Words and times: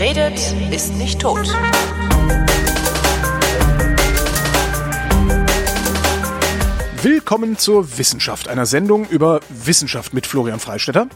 Wer 0.00 0.16
redet, 0.16 0.54
ist 0.72 0.94
nicht 0.94 1.20
tot. 1.20 1.46
Willkommen 7.02 7.58
zur 7.58 7.98
Wissenschaft, 7.98 8.48
einer 8.48 8.64
Sendung 8.64 9.06
über 9.10 9.40
Wissenschaft 9.50 10.14
mit 10.14 10.26
Florian 10.26 10.58
Freistetter. 10.58 11.06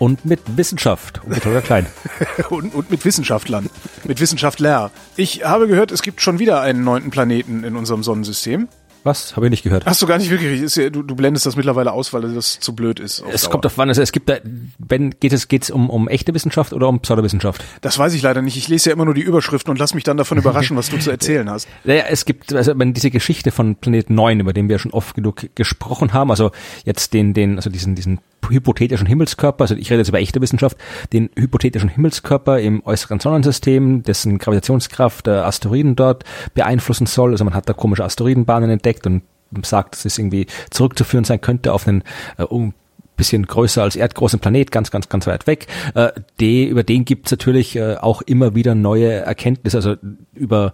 Und 0.00 0.24
mit 0.24 0.40
Wissenschaft. 0.56 1.22
Und 1.22 1.30
mit 1.30 1.44
Holger 1.44 1.60
Klein. 1.60 1.86
und, 2.50 2.74
und 2.74 2.90
mit 2.90 3.04
Wissenschaftlern. 3.04 3.70
Mit 4.02 4.20
Wissenschaftler. 4.20 4.90
Ich 5.14 5.44
habe 5.44 5.68
gehört, 5.68 5.92
es 5.92 6.02
gibt 6.02 6.20
schon 6.20 6.40
wieder 6.40 6.62
einen 6.62 6.82
neunten 6.82 7.12
Planeten 7.12 7.62
in 7.62 7.76
unserem 7.76 8.02
Sonnensystem. 8.02 8.66
Was? 9.04 9.36
Habe 9.36 9.46
ich 9.46 9.50
nicht 9.50 9.62
gehört. 9.62 9.86
Hast 9.86 10.00
du 10.00 10.06
gar 10.06 10.18
nicht 10.18 10.30
wirklich. 10.30 10.72
Du, 10.92 11.02
du 11.02 11.14
blendest 11.16 11.46
das 11.46 11.56
mittlerweile 11.56 11.92
aus, 11.92 12.12
weil 12.12 12.22
das 12.22 12.60
zu 12.60 12.74
blöd 12.74 13.00
ist. 13.00 13.22
Es 13.32 13.50
kommt 13.50 13.66
auf 13.66 13.78
wann. 13.78 13.88
Also 13.88 14.02
es 14.02 14.12
gibt 14.12 14.28
da, 14.28 14.36
wenn 14.78 15.10
geht 15.18 15.32
es 15.32 15.48
geht's 15.48 15.70
um, 15.70 15.90
um 15.90 16.08
echte 16.08 16.34
Wissenschaft 16.34 16.72
oder 16.72 16.88
um 16.88 17.00
Pseudowissenschaft? 17.00 17.64
Das 17.80 17.98
weiß 17.98 18.14
ich 18.14 18.22
leider 18.22 18.42
nicht. 18.42 18.56
Ich 18.56 18.68
lese 18.68 18.90
ja 18.90 18.94
immer 18.94 19.04
nur 19.04 19.14
die 19.14 19.22
Überschriften 19.22 19.70
und 19.70 19.78
lass 19.78 19.94
mich 19.94 20.04
dann 20.04 20.16
davon 20.16 20.38
überraschen, 20.38 20.76
was 20.76 20.88
du 20.88 20.98
zu 20.98 21.10
erzählen 21.10 21.48
hast. 21.50 21.68
Naja, 21.84 22.04
es 22.08 22.24
gibt, 22.24 22.52
also 22.52 22.78
wenn 22.78 22.94
diese 22.94 23.10
Geschichte 23.10 23.50
von 23.50 23.76
Planet 23.76 24.08
9, 24.08 24.40
über 24.40 24.52
den 24.52 24.68
wir 24.68 24.78
schon 24.78 24.92
oft 24.92 25.14
genug 25.14 25.48
gesprochen 25.54 26.12
haben, 26.12 26.30
also 26.30 26.52
jetzt 26.84 27.12
den, 27.12 27.34
den, 27.34 27.56
also 27.56 27.70
diesen, 27.70 27.94
diesen 27.94 28.20
hypothetischen 28.48 29.06
Himmelskörper, 29.06 29.62
also 29.62 29.74
ich 29.74 29.90
rede 29.90 30.00
jetzt 30.00 30.08
über 30.08 30.20
echte 30.20 30.40
Wissenschaft, 30.40 30.76
den 31.12 31.30
hypothetischen 31.36 31.88
Himmelskörper 31.88 32.60
im 32.60 32.84
äußeren 32.84 33.20
Sonnensystem, 33.20 34.02
dessen 34.02 34.38
Gravitationskraft 34.38 35.28
äh, 35.28 35.32
Asteroiden 35.32 35.96
dort 35.96 36.24
beeinflussen 36.54 37.06
soll. 37.06 37.32
Also 37.32 37.44
man 37.44 37.54
hat 37.54 37.68
da 37.68 37.72
komische 37.72 38.04
Asteroidenbahnen 38.04 38.70
entdeckt 38.70 39.06
und 39.06 39.22
sagt, 39.62 39.94
dass 39.94 40.04
es 40.04 40.18
irgendwie 40.18 40.46
zurückzuführen 40.70 41.24
sein 41.24 41.40
könnte 41.40 41.72
auf 41.72 41.86
einen 41.86 42.02
äh, 42.38 42.44
um, 42.44 42.74
bisschen 43.16 43.46
größer 43.46 43.82
als 43.82 43.96
erdgroßen 43.96 44.40
Planet, 44.40 44.70
ganz, 44.70 44.90
ganz, 44.90 45.08
ganz 45.08 45.26
weit 45.26 45.46
weg. 45.46 45.66
Äh, 45.94 46.12
die, 46.40 46.64
über 46.66 46.82
den 46.82 47.04
gibt 47.04 47.26
es 47.26 47.32
natürlich 47.32 47.76
äh, 47.76 47.96
auch 47.96 48.22
immer 48.22 48.54
wieder 48.54 48.74
neue 48.74 49.12
Erkenntnisse, 49.12 49.76
also 49.76 49.96
über 50.34 50.72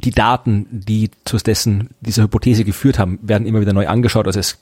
die 0.00 0.10
Daten, 0.10 0.66
die 0.70 1.10
zu 1.24 1.36
dessen 1.36 1.90
dieser 2.00 2.24
Hypothese 2.24 2.64
geführt 2.64 2.98
haben, 2.98 3.18
werden 3.22 3.46
immer 3.46 3.60
wieder 3.60 3.72
neu 3.72 3.86
angeschaut. 3.86 4.26
Also 4.26 4.40
es 4.40 4.58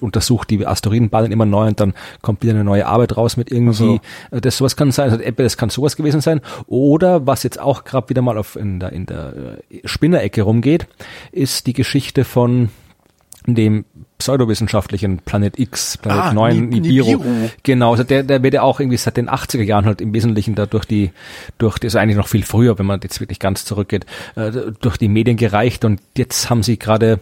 untersucht 0.00 0.50
die 0.50 0.66
Asteroidenbahnen 0.66 1.32
immer 1.32 1.46
neu 1.46 1.66
und 1.68 1.80
dann 1.80 1.94
kommt 2.22 2.42
wieder 2.42 2.54
eine 2.54 2.64
neue 2.64 2.86
Arbeit 2.86 3.16
raus 3.16 3.36
mit 3.36 3.50
irgendwie, 3.50 4.00
also. 4.30 4.40
das 4.40 4.56
sowas 4.56 4.76
kann 4.76 4.92
sein, 4.92 5.10
also 5.10 5.24
das 5.36 5.56
kann 5.56 5.70
sowas 5.70 5.96
gewesen 5.96 6.20
sein. 6.20 6.40
Oder 6.66 7.26
was 7.26 7.42
jetzt 7.42 7.58
auch 7.58 7.84
gerade 7.84 8.08
wieder 8.10 8.22
mal 8.22 8.38
auf 8.38 8.56
in 8.56 8.80
der, 8.80 8.92
in 8.92 9.06
der 9.06 9.58
äh, 9.70 9.80
Spinnerecke 9.84 10.42
rumgeht, 10.42 10.86
ist 11.32 11.66
die 11.66 11.72
Geschichte 11.72 12.24
von 12.24 12.68
dem 13.46 13.84
pseudowissenschaftlichen 14.24 15.18
Planet 15.18 15.58
X, 15.58 15.98
Planet 15.98 16.24
ah, 16.24 16.32
9, 16.32 16.68
Nibiru. 16.70 17.18
Nibiru. 17.18 17.50
Genau, 17.62 17.90
also 17.90 18.04
der, 18.04 18.22
der 18.22 18.42
wird 18.42 18.54
ja 18.54 18.62
auch 18.62 18.80
irgendwie 18.80 18.96
seit 18.96 19.18
den 19.18 19.28
80er 19.28 19.62
Jahren 19.62 19.84
halt 19.84 20.00
im 20.00 20.14
Wesentlichen 20.14 20.54
da 20.54 20.64
durch 20.64 20.86
die, 20.86 21.10
durch, 21.58 21.78
das 21.78 21.92
ist 21.92 21.96
eigentlich 21.96 22.16
noch 22.16 22.28
viel 22.28 22.42
früher, 22.42 22.78
wenn 22.78 22.86
man 22.86 23.00
jetzt 23.02 23.20
wirklich 23.20 23.38
ganz 23.38 23.66
zurückgeht, 23.66 24.06
äh, 24.34 24.50
durch 24.80 24.96
die 24.96 25.08
Medien 25.08 25.36
gereicht 25.36 25.84
und 25.84 26.00
jetzt 26.16 26.48
haben 26.48 26.62
sie 26.62 26.78
gerade, 26.78 27.20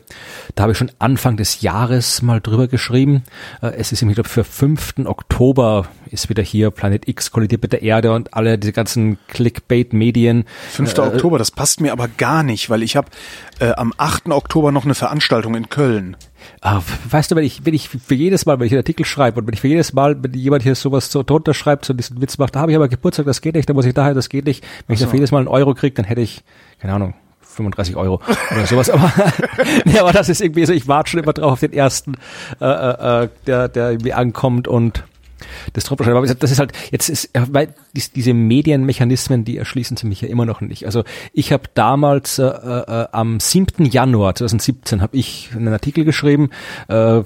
da 0.55 0.62
habe 0.62 0.73
ich 0.73 0.78
schon 0.78 0.92
Anfang 1.00 1.36
des 1.36 1.61
Jahres 1.61 2.23
mal 2.23 2.41
drüber 2.41 2.69
geschrieben, 2.69 3.25
äh, 3.62 3.73
es 3.77 3.91
ist 3.91 4.03
ich 4.03 4.14
glaube 4.14 4.28
für 4.28 4.45
5. 4.45 4.95
Oktober 5.05 5.89
ist 6.11 6.28
wieder 6.28 6.42
hier 6.42 6.70
Planet 6.70 7.08
X 7.08 7.33
kollidiert 7.33 7.62
mit 7.62 7.73
der 7.73 7.83
Erde 7.83 8.12
und 8.12 8.34
alle 8.34 8.58
diese 8.58 8.73
ganzen 8.73 9.19
Clickbait-Medien. 9.27 10.45
5. 10.70 10.98
Äh, 10.98 11.00
Oktober, 11.00 11.39
das 11.39 11.50
passt 11.50 11.80
mir 11.80 11.91
aber 11.91 12.06
gar 12.06 12.45
nicht, 12.45 12.70
weil 12.70 12.83
ich 12.84 12.95
habe 12.95 13.08
äh, 13.58 13.73
am 13.73 13.92
8. 13.97 14.28
Oktober 14.28 14.70
noch 14.70 14.84
eine 14.84 14.95
Veranstaltung 14.95 15.56
in 15.56 15.69
Köln. 15.69 16.17
Ah, 16.61 16.81
weißt 17.11 17.31
du, 17.31 17.37
wenn 17.37 17.45
ich, 17.45 17.65
wenn 17.65 17.75
ich 17.75 17.89
für 17.89 18.15
jedes 18.15 18.47
Mal, 18.47 18.59
wenn 18.59 18.67
ich 18.67 18.73
einen 18.73 18.81
Artikel 18.81 19.05
schreibe 19.05 19.41
und 19.41 19.47
wenn 19.47 19.55
ich 19.55 19.61
für 19.61 19.69
jedes 19.69 19.93
Mal, 19.93 20.23
wenn 20.23 20.33
jemand 20.35 20.62
hier 20.62 20.75
sowas 20.75 21.11
so 21.11 21.23
drunter 21.23 21.55
schreibt, 21.55 21.85
so 21.85 21.95
diesen 21.95 22.21
Witz 22.21 22.39
macht, 22.39 22.55
da 22.55 22.61
habe 22.61 22.73
ich 22.73 22.77
aber 22.77 22.89
Geburtstag, 22.89 23.27
das 23.27 23.41
geht 23.41 23.55
nicht, 23.55 23.69
da 23.69 23.75
muss 23.75 23.86
ich 23.86 23.95
daher, 23.95 24.14
das 24.14 24.29
geht 24.29 24.47
nicht. 24.47 24.64
Wenn 24.86 24.95
ich 24.95 25.01
so. 25.01 25.07
dafür 25.07 25.19
jedes 25.19 25.33
Mal 25.33 25.39
einen 25.39 25.48
Euro 25.48 25.75
kriege, 25.75 25.95
dann 25.95 26.05
hätte 26.05 26.20
ich, 26.20 26.42
keine 26.81 26.95
Ahnung, 26.95 27.14
35 27.41 27.97
Euro 27.97 28.20
oder 28.51 28.67
sowas. 28.67 28.91
Aber, 28.91 29.13
nee, 29.85 29.98
aber 29.98 30.13
das 30.13 30.29
ist 30.29 30.41
irgendwie 30.41 30.64
so, 30.67 30.73
ich 30.73 30.89
warte 30.89 31.11
schon 31.11 31.20
immer 31.20 31.33
drauf 31.33 31.52
auf 31.52 31.61
den 31.61 31.73
ersten, 31.73 32.14
äh, 32.61 32.64
äh, 32.64 33.25
äh 33.25 33.29
der, 33.47 33.69
der 33.69 33.91
irgendwie 33.91 34.13
ankommt 34.13 34.69
und 34.69 35.05
das 35.73 35.85
Trompeterschreiben. 35.85 36.19
Aber 36.19 36.35
das 36.35 36.51
ist 36.51 36.58
halt, 36.58 36.73
jetzt 36.91 37.08
ist, 37.08 37.30
weil 37.35 37.75
diese 37.95 38.35
Medienmechanismen, 38.35 39.45
die 39.45 39.58
erschließen 39.58 39.97
sie 39.97 40.07
mich 40.07 40.20
ja 40.20 40.29
immer 40.29 40.47
noch 40.47 40.61
nicht. 40.61 40.86
Also 40.86 41.05
ich 41.33 41.53
habe 41.53 41.64
damals 41.75 42.39
äh, 42.39 42.45
äh, 42.45 43.07
am 43.13 43.41
7. 43.41 43.85
Januar 43.86 44.35
2017 44.35 45.02
habe 45.02 45.17
ich 45.17 45.51
einen 45.55 45.73
Artikel 45.73 46.05
geschrieben, 46.05 46.51
äh, 46.89 47.23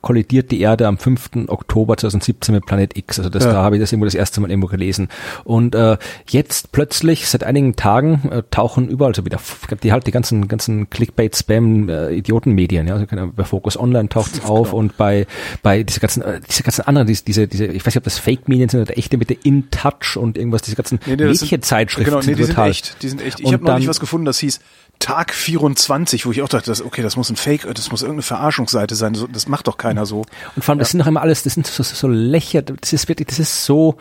kollidiert 0.00 0.50
die 0.50 0.60
Erde 0.60 0.86
am 0.86 0.98
5. 0.98 1.48
Oktober 1.48 1.96
2017 1.96 2.54
mit 2.54 2.66
Planet 2.66 2.96
X. 2.96 3.18
Also 3.18 3.30
das, 3.30 3.44
ja. 3.44 3.52
da 3.52 3.62
habe 3.62 3.76
ich 3.76 3.80
das 3.82 3.92
irgendwo 3.92 4.06
das 4.06 4.14
erste 4.14 4.40
Mal 4.40 4.50
irgendwo 4.50 4.68
gelesen. 4.68 5.08
Und 5.44 5.74
äh, 5.74 5.96
jetzt 6.28 6.72
plötzlich, 6.72 7.28
seit 7.28 7.44
einigen 7.44 7.76
Tagen, 7.76 8.30
äh, 8.30 8.42
tauchen 8.50 8.88
überall 8.88 9.14
so 9.14 9.24
wieder, 9.24 9.38
die 9.82 9.92
halt 9.92 10.06
die 10.06 10.10
ganzen, 10.10 10.48
ganzen 10.48 10.88
Clickbait-Spam, 10.90 11.88
äh, 11.88 12.10
Idiotenmedien, 12.14 12.86
ja, 12.86 12.94
also 12.94 13.06
bei 13.34 13.44
Focus 13.44 13.78
Online 13.78 14.08
taucht 14.08 14.34
es 14.34 14.44
auf 14.44 14.72
und 14.72 14.96
bei, 14.96 15.26
bei 15.62 15.82
diese 15.82 16.00
ganzen, 16.00 16.22
äh, 16.22 16.40
diese 16.48 16.62
ganzen 16.62 16.82
anderen, 16.82 17.06
diese, 17.06 17.24
diese, 17.24 17.48
diese, 17.52 17.66
ich 17.66 17.84
weiß 17.84 17.94
nicht, 17.94 17.98
ob 17.98 18.04
das 18.04 18.18
Fake-Medien 18.18 18.68
sind 18.68 18.80
oder 18.80 18.96
echte 18.96 19.16
mit 19.18 19.30
der 19.30 19.36
In 19.44 19.70
Touch 19.70 20.16
und 20.16 20.36
irgendwas, 20.36 20.62
diese 20.62 20.76
ganzen 20.76 20.98
nee, 21.06 21.16
nee, 21.16 21.24
Mädchenzeitschriften. 21.24 22.12
Genau, 22.12 22.24
nee, 22.24 22.34
die 22.34 22.44
sind 22.44 22.58
echt, 22.58 23.02
die 23.02 23.08
sind 23.08 23.22
echt. 23.22 23.40
Ich 23.40 23.52
habe 23.52 23.64
noch 23.64 23.78
nicht 23.78 23.88
was 23.88 24.00
gefunden, 24.00 24.24
das 24.24 24.38
hieß 24.38 24.60
Tag 24.98 25.34
24, 25.34 26.26
wo 26.26 26.30
ich 26.30 26.42
auch 26.42 26.48
dachte, 26.48 26.70
das, 26.70 26.80
okay, 26.80 27.02
das 27.02 27.16
muss 27.16 27.28
ein 27.28 27.36
Fake, 27.36 27.62
das 27.74 27.90
muss 27.90 28.02
irgendeine 28.02 28.22
Verarschungsseite 28.22 28.94
sein, 28.94 29.16
das 29.32 29.48
macht 29.48 29.66
doch 29.66 29.76
keiner 29.76 30.06
so. 30.06 30.24
Und 30.54 30.64
vor 30.64 30.72
allem, 30.72 30.78
das 30.78 30.90
sind 30.90 31.00
doch 31.00 31.06
immer 31.08 31.22
alles, 31.22 31.42
das 31.42 31.54
sind 31.54 31.66
so, 31.66 31.82
so, 31.82 31.94
so 31.94 32.08
Lächer, 32.08 32.62
das 32.62 32.92
ist 32.92 33.08
wirklich, 33.08 33.26
das 33.26 33.40
ist 33.40 33.64
so, 33.64 33.96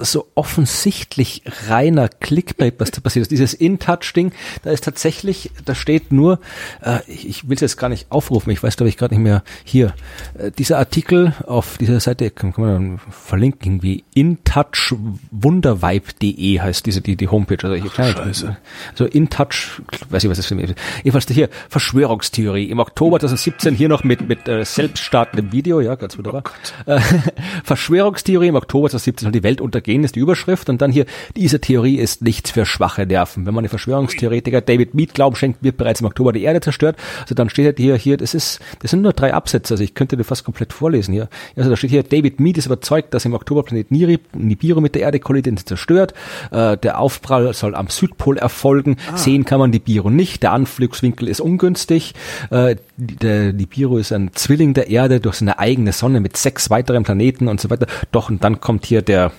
so 0.00 0.26
offensichtlich 0.34 1.42
reiner 1.68 2.08
Clickbait, 2.08 2.74
was 2.78 2.90
da 2.90 3.00
passiert 3.00 3.22
ist. 3.24 3.30
Dieses 3.30 3.54
In-Touch-Ding, 3.54 4.32
da 4.62 4.70
ist 4.70 4.84
tatsächlich, 4.84 5.50
da 5.64 5.74
steht 5.74 6.12
nur, 6.12 6.38
äh, 6.82 6.98
ich, 7.06 7.28
ich 7.28 7.48
will 7.48 7.54
es 7.54 7.60
jetzt 7.60 7.76
gar 7.76 7.88
nicht 7.88 8.10
aufrufen, 8.10 8.50
ich 8.50 8.62
weiß 8.62 8.76
glaube 8.76 8.88
ich 8.88 8.96
gerade 8.96 9.14
nicht 9.14 9.22
mehr 9.22 9.42
hier. 9.64 9.94
Äh, 10.38 10.50
dieser 10.50 10.78
Artikel 10.78 11.34
auf 11.46 11.78
dieser 11.78 12.00
Seite, 12.00 12.30
kann, 12.30 12.52
kann 12.52 12.64
man 12.64 12.74
dann 12.74 13.00
verlinken, 13.10 13.72
irgendwie 13.72 14.04
intouchwundervibe.de 14.14 16.60
heißt 16.60 16.86
diese 16.86 17.00
die, 17.00 17.16
die 17.16 17.28
Homepage. 17.28 17.58
Also, 17.62 17.74
ich, 17.74 17.84
Ach, 17.90 17.94
Scheiße. 17.94 18.56
so 18.94 19.04
In-Touch, 19.04 19.82
weiß 20.08 20.24
ich 20.24 20.30
was 20.30 20.38
das 20.38 20.50
ist. 20.50 20.74
Jedenfalls 21.04 21.26
hier, 21.28 21.48
Verschwörungstheorie. 21.68 22.70
Im 22.70 22.78
Oktober 22.78 23.20
2017 23.20 23.74
hier 23.74 23.88
noch 23.88 24.04
mit, 24.04 24.28
mit 24.28 24.48
äh, 24.48 24.64
selbststartendem 24.64 25.52
Video, 25.52 25.80
ja, 25.80 25.94
ganz 25.94 26.16
wunderbar. 26.16 26.44
Oh 26.86 26.90
äh, 26.90 27.00
Verschwörungstheorie 27.64 28.48
im 28.48 28.56
Oktober 28.56 28.88
2017 28.88 29.26
soll 29.26 29.32
die 29.32 29.42
Welt 29.42 29.60
untergehen 29.60 29.89
gehen, 29.90 30.04
ist 30.04 30.16
die 30.16 30.20
Überschrift. 30.20 30.68
Und 30.68 30.80
dann 30.80 30.92
hier, 30.92 31.06
diese 31.36 31.60
Theorie 31.60 31.96
ist 31.96 32.22
nichts 32.22 32.50
für 32.50 32.64
schwache 32.64 33.06
Nerven. 33.06 33.46
Wenn 33.46 33.54
man 33.54 33.64
den 33.64 33.70
Verschwörungstheoretiker 33.70 34.60
David 34.60 34.94
Mead 34.94 35.14
Glauben 35.14 35.36
schenkt, 35.36 35.62
wird 35.62 35.76
bereits 35.76 36.00
im 36.00 36.06
Oktober 36.06 36.32
die 36.32 36.42
Erde 36.42 36.60
zerstört. 36.60 36.96
Also 37.22 37.34
dann 37.34 37.50
steht 37.50 37.66
halt 37.66 37.78
hier, 37.78 37.96
hier, 37.96 38.16
das 38.16 38.34
ist, 38.34 38.60
das 38.80 38.90
sind 38.90 39.02
nur 39.02 39.12
drei 39.12 39.34
Absätze. 39.34 39.74
Also 39.74 39.84
ich 39.84 39.94
könnte 39.94 40.16
dir 40.16 40.24
fast 40.24 40.44
komplett 40.44 40.72
vorlesen 40.72 41.12
hier. 41.12 41.28
Also 41.56 41.70
da 41.70 41.76
steht 41.76 41.90
hier, 41.90 42.02
David 42.02 42.40
Mead 42.40 42.58
ist 42.58 42.66
überzeugt, 42.66 43.14
dass 43.14 43.24
im 43.24 43.34
Oktober 43.34 43.62
Planet 43.62 43.90
Niri, 43.90 44.18
Nibiru 44.34 44.80
mit 44.80 44.94
der 44.94 45.02
Erde 45.02 45.20
kollidiert 45.20 45.58
und 45.58 45.68
zerstört. 45.68 46.14
Äh, 46.50 46.76
der 46.76 46.98
Aufprall 47.00 47.52
soll 47.52 47.74
am 47.74 47.88
Südpol 47.88 48.38
erfolgen. 48.38 48.96
Ah. 49.12 49.16
Sehen 49.16 49.44
kann 49.44 49.58
man 49.58 49.70
Nibiru 49.70 50.10
nicht. 50.10 50.42
Der 50.42 50.52
Anflugswinkel 50.52 51.28
ist 51.28 51.40
ungünstig. 51.40 52.14
Äh, 52.50 52.76
der 52.96 53.52
Nibiru 53.52 53.98
ist 53.98 54.12
ein 54.12 54.30
Zwilling 54.34 54.74
der 54.74 54.88
Erde 54.88 55.20
durch 55.20 55.36
seine 55.36 55.58
eigene 55.58 55.92
Sonne 55.92 56.20
mit 56.20 56.36
sechs 56.36 56.70
weiteren 56.70 57.02
Planeten 57.02 57.48
und 57.48 57.60
so 57.60 57.70
weiter. 57.70 57.86
Doch, 58.12 58.30
und 58.30 58.44
dann 58.44 58.60
kommt 58.60 58.86
hier 58.86 59.02
der, 59.02 59.32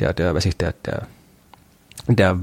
der, 0.00 0.12
der, 0.12 0.34
weiß 0.34 0.46
ich, 0.46 0.56
der, 0.56 0.74
der, 0.84 1.06
der 2.08 2.40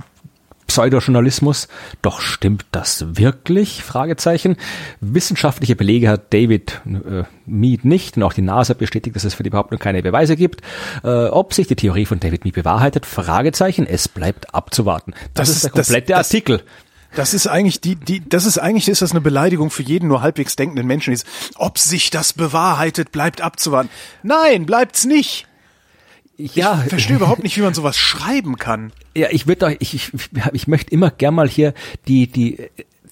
Pseudojournalismus. 0.70 1.68
Doch 2.02 2.22
stimmt 2.22 2.66
das 2.72 3.18
wirklich? 3.18 3.84
Fragezeichen. 3.84 4.56
Wissenschaftliche 5.02 5.76
Belege 5.76 6.10
hat 6.10 6.32
David 6.32 6.82
äh, 6.86 7.24
Mead 7.46 7.86
nicht 7.86 8.18
und 8.18 8.24
auch 8.24 8.34
die 8.34 8.44
NASA 8.44 8.76
bestätigt, 8.76 9.16
dass 9.16 9.24
es 9.24 9.34
für 9.34 9.44
die 9.44 9.50
Behauptung 9.50 9.80
keine 9.80 10.04
Beweise 10.04 10.36
gibt. 10.36 10.62
Äh, 11.04 11.26
ob 11.26 11.54
sich 11.54 11.68
die 11.68 11.76
Theorie 11.76 12.06
von 12.06 12.20
David 12.20 12.46
Mead 12.46 12.56
bewahrheitet? 12.56 13.06
Fragezeichen. 13.06 13.88
Es 13.88 14.08
bleibt 14.08 14.54
abzuwarten. 14.54 15.14
Das, 15.34 15.50
das 15.50 15.56
ist 15.56 15.64
der 15.64 15.72
komplette 15.72 16.14
das, 16.14 16.28
Artikel. 16.28 16.64
Das 17.16 17.34
ist 17.34 17.48
eigentlich 17.48 17.82
die, 17.82 17.96
die, 17.96 18.30
das 18.30 18.46
ist 18.46 18.60
eigentlich 18.60 18.88
ist 18.88 19.02
das 19.02 19.12
eine 19.12 19.22
Beleidigung 19.22 19.72
für 19.72 19.82
jeden 19.82 20.08
nur 20.08 20.22
halbwegs 20.22 20.56
denkenden 20.56 20.86
Menschen. 20.86 21.18
Ob 21.56 21.80
sich 21.80 22.12
das 22.12 22.34
bewahrheitet, 22.34 23.12
bleibt 23.12 23.42
abzuwarten. 23.42 23.90
Nein, 24.22 24.68
bleibt's 24.68 25.06
nicht. 25.06 25.49
Ja. 26.40 26.82
Ich 26.84 26.90
verstehe 26.90 27.18
überhaupt 27.18 27.44
nicht, 27.44 27.58
wie 27.58 27.62
man 27.62 27.74
sowas 27.74 27.98
schreiben 27.98 28.58
kann. 28.58 28.94
Ja, 29.16 29.28
ich 29.30 29.46
würde 29.46 29.76
ich, 29.80 29.94
ich, 29.94 30.12
ich 30.54 30.68
möchte 30.68 30.92
immer 30.92 31.12
gern 31.12 31.36
mal 31.36 31.50
hier 31.50 31.74
die, 32.08 32.28
die, 32.28 32.70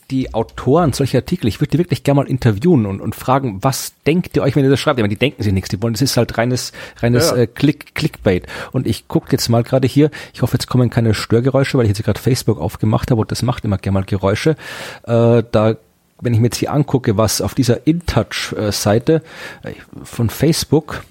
die 0.09 0.33
Autoren 0.33 0.93
solcher 0.93 1.17
Artikel, 1.17 1.47
ich 1.47 1.59
würde 1.59 1.71
die 1.71 1.77
wirklich 1.77 2.03
gerne 2.03 2.21
mal 2.21 2.27
interviewen 2.27 2.85
und, 2.85 3.01
und 3.01 3.15
fragen, 3.15 3.59
was 3.61 3.93
denkt 4.05 4.37
ihr 4.37 4.43
euch, 4.43 4.55
wenn 4.55 4.63
ihr 4.63 4.69
das 4.69 4.79
schreibt? 4.79 4.97
Ich 4.97 5.03
meine, 5.03 5.13
die 5.13 5.19
denken 5.19 5.43
sich 5.43 5.51
nichts, 5.51 5.69
die 5.69 5.81
wollen, 5.81 5.93
das 5.93 6.01
ist 6.01 6.15
halt 6.15 6.37
reines, 6.37 6.71
reines 7.01 7.31
ja. 7.31 7.37
äh, 7.37 7.47
Click, 7.47 7.93
Clickbait. 7.95 8.47
Und 8.71 8.87
ich 8.87 9.09
gucke 9.09 9.27
jetzt 9.31 9.49
mal 9.49 9.63
gerade 9.63 9.87
hier, 9.87 10.09
ich 10.33 10.41
hoffe, 10.41 10.53
jetzt 10.53 10.67
kommen 10.67 10.89
keine 10.89 11.13
Störgeräusche, 11.13 11.77
weil 11.77 11.85
ich 11.85 11.89
jetzt 11.89 12.03
gerade 12.03 12.19
Facebook 12.19 12.61
aufgemacht 12.61 13.11
habe 13.11 13.21
und 13.21 13.31
das 13.31 13.41
macht 13.41 13.65
immer 13.65 13.77
gerne 13.77 13.99
mal 13.99 14.05
Geräusche. 14.05 14.55
Äh, 15.03 15.43
da 15.51 15.75
wenn 16.19 16.33
ich 16.33 16.39
mir 16.39 16.47
jetzt 16.47 16.57
hier 16.57 16.73
angucke, 16.73 17.15
was 17.15 17.41
auf 17.41 17.53
dieser 17.53 17.85
InTouch-Seite 17.85 19.21
äh, 19.61 19.73
von 20.03 20.31
Facebook 20.31 21.03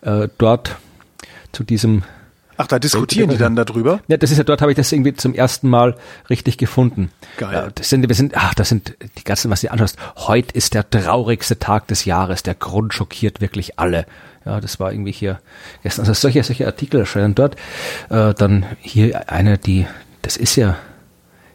äh, 0.00 0.26
dort 0.36 0.78
zu 1.52 1.64
diesem 1.64 2.02
Ach, 2.58 2.66
da 2.66 2.78
diskutieren 2.78 3.30
die 3.30 3.38
dann 3.38 3.56
darüber? 3.56 4.00
Ja, 4.08 4.18
das 4.18 4.30
ist 4.30 4.36
ja, 4.38 4.44
dort 4.44 4.60
habe 4.60 4.70
ich 4.70 4.76
das 4.76 4.92
irgendwie 4.92 5.14
zum 5.14 5.34
ersten 5.34 5.68
Mal 5.68 5.96
richtig 6.28 6.58
gefunden. 6.58 7.10
Geil. 7.38 7.68
Äh, 7.68 7.72
Das 7.74 7.88
sind, 7.88 8.06
wir 8.06 8.14
sind, 8.14 8.36
ach, 8.36 8.54
das 8.54 8.68
sind 8.68 8.94
die 9.18 9.24
ganzen, 9.24 9.50
was 9.50 9.62
du 9.62 9.66
dir 9.66 9.72
anschaust. 9.72 9.96
Heute 10.16 10.54
ist 10.54 10.74
der 10.74 10.88
traurigste 10.88 11.58
Tag 11.58 11.86
des 11.88 12.04
Jahres. 12.04 12.42
Der 12.42 12.54
Grund 12.54 12.92
schockiert 12.92 13.40
wirklich 13.40 13.78
alle. 13.78 14.06
Ja, 14.44 14.60
das 14.60 14.78
war 14.78 14.92
irgendwie 14.92 15.12
hier 15.12 15.40
gestern. 15.82 16.02
Also 16.02 16.12
solche, 16.12 16.42
solche 16.42 16.66
Artikel 16.66 17.00
erscheinen 17.00 17.34
dort. 17.34 17.56
Äh, 18.10 18.34
dann 18.34 18.66
hier 18.80 19.30
eine, 19.30 19.56
die, 19.56 19.86
das 20.20 20.36
ist 20.36 20.56
ja 20.56 20.76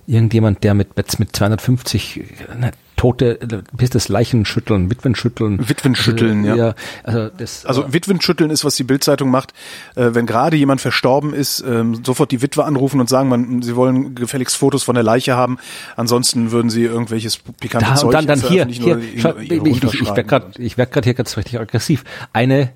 irgendjemand, 0.07 0.63
der 0.63 0.73
mit, 0.73 0.95
mit, 0.95 1.19
mit 1.19 1.35
250 1.35 2.23
ne, 2.57 2.71
Tote, 2.95 3.39
äh, 3.41 3.61
bis 3.73 3.89
das 3.89 4.07
Leichen 4.07 4.45
schütteln, 4.45 4.89
Witwen 4.89 5.15
schütteln. 5.15 5.69
Witwen 5.69 5.95
schütteln, 5.95 6.45
ja. 6.45 6.55
ja. 6.55 6.75
Also 7.03 7.29
das, 7.29 7.65
Also 7.65 7.93
Witwenschütteln 7.93 8.49
ist, 8.49 8.63
was 8.65 8.75
die 8.75 8.85
Bildzeitung 8.85 9.29
macht, 9.29 9.53
äh, 9.95 10.09
wenn 10.13 10.25
gerade 10.25 10.55
jemand 10.55 10.81
verstorben 10.81 11.33
ist, 11.33 11.63
ähm, 11.67 12.03
sofort 12.03 12.31
die 12.31 12.41
Witwe 12.41 12.63
anrufen 12.63 12.99
und 13.01 13.09
sagen, 13.09 13.29
man, 13.29 13.61
sie 13.61 13.75
wollen 13.75 14.15
gefälligst 14.15 14.55
Fotos 14.55 14.83
von 14.83 14.95
der 14.95 15.03
Leiche 15.03 15.35
haben. 15.35 15.59
Ansonsten 15.97 16.51
würden 16.51 16.69
sie 16.69 16.85
irgendwelches 16.85 17.37
pikante 17.37 17.89
da, 17.89 17.95
Zeug 17.95 18.07
und 18.07 18.13
dann, 18.13 18.25
dann 18.25 18.39
hier, 18.39 18.65
veröffentlichen 18.65 18.83
hier, 18.83 19.21
schau, 19.21 19.35
ich, 19.35 19.51
ich, 19.51 19.51
ich 19.51 19.61
runterschreiben. 19.61 20.15
werde 20.15 20.23
gerade, 20.23 20.63
ich 20.63 20.77
werd 20.77 21.03
hier 21.03 21.13
ganz 21.13 21.37
richtig 21.37 21.59
aggressiv. 21.59 22.03
Eine 22.31 22.71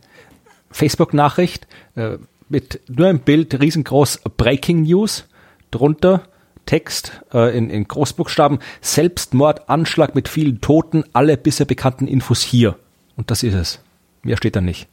Facebook-Nachricht 0.69 1.66
äh, 1.95 2.18
mit 2.50 2.81
nur 2.89 3.07
ein 3.07 3.19
Bild, 3.19 3.60
riesengroß 3.60 4.22
Breaking 4.38 4.84
News, 4.84 5.25
drunter 5.72 6.24
Text 6.66 7.22
äh, 7.34 7.56
in, 7.58 7.69
in 7.69 7.88
Großbuchstaben, 7.88 8.60
Selbstmord, 8.81 9.69
Anschlag 9.69 10.16
mit 10.16 10.28
vielen 10.28 10.62
Toten, 10.62 11.04
alle 11.13 11.38
bisher 11.38 11.66
bekannten 11.66 12.08
Infos 12.08 12.42
hier. 12.42 12.75
Und 13.18 13.31
das 13.31 13.44
ist 13.44 13.54
es. 13.56 13.80
Mehr 14.24 14.38
steht 14.38 14.56
da 14.56 14.62
nicht. 14.62 14.88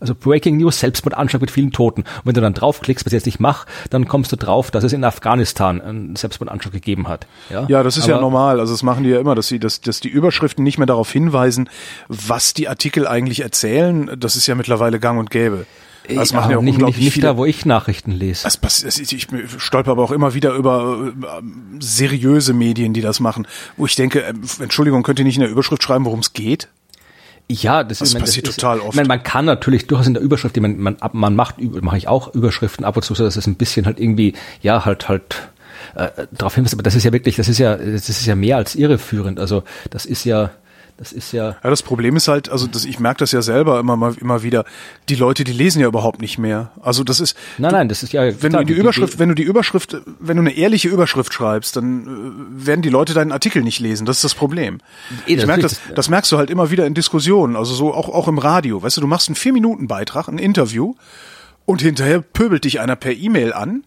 Also 0.00 0.14
Breaking 0.16 0.56
News, 0.56 0.80
Selbstmordanschlag 0.80 1.40
mit 1.40 1.50
vielen 1.52 1.70
Toten. 1.70 2.02
Und 2.02 2.24
wenn 2.24 2.34
du 2.34 2.40
dann 2.40 2.54
draufklickst, 2.54 3.06
was 3.06 3.12
ich 3.12 3.16
jetzt 3.18 3.26
nicht 3.26 3.38
mache, 3.38 3.66
dann 3.90 4.08
kommst 4.08 4.32
du 4.32 4.36
drauf, 4.36 4.70
dass 4.72 4.82
es 4.82 4.92
in 4.92 5.04
Afghanistan 5.04 5.80
einen 5.80 6.16
Selbstmordanschlag 6.16 6.72
gegeben 6.72 7.06
hat. 7.08 7.26
Ja, 7.50 7.66
Ja, 7.68 7.82
das 7.84 7.96
ist 7.96 8.08
ja 8.08 8.14
Aber- 8.14 8.22
normal. 8.22 8.58
Also 8.58 8.72
das 8.74 8.82
machen 8.82 9.04
die 9.04 9.10
ja 9.10 9.20
immer, 9.20 9.34
dass 9.36 9.46
sie, 9.46 9.60
dass, 9.60 9.80
dass 9.80 10.00
die 10.00 10.08
Überschriften 10.08 10.64
nicht 10.64 10.76
mehr 10.78 10.86
darauf 10.88 11.10
hinweisen, 11.12 11.68
was 12.08 12.52
die 12.52 12.68
Artikel 12.68 13.06
eigentlich 13.06 13.40
erzählen. 13.40 14.10
Das 14.18 14.34
ist 14.34 14.46
ja 14.48 14.54
mittlerweile 14.56 14.98
gang 14.98 15.20
und 15.20 15.30
gäbe. 15.30 15.66
Das 16.08 16.32
machen 16.32 16.50
ja 16.50 16.58
auch 16.58 16.62
nicht, 16.62 16.72
unglaublich 16.74 16.96
nicht, 16.96 17.04
nicht 17.06 17.14
viele. 17.14 17.26
da, 17.28 17.36
wo 17.36 17.44
ich 17.44 17.64
Nachrichten 17.64 18.10
lese. 18.12 18.42
Das 18.44 18.60
passi- 18.60 18.84
das 18.84 18.98
ist- 18.98 19.12
ich 19.12 19.28
stolper 19.58 19.92
aber 19.92 20.02
auch 20.02 20.10
immer 20.10 20.34
wieder 20.34 20.54
über 20.54 21.12
äh, 21.22 21.42
seriöse 21.80 22.52
Medien, 22.54 22.92
die 22.92 23.00
das 23.00 23.20
machen, 23.20 23.46
wo 23.76 23.86
ich 23.86 23.94
denke, 23.94 24.22
äh, 24.24 24.32
Entschuldigung, 24.60 25.02
könnt 25.02 25.18
ihr 25.18 25.24
nicht 25.24 25.36
in 25.36 25.42
der 25.42 25.50
Überschrift 25.50 25.82
schreiben, 25.82 26.04
worum 26.04 26.20
es 26.20 26.32
geht? 26.32 26.68
Ja, 27.50 27.84
das, 27.84 27.98
Das 27.98 28.14
meine, 28.14 28.24
passiert 28.24 28.48
ist, 28.48 28.56
total 28.60 28.80
oft. 28.80 28.90
Ich 28.90 28.96
meine, 28.96 29.08
man 29.08 29.22
kann 29.22 29.44
natürlich 29.44 29.86
durchaus 29.86 30.06
in 30.06 30.14
der 30.14 30.22
Überschrift, 30.22 30.56
meine, 30.60 30.74
man, 30.74 30.96
ab- 31.00 31.14
man 31.14 31.36
macht, 31.36 31.56
mache 31.60 31.98
ich 31.98 32.08
auch 32.08 32.34
Überschriften 32.34 32.84
ab 32.84 32.96
und 32.96 33.02
zu, 33.02 33.14
so 33.14 33.24
dass 33.24 33.36
es 33.36 33.46
ein 33.46 33.56
bisschen 33.56 33.84
halt 33.86 34.00
irgendwie, 34.00 34.34
ja, 34.62 34.84
halt, 34.84 35.08
halt, 35.08 35.50
äh, 35.94 36.08
darauf 36.30 36.54
hinweist, 36.54 36.74
aber 36.74 36.82
das 36.82 36.94
ist 36.94 37.04
ja 37.04 37.12
wirklich, 37.12 37.36
das 37.36 37.48
ist 37.48 37.58
ja, 37.58 37.76
das 37.76 38.08
ist 38.08 38.24
ja 38.24 38.34
mehr 38.36 38.56
als 38.56 38.74
irreführend. 38.74 39.38
Also, 39.38 39.64
das 39.90 40.06
ist 40.06 40.24
ja, 40.24 40.50
das 40.96 41.12
ist 41.12 41.32
ja, 41.32 41.56
Ja, 41.62 41.70
das 41.70 41.82
Problem 41.82 42.16
ist 42.16 42.28
halt, 42.28 42.48
also 42.48 42.66
das, 42.66 42.84
ich 42.84 43.00
merke 43.00 43.18
das 43.18 43.32
ja 43.32 43.42
selber 43.42 43.80
immer 43.80 43.96
mal 43.96 44.14
immer 44.20 44.42
wieder. 44.42 44.64
Die 45.08 45.14
Leute, 45.14 45.44
die 45.44 45.52
lesen 45.52 45.80
ja 45.80 45.88
überhaupt 45.88 46.20
nicht 46.20 46.38
mehr. 46.38 46.70
Also 46.80 47.02
das 47.02 47.18
ist, 47.20 47.36
nein, 47.58 47.72
nein, 47.72 47.88
das 47.88 48.02
ist 48.02 48.12
ja, 48.12 48.22
wenn 48.22 48.50
klar, 48.50 48.64
du 48.64 48.72
die 48.72 48.78
Überschrift, 48.78 49.18
wenn 49.18 49.28
du 49.28 49.34
die 49.34 49.42
Überschrift, 49.42 49.96
wenn 50.20 50.36
du 50.36 50.42
eine 50.42 50.54
ehrliche 50.56 50.88
Überschrift 50.88 51.32
schreibst, 51.32 51.76
dann 51.76 52.06
äh, 52.06 52.66
werden 52.66 52.82
die 52.82 52.88
Leute 52.88 53.14
deinen 53.14 53.32
Artikel 53.32 53.62
nicht 53.62 53.80
lesen. 53.80 54.06
Das 54.06 54.16
ist 54.18 54.24
das 54.24 54.34
Problem. 54.34 54.78
Eh, 55.26 55.34
das 55.34 55.42
ich 55.42 55.46
merke 55.46 55.62
das, 55.62 55.80
das 55.94 56.08
merkst 56.08 56.30
du 56.30 56.38
halt 56.38 56.50
immer 56.50 56.70
wieder 56.70 56.86
in 56.86 56.94
Diskussionen, 56.94 57.56
also 57.56 57.74
so 57.74 57.92
auch 57.94 58.08
auch 58.08 58.28
im 58.28 58.38
Radio. 58.38 58.82
Weißt 58.82 58.96
du, 58.96 59.00
du 59.00 59.06
machst 59.06 59.28
einen 59.28 59.36
vier 59.36 59.52
Minuten 59.52 59.88
Beitrag, 59.88 60.28
ein 60.28 60.38
Interview, 60.38 60.94
und 61.64 61.82
hinterher 61.82 62.20
pöbelt 62.20 62.64
dich 62.64 62.80
einer 62.80 62.96
per 62.96 63.12
E-Mail 63.12 63.52
an. 63.52 63.84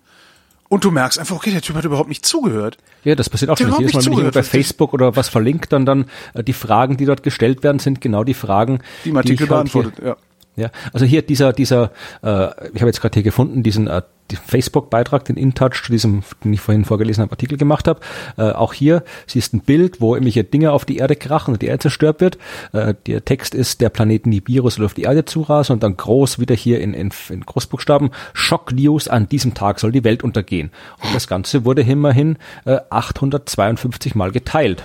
Und 0.76 0.84
du 0.84 0.92
merkst 0.92 1.18
einfach, 1.20 1.38
okay, 1.38 1.52
der 1.52 1.62
Typ 1.62 1.78
hat 1.78 1.86
überhaupt 1.86 2.10
nicht 2.10 2.26
zugehört. 2.26 2.78
Ja, 3.06 3.16
das 3.16 3.30
passiert 3.30 3.50
auch 3.50 3.56
Der 3.56 3.70
schon. 3.70 3.80
Jedes 3.80 3.94
Mal, 3.94 4.00
wenn 4.02 4.12
ich 4.12 4.14
zugehört, 4.14 4.34
bei 4.34 4.44
Facebook 4.44 4.94
oder 4.94 5.16
was 5.16 5.30
verlinkt, 5.30 5.72
dann 5.72 5.86
dann 5.86 6.04
äh, 6.34 6.44
die 6.44 6.52
Fragen, 6.52 6.98
die 6.98 7.06
dort 7.06 7.24
gestellt 7.24 7.64
werden, 7.64 7.80
sind 7.80 8.02
genau 8.02 8.26
die 8.26 8.34
Fragen, 8.34 8.80
Die 9.06 9.12
im 9.12 9.16
Artikel 9.16 9.48
halt 9.50 9.70
hier- 9.72 9.82
beantwortet, 9.84 10.06
ja. 10.06 10.18
Ja, 10.56 10.72
also 10.94 11.06
hier 11.06 11.22
dieser, 11.22 11.52
dieser, 11.52 11.92
äh, 12.24 12.48
ich 12.74 12.82
habe 12.82 12.88
jetzt 12.88 13.02
gerade 13.02 13.14
hier 13.14 13.24
gefunden, 13.24 13.62
diesen 13.62 13.88
äh, 13.88 14.02
Facebook-Beitrag, 14.48 15.26
den 15.26 15.38
InTouch 15.38 15.84
zu 15.84 15.92
diesem, 15.92 16.24
den 16.44 16.54
ich 16.54 16.62
vorhin 16.62 16.86
vorgelesen 16.86 17.22
habe, 17.22 17.32
Artikel 17.32 17.58
gemacht 17.58 17.88
habe. 17.88 18.00
Äh, 18.38 18.52
auch 18.52 18.74
hier 18.74 19.04
siehst 19.28 19.54
ein 19.54 19.60
Bild, 19.60 20.02
wo 20.02 20.16
irgendwelche 20.16 20.44
Dinge 20.44 20.72
auf 20.72 20.86
die 20.86 20.98
Erde 20.98 21.16
krachen 21.16 21.54
und 21.54 21.62
die 21.62 21.68
Erde 21.68 21.80
zerstört 21.80 22.22
wird. 22.22 22.38
Äh, 22.72 22.96
der 23.06 23.24
Text 23.26 23.54
ist, 23.54 23.82
der 23.82 23.90
Planet 23.90 24.26
Nibiru 24.26 24.70
soll 24.70 24.86
auf 24.86 24.94
die 24.94 25.04
Erde 25.04 25.26
zurasen 25.26 25.74
und 25.74 25.84
dann 25.84 25.98
groß 25.98 26.40
wieder 26.40 26.56
hier 26.56 26.80
in, 26.80 26.94
in, 26.94 27.12
in 27.30 27.42
Großbuchstaben, 27.42 28.12
Shock 28.34 28.72
News, 28.72 29.08
an 29.08 29.30
diesem 29.30 29.54
Tag 29.54 29.80
soll 29.80 29.92
die 29.92 30.04
Welt 30.04 30.24
untergehen. 30.24 30.72
Und 31.04 31.14
das 31.14 31.28
Ganze 31.28 31.66
wurde 31.66 31.82
immerhin 31.82 32.38
äh, 32.66 32.80
852 32.90 34.16
Mal 34.16 34.32
geteilt. 34.32 34.84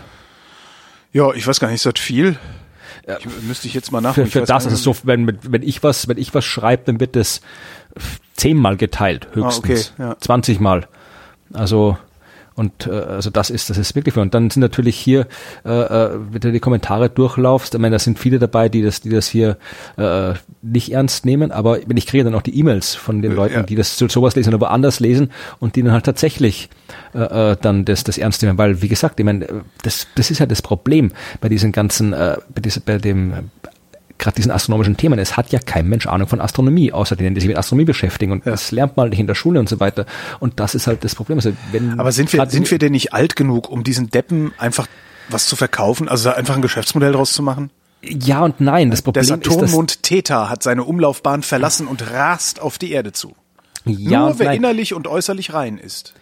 Ja, 1.12 1.32
ich 1.32 1.46
weiß 1.46 1.60
gar 1.60 1.68
nicht, 1.68 1.76
ist 1.76 1.86
das 1.86 2.00
viel? 2.00 2.36
Ich, 3.06 3.26
müsste 3.42 3.66
ich 3.66 3.74
jetzt 3.74 3.92
mal 3.92 4.00
nachgucken. 4.00 4.26
für, 4.28 4.40
für 4.40 4.46
das, 4.46 4.66
also 4.66 4.70
nicht. 4.70 4.82
so, 4.82 4.96
wenn, 5.04 5.38
wenn 5.42 5.62
ich 5.62 5.82
was, 5.82 6.08
wenn 6.08 6.18
ich 6.18 6.34
was 6.34 6.44
schreibe, 6.44 6.84
dann 6.86 7.00
wird 7.00 7.16
das 7.16 7.40
zehnmal 8.34 8.76
geteilt, 8.76 9.28
höchstens. 9.32 9.92
Ah, 9.98 10.02
okay, 10.02 10.10
ja. 10.10 10.16
20 10.18 10.60
Mal. 10.60 10.88
Also, 11.52 11.98
und 12.54 12.86
äh, 12.86 12.90
also 12.90 13.30
das 13.30 13.50
ist, 13.50 13.70
das 13.70 13.78
ist 13.78 13.94
wirklich 13.94 14.14
viel. 14.14 14.22
Und 14.22 14.34
dann 14.34 14.50
sind 14.50 14.60
natürlich 14.60 14.96
hier, 14.98 15.26
äh, 15.64 15.68
äh, 15.70 16.10
wenn 16.30 16.40
du 16.40 16.52
die 16.52 16.60
Kommentare 16.60 17.08
durchlaufst, 17.08 17.74
ich 17.74 17.80
meine, 17.80 17.94
da 17.94 17.98
sind 17.98 18.18
viele 18.18 18.38
dabei, 18.38 18.68
die 18.68 18.82
das, 18.82 19.00
die 19.00 19.10
das 19.10 19.28
hier 19.28 19.56
äh, 19.96 20.34
nicht 20.62 20.92
ernst 20.92 21.24
nehmen, 21.24 21.52
aber 21.52 21.78
wenn 21.86 21.96
ich 21.96 22.06
kriege 22.06 22.24
dann 22.24 22.34
auch 22.34 22.42
die 22.42 22.58
E-Mails 22.58 22.94
von 22.94 23.22
den 23.22 23.34
Leuten, 23.34 23.54
ja. 23.54 23.62
die 23.62 23.76
das 23.76 23.96
so- 23.96 24.08
sowas 24.08 24.34
lesen 24.36 24.52
oder 24.54 24.60
woanders 24.66 25.00
lesen 25.00 25.30
und 25.58 25.76
die 25.76 25.82
dann 25.82 25.92
halt 25.92 26.04
tatsächlich 26.04 26.68
äh, 27.14 27.52
äh, 27.52 27.56
dann 27.60 27.84
das, 27.84 28.04
das 28.04 28.18
ernst 28.18 28.42
nehmen, 28.42 28.58
weil 28.58 28.82
wie 28.82 28.88
gesagt, 28.88 29.18
ich 29.20 29.24
meine, 29.24 29.46
das, 29.82 30.06
das 30.14 30.30
ist 30.30 30.38
ja 30.38 30.46
das 30.46 30.62
Problem 30.62 31.12
bei 31.40 31.48
diesen 31.48 31.72
ganzen, 31.72 32.12
äh, 32.12 32.36
bei, 32.54 32.60
diesem, 32.60 32.82
bei 32.84 32.98
dem 32.98 33.50
gerade 34.20 34.36
diesen 34.36 34.52
astronomischen 34.52 34.96
Themen. 34.96 35.18
Es 35.18 35.36
hat 35.36 35.50
ja 35.50 35.58
kein 35.58 35.88
Mensch 35.88 36.06
Ahnung 36.06 36.28
von 36.28 36.40
Astronomie, 36.40 36.92
außer 36.92 37.16
denen, 37.16 37.34
die 37.34 37.40
sich 37.40 37.48
mit 37.48 37.56
Astronomie 37.58 37.86
beschäftigen. 37.86 38.30
Und 38.32 38.46
das 38.46 38.70
lernt 38.70 38.96
man 38.96 39.04
halt 39.04 39.10
nicht 39.10 39.20
in 39.20 39.26
der 39.26 39.34
Schule 39.34 39.58
und 39.58 39.68
so 39.68 39.80
weiter. 39.80 40.06
Und 40.38 40.60
das 40.60 40.74
ist 40.74 40.86
halt 40.86 41.02
das 41.02 41.14
Problem. 41.14 41.38
Also 41.38 41.52
wenn 41.72 41.98
Aber 41.98 42.12
sind 42.12 42.32
wir, 42.32 42.48
sind 42.48 42.66
in- 42.66 42.70
wir 42.70 42.78
denn 42.78 42.92
nicht 42.92 43.12
alt 43.12 43.34
genug, 43.34 43.68
um 43.68 43.82
diesen 43.82 44.10
Deppen 44.10 44.52
einfach 44.58 44.86
was 45.28 45.46
zu 45.46 45.56
verkaufen? 45.56 46.08
Also 46.08 46.30
einfach 46.30 46.54
ein 46.56 46.62
Geschäftsmodell 46.62 47.12
draus 47.12 47.32
zu 47.32 47.42
machen? 47.42 47.70
Ja 48.02 48.42
und 48.44 48.60
nein. 48.60 48.90
Das 48.90 49.00
Der 49.00 49.04
Problem 49.04 49.22
ist, 49.22 49.30
dass, 49.30 49.36
Saturnmond 49.54 50.02
Theta 50.02 50.48
hat 50.48 50.62
seine 50.62 50.84
Umlaufbahn 50.84 51.42
verlassen 51.42 51.86
und 51.86 52.10
rast 52.12 52.60
auf 52.60 52.78
die 52.78 52.92
Erde 52.92 53.12
zu. 53.12 53.34
ja 53.84 54.20
Nur 54.20 54.38
wer 54.38 54.46
nein. 54.46 54.56
innerlich 54.58 54.94
und 54.94 55.06
äußerlich 55.06 55.52
rein 55.52 55.76
ist. 55.78 56.14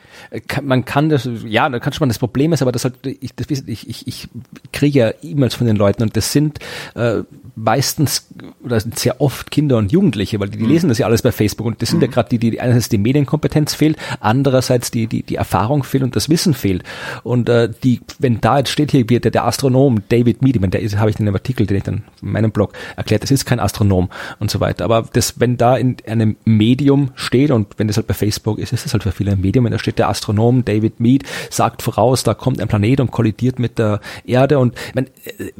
kann, 0.48 0.66
man 0.66 0.84
kann 0.84 1.08
das, 1.08 1.28
ja, 1.46 1.68
da 1.68 1.78
kann 1.78 1.92
schon 1.92 2.06
mal 2.06 2.10
das 2.10 2.18
Problem 2.18 2.52
ist, 2.52 2.62
aber 2.62 2.72
das 2.72 2.82
halt, 2.84 2.94
ich, 3.06 3.32
das, 3.36 3.46
ich, 3.48 3.88
ich, 3.88 4.06
ich 4.08 4.28
kriege 4.72 4.98
ja 4.98 5.12
E-Mails 5.22 5.54
von 5.54 5.66
den 5.68 5.76
Leuten 5.76 6.02
und 6.02 6.16
das 6.16 6.32
sind 6.32 6.58
äh, 6.96 7.22
meistens 7.62 8.28
oder 8.62 8.78
sind 8.80 8.98
sehr 8.98 9.20
oft 9.20 9.50
Kinder 9.50 9.76
und 9.76 9.92
Jugendliche, 9.92 10.38
weil 10.40 10.48
die, 10.48 10.58
die 10.58 10.66
lesen 10.66 10.88
das 10.88 10.98
ja 10.98 11.06
alles 11.06 11.22
bei 11.22 11.32
Facebook 11.32 11.66
und 11.66 11.82
das 11.82 11.90
sind 11.90 12.00
ja 12.02 12.08
gerade 12.08 12.28
die, 12.28 12.38
die 12.38 12.60
einerseits 12.60 12.88
die 12.88 12.98
Medienkompetenz 12.98 13.74
fehlt, 13.74 13.96
andererseits 14.20 14.90
die, 14.90 15.06
die, 15.06 15.22
die 15.22 15.36
Erfahrung 15.36 15.82
fehlt 15.82 16.04
und 16.04 16.16
das 16.16 16.28
Wissen 16.28 16.54
fehlt. 16.54 16.84
Und 17.22 17.48
äh, 17.48 17.68
die, 17.82 18.00
wenn 18.18 18.40
da 18.40 18.58
jetzt 18.58 18.70
steht 18.70 18.92
hier, 18.92 19.08
wie 19.08 19.18
der, 19.18 19.30
der 19.30 19.44
Astronom 19.44 20.02
David 20.08 20.42
Mead, 20.42 20.56
ich 20.56 20.60
meine, 20.60 20.70
der 20.70 20.80
ist, 20.80 20.96
habe 20.96 21.10
ich 21.10 21.18
in 21.18 21.26
einem 21.26 21.34
Artikel, 21.34 21.66
den 21.66 21.76
ich 21.76 21.82
dann 21.82 22.04
in 22.22 22.32
meinem 22.32 22.52
Blog 22.52 22.72
erklärt, 22.96 23.22
das 23.22 23.30
ist 23.30 23.44
kein 23.44 23.60
Astronom 23.60 24.08
und 24.38 24.50
so 24.50 24.60
weiter. 24.60 24.84
Aber 24.84 25.08
das, 25.12 25.40
wenn 25.40 25.56
da 25.56 25.76
in 25.76 25.96
einem 26.06 26.36
Medium 26.44 27.10
steht 27.14 27.50
und 27.50 27.78
wenn 27.78 27.88
das 27.88 27.96
halt 27.96 28.06
bei 28.06 28.14
Facebook 28.14 28.58
ist, 28.58 28.72
ist 28.72 28.86
es 28.86 28.92
halt 28.92 29.02
für 29.02 29.12
viele 29.12 29.32
ein 29.32 29.40
Medium, 29.40 29.64
wenn 29.64 29.72
da 29.72 29.78
steht 29.78 29.98
der 29.98 30.08
Astronom 30.08 30.64
David 30.64 31.00
Mead, 31.00 31.24
sagt 31.50 31.82
voraus, 31.82 32.22
da 32.22 32.34
kommt 32.34 32.60
ein 32.60 32.68
Planet 32.68 33.00
und 33.00 33.10
kollidiert 33.10 33.58
mit 33.58 33.78
der 33.78 34.00
Erde 34.24 34.58
und 34.58 34.74
ich 34.88 34.94
meine, 34.94 35.08
äh, 35.38 35.52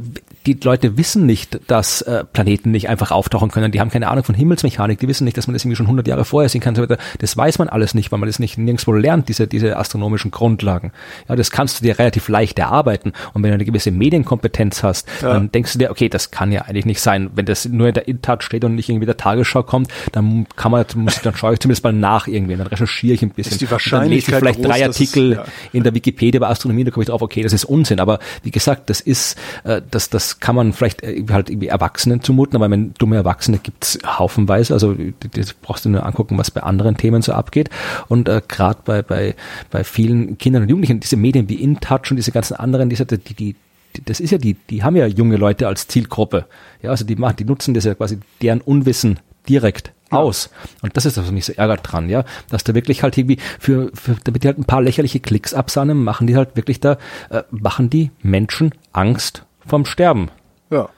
die 0.47 0.59
Leute 0.63 0.97
wissen 0.97 1.27
nicht, 1.27 1.61
dass 1.67 1.88
äh, 2.03 2.25
Planeten 2.25 2.71
nicht 2.71 2.89
einfach 2.89 3.11
auftauchen 3.11 3.51
können. 3.51 3.73
Die 3.73 3.81
haben 3.81 3.91
keine 3.91 4.09
Ahnung 4.09 4.25
von 4.25 4.35
Himmelsmechanik. 4.35 4.99
Die 4.99 5.09
wissen 5.09 5.25
nicht, 5.25 5.37
dass 5.37 5.47
man 5.47 5.55
das 5.55 5.65
irgendwie 5.65 5.77
schon 5.77 5.87
100 5.87 6.07
Jahre 6.09 6.25
vorher 6.25 6.49
sehen 6.49 6.61
kann. 6.61 6.75
So. 6.75 6.87
Das 7.19 7.37
weiß 7.37 7.59
man 7.59 7.69
alles 7.69 7.95
nicht, 7.95 8.13
weil 8.13 8.19
man 8.19 8.29
das 8.29 8.39
nicht 8.39 8.59
nirgendwo 8.59 8.93
lernt, 8.93 9.29
diese, 9.29 9.47
diese 9.47 9.77
astronomischen 9.77 10.31
Grundlagen. 10.31 10.93
Ja, 11.29 11.37
das 11.37 11.51
kannst 11.51 11.81
du 11.81 11.85
dir 11.85 11.99
relativ 11.99 12.29
leicht 12.29 12.59
erarbeiten. 12.59 13.13
Und 13.35 13.43
wenn 13.43 13.51
du 13.51 13.55
eine 13.55 13.65
gewisse 13.65 13.91
Medienkompetenz 13.91 14.83
hast, 14.83 15.09
dann 15.21 15.51
denkst 15.53 15.73
du 15.75 15.79
dir, 15.79 15.91
okay, 15.91 16.09
das 16.09 16.31
kann 16.31 16.53
ja 16.53 16.63
eigentlich 16.63 16.87
nicht 16.87 17.01
sein. 17.01 17.31
Wenn 17.35 17.47
das 17.47 17.67
nur 17.67 17.89
in 17.89 17.95
der 17.95 18.09
InTouch 18.09 18.43
steht 18.43 18.65
und 18.65 18.75
nicht 18.75 18.89
irgendwie 18.89 19.07
der 19.07 19.17
Tagesschau 19.17 19.63
kommt, 19.63 19.91
dann 20.13 20.47
kann 20.57 20.73
man, 20.73 20.85
muss 20.95 21.21
dann 21.23 21.35
schaue 21.35 21.55
ich 21.55 21.61
zumindest 21.61 21.85
mal 21.85 21.93
nach 21.93 22.27
irgendwie. 22.27 22.57
Dann 22.57 22.67
recherchiere 22.67 23.15
ich 23.15 23.23
ein 23.23 23.31
bisschen. 23.31 23.53
Ist 23.53 23.61
die 23.61 23.67
Und 23.67 23.93
dann 23.93 24.09
lese 24.09 24.31
ich 24.31 24.33
Wahrscheinlichkeit 24.33 24.41
vielleicht 24.41 24.59
groß, 24.59 24.67
drei 24.67 24.79
dass 24.81 24.89
Artikel 24.89 25.33
ja. 25.33 25.45
in 25.73 25.83
der 25.83 25.95
Wikipedia 25.95 26.39
über 26.39 26.49
Astronomie, 26.49 26.85
da 26.85 26.91
komme 26.91 27.03
ich 27.03 27.09
drauf, 27.09 27.23
okay, 27.23 27.43
das 27.43 27.53
ist 27.53 27.65
Unsinn. 27.65 28.01
Aber 28.01 28.19
wie 28.43 28.51
gesagt, 28.51 28.91
das 28.91 29.01
ist, 29.01 29.37
äh, 29.65 29.83
das, 29.91 30.11
das 30.11 30.41
kann 30.41 30.55
man 30.55 30.73
vielleicht 30.73 31.03
äh, 31.03 31.25
halt 31.31 31.51
irgendwie 31.51 31.71
Erwachsenen 31.79 32.23
zumuten, 32.23 32.57
aber 32.57 32.71
wenn 32.71 32.95
dumme 32.95 33.17
Erwachsene 33.17 33.59
gibt's 33.59 33.99
haufenweise. 34.05 34.75
Also 34.75 34.95
das 35.35 35.55
brauchst 35.55 35.85
du 35.85 35.91
nur 35.91 36.05
angucken, 36.05 36.39
was 36.39 36.51
bei 36.51 36.63
anderen 36.63 36.97
Themen 36.97 37.23
so 37.23 37.33
abgeht. 37.33 37.71
Und 38.09 38.29
äh, 38.29 38.43
gerade 38.47 38.81
bei, 38.85 39.03
bei, 39.03 39.35
bei 39.71 39.85
vielen 39.85 40.39
Kindern 40.39 40.63
und 40.63 40.69
Jugendlichen, 40.69 41.01
diese 41.01 41.17
Medien 41.17 41.49
wie 41.49 41.63
InTouch 41.63 42.11
und 42.11 42.17
diese 42.17 42.33
ganzen 42.33 42.55
anderen, 42.55 42.91
diese, 42.91 43.07
die, 43.07 43.35
die, 43.35 43.57
das 44.05 44.21
ist 44.21 44.31
ja 44.31 44.39
die, 44.39 44.55
die 44.55 44.83
haben 44.83 44.97
ja 44.97 45.07
junge 45.07 45.37
Leute 45.37 45.69
als 45.69 45.89
Zielgruppe. 45.89 46.47
Ja, 46.83 46.91
also 46.91 47.05
die 47.05 47.17
machen, 47.17 47.37
die 47.37 47.45
nutzen 47.45 47.75
das 47.75 47.85
ja 47.85 47.95
quasi 47.95 48.19
deren 48.43 48.61
Unwissen 48.61 49.21
direkt 49.49 49.93
aus. 50.11 50.51
Und 50.83 50.97
das 50.97 51.07
ist 51.07 51.17
das, 51.17 51.25
was 51.25 51.33
mich 51.33 51.45
so 51.45 51.53
ärgert 51.53 51.81
dran, 51.83 52.09
ja, 52.09 52.25
dass 52.51 52.65
da 52.65 52.75
wirklich 52.75 53.03
halt 53.03 53.17
irgendwie 53.19 53.39
für, 53.59 53.91
für 53.95 54.17
damit 54.25 54.43
die 54.43 54.49
halt 54.49 54.59
ein 54.59 54.65
paar 54.65 54.83
lächerliche 54.83 55.21
Klicks 55.21 55.55
absahnen, 55.55 56.03
machen 56.03 56.27
die 56.27 56.37
halt 56.37 56.57
wirklich 56.57 56.81
da, 56.81 56.99
äh, 57.31 57.43
machen 57.51 57.91
die 57.91 58.11
Menschen 58.23 58.73
Angst 58.93 59.45
vom 59.67 59.85
Sterben. 59.85 60.31
Ja. 60.71 60.89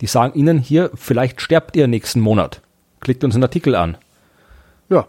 Die 0.00 0.06
sagen 0.06 0.38
ihnen 0.38 0.58
hier, 0.58 0.90
vielleicht 0.94 1.40
sterbt 1.40 1.76
ihr 1.76 1.86
nächsten 1.86 2.20
Monat. 2.20 2.60
Klickt 3.00 3.24
uns 3.24 3.34
einen 3.34 3.44
Artikel 3.44 3.74
an. 3.74 3.96
Ja. 4.88 5.06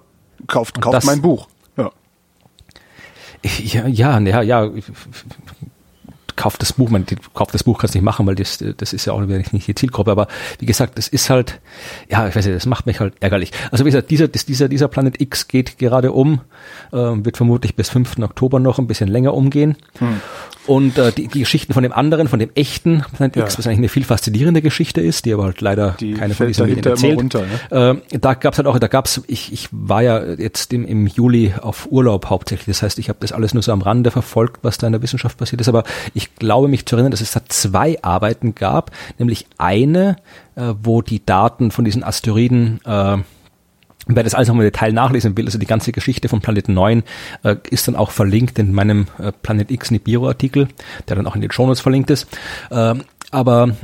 Kauft, 0.48 0.76
Und 0.78 0.82
kauft 0.82 0.96
das- 0.98 1.06
mein 1.06 1.22
Buch. 1.22 1.48
Ja. 1.78 1.92
Ja, 3.44 3.88
ja, 3.88 4.20
ja, 4.20 4.42
ja. 4.42 4.70
Kauft 6.38 6.62
das 6.62 6.74
Buch, 6.74 6.90
man, 6.90 7.06
kauft 7.36 7.54
das 7.54 7.64
Buch 7.64 7.78
kannst 7.78 7.94
du 7.94 8.00
nicht 8.00 8.06
machen, 8.06 8.26
weil 8.26 8.36
das, 8.36 8.64
das 8.78 8.94
ist 8.94 9.06
ja 9.06 9.14
auch 9.14 9.20
nicht 9.22 9.68
die 9.68 9.76
Zielgruppe. 9.76 10.10
Aber 10.12 10.28
wie 10.60 10.66
gesagt, 10.66 10.98
das 10.98 11.08
ist 11.08 11.30
halt, 11.30 11.60
ja, 12.10 12.28
ich 12.28 12.36
weiß 12.36 12.46
nicht, 12.46 12.56
das 12.56 12.66
macht 12.66 12.86
mich 12.88 13.00
halt 13.00 13.14
ärgerlich. 13.20 13.52
Also 13.70 13.86
wie 13.86 13.90
gesagt, 13.90 14.10
dieser, 14.10 14.28
dieser, 14.28 14.68
dieser 14.70 14.88
Planet 14.88 15.20
X 15.22 15.48
geht 15.48 15.78
gerade 15.78 16.12
um, 16.14 16.42
äh, 16.94 16.98
wird 16.98 17.38
vermutlich 17.38 17.76
bis 17.76 17.90
5. 17.90 18.18
Oktober 18.20 18.60
noch 18.60 18.80
ein 18.80 18.88
bisschen 18.88 19.10
länger 19.10 19.34
umgehen. 19.36 19.76
Und 20.68 20.98
äh, 20.98 21.12
die, 21.12 21.28
die 21.28 21.40
Geschichten 21.40 21.74
von 21.74 21.82
dem 21.82 21.92
anderen, 21.92 22.28
von 22.28 22.38
dem 22.38 22.52
echten 22.54 23.04
Planet 23.16 23.36
Ja. 23.36 23.44
X, 23.44 23.58
was 23.58 23.66
eigentlich 23.66 23.80
eine 23.80 23.90
viel 23.90 24.04
faszinierende 24.04 24.62
Geschichte 24.62 25.02
ist, 25.02 25.26
die 25.26 25.34
aber 25.34 25.46
halt 25.46 25.60
leider 25.62 25.96
Die 26.00 26.14
keine 26.14 26.36
von 26.36 26.48
diesen 26.48 26.68
Medien 26.68 26.86
erzählt. 26.86 27.18
runter, 27.18 27.44
ne? 27.72 28.02
Äh, 28.12 28.20
da 28.20 28.36
gab's 28.36 28.58
halt 28.58 28.68
auch, 28.68 28.78
da 28.78 28.88
gab's, 28.88 29.22
ich, 29.28 29.52
ich 29.52 29.70
war 29.72 30.04
ja 30.04 30.24
jetzt 30.24 30.72
im, 30.72 30.86
im 30.86 31.08
Juli 31.08 31.54
auf 31.60 31.88
Urlaub 31.92 32.28
hauptsächlich. 32.30 32.68
Das 32.68 32.84
heißt, 32.84 33.00
ich 33.00 33.10
habe 33.10 33.18
das 33.22 33.32
alles 33.32 33.54
nur 33.56 33.64
so 33.64 33.72
am 33.72 33.82
Rande 33.82 34.12
verfolgt, 34.12 34.60
was 34.64 34.78
da 34.78 34.86
in 34.88 34.94
der 34.94 35.02
Wissenschaft 35.02 35.38
passiert 35.38 35.62
ist. 35.62 35.68
Aber 35.68 35.84
ich 36.14 36.36
glaube 36.36 36.68
mich 36.68 36.86
zu 36.86 36.96
erinnern, 36.96 37.12
dass 37.12 37.22
es 37.22 37.32
da 37.32 37.42
zwei 37.50 37.98
Arbeiten 38.04 38.54
gab, 38.54 38.92
nämlich 39.18 39.48
eine, 39.58 40.18
äh, 40.56 40.74
wo 40.84 41.02
die 41.02 41.26
Daten 41.26 41.72
von 41.72 41.86
diesen 41.86 42.04
Asteroiden 42.04 42.80
äh, 42.86 43.18
Wer 44.08 44.24
das 44.24 44.34
alles 44.34 44.48
nochmal 44.48 44.66
im 44.66 44.72
Detail 44.72 44.94
nachlesen 44.94 45.38
will, 45.38 45.46
also 45.46 45.60
die 45.60 45.68
ganze 45.68 45.92
Geschichte 45.92 46.28
von 46.28 46.42
Planet 46.42 46.70
9 46.70 47.04
äh, 47.44 47.56
ist 47.70 47.88
dann 47.88 47.96
auch 47.96 48.12
verlinkt 48.12 48.58
in 48.58 48.74
meinem 48.74 49.08
äh, 49.20 49.32
Planet 49.32 49.70
X 49.70 49.92
Nibiru-Artikel, 49.92 50.68
der 51.08 51.16
dann 51.16 51.28
auch 51.28 51.36
in 51.36 51.42
den 51.42 51.52
Shownotes 51.52 51.82
verlinkt 51.82 52.10
ist. 52.10 52.28
Ähm, 52.72 53.04
aber 53.30 53.76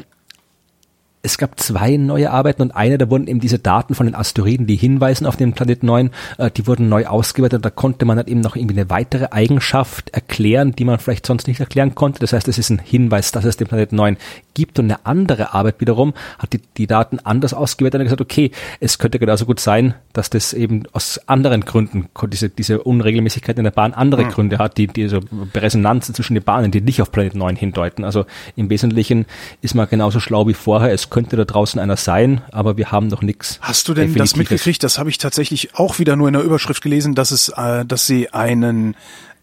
es 1.23 1.37
gab 1.37 1.59
zwei 1.59 1.97
neue 1.97 2.31
Arbeiten 2.31 2.61
und 2.61 2.71
eine, 2.75 2.97
da 2.97 3.09
wurden 3.09 3.27
eben 3.27 3.39
diese 3.39 3.59
Daten 3.59 3.95
von 3.95 4.05
den 4.05 4.15
Asteroiden, 4.15 4.67
die 4.67 4.75
hinweisen 4.75 5.25
auf 5.25 5.35
den 5.35 5.53
Planet 5.53 5.83
9, 5.83 6.11
äh, 6.37 6.51
die 6.51 6.67
wurden 6.67 6.89
neu 6.89 7.05
ausgewertet 7.05 7.57
und 7.57 7.65
da 7.65 7.69
konnte 7.69 8.05
man 8.05 8.17
dann 8.17 8.27
eben 8.27 8.41
noch 8.41 8.55
irgendwie 8.55 8.79
eine 8.79 8.89
weitere 8.89 9.27
Eigenschaft 9.31 10.11
erklären, 10.11 10.73
die 10.73 10.85
man 10.85 10.99
vielleicht 10.99 11.25
sonst 11.25 11.47
nicht 11.47 11.59
erklären 11.59 11.95
konnte. 11.95 12.19
Das 12.19 12.33
heißt, 12.33 12.47
es 12.47 12.57
ist 12.57 12.69
ein 12.69 12.79
Hinweis, 12.79 13.31
dass 13.31 13.45
es 13.45 13.57
den 13.57 13.67
Planet 13.67 13.91
9 13.93 14.17
gibt 14.53 14.79
und 14.79 14.85
eine 14.85 15.05
andere 15.05 15.53
Arbeit 15.53 15.81
wiederum 15.81 16.13
hat 16.39 16.53
die, 16.53 16.61
die 16.77 16.87
Daten 16.87 17.19
anders 17.19 17.53
ausgewertet 17.53 17.99
und 17.99 18.05
hat 18.05 18.17
gesagt, 18.17 18.21
okay, 18.21 18.51
es 18.79 18.97
könnte 18.97 19.19
genauso 19.19 19.45
gut 19.45 19.59
sein, 19.59 19.95
dass 20.13 20.29
das 20.29 20.53
eben 20.53 20.83
aus 20.93 21.19
anderen 21.27 21.61
Gründen, 21.61 22.09
diese, 22.31 22.49
diese 22.49 22.81
Unregelmäßigkeit 22.81 23.57
in 23.57 23.65
der 23.65 23.71
Bahn 23.71 23.93
andere 23.93 24.25
Gründe 24.25 24.59
hat, 24.59 24.77
die, 24.77 24.87
diese 24.87 25.19
Resonanzen 25.53 26.15
zwischen 26.15 26.35
den 26.35 26.43
Bahnen, 26.43 26.71
die 26.71 26.81
nicht 26.81 27.01
auf 27.01 27.11
Planet 27.11 27.35
9 27.35 27.55
hindeuten. 27.55 28.03
Also 28.03 28.25
im 28.55 28.69
Wesentlichen 28.69 29.25
ist 29.61 29.75
man 29.75 29.89
genauso 29.89 30.19
schlau 30.19 30.47
wie 30.47 30.53
vorher. 30.53 30.91
Es 30.91 31.06
könnte 31.09 31.35
da 31.37 31.45
draußen 31.45 31.79
einer 31.79 31.97
sein, 31.97 32.41
aber 32.51 32.77
wir 32.77 32.91
haben 32.91 33.07
noch 33.07 33.21
nichts. 33.21 33.59
Hast 33.61 33.87
du 33.87 33.93
denn 33.93 34.13
das 34.15 34.35
mitgekriegt? 34.35 34.83
Das 34.83 34.97
habe 34.99 35.09
ich 35.09 35.17
tatsächlich 35.17 35.75
auch 35.75 35.99
wieder 35.99 36.15
nur 36.15 36.27
in 36.27 36.33
der 36.33 36.43
Überschrift 36.43 36.81
gelesen, 36.83 37.15
dass 37.15 37.31
es, 37.31 37.49
äh, 37.49 37.85
dass 37.85 38.05
sie 38.05 38.33
einen, 38.33 38.95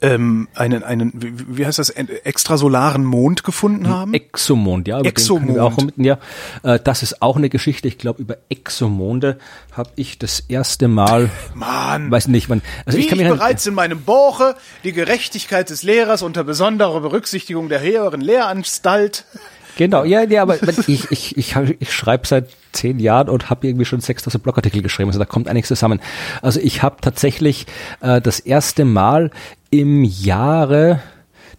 ähm, 0.02 0.48
einen, 0.54 0.82
einen, 0.82 1.12
wie, 1.14 1.64
heißt 1.64 1.78
das, 1.78 1.88
en- 1.88 2.08
extrasolaren 2.24 3.04
Mond 3.04 3.42
gefunden 3.44 3.88
haben? 3.88 4.12
Exomond, 4.12 4.86
ja. 4.88 5.00
Exomond. 5.00 5.58
Auch 5.58 5.76
mit, 5.78 5.94
ja, 5.96 6.18
äh, 6.62 6.78
das 6.82 7.02
ist 7.02 7.22
auch 7.22 7.36
eine 7.36 7.48
Geschichte. 7.48 7.88
Ich 7.88 7.96
glaube, 7.96 8.20
über 8.20 8.36
Exomonde 8.50 9.38
habe 9.72 9.90
ich 9.96 10.18
das 10.18 10.40
erste 10.40 10.88
Mal, 10.88 11.30
Mann. 11.54 12.10
weiß 12.10 12.28
nicht, 12.28 12.50
wann. 12.50 12.60
Also 12.84 12.98
Wie 12.98 13.00
ich 13.02 13.06
ich, 13.06 13.10
kann 13.10 13.18
mich 13.18 13.28
an- 13.30 13.38
bereits 13.38 13.66
in 13.66 13.74
meinem 13.74 14.02
Buche 14.02 14.56
die 14.82 14.92
Gerechtigkeit 14.92 15.70
des 15.70 15.82
Lehrers 15.84 16.22
unter 16.22 16.44
besonderer 16.44 17.00
Berücksichtigung 17.00 17.68
der 17.68 17.80
höheren 17.80 18.20
Lehranstalt. 18.20 19.24
Genau, 19.76 20.04
ja, 20.04 20.22
ja, 20.22 20.42
aber 20.42 20.62
ich, 20.86 21.10
ich, 21.10 21.36
ich, 21.36 21.56
ich 21.56 21.92
schreibe 21.92 22.26
seit 22.26 22.48
zehn 22.72 22.98
Jahren 22.98 23.28
und 23.28 23.50
habe 23.50 23.66
irgendwie 23.66 23.84
schon 23.84 24.00
6000 24.00 24.42
Blogartikel 24.42 24.82
geschrieben, 24.82 25.10
also 25.10 25.18
da 25.18 25.24
kommt 25.24 25.48
einiges 25.48 25.68
zusammen. 25.68 26.00
Also 26.42 26.60
ich 26.60 26.82
habe 26.82 26.96
tatsächlich 27.00 27.66
äh, 28.00 28.20
das 28.20 28.40
erste 28.40 28.84
Mal 28.84 29.30
im 29.70 30.04
Jahre 30.04 31.00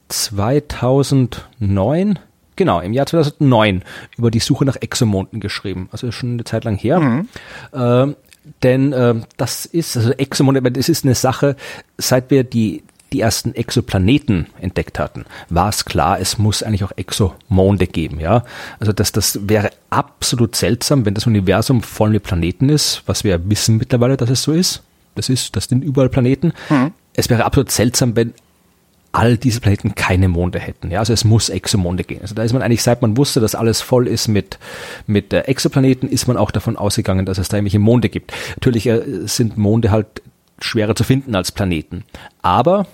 2009 0.10 2.20
Genau, 2.58 2.80
im 2.80 2.94
Jahr 2.94 3.06
2009 3.06 3.84
über 4.18 4.32
die 4.32 4.40
Suche 4.40 4.64
nach 4.64 4.78
Exomonden 4.78 5.42
geschrieben. 5.42 5.90
Also 5.92 6.12
schon 6.12 6.34
eine 6.34 6.46
Zeit 6.46 6.64
lang 6.64 6.78
her. 6.78 7.26
Ähm, 7.74 8.16
denn 8.64 8.94
ähm, 8.94 9.24
das 9.38 9.66
ist, 9.66 9.98
also 9.98 10.12
Exomonde, 10.12 10.62
das 10.72 10.88
ist 10.88 11.04
eine 11.04 11.16
Sache, 11.16 11.56
seit 11.98 12.32
wir 12.32 12.44
die, 12.44 12.84
die 13.16 13.22
ersten 13.22 13.56
Exoplaneten 13.56 14.48
entdeckt 14.60 15.00
hatten, 15.00 15.26
war 15.50 15.70
es 15.70 15.86
klar, 15.86 16.20
es 16.20 16.38
muss 16.38 16.64
eigentlich 16.64 16.84
auch 16.84 16.92
Exomonde 16.98 17.88
geben, 17.88 18.20
ja. 18.20 18.44
Also 18.80 18.92
das, 18.92 19.14
das 19.14 19.40
wäre 19.48 19.70
absolut 19.90 20.56
seltsam, 20.56 21.06
wenn 21.06 21.14
das 21.14 21.26
Universum 21.26 21.82
voll 21.82 22.10
mit 22.10 22.24
Planeten 22.24 22.68
ist, 22.68 23.04
was 23.06 23.24
wir 23.24 23.32
ja 23.32 23.40
wissen 23.50 23.78
mittlerweile, 23.78 24.18
dass 24.18 24.30
es 24.30 24.44
so 24.44 24.52
ist. 24.52 24.84
Das 25.16 25.30
ist, 25.30 25.56
das 25.56 25.66
sind 25.66 25.82
überall 25.82 26.10
Planeten. 26.10 26.52
Es 27.14 27.30
wäre 27.30 27.46
absolut 27.46 27.72
seltsam, 27.72 28.18
wenn 28.18 28.34
all 29.14 29.38
diese 29.38 29.62
Planeten 29.62 29.96
keine 29.96 30.28
Monde 30.28 30.60
hätten. 30.60 30.92
Ja, 30.92 31.00
also 31.00 31.14
es 31.14 31.24
muss 31.24 31.48
Exomonde 31.48 32.04
gehen. 32.04 32.20
Also 32.22 32.36
da 32.36 32.44
ist 32.44 32.52
man 32.52 32.62
eigentlich, 32.62 32.84
seit 32.84 33.02
man 33.02 33.16
wusste, 33.16 33.40
dass 33.40 33.56
alles 33.56 33.80
voll 33.80 34.10
ist 34.10 34.28
mit, 34.28 34.60
mit 35.08 35.32
äh, 35.32 35.42
Exoplaneten, 35.42 36.10
ist 36.10 36.28
man 36.28 36.36
auch 36.36 36.52
davon 36.52 36.76
ausgegangen, 36.76 37.26
dass 37.26 37.38
es 37.38 37.48
da 37.48 37.56
irgendwelche 37.56 37.80
Monde 37.80 38.10
gibt. 38.10 38.34
Natürlich 38.58 38.88
äh, 38.88 39.26
sind 39.26 39.58
Monde 39.58 39.92
halt 39.92 40.22
schwerer 40.60 40.96
zu 40.96 41.04
finden 41.04 41.36
als 41.36 41.52
Planeten. 41.52 42.04
Aber 42.42 42.88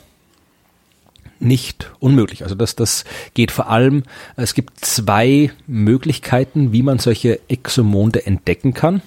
nicht 1.41 1.91
unmöglich. 1.99 2.43
Also 2.43 2.55
das, 2.55 2.75
das 2.75 3.03
geht 3.33 3.51
vor 3.51 3.69
allem, 3.69 4.03
es 4.35 4.53
gibt 4.53 4.83
zwei 4.85 5.51
Möglichkeiten, 5.67 6.71
wie 6.71 6.83
man 6.83 6.99
solche 6.99 7.39
Exomonde 7.47 8.25
entdecken 8.25 8.73
kann. 8.73 9.01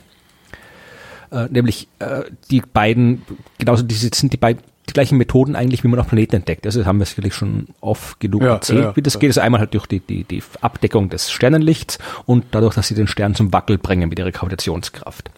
Äh, 1.30 1.48
nämlich 1.50 1.88
äh, 1.98 2.22
die 2.50 2.60
beiden, 2.60 3.22
genauso 3.58 3.82
diese 3.82 4.10
sind 4.12 4.32
die 4.32 4.38
beiden 4.38 4.62
die 4.88 4.92
gleichen 4.92 5.16
Methoden 5.16 5.56
eigentlich, 5.56 5.82
wie 5.82 5.88
man 5.88 5.98
auch 5.98 6.06
Planeten 6.06 6.36
entdeckt. 6.36 6.66
Also 6.66 6.80
das 6.80 6.86
haben 6.86 6.98
wir 6.98 7.06
sicherlich 7.06 7.34
schon 7.34 7.68
oft 7.80 8.20
genug 8.20 8.42
Ja, 8.42 8.54
erzählt, 8.54 8.84
ja, 8.84 8.96
wie 8.96 9.02
das 9.02 9.14
ja. 9.14 9.20
geht. 9.20 9.30
Also 9.30 9.40
einmal 9.40 9.60
halt 9.60 9.74
durch 9.74 9.86
die, 9.86 10.00
die, 10.00 10.24
die 10.24 10.42
Abdeckung 10.60 11.08
des 11.08 11.30
Sternenlichts 11.30 11.98
und 12.26 12.44
dadurch, 12.50 12.74
dass 12.74 12.88
sie 12.88 12.94
den 12.94 13.06
Stern 13.06 13.34
zum 13.34 13.52
Wackel 13.52 13.78
bringen 13.78 14.08
mit 14.08 14.18
ihrer 14.18 14.30
Gravitationskraft. 14.30 15.30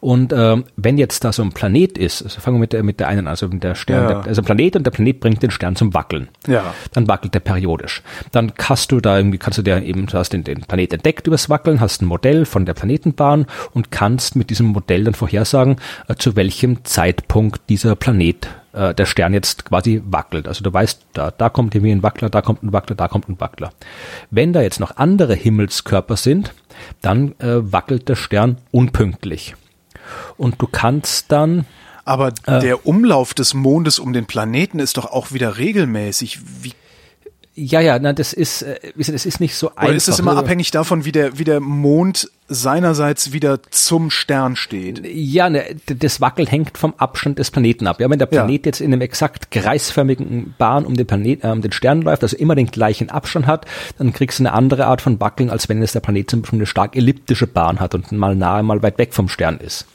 Und 0.00 0.32
ähm, 0.32 0.64
wenn 0.76 0.98
jetzt 0.98 1.24
da 1.24 1.32
so 1.32 1.42
ein 1.42 1.52
Planet 1.52 1.98
ist, 1.98 2.22
also 2.22 2.40
fangen 2.40 2.56
wir 2.56 2.60
mit 2.60 2.72
der, 2.72 2.82
mit 2.82 3.00
der 3.00 3.08
einen, 3.08 3.26
also 3.26 3.48
mit 3.48 3.62
der 3.62 3.74
Stern, 3.74 4.08
der, 4.08 4.24
also 4.26 4.40
ein 4.42 4.44
Planet 4.44 4.76
und 4.76 4.84
der 4.84 4.90
Planet 4.90 5.20
bringt 5.20 5.42
den 5.42 5.50
Stern 5.50 5.76
zum 5.76 5.92
Wackeln. 5.92 6.28
Ja. 6.46 6.74
Dann 6.92 7.08
wackelt 7.08 7.34
der 7.34 7.40
periodisch. 7.40 8.02
Dann 8.32 8.52
hast 8.58 8.92
du 8.92 9.00
da 9.00 9.16
irgendwie, 9.18 9.38
kannst 9.38 9.58
du 9.58 9.62
dir 9.62 9.82
eben, 9.82 10.06
du 10.06 10.18
hast 10.18 10.32
den, 10.32 10.44
den 10.44 10.60
Planet 10.62 10.94
entdeckt 10.94 11.26
übers 11.26 11.50
Wackeln, 11.50 11.80
hast 11.80 12.02
ein 12.02 12.06
Modell 12.06 12.44
von 12.46 12.64
der 12.64 12.74
Planetenbahn 12.74 13.46
und 13.72 13.90
kannst 13.90 14.36
mit 14.36 14.50
diesem 14.50 14.66
Modell 14.66 15.04
dann 15.04 15.14
vorhersagen, 15.14 15.76
äh, 16.08 16.14
zu 16.14 16.36
welchem 16.36 16.84
Zeitpunkt 16.84 17.68
dieser 17.68 17.96
Planet, 17.96 18.48
äh, 18.76 18.94
der 18.94 19.06
Stern 19.06 19.34
jetzt 19.34 19.64
quasi 19.64 20.02
wackelt. 20.04 20.46
Also 20.46 20.62
du 20.62 20.72
weißt, 20.72 21.06
da, 21.14 21.30
da 21.30 21.48
kommt 21.48 21.74
irgendwie 21.74 21.92
ein 21.92 22.02
Wackler, 22.02 22.30
da 22.30 22.42
kommt 22.42 22.62
ein 22.62 22.72
Wackler, 22.72 22.94
da 22.94 23.08
kommt 23.08 23.28
ein 23.28 23.40
Wackler. 23.40 23.72
Wenn 24.30 24.52
da 24.52 24.62
jetzt 24.62 24.78
noch 24.80 24.96
andere 24.96 25.34
Himmelskörper 25.34 26.16
sind, 26.16 26.54
dann 27.00 27.32
äh, 27.40 27.72
wackelt 27.72 28.08
der 28.08 28.16
Stern 28.16 28.58
unpünktlich. 28.70 29.54
Und 30.36 30.60
du 30.62 30.66
kannst 30.66 31.32
dann 31.32 31.64
Aber 32.04 32.28
Äh. 32.46 32.60
der 32.60 32.86
Umlauf 32.86 33.34
des 33.34 33.54
Mondes 33.54 33.98
um 33.98 34.12
den 34.12 34.26
Planeten 34.26 34.78
ist 34.78 34.96
doch 34.96 35.06
auch 35.06 35.32
wieder 35.32 35.58
regelmäßig. 35.58 36.38
Wie, 36.62 36.72
ja, 37.54 37.80
ja, 37.80 37.98
na, 37.98 38.12
das 38.12 38.32
ist, 38.34 38.62
äh, 38.62 38.78
das 38.96 39.08
ist 39.26 39.40
nicht 39.40 39.56
so 39.56 39.70
einfach. 39.70 39.84
oder 39.84 39.94
ist 39.94 40.08
es 40.08 40.18
immer 40.18 40.36
abhängig 40.36 40.70
davon, 40.70 41.04
wie 41.04 41.12
der, 41.12 41.38
wie 41.38 41.44
der 41.44 41.60
Mond 41.60 42.30
seinerseits 42.48 43.32
wieder 43.32 43.60
zum 43.70 44.10
Stern 44.10 44.56
steht? 44.56 45.02
Ja, 45.06 45.50
ne, 45.50 45.64
das 45.86 46.20
Wackeln 46.20 46.46
hängt 46.46 46.78
vom 46.78 46.94
Abstand 46.96 47.38
des 47.38 47.50
Planeten 47.50 47.86
ab. 47.86 48.00
Ja, 48.00 48.08
wenn 48.10 48.18
der 48.18 48.28
Ja. 48.30 48.42
Planet 48.44 48.66
jetzt 48.66 48.80
in 48.80 48.92
einem 48.92 49.00
exakt 49.02 49.50
kreisförmigen 49.50 50.54
Bahn 50.58 50.84
um 50.84 50.94
den 50.96 51.06
Planet, 51.06 51.44
äh, 51.44 51.48
um 51.48 51.60
den 51.62 51.72
Stern 51.72 52.02
läuft, 52.02 52.22
also 52.22 52.36
immer 52.36 52.54
den 52.54 52.66
gleichen 52.68 53.10
Abstand 53.10 53.46
hat, 53.46 53.66
dann 53.98 54.12
kriegst 54.12 54.38
du 54.38 54.42
eine 54.42 54.52
andere 54.52 54.86
Art 54.86 55.02
von 55.02 55.20
Wackeln, 55.20 55.50
als 55.50 55.68
wenn 55.68 55.82
es 55.82 55.92
der 55.92 56.00
Planet 56.00 56.30
zum 56.30 56.42
Beispiel 56.42 56.58
eine 56.60 56.66
stark 56.66 56.96
elliptische 56.96 57.46
Bahn 57.46 57.80
hat 57.80 57.94
und 57.94 58.12
mal 58.12 58.34
nahe, 58.36 58.62
mal 58.62 58.82
weit 58.82 58.98
weg 58.98 59.12
vom 59.14 59.28
Stern 59.28 59.58
ist. 59.58 59.86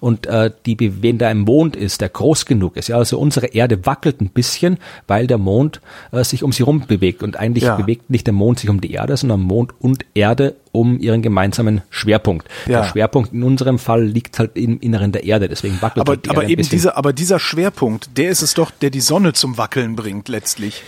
Und 0.00 0.26
äh, 0.26 0.50
die, 0.66 1.02
wenn 1.02 1.18
da 1.18 1.28
ein 1.28 1.38
Mond 1.38 1.76
ist, 1.76 2.00
der 2.00 2.08
groß 2.08 2.46
genug 2.46 2.76
ist, 2.76 2.88
ja, 2.88 2.96
also 2.96 3.18
unsere 3.18 3.46
Erde 3.46 3.86
wackelt 3.86 4.20
ein 4.20 4.28
bisschen, 4.30 4.78
weil 5.06 5.26
der 5.26 5.38
Mond 5.38 5.80
äh, 6.12 6.24
sich 6.24 6.42
um 6.42 6.52
sie 6.52 6.62
rum 6.62 6.84
bewegt 6.86 7.22
und 7.22 7.36
eigentlich 7.36 7.64
Ja. 7.64 7.76
bewegt 7.76 8.10
nicht 8.10 8.26
der 8.26 8.34
Mond 8.34 8.58
sich 8.60 8.70
um 8.70 8.80
die 8.80 8.92
Erde, 8.92 9.16
sondern 9.16 9.40
Mond 9.40 9.72
und 9.80 10.04
Erde 10.14 10.56
um 10.72 10.98
ihren 10.98 11.22
gemeinsamen 11.22 11.82
Schwerpunkt. 11.90 12.48
Ja. 12.66 12.80
Der 12.80 12.88
Schwerpunkt 12.88 13.32
in 13.32 13.42
unserem 13.42 13.78
Fall 13.78 14.04
liegt 14.04 14.38
halt 14.38 14.56
im 14.56 14.80
Inneren 14.80 15.12
der 15.12 15.24
Erde, 15.24 15.48
deswegen 15.48 15.80
wackelt 15.82 16.02
Aber, 16.02 16.12
halt 16.12 16.26
die 16.26 16.30
aber 16.30 16.42
Erde 16.42 16.52
eben 16.52 16.68
dieser, 16.68 16.96
aber 16.96 17.12
dieser 17.12 17.38
Schwerpunkt, 17.38 18.16
der 18.16 18.30
ist 18.30 18.42
es 18.42 18.54
doch, 18.54 18.70
der 18.70 18.90
die 18.90 19.00
Sonne 19.00 19.32
zum 19.32 19.58
Wackeln 19.58 19.96
bringt 19.96 20.28
letztlich. 20.28 20.82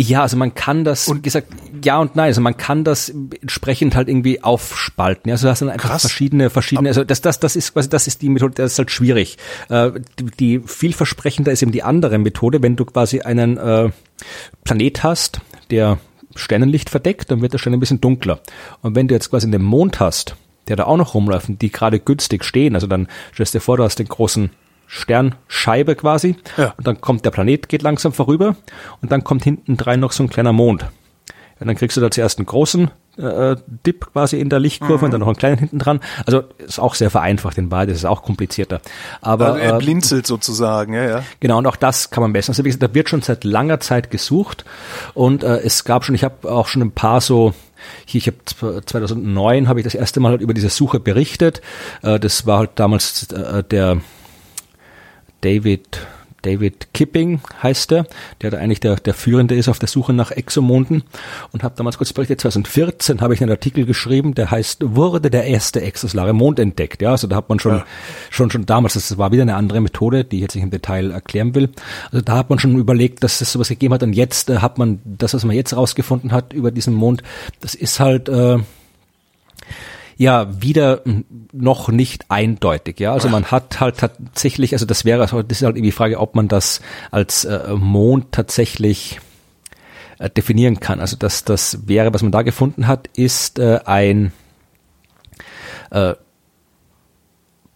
Ja, 0.00 0.22
also 0.22 0.36
man 0.36 0.54
kann 0.54 0.84
das, 0.84 1.08
und 1.08 1.24
gesagt, 1.24 1.48
ja 1.84 1.98
und 1.98 2.14
nein, 2.14 2.26
also 2.26 2.40
man 2.40 2.56
kann 2.56 2.84
das 2.84 3.08
entsprechend 3.08 3.96
halt 3.96 4.08
irgendwie 4.08 4.40
aufspalten. 4.44 5.32
Also 5.32 5.48
du 5.48 5.50
hast 5.50 5.60
dann 5.60 5.70
einfach 5.70 5.90
Krass. 5.90 6.02
verschiedene, 6.02 6.50
verschiedene, 6.50 6.88
also 6.88 7.02
das, 7.02 7.20
das, 7.20 7.40
das 7.40 7.56
ist 7.56 7.72
quasi, 7.72 7.88
das 7.88 8.06
ist 8.06 8.22
die 8.22 8.28
Methode, 8.28 8.54
das 8.54 8.72
ist 8.72 8.78
halt 8.78 8.92
schwierig. 8.92 9.38
Äh, 9.68 9.90
die, 10.20 10.26
die 10.26 10.60
vielversprechender 10.60 11.50
ist 11.50 11.62
eben 11.62 11.72
die 11.72 11.82
andere 11.82 12.18
Methode, 12.18 12.62
wenn 12.62 12.76
du 12.76 12.84
quasi 12.84 13.22
einen 13.22 13.56
äh, 13.56 13.90
Planet 14.62 15.02
hast, 15.02 15.40
der 15.72 15.98
Sternenlicht 16.34 16.90
verdeckt, 16.90 17.30
dann 17.30 17.40
wird 17.40 17.52
der 17.52 17.58
Stern 17.58 17.74
ein 17.74 17.80
bisschen 17.80 18.00
dunkler. 18.00 18.40
Und 18.82 18.94
wenn 18.94 19.08
du 19.08 19.14
jetzt 19.14 19.30
quasi 19.30 19.50
den 19.50 19.62
Mond 19.62 20.00
hast, 20.00 20.36
der 20.68 20.76
da 20.76 20.84
auch 20.84 20.96
noch 20.96 21.14
rumläuft 21.14 21.48
und 21.48 21.62
die 21.62 21.72
gerade 21.72 21.98
günstig 21.98 22.44
stehen, 22.44 22.74
also 22.74 22.86
dann 22.86 23.08
stellst 23.32 23.54
du 23.54 23.58
dir 23.58 23.62
vor, 23.62 23.76
du 23.76 23.84
hast 23.84 23.98
den 23.98 24.08
großen 24.08 24.50
Sternscheibe 24.86 25.96
quasi 25.96 26.36
ja. 26.56 26.74
und 26.76 26.86
dann 26.86 27.00
kommt 27.00 27.24
der 27.24 27.30
Planet, 27.30 27.68
geht 27.68 27.82
langsam 27.82 28.12
vorüber 28.12 28.56
und 29.00 29.12
dann 29.12 29.22
kommt 29.22 29.44
hinten 29.44 29.76
drein 29.76 30.00
noch 30.00 30.12
so 30.12 30.22
ein 30.22 30.30
kleiner 30.30 30.52
Mond. 30.52 30.86
Und 31.60 31.66
dann 31.66 31.76
kriegst 31.76 31.96
du 31.96 32.00
da 32.00 32.10
zuerst 32.10 32.38
einen 32.38 32.46
großen 32.46 32.90
äh, 33.18 33.56
Dip 33.86 34.12
quasi 34.12 34.40
in 34.40 34.48
der 34.48 34.60
Lichtkurve 34.60 34.98
mhm. 34.98 35.04
und 35.04 35.10
dann 35.12 35.20
noch 35.20 35.26
einen 35.28 35.36
kleinen 35.36 35.58
hinten 35.58 35.78
dran. 35.78 36.00
Also 36.26 36.44
ist 36.58 36.78
auch 36.78 36.94
sehr 36.94 37.10
vereinfacht 37.10 37.58
in 37.58 37.68
beide, 37.68 37.92
ist 37.92 38.04
auch 38.04 38.22
komplizierter. 38.22 38.80
Aber 39.20 39.54
also 39.54 39.58
er 39.58 39.74
äh, 39.74 39.78
blinzelt 39.78 40.24
äh, 40.24 40.28
sozusagen, 40.28 40.94
ja, 40.94 41.04
ja. 41.04 41.24
Genau, 41.40 41.58
und 41.58 41.66
auch 41.66 41.76
das 41.76 42.10
kann 42.10 42.22
man 42.22 42.32
messen. 42.32 42.50
Also 42.50 42.64
wie 42.64 42.68
gesagt, 42.68 42.82
da 42.82 42.94
wird 42.94 43.08
schon 43.08 43.22
seit 43.22 43.44
langer 43.44 43.80
Zeit 43.80 44.10
gesucht 44.10 44.64
und 45.14 45.42
äh, 45.42 45.58
es 45.58 45.84
gab 45.84 46.04
schon, 46.04 46.14
ich 46.14 46.24
habe 46.24 46.50
auch 46.50 46.68
schon 46.68 46.82
ein 46.82 46.92
paar 46.92 47.20
so 47.20 47.54
hier, 48.04 48.18
ich 48.18 48.26
habe 48.26 48.84
2009 48.84 49.68
habe 49.68 49.80
ich 49.80 49.84
das 49.84 49.94
erste 49.94 50.20
Mal 50.20 50.32
halt 50.32 50.40
über 50.40 50.54
diese 50.54 50.68
Suche 50.68 51.00
berichtet. 51.00 51.60
Äh, 52.02 52.18
das 52.18 52.46
war 52.46 52.58
halt 52.58 52.70
damals 52.76 53.30
äh, 53.32 53.62
der 53.62 53.98
David 55.40 56.00
David 56.42 56.94
Kipping 56.94 57.40
heißt 57.62 57.92
er, 57.92 58.06
der 58.42 58.50
da 58.50 58.58
eigentlich 58.58 58.80
der, 58.80 58.96
der 58.96 59.14
Führende 59.14 59.54
ist 59.54 59.68
auf 59.68 59.78
der 59.78 59.88
Suche 59.88 60.12
nach 60.12 60.30
Exomonden 60.30 61.02
und 61.52 61.62
habe 61.62 61.74
damals 61.76 61.98
kurz 61.98 62.12
berichtet, 62.12 62.40
2014 62.40 63.20
habe 63.20 63.34
ich 63.34 63.42
einen 63.42 63.50
Artikel 63.50 63.84
geschrieben, 63.86 64.34
der 64.34 64.50
heißt, 64.50 64.94
wurde 64.94 65.30
der 65.30 65.44
erste 65.44 65.80
exosolare 65.80 66.32
Mond 66.32 66.58
entdeckt. 66.58 67.02
Ja, 67.02 67.10
also 67.10 67.26
da 67.26 67.36
hat 67.36 67.48
man 67.48 67.58
schon, 67.58 67.76
ja. 67.76 67.86
schon, 68.30 68.50
schon 68.50 68.66
damals, 68.66 68.94
das 68.94 69.18
war 69.18 69.32
wieder 69.32 69.42
eine 69.42 69.56
andere 69.56 69.80
Methode, 69.80 70.24
die 70.24 70.36
ich 70.36 70.42
jetzt 70.42 70.54
nicht 70.54 70.64
im 70.64 70.70
Detail 70.70 71.10
erklären 71.10 71.54
will. 71.54 71.70
Also 72.12 72.22
da 72.22 72.36
hat 72.36 72.50
man 72.50 72.58
schon 72.58 72.76
überlegt, 72.78 73.24
dass 73.24 73.40
es 73.40 73.52
sowas 73.52 73.68
gegeben 73.68 73.94
hat 73.94 74.02
und 74.02 74.12
jetzt 74.12 74.50
äh, 74.50 74.58
hat 74.58 74.78
man 74.78 75.00
das, 75.04 75.34
was 75.34 75.44
man 75.44 75.56
jetzt 75.56 75.76
rausgefunden 75.76 76.32
hat 76.32 76.52
über 76.52 76.70
diesen 76.70 76.94
Mond, 76.94 77.22
das 77.60 77.74
ist 77.74 78.00
halt, 78.00 78.28
äh, 78.28 78.58
ja 80.18 80.60
wieder 80.60 81.00
noch 81.52 81.88
nicht 81.88 82.26
eindeutig. 82.28 82.98
Ja, 83.00 83.12
also 83.12 83.28
man 83.28 83.46
hat 83.46 83.80
halt 83.80 83.98
tatsächlich, 83.98 84.74
also 84.74 84.84
das 84.84 85.04
wäre, 85.04 85.20
das 85.20 85.32
ist 85.32 85.62
halt 85.62 85.76
irgendwie 85.76 85.82
die 85.82 85.92
Frage, 85.92 86.18
ob 86.18 86.34
man 86.34 86.48
das 86.48 86.82
als 87.10 87.44
äh, 87.44 87.72
Mond 87.74 88.32
tatsächlich 88.32 89.20
äh, 90.18 90.28
definieren 90.28 90.80
kann. 90.80 91.00
Also 91.00 91.16
das, 91.16 91.44
das 91.44 91.86
wäre, 91.86 92.12
was 92.12 92.22
man 92.22 92.32
da 92.32 92.42
gefunden 92.42 92.88
hat, 92.88 93.08
ist 93.16 93.60
äh, 93.60 93.78
ein 93.84 94.32
äh, 95.90 96.14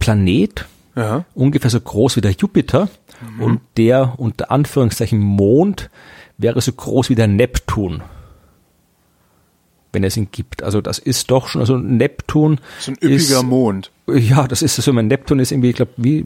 Planet, 0.00 0.66
ja. 0.96 1.24
ungefähr 1.34 1.70
so 1.70 1.80
groß 1.80 2.16
wie 2.16 2.22
der 2.22 2.32
Jupiter 2.32 2.88
mhm. 3.36 3.42
und 3.42 3.60
der 3.76 4.14
unter 4.18 4.50
Anführungszeichen 4.50 5.20
Mond 5.20 5.90
wäre 6.38 6.60
so 6.60 6.72
groß 6.72 7.08
wie 7.08 7.14
der 7.14 7.28
Neptun 7.28 8.02
wenn 9.92 10.04
es 10.04 10.16
ihn 10.16 10.28
gibt. 10.32 10.62
Also 10.62 10.80
das 10.80 10.98
ist 10.98 11.30
doch 11.30 11.48
schon, 11.48 11.60
also 11.60 11.76
Neptun. 11.76 12.60
So 12.78 12.92
ein 12.92 12.96
üppiger 12.96 13.16
ist, 13.16 13.42
Mond. 13.42 13.90
Ja, 14.08 14.48
das 14.48 14.62
ist 14.62 14.76
so, 14.76 14.92
mein 14.92 15.08
Neptun 15.08 15.38
ist 15.38 15.52
irgendwie, 15.52 15.70
ich 15.70 15.76
glaube, 15.76 15.92
wie 15.96 16.24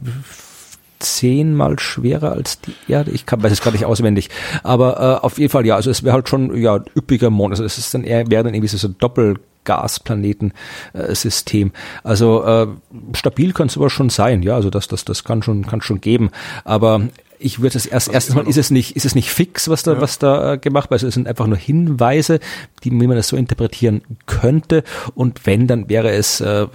zehnmal 0.99 1.79
schwerer 1.79 2.31
als 2.31 2.61
die 2.61 2.73
Erde. 2.87 3.11
Ich 3.11 3.25
kann, 3.25 3.43
weiß 3.43 3.51
es 3.51 3.59
gerade 3.61 3.75
nicht 3.77 3.85
auswendig. 3.85 4.29
Aber 4.63 4.99
äh, 4.99 5.15
auf 5.23 5.37
jeden 5.37 5.51
Fall, 5.51 5.65
ja, 5.65 5.75
also 5.75 5.91
es 5.91 6.03
wäre 6.03 6.15
halt 6.15 6.29
schon 6.29 6.55
ja 6.57 6.79
üppiger 6.95 7.29
Mond. 7.29 7.53
Also 7.53 7.63
es 7.63 7.77
ist 7.77 7.93
dann 7.93 8.03
eher, 8.03 8.29
wäre 8.29 8.43
dann 8.43 8.53
irgendwie 8.53 8.75
so 8.75 8.87
ein 8.87 8.95
Doppelgasplanetensystem. 8.97 11.71
Also 12.03 12.43
äh, 12.43 12.67
stabil 13.13 13.53
kann 13.53 13.67
es 13.67 13.77
aber 13.77 13.89
schon 13.89 14.09
sein, 14.09 14.43
ja, 14.43 14.55
also 14.55 14.69
das, 14.69 14.87
das, 14.87 15.05
das 15.05 15.23
kann 15.23 15.41
schon, 15.43 15.65
kann 15.67 15.81
schon 15.81 16.01
geben. 16.01 16.31
Aber 16.63 17.01
ich 17.39 17.61
würde 17.61 17.77
es 17.77 17.85
erst 17.85 18.09
erstens 18.11 18.35
mal 18.35 18.47
ist 18.47 18.57
es 18.57 18.71
nicht 18.71 18.95
ist 18.95 19.05
es 19.05 19.15
nicht 19.15 19.29
fix 19.29 19.69
was 19.69 19.83
da 19.83 19.93
ja. 19.93 20.01
was 20.01 20.19
da 20.19 20.53
äh, 20.53 20.57
gemacht 20.57 20.89
wird 20.89 20.97
also 20.97 21.07
es 21.07 21.13
sind 21.13 21.27
einfach 21.27 21.47
nur 21.47 21.57
Hinweise 21.57 22.39
die 22.83 22.91
wie 22.91 23.07
man 23.07 23.17
das 23.17 23.27
so 23.27 23.37
interpretieren 23.37 24.01
könnte 24.25 24.83
und 25.15 25.45
wenn 25.45 25.67
dann 25.67 25.89
wäre 25.89 26.11
es 26.11 26.41
äh, 26.41 26.67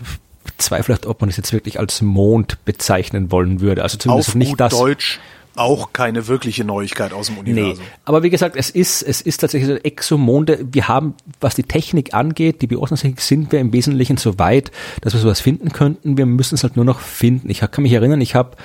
zweifelhaft 0.59 1.07
ob 1.07 1.21
man 1.21 1.31
es 1.31 1.37
jetzt 1.37 1.53
wirklich 1.53 1.79
als 1.79 2.03
Mond 2.03 2.65
bezeichnen 2.65 3.31
wollen 3.31 3.61
würde 3.61 3.83
also 3.83 3.99
zumindest 3.99 4.31
Auf 4.31 4.35
nicht 4.35 4.61
das 4.61 4.73
Deutsch 4.73 5.21
auch 5.55 5.93
keine 5.93 6.29
wirkliche 6.29 6.65
Neuigkeit 6.65 7.13
aus 7.13 7.27
dem 7.27 7.39
Universum. 7.39 7.85
Nee, 7.85 7.91
aber 8.05 8.23
wie 8.23 8.31
gesagt, 8.31 8.57
es 8.57 8.71
ist, 8.71 9.03
es 9.03 9.21
ist 9.21 9.39
tatsächlich 9.39 9.69
so 9.69 9.77
Exomonde. 9.77 10.67
Wir 10.73 10.89
haben, 10.89 11.15
was 11.41 11.55
die 11.55 11.63
Technik 11.63 12.15
angeht, 12.15 12.63
die 12.63 12.67
Beobachtungstechnik, 12.67 13.21
sind 13.21 13.53
wir 13.53 13.61
im 13.61 13.73
Wesentlichen 13.73 14.17
so 14.17 14.39
weit, 14.39 14.71
dass 15.03 15.13
wir 15.13 15.21
sowas 15.21 15.41
finden 15.41 15.71
könnten. 15.71 16.17
Wir 16.17 16.27
müssen 16.27 16.55
es 16.55 16.63
halt 16.63 16.77
nur 16.77 16.85
noch 16.85 17.01
finden. 17.01 17.51
Ich 17.51 17.61
kann 17.61 17.83
mich 17.83 17.93
erinnern, 17.93 18.21
ich 18.21 18.35
habe 18.35 18.57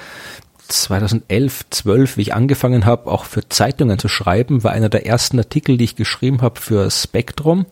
2011, 0.67 1.65
12, 1.69 2.17
wie 2.17 2.21
ich 2.21 2.33
angefangen 2.33 2.85
habe, 2.85 3.09
auch 3.11 3.25
für 3.25 3.47
Zeitungen 3.49 3.99
zu 3.99 4.07
schreiben, 4.07 4.63
war 4.63 4.71
einer 4.71 4.89
der 4.89 5.05
ersten 5.05 5.39
Artikel, 5.39 5.77
die 5.77 5.85
ich 5.85 5.95
geschrieben 5.95 6.41
habe 6.41 6.59
für 6.59 6.89
Spektrum. 6.91 7.65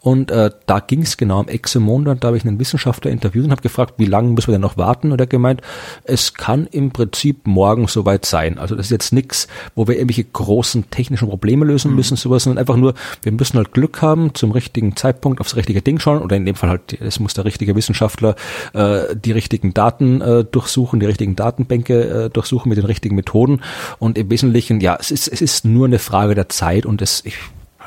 Und 0.00 0.30
äh, 0.30 0.50
da 0.66 0.80
ging 0.80 1.02
es 1.02 1.16
genau 1.16 1.40
um 1.40 1.48
Exomonde 1.48 2.10
und 2.10 2.22
da 2.22 2.28
habe 2.28 2.36
ich 2.36 2.44
einen 2.44 2.58
Wissenschaftler 2.58 3.10
interviewt 3.10 3.44
und 3.44 3.50
habe 3.50 3.62
gefragt, 3.62 3.94
wie 3.98 4.04
lange 4.04 4.30
müssen 4.30 4.48
wir 4.48 4.52
denn 4.52 4.60
noch 4.60 4.76
warten? 4.76 5.12
Und 5.12 5.20
er 5.20 5.26
gemeint, 5.26 5.62
es 6.04 6.34
kann 6.34 6.66
im 6.66 6.90
Prinzip 6.90 7.46
morgen 7.46 7.88
soweit 7.88 8.24
sein. 8.24 8.58
Also 8.58 8.74
das 8.74 8.86
ist 8.86 8.92
jetzt 8.92 9.12
nichts, 9.12 9.48
wo 9.74 9.88
wir 9.88 9.96
irgendwelche 9.96 10.24
großen 10.24 10.90
technischen 10.90 11.28
Probleme 11.28 11.64
lösen 11.64 11.90
mhm. 11.90 11.96
müssen, 11.96 12.16
sowas, 12.16 12.44
sondern 12.44 12.58
einfach 12.58 12.76
nur, 12.76 12.94
wir 13.22 13.32
müssen 13.32 13.56
halt 13.56 13.72
Glück 13.72 14.02
haben, 14.02 14.34
zum 14.34 14.52
richtigen 14.52 14.96
Zeitpunkt 14.96 15.40
aufs 15.40 15.56
richtige 15.56 15.82
Ding 15.82 15.98
schauen 15.98 16.22
oder 16.22 16.36
in 16.36 16.46
dem 16.46 16.54
Fall 16.54 16.70
halt, 16.70 17.00
es 17.00 17.20
muss 17.20 17.34
der 17.34 17.44
richtige 17.44 17.74
Wissenschaftler 17.74 18.36
äh, 18.74 19.16
die 19.16 19.32
richtigen 19.32 19.74
Daten 19.74 20.20
äh, 20.20 20.44
durchsuchen, 20.44 21.00
die 21.00 21.06
richtigen 21.06 21.36
Datenbänke 21.36 22.25
äh, 22.25 22.25
durchsuchen 22.28 22.68
mit 22.68 22.78
den 22.78 22.84
richtigen 22.86 23.16
Methoden. 23.16 23.62
Und 23.98 24.18
im 24.18 24.30
Wesentlichen, 24.30 24.80
ja, 24.80 24.96
es 24.98 25.10
ist, 25.10 25.28
es 25.28 25.40
ist 25.40 25.64
nur 25.64 25.86
eine 25.86 25.98
Frage 25.98 26.34
der 26.34 26.48
Zeit 26.48 26.86
und 26.86 27.02
es 27.02 27.24
ich, 27.24 27.36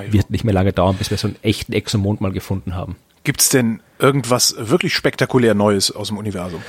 wird 0.10 0.30
nicht 0.30 0.43
mehr 0.43 0.54
lange 0.54 0.73
dauern, 0.73 0.95
bis 0.97 1.12
wir 1.12 1.17
so 1.17 1.28
einen 1.28 1.38
echten 1.41 1.73
Exomond 1.73 2.21
mal 2.21 2.32
gefunden 2.32 2.75
haben. 2.75 2.95
Gibt's 3.23 3.49
denn 3.49 3.82
irgendwas 3.99 4.56
wirklich 4.58 4.93
spektakulär 4.93 5.54
Neues 5.54 5.91
aus 5.93 6.08
dem 6.08 6.17
Universum? 6.17 6.62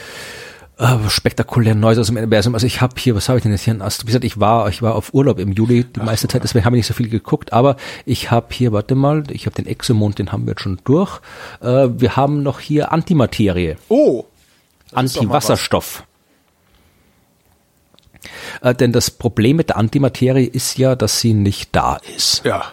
Uh, 0.81 1.11
spektakulär 1.11 1.75
Neues 1.75 1.99
aus 1.99 2.07
dem 2.07 2.17
Universum. 2.17 2.55
Also 2.55 2.67
ich 2.67 2.81
habe 2.81 2.95
hier, 2.99 3.15
was 3.15 3.29
habe 3.29 3.39
ich 3.39 3.43
denn 3.43 3.53
jetzt 3.53 3.65
hier 3.65 3.75
in 3.75 3.83
Ast? 3.83 4.03
Wie 4.03 4.07
gesagt, 4.07 4.25
ich 4.25 4.41
war, 4.41 4.69
ich 4.71 4.81
war 4.81 4.95
auf 4.95 5.13
Urlaub 5.13 5.39
im 5.39 5.53
Juli 5.53 5.85
die 5.85 6.01
Ach, 6.01 6.07
meiste 6.07 6.27
Zeit, 6.27 6.43
deswegen 6.43 6.65
habe 6.65 6.77
ich 6.77 6.81
nicht 6.81 6.87
so 6.87 6.95
viel 6.95 7.11
geguckt. 7.11 7.53
Aber 7.53 7.77
ich 8.07 8.31
habe 8.31 8.47
hier, 8.51 8.73
warte 8.73 8.95
mal, 8.95 9.25
ich 9.31 9.45
habe 9.45 9.55
den 9.55 9.67
Exomond, 9.67 10.19
den 10.19 10.33
haben 10.33 10.47
wir 10.47 10.53
jetzt 10.53 10.63
schon 10.63 10.81
durch. 10.85 11.21
Uh, 11.63 11.91
wir 11.99 12.17
haben 12.17 12.43
noch 12.43 12.61
hier 12.61 12.93
Antimaterie. 12.93 13.77
Oh. 13.89 14.25
Antiwasserstoff. 14.93 16.05
Äh, 18.63 18.75
denn 18.75 18.93
das 18.93 19.11
Problem 19.11 19.57
mit 19.57 19.71
der 19.71 19.77
Antimaterie 19.77 20.47
ist 20.47 20.79
ja, 20.79 20.97
dass 20.97 21.21
sie 21.21 21.35
nicht 21.35 21.71
da 21.73 21.99
ist. 22.17 22.43
Ja. 22.45 22.65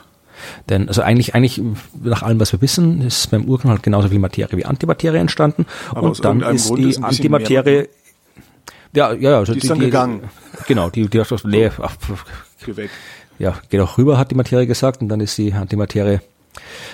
Denn 0.70 0.88
also 0.88 1.02
eigentlich, 1.02 1.36
eigentlich 1.36 1.62
nach 2.02 2.22
allem, 2.22 2.40
was 2.40 2.52
wir 2.52 2.62
wissen, 2.62 3.02
ist 3.02 3.32
beim 3.32 3.46
Urknall 3.46 3.74
halt 3.74 3.84
genauso 3.84 4.10
viel 4.10 4.20
Materie 4.20 4.58
wie 4.58 4.66
Antimaterie 4.66 5.18
entstanden. 5.18 5.66
Aber 5.90 6.04
und 6.04 6.24
dann 6.24 6.42
ist 6.42 6.68
Grund 6.68 6.80
die 6.80 6.90
ist 6.90 7.04
Antimaterie. 7.04 7.90
Ja, 8.94 9.14
ja, 9.14 9.32
ja. 9.32 9.38
Also 9.40 9.54
die, 9.54 9.60
die 9.60 9.66
ist 9.66 9.72
dann 9.72 9.80
die, 9.80 9.86
gegangen. 9.86 10.30
Genau, 10.68 10.90
die, 10.90 11.08
die 11.08 11.20
hat 11.20 11.32
doch, 11.32 11.44
nee, 11.44 11.70
ach, 11.82 11.96
Geh 12.66 12.76
weg. 12.76 12.90
Ja, 13.40 13.56
geh 13.70 13.78
doch 13.78 13.98
rüber, 13.98 14.18
hat 14.18 14.32
die 14.32 14.36
Materie 14.36 14.66
gesagt, 14.66 15.02
und 15.02 15.10
dann 15.10 15.20
ist 15.20 15.38
die 15.38 15.54
Antimaterie 15.54 16.20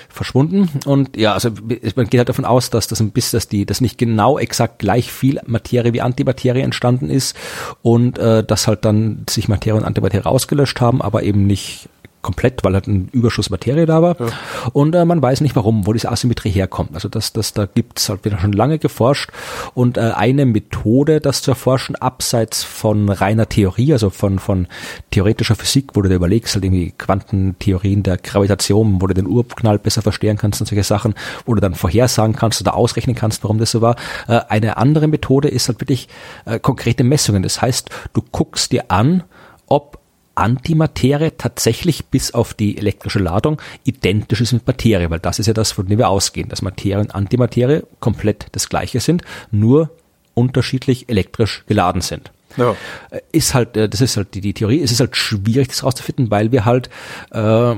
verschwunden. 0.08 0.70
Und 0.86 1.16
ja, 1.16 1.32
also 1.32 1.50
man 1.96 2.06
geht 2.06 2.18
halt 2.18 2.28
davon 2.28 2.44
aus, 2.44 2.70
dass 2.70 2.86
das 2.86 3.00
ein 3.00 3.10
bisschen, 3.10 3.36
dass 3.36 3.48
die, 3.48 3.66
dass 3.66 3.80
nicht 3.80 3.98
genau 3.98 4.38
exakt 4.38 4.78
gleich 4.78 5.12
viel 5.12 5.40
Materie 5.46 5.92
wie 5.92 6.00
Antimaterie 6.00 6.62
entstanden 6.62 7.10
ist 7.10 7.36
und 7.82 8.18
äh, 8.18 8.44
dass 8.44 8.66
halt 8.66 8.84
dann 8.84 9.24
sich 9.28 9.48
Materie 9.48 9.78
und 9.80 9.86
Antimaterie 9.86 10.26
ausgelöscht 10.26 10.80
haben, 10.80 11.02
aber 11.02 11.22
eben 11.22 11.46
nicht 11.46 11.88
komplett, 12.24 12.64
weil 12.64 12.74
halt 12.74 12.88
ein 12.88 13.08
Überschuss 13.12 13.50
Materie 13.50 13.86
da 13.86 14.02
war. 14.02 14.18
Ja. 14.18 14.26
Und 14.72 14.94
äh, 14.96 15.04
man 15.04 15.22
weiß 15.22 15.42
nicht 15.42 15.54
warum, 15.54 15.86
wo 15.86 15.92
diese 15.92 16.10
Asymmetrie 16.10 16.50
herkommt. 16.50 16.94
Also 16.94 17.08
das, 17.08 17.32
das, 17.32 17.52
da 17.52 17.66
gibt's 17.66 18.08
halt 18.08 18.24
wieder 18.24 18.38
schon 18.40 18.52
lange 18.52 18.80
geforscht. 18.80 19.30
Und 19.74 19.96
äh, 19.96 20.12
eine 20.16 20.46
Methode, 20.46 21.20
das 21.20 21.42
zu 21.42 21.52
erforschen, 21.52 21.94
abseits 21.94 22.64
von 22.64 23.08
reiner 23.08 23.48
Theorie, 23.48 23.92
also 23.92 24.10
von, 24.10 24.40
von 24.40 24.66
theoretischer 25.10 25.54
Physik, 25.54 25.90
wo 25.94 26.02
du 26.02 26.08
dir 26.08 26.16
überlegst, 26.16 26.54
halt 26.54 26.64
irgendwie 26.64 26.92
Quantentheorien 26.96 28.02
der 28.02 28.16
Gravitation, 28.16 29.00
wo 29.00 29.06
du 29.06 29.14
den 29.14 29.26
Urknall 29.26 29.78
besser 29.78 30.02
verstehen 30.02 30.38
kannst 30.38 30.60
und 30.60 30.66
solche 30.66 30.82
Sachen, 30.82 31.14
wo 31.46 31.54
du 31.54 31.60
dann 31.60 31.74
vorhersagen 31.74 32.34
kannst 32.34 32.60
oder 32.60 32.74
ausrechnen 32.74 33.14
kannst, 33.14 33.44
warum 33.44 33.58
das 33.58 33.70
so 33.70 33.82
war. 33.82 33.96
Äh, 34.26 34.40
eine 34.48 34.78
andere 34.78 35.06
Methode 35.06 35.48
ist 35.48 35.68
halt 35.68 35.80
wirklich 35.80 36.08
äh, 36.46 36.58
konkrete 36.58 37.04
Messungen. 37.04 37.42
Das 37.42 37.60
heißt, 37.60 37.90
du 38.14 38.22
guckst 38.32 38.72
dir 38.72 38.90
an, 38.90 39.24
ob 39.66 39.98
Antimaterie 40.34 41.32
tatsächlich 41.36 42.06
bis 42.06 42.34
auf 42.34 42.54
die 42.54 42.78
elektrische 42.78 43.18
Ladung 43.18 43.60
identisch 43.84 44.40
ist 44.40 44.52
mit 44.52 44.66
Materie, 44.66 45.10
weil 45.10 45.20
das 45.20 45.38
ist 45.38 45.46
ja 45.46 45.52
das, 45.52 45.72
von 45.72 45.86
dem 45.86 45.98
wir 45.98 46.08
ausgehen, 46.08 46.48
dass 46.48 46.62
Materie 46.62 47.00
und 47.00 47.14
Antimaterie 47.14 47.82
komplett 48.00 48.46
das 48.52 48.68
gleiche 48.68 49.00
sind, 49.00 49.22
nur 49.50 49.90
unterschiedlich 50.34 51.08
elektrisch 51.08 51.64
geladen 51.66 52.00
sind. 52.00 52.32
Ja. 52.56 52.76
Äh, 53.10 53.20
ist 53.32 53.54
halt, 53.54 53.76
äh, 53.76 53.88
das 53.88 54.00
ist 54.00 54.16
halt 54.16 54.34
die, 54.34 54.40
die 54.40 54.54
Theorie, 54.54 54.82
es 54.82 54.92
ist 54.92 55.00
halt 55.00 55.16
schwierig, 55.16 55.68
das 55.68 55.82
rauszufinden, 55.84 56.30
weil 56.30 56.52
wir 56.52 56.64
halt 56.64 56.88
äh, 57.32 57.74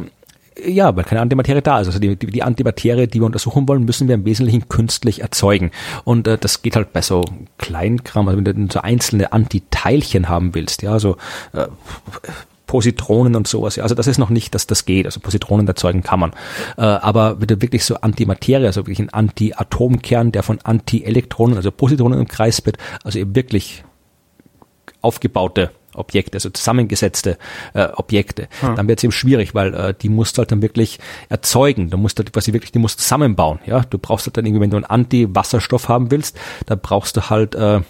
Ja, 0.65 0.97
weil 0.97 1.05
keine 1.05 1.21
Antimaterie 1.21 1.61
da 1.61 1.81
ist. 1.81 1.89
Also 1.89 1.99
die, 1.99 2.17
die, 2.17 2.29
die 2.29 2.43
Antimaterie, 2.43 3.07
die 3.07 3.21
wir 3.21 3.27
untersuchen 3.27 3.69
wollen, 3.69 3.85
müssen 3.85 4.09
wir 4.09 4.15
im 4.15 4.25
Wesentlichen 4.25 4.69
künstlich 4.69 5.21
erzeugen. 5.21 5.71
Und 6.05 6.27
äh, 6.27 6.39
das 6.39 6.63
geht 6.63 6.77
halt 6.77 6.93
bei 6.93 7.03
so 7.03 7.25
Kleinkram, 7.59 8.29
also 8.29 8.43
wenn 8.43 8.45
du 8.67 8.73
so 8.73 8.81
einzelne 8.81 9.33
Antiteilchen 9.33 10.29
haben 10.29 10.55
willst, 10.55 10.83
ja, 10.83 10.99
so 10.99 11.17
äh, 11.53 11.67
Positronen 12.67 13.37
und 13.37 13.47
sowas. 13.47 13.77
Ja. 13.77 13.83
Also 13.83 13.95
das 13.95 14.07
ist 14.07 14.19
noch 14.19 14.31
nicht, 14.31 14.55
dass 14.55 14.67
das 14.67 14.87
geht. 14.87 15.07
Also 15.07 15.21
Positronen 15.21 15.69
erzeugen 15.69 16.03
kann 16.03 16.21
man. 16.21 16.33
Äh, 16.77 16.83
aber 16.83 17.41
wenn 17.41 17.49
du 17.49 17.61
wirklich 17.61 17.85
so 17.85 17.97
Antimaterie, 17.97 18.67
also 18.67 18.83
wirklich 18.83 18.99
ein 18.99 19.11
Anti-Atomkern, 19.11 20.33
der 20.33 20.43
von 20.43 20.59
Anti-Elektronen, 20.63 21.57
also 21.57 21.71
Positronen 21.71 22.19
im 22.19 22.29
Kreis 22.29 22.65
wird, 22.65 22.79
also 23.05 23.19
eben 23.19 23.35
wirklich 23.35 23.85
aufgebaute 25.03 25.71
Objekte, 25.97 26.37
also 26.37 26.51
zusammengesetzte 26.51 27.39
äh, 27.75 27.89
Objekte, 27.95 28.49
hm. 28.61 28.77
dann 28.77 28.89
wird 28.89 29.01
es 29.01 29.05
eben 29.05 29.13
schwierig, 29.13 29.55
weil 29.55 29.75
äh, 29.75 29.95
die 29.95 30.09
musst 30.09 30.37
du 30.37 30.41
halt 30.41 30.53
dann 30.53 30.63
wirklich 30.63 30.99
erzeugen. 31.29 31.91
Du 31.91 31.99
musst 31.99 32.19
halt 32.19 32.33
quasi 32.33 32.53
wirklich, 32.53 32.73
die 32.73 32.79
musst 32.79 33.01
zusammenbauen. 33.01 33.59
Ja, 33.67 33.81
du 33.81 33.99
brauchst 33.99 34.27
halt 34.27 34.37
dann 34.37 34.47
irgendwie, 34.47 34.63
wenn 34.63 34.71
du 34.71 34.77
einen 34.77 34.85
Anti-Wasserstoff 34.85 35.89
haben 35.89 36.11
willst, 36.11 36.39
da 36.67 36.75
brauchst 36.75 37.17
du 37.17 37.31
halt 37.31 37.55
äh, 37.55 37.81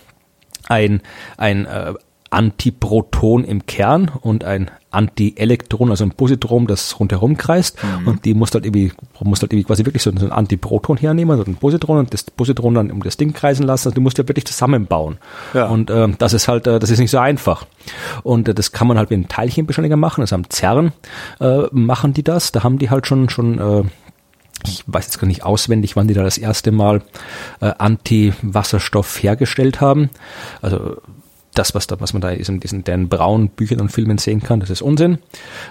ein, 0.69 1.03
ein 1.37 1.67
äh, 1.67 1.95
Antiproton 2.31 3.45
im 3.45 3.67
Kern 3.67 4.11
und 4.21 4.45
ein 4.45 4.71
Antielektron, 4.91 5.91
also 5.91 6.05
ein 6.05 6.11
Positron, 6.11 6.67
das 6.67 6.99
rundherum 6.99 7.37
kreist. 7.37 7.79
Mhm. 7.83 8.09
Und 8.09 8.25
die 8.25 8.35
muss 8.35 8.53
halt 8.53 8.65
irgendwie, 8.65 8.93
muss 9.21 9.43
halt 9.43 9.53
irgendwie 9.53 9.67
quasi 9.67 9.85
wirklich 9.85 10.03
so 10.03 10.11
ein 10.11 10.33
Antiproton 10.33 10.97
hernehmen, 10.97 11.39
also 11.39 11.51
ein 11.51 11.57
Positron 11.57 11.99
und 11.99 12.15
das 12.15 12.25
Positron 12.25 12.75
dann 12.75 12.91
um 12.91 13.03
das 13.03 13.17
Ding 13.17 13.33
kreisen 13.33 13.65
lassen. 13.65 13.89
Also 13.89 13.95
die 13.95 14.01
musst 14.01 14.19
du 14.19 14.23
ja 14.23 14.29
wirklich 14.29 14.47
zusammenbauen. 14.47 15.19
Ja. 15.55 15.67
Und 15.67 15.91
äh, 15.91 16.09
das 16.19 16.33
ist 16.33 16.49
halt, 16.49 16.67
äh, 16.67 16.79
das 16.79 16.91
ist 16.91 16.99
nicht 16.99 17.11
so 17.11 17.19
einfach. 17.19 17.67
Und 18.23 18.49
äh, 18.49 18.55
das 18.55 18.73
kann 18.73 18.89
man 18.89 18.99
halt 18.99 19.11
mit 19.11 19.19
einem 19.19 19.29
Teilchenbeschleuniger 19.29 19.97
machen. 19.97 20.23
Also 20.23 20.35
am 20.35 20.45
CERN 20.51 20.93
äh, 21.41 21.65
machen 21.71 22.15
die 22.15 22.25
das. 22.25 22.53
Da 22.53 22.63
haben 22.63 22.79
die 22.79 22.91
halt 22.91 23.07
schon 23.07 23.29
schon 23.29 23.59
äh, 23.59 23.85
ich 24.65 24.83
weiß 24.87 25.05
jetzt 25.05 25.19
gar 25.21 25.29
nicht 25.29 25.45
auswendig, 25.45 25.97
wann 25.97 26.09
die 26.09 26.15
da 26.15 26.23
das 26.23 26.39
erste 26.39 26.73
Mal 26.73 27.03
äh, 27.61 27.73
Anti-Wasserstoff 27.77 29.23
hergestellt 29.23 29.81
haben. 29.81 30.11
Also 30.63 30.97
das, 31.59 31.75
was 31.75 31.87
da, 31.87 32.01
was 32.01 32.13
man 32.13 32.23
da 32.23 32.31
in 32.31 32.61
diesen 32.61 32.85
Dan 32.85 33.09
Brown 33.09 33.49
Büchern 33.49 33.81
und 33.81 33.91
Filmen 33.91 34.19
sehen 34.19 34.43
kann, 34.43 34.61
das 34.61 34.71
ist 34.71 34.83
Unsinn. 34.83 35.19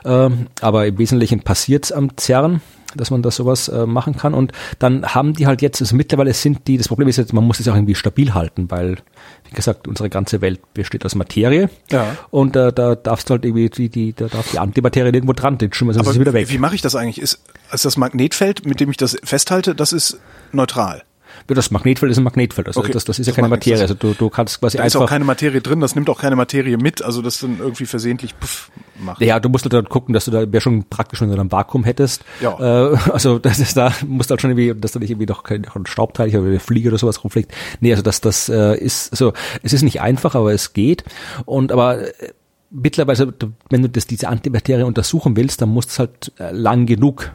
Ähm, 0.04 0.48
aber 0.62 0.86
im 0.88 0.98
Wesentlichen 0.98 1.42
passiert 1.42 1.86
es 1.86 1.92
am 1.92 2.12
CERN 2.18 2.62
dass 2.96 3.12
man 3.12 3.22
das 3.22 3.36
sowas 3.36 3.68
äh, 3.68 3.86
machen 3.86 4.16
kann. 4.16 4.34
Und 4.34 4.52
dann 4.80 5.14
haben 5.14 5.34
die 5.34 5.48
halt 5.48 5.62
jetzt, 5.62 5.82
also 5.82 5.96
mittlerweile 5.96 6.34
sind 6.34 6.68
die, 6.68 6.78
das 6.78 6.88
Problem 6.88 7.08
ist 7.08 7.18
jetzt, 7.18 7.34
man 7.34 7.44
muss 7.44 7.60
es 7.60 7.68
auch 7.68 7.76
irgendwie 7.76 7.96
stabil 7.96 8.34
halten, 8.34 8.72
weil, 8.72 8.98
wie 9.50 9.56
gesagt, 9.56 9.88
unsere 9.88 10.10
ganze 10.10 10.42
Welt 10.42 10.62
besteht 10.74 11.06
aus 11.06 11.16
Materie. 11.16 11.70
Ja. 11.92 12.16
Und 12.32 12.56
äh, 12.56 12.72
da 12.72 12.96
darfst 12.96 13.30
du 13.30 13.34
halt 13.34 13.46
irgendwie, 13.46 13.70
die, 13.70 13.90
die, 13.90 14.14
da 14.14 14.28
darf 14.28 14.50
die 14.52 14.60
Antimaterie 14.60 15.10
irgendwo 15.10 15.34
dran, 15.34 15.58
schimmer, 15.72 15.94
sonst 15.94 16.08
ist 16.08 16.20
wieder 16.20 16.34
weg. 16.34 16.50
Wie 16.50 16.58
mache 16.58 16.76
ich 16.76 16.82
das 16.82 16.96
eigentlich? 16.96 17.20
Ist, 17.20 17.44
ist 17.72 17.86
das 17.86 17.98
Magnetfeld, 17.98 18.66
mit 18.66 18.80
dem 18.80 18.90
ich 18.90 18.98
das 18.98 19.18
festhalte, 19.24 19.76
das 19.76 19.94
ist 19.94 20.20
neutral? 20.52 21.04
Das 21.48 21.72
Magnetfeld 21.72 22.12
ist 22.12 22.18
ein 22.18 22.24
Magnetfeld. 22.24 22.68
Also 22.68 22.80
okay. 22.80 22.92
das, 22.92 23.06
das 23.06 23.20
ist 23.20 23.28
ja 23.28 23.32
das 23.32 23.36
keine 23.36 23.50
Materie. 23.50 23.82
Also 23.82 23.94
du, 23.94 24.14
du 24.14 24.30
kannst 24.30 24.60
quasi 24.60 24.78
da 24.78 24.84
einfach. 24.84 25.00
ist 25.00 25.04
auch 25.04 25.10
keine 25.10 25.26
Materie 25.26 25.62
drin, 25.62 25.80
das 25.80 25.96
nimmt 25.96 26.10
auch 26.10 26.20
keine 26.20 26.36
Materie 26.36 26.78
mit, 26.78 27.04
also 27.04 27.22
das 27.22 27.40
dann 27.40 27.60
irgendwie 27.60 27.86
versehentlich 27.86 28.38
puff 28.40 28.72
macht. 29.00 29.22
Ja, 29.22 29.40
du 29.40 29.50
musst 29.50 29.66
halt 29.66 29.74
dann 29.74 29.90
gucken, 29.90 30.14
dass 30.14 30.26
du 30.26 30.32
da 30.32 30.52
wär 30.52 30.62
schon 30.62 30.86
praktisch, 30.90 31.22
wenn 31.22 31.30
du 31.30 31.36
dann 31.36 31.48
ein 31.48 31.52
Vakuum 31.52 31.84
hättest. 31.84 32.24
Ja. 32.42 32.92
Äh, 32.92 32.98
also 33.12 33.40
das 33.40 33.60
ist 33.60 33.78
da, 33.78 33.94
musst 34.08 34.30
halt 34.30 34.42
schon 34.42 34.52
irgendwie, 34.52 34.80
dass 34.80 34.92
da 34.92 35.00
nicht 35.00 35.12
irgendwie 35.12 35.26
doch 35.26 35.44
kein 35.44 35.66
Staubteil 35.86 36.30
oder 36.30 36.48
eine 36.48 36.60
Fliege 36.60 36.90
oder 36.90 36.98
sowas 36.98 37.24
rumfliegt. 37.24 37.54
Nee, 37.80 37.92
also 37.92 38.04
das, 38.04 38.22
das 38.22 38.50
äh, 38.50 38.76
ist, 38.78 39.12
also 39.12 39.34
es 39.64 39.74
ist 39.74 39.84
nicht 39.84 40.02
einfach, 40.02 40.36
aber 40.36 40.54
es 40.54 40.74
geht. 40.74 41.04
Und 41.46 41.72
aber 41.72 42.02
äh, 42.02 42.34
mittlerweile, 42.72 43.34
wenn 43.70 43.82
du 43.82 43.90
das, 43.90 44.08
diese 44.08 44.28
Antimaterie 44.28 44.84
untersuchen 44.84 45.36
willst, 45.36 45.62
dann 45.62 45.70
musst 45.70 45.90
du 45.90 45.92
es 45.92 46.00
halt 46.00 46.32
äh, 46.40 46.52
lang 46.52 46.86
genug 46.86 47.32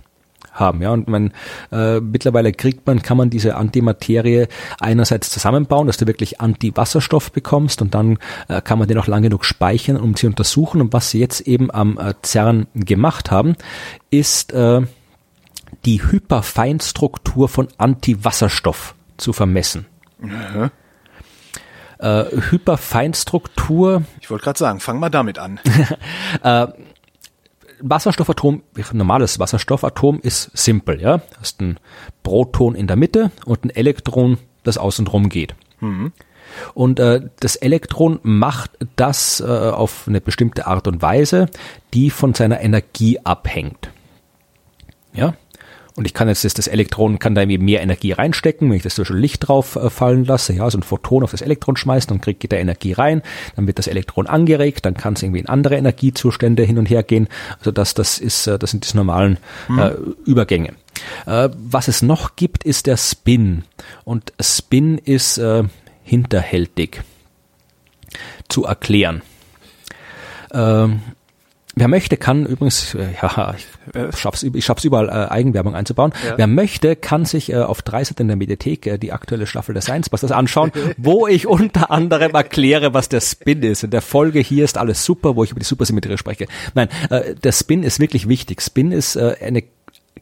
haben. 0.52 0.82
Ja, 0.82 0.90
und 0.90 1.08
man 1.08 1.32
äh, 1.72 2.00
mittlerweile 2.00 2.52
kriegt 2.52 2.86
man, 2.86 3.02
kann 3.02 3.16
man 3.16 3.30
diese 3.30 3.56
Antimaterie 3.56 4.46
einerseits 4.80 5.30
zusammenbauen, 5.30 5.86
dass 5.86 5.96
du 5.96 6.06
wirklich 6.06 6.40
Antiwasserstoff 6.40 7.32
bekommst 7.32 7.82
und 7.82 7.94
dann 7.94 8.18
äh, 8.48 8.60
kann 8.60 8.78
man 8.78 8.88
den 8.88 8.98
auch 8.98 9.06
lang 9.06 9.22
genug 9.22 9.44
speichern, 9.44 9.96
um 9.96 10.16
zu 10.16 10.26
untersuchen. 10.26 10.80
Und 10.80 10.92
was 10.92 11.10
sie 11.10 11.20
jetzt 11.20 11.40
eben 11.42 11.70
am 11.70 11.98
äh, 11.98 12.14
CERN 12.22 12.66
gemacht 12.74 13.30
haben, 13.30 13.56
ist 14.10 14.52
äh, 14.52 14.82
die 15.84 16.02
Hyperfeinstruktur 16.02 17.48
von 17.48 17.68
Antiwasserstoff 17.78 18.94
zu 19.16 19.32
vermessen. 19.32 19.86
Mhm. 20.18 20.70
Äh, 21.98 22.24
Hyperfeinstruktur. 22.50 24.02
Ich 24.20 24.30
wollte 24.30 24.44
gerade 24.44 24.58
sagen, 24.58 24.80
fang 24.80 24.98
mal 24.98 25.10
damit 25.10 25.38
an. 25.38 25.60
äh, 26.42 26.66
Wasserstoffatom, 27.82 28.62
ein 28.76 28.96
normales 28.96 29.38
Wasserstoffatom 29.38 30.20
ist 30.22 30.50
simpel, 30.56 31.00
ja. 31.00 31.18
Du 31.18 31.40
hast 31.40 31.60
ein 31.60 31.78
Proton 32.22 32.74
in 32.74 32.86
der 32.86 32.96
Mitte 32.96 33.30
und 33.44 33.64
ein 33.64 33.70
Elektron, 33.70 34.38
das 34.62 34.78
außen 34.78 35.04
drum 35.04 35.28
geht. 35.28 35.54
Mhm. 35.80 36.12
Und 36.74 36.98
äh, 36.98 37.22
das 37.38 37.56
Elektron 37.56 38.18
macht 38.22 38.72
das 38.96 39.40
äh, 39.40 39.44
auf 39.44 40.06
eine 40.08 40.20
bestimmte 40.20 40.66
Art 40.66 40.88
und 40.88 41.00
Weise, 41.00 41.46
die 41.94 42.10
von 42.10 42.34
seiner 42.34 42.60
Energie 42.60 43.18
abhängt. 43.20 43.90
Ja, 45.12 45.34
und 46.00 46.06
ich 46.06 46.14
kann 46.14 46.28
jetzt 46.28 46.46
das, 46.46 46.54
das 46.54 46.66
Elektron, 46.66 47.18
kann 47.18 47.34
da 47.34 47.42
irgendwie 47.42 47.58
mehr 47.58 47.82
Energie 47.82 48.12
reinstecken, 48.12 48.70
wenn 48.70 48.76
ich 48.78 48.82
das 48.82 48.94
zum 48.94 49.02
Beispiel 49.02 49.18
Licht 49.18 49.46
drauf 49.46 49.76
äh, 49.76 49.90
fallen 49.90 50.24
lasse, 50.24 50.54
ja, 50.54 50.70
so 50.70 50.78
ein 50.78 50.82
Photon 50.82 51.22
auf 51.22 51.32
das 51.32 51.42
Elektron 51.42 51.76
schmeißen, 51.76 52.08
dann 52.08 52.22
kriegt 52.22 52.50
da 52.50 52.56
Energie 52.56 52.94
rein, 52.94 53.20
dann 53.54 53.66
wird 53.66 53.78
das 53.78 53.86
Elektron 53.86 54.26
angeregt, 54.26 54.86
dann 54.86 54.94
kann 54.94 55.12
es 55.12 55.22
irgendwie 55.22 55.40
in 55.40 55.48
andere 55.50 55.76
Energiezustände 55.76 56.62
hin 56.62 56.78
und 56.78 56.88
her 56.88 57.02
gehen. 57.02 57.28
Also 57.58 57.70
das, 57.70 57.92
das 57.92 58.18
ist, 58.18 58.46
äh, 58.46 58.58
das 58.58 58.70
sind 58.70 58.90
die 58.90 58.96
normalen 58.96 59.36
äh, 59.68 59.90
mhm. 59.90 60.16
Übergänge. 60.24 60.72
Äh, 61.26 61.50
was 61.52 61.86
es 61.86 62.00
noch 62.00 62.34
gibt, 62.34 62.64
ist 62.64 62.86
der 62.86 62.96
Spin. 62.96 63.64
Und 64.04 64.32
Spin 64.40 64.96
ist 64.96 65.36
äh, 65.36 65.64
hinterhältig 66.02 67.02
zu 68.48 68.64
erklären. 68.64 69.20
Ähm, 70.50 71.00
Wer 71.76 71.88
möchte, 71.88 72.16
kann 72.16 72.46
übrigens, 72.46 72.94
äh, 72.94 73.08
ja, 73.22 73.54
ich 73.56 73.94
äh. 73.94 74.16
schaff's, 74.16 74.42
ich 74.42 74.64
schaff's 74.64 74.84
überall, 74.84 75.08
äh, 75.08 75.30
Eigenwerbung 75.30 75.74
einzubauen. 75.74 76.12
Ja. 76.26 76.36
Wer 76.36 76.46
möchte, 76.46 76.96
kann 76.96 77.24
sich 77.24 77.52
äh, 77.52 77.56
auf 77.56 77.82
drei 77.82 78.02
Seiten 78.02 78.22
in 78.22 78.28
der 78.28 78.36
Mediathek 78.36 78.86
äh, 78.86 78.98
die 78.98 79.12
aktuelle 79.12 79.46
Staffel 79.46 79.72
der 79.72 79.82
Science 79.82 80.10
Busters 80.10 80.32
anschauen, 80.32 80.72
wo 80.96 81.26
ich 81.26 81.46
unter 81.46 81.90
anderem 81.90 82.32
erkläre, 82.32 82.92
was 82.92 83.08
der 83.08 83.20
Spin 83.20 83.62
ist. 83.62 83.84
In 83.84 83.90
der 83.90 84.02
Folge 84.02 84.40
hier 84.40 84.64
ist 84.64 84.78
alles 84.78 85.04
super, 85.04 85.36
wo 85.36 85.44
ich 85.44 85.52
über 85.52 85.60
die 85.60 85.66
Supersymmetrie 85.66 86.18
spreche. 86.18 86.46
Nein, 86.74 86.88
äh, 87.08 87.34
der 87.34 87.52
Spin 87.52 87.82
ist 87.82 88.00
wirklich 88.00 88.28
wichtig. 88.28 88.62
Spin 88.62 88.90
ist 88.90 89.16
äh, 89.16 89.36
eine 89.40 89.62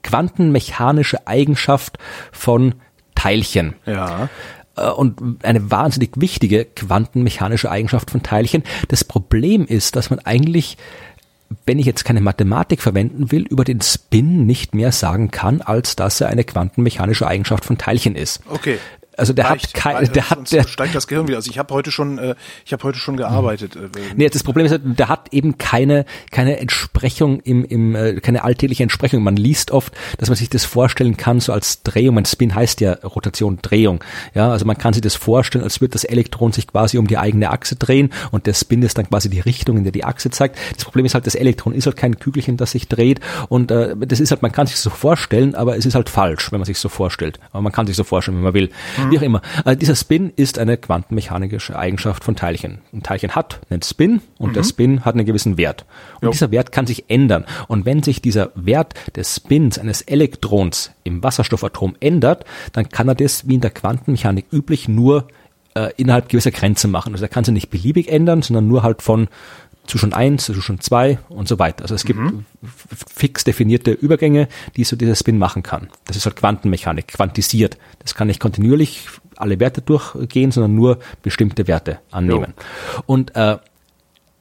quantenmechanische 0.03 1.27
Eigenschaft 1.27 1.99
von 2.31 2.75
Teilchen. 3.15 3.75
Ja 3.87 4.29
äh, 4.77 4.91
und 4.91 5.45
eine 5.45 5.71
wahnsinnig 5.71 6.11
wichtige 6.17 6.65
quantenmechanische 6.67 7.71
Eigenschaft 7.71 8.11
von 8.11 8.23
Teilchen. 8.23 8.63
Das 8.89 9.03
Problem 9.03 9.67
ist, 9.67 9.97
dass 9.97 10.11
man 10.11 10.19
eigentlich 10.21 10.77
wenn 11.65 11.79
ich 11.79 11.87
jetzt 11.87 12.05
keine 12.05 12.21
Mathematik 12.21 12.83
verwenden 12.83 13.31
will, 13.33 13.47
über 13.47 13.65
den 13.65 13.81
Spin 13.81 14.47
nicht 14.47 14.75
mehr 14.75 14.93
sagen 14.93 15.31
kann, 15.31 15.63
als 15.63 15.97
dass 15.97 16.21
er 16.21 16.29
eine 16.29 16.45
quantenmechanische 16.45 17.27
Eigenschaft 17.27 17.65
von 17.65 17.79
Teilchen 17.79 18.17
ist. 18.17 18.41
Okay. 18.49 18.79
Also 19.19 19.33
der 19.33 19.47
Reicht, 19.47 19.67
hat 19.67 19.75
kein, 19.75 20.13
der 20.13 20.31
hat, 20.31 20.53
der 20.53 20.67
steigt 20.67 20.95
das 20.95 21.09
Gehirn 21.09 21.27
wieder. 21.27 21.37
Also 21.37 21.51
ich 21.51 21.59
habe 21.59 21.75
heute 21.75 21.91
schon, 21.91 22.19
äh, 22.19 22.35
ich 22.65 22.73
habe 22.73 22.85
heute 22.85 22.99
schon 22.99 23.17
gearbeitet. 23.17 23.77
Äh, 23.77 23.89
nee, 24.17 24.29
das 24.29 24.43
Problem 24.45 24.65
ist, 24.67 24.73
halt, 24.73 24.83
der 24.85 25.09
hat 25.09 25.33
eben 25.33 25.59
keine, 25.59 26.07
keine 26.31 26.59
Entsprechung 26.59 27.41
im, 27.41 27.65
im, 27.65 27.95
äh, 27.95 28.21
keine 28.21 28.45
alltägliche 28.45 28.85
Entsprechung. 28.85 29.23
Man 29.23 29.37
liest 29.37 29.73
oft, 29.73 29.93
dass 30.19 30.29
man 30.29 30.37
sich 30.37 30.49
das 30.49 30.65
vorstellen 30.65 31.17
kann, 31.17 31.41
so 31.41 31.53
als 31.53 31.83
Drehung. 31.83 32.15
Mein 32.15 32.27
Spin 32.27 32.55
heißt 32.55 32.81
ja 32.81 32.93
Rotation, 32.93 33.59
Drehung. 33.61 34.05
Ja, 34.35 34.51
also 34.51 34.65
man 34.65 34.79
kann 34.79 34.93
sich 34.93 35.03
das 35.03 35.17
vorstellen, 35.17 35.65
als 35.65 35.81
würde 35.81 35.93
das 35.93 36.05
Elektron 36.05 36.53
sich 36.53 36.69
quasi 36.69 36.99
um 36.99 37.07
die 37.07 37.19
eigene 37.19 37.51
Achse 37.51 37.77
drehen 37.77 38.11
und 38.31 38.47
der 38.47 38.55
Spin 38.55 38.83
ist 38.83 38.99
dann 38.99 39.09
quasi 39.09 39.29
die 39.29 39.41
Richtung, 39.41 39.77
in 39.77 39.83
der 39.83 39.93
die 39.93 40.05
Achse 40.05 40.31
zeigt. 40.31 40.57
Das 40.75 40.85
Problem 40.85 41.07
ist 41.07 41.15
halt, 41.15 41.27
das 41.27 41.35
Elektron 41.35 41.75
ist 41.75 41.87
halt 41.87 41.97
kein 41.97 42.19
Kügelchen, 42.19 42.57
das 42.57 42.71
sich 42.71 42.87
dreht 42.89 43.21
und 43.49 43.71
äh, 43.71 43.97
das 43.99 44.21
ist 44.21 44.31
halt, 44.31 44.43
man 44.43 44.53
kann 44.53 44.67
sich 44.67 44.77
so 44.77 44.91
vorstellen, 44.91 45.55
aber 45.55 45.77
es 45.77 45.87
ist 45.87 45.95
halt 45.95 46.09
falsch, 46.09 46.53
wenn 46.53 46.61
man 46.61 46.67
sich 46.67 46.79
so 46.79 46.89
vorstellt. 46.89 47.41
Aber 47.53 47.63
man 47.63 47.73
kann 47.73 47.87
sich 47.87 47.97
so 47.97 48.05
vorstellen, 48.05 48.37
wenn 48.39 48.45
man 48.45 48.55
will. 48.55 48.71
Mhm. 48.97 49.08
Wie 49.11 49.19
auch 49.19 49.23
immer. 49.23 49.43
Äh, 49.65 49.77
dieser 49.77 49.95
Spin 49.95 50.33
ist 50.37 50.59
eine 50.59 50.77
quantenmechanische 50.77 51.79
Eigenschaft 51.79 52.25
von 52.25 52.37
Teilchen. 52.37 52.79
Ein 52.93 53.03
Teilchen 53.03 53.35
hat 53.35 53.61
einen 53.71 53.83
Spin 53.83 54.21
und 54.39 54.51
mhm. 54.51 54.55
der 54.55 54.65
Spin 54.65 55.05
hat 55.05 55.15
einen 55.15 55.27
gewissen 55.27 55.59
Wert. 55.59 55.85
Und 56.17 56.27
jo. 56.27 56.31
dieser 56.31 56.51
Wert 56.51 56.73
kann 56.73 56.87
sich 56.87 57.09
ändern. 57.09 57.45
Und 57.67 57.85
wenn 57.85 58.03
sich 58.03 58.23
dieser 58.23 58.51
Wert 58.55 58.95
des 59.17 59.37
Spins 59.37 59.79
eines 59.79 60.03
Elektrons 60.03 60.93
im 61.05 61.23
Wasserstoffatom 61.23 61.97
ändert, 62.01 62.45
dann 62.73 62.89
kann 62.89 63.09
er 63.09 63.15
das 63.15 63.49
wie 63.49 63.55
in 63.55 63.61
der 63.61 63.71
Quantenmechanik 63.71 64.47
üblich 64.53 64.89
nur 64.89 65.29
äh, 65.75 65.91
innerhalb 65.97 66.29
gewisser 66.29 66.51
Grenzen 66.51 66.91
machen. 66.91 67.13
Also 67.13 67.25
er 67.25 67.29
kann 67.29 67.45
sich 67.45 67.55
nicht 67.55 67.71
beliebig 67.71 68.11
ändern, 68.11 68.43
sondern 68.43 68.67
nur 68.67 68.83
halt 68.83 69.03
von 69.03 69.29
Zustand 69.89 70.15
1, 70.15 70.45
Zustand 70.45 70.83
2 70.83 71.19
und 71.29 71.49
so 71.49 71.59
weiter. 71.59 71.83
Also 71.83 71.95
es 71.95 72.05
gibt 72.05 72.21
mhm. 72.21 72.45
fix 72.63 73.45
definierte 73.45 73.91
Übergänge, 73.91 74.49
die 74.77 74.85
so 74.85 74.97
dieser 74.97 75.17
Spin 75.17 75.39
machen 75.39 75.63
kann. 75.63 75.89
Das 76.05 76.17
ist 76.17 76.27
halt 76.27 76.37
Quantenmechanik, 76.37 77.09
quantisiert. 77.09 77.79
Das 77.99 78.15
kann 78.15 78.29
nicht 78.29 78.39
kontinuierlich 78.39 79.09
alle 79.37 79.59
Werte 79.59 79.81
durchgehen, 79.81 80.53
sondern 80.53 80.75
nur 80.75 80.99
bestimmte 81.23 81.67
Werte 81.67 82.01
annehmen. 82.11 82.53
Jo. 82.57 83.03
Und 83.07 83.35
äh, 83.35 83.57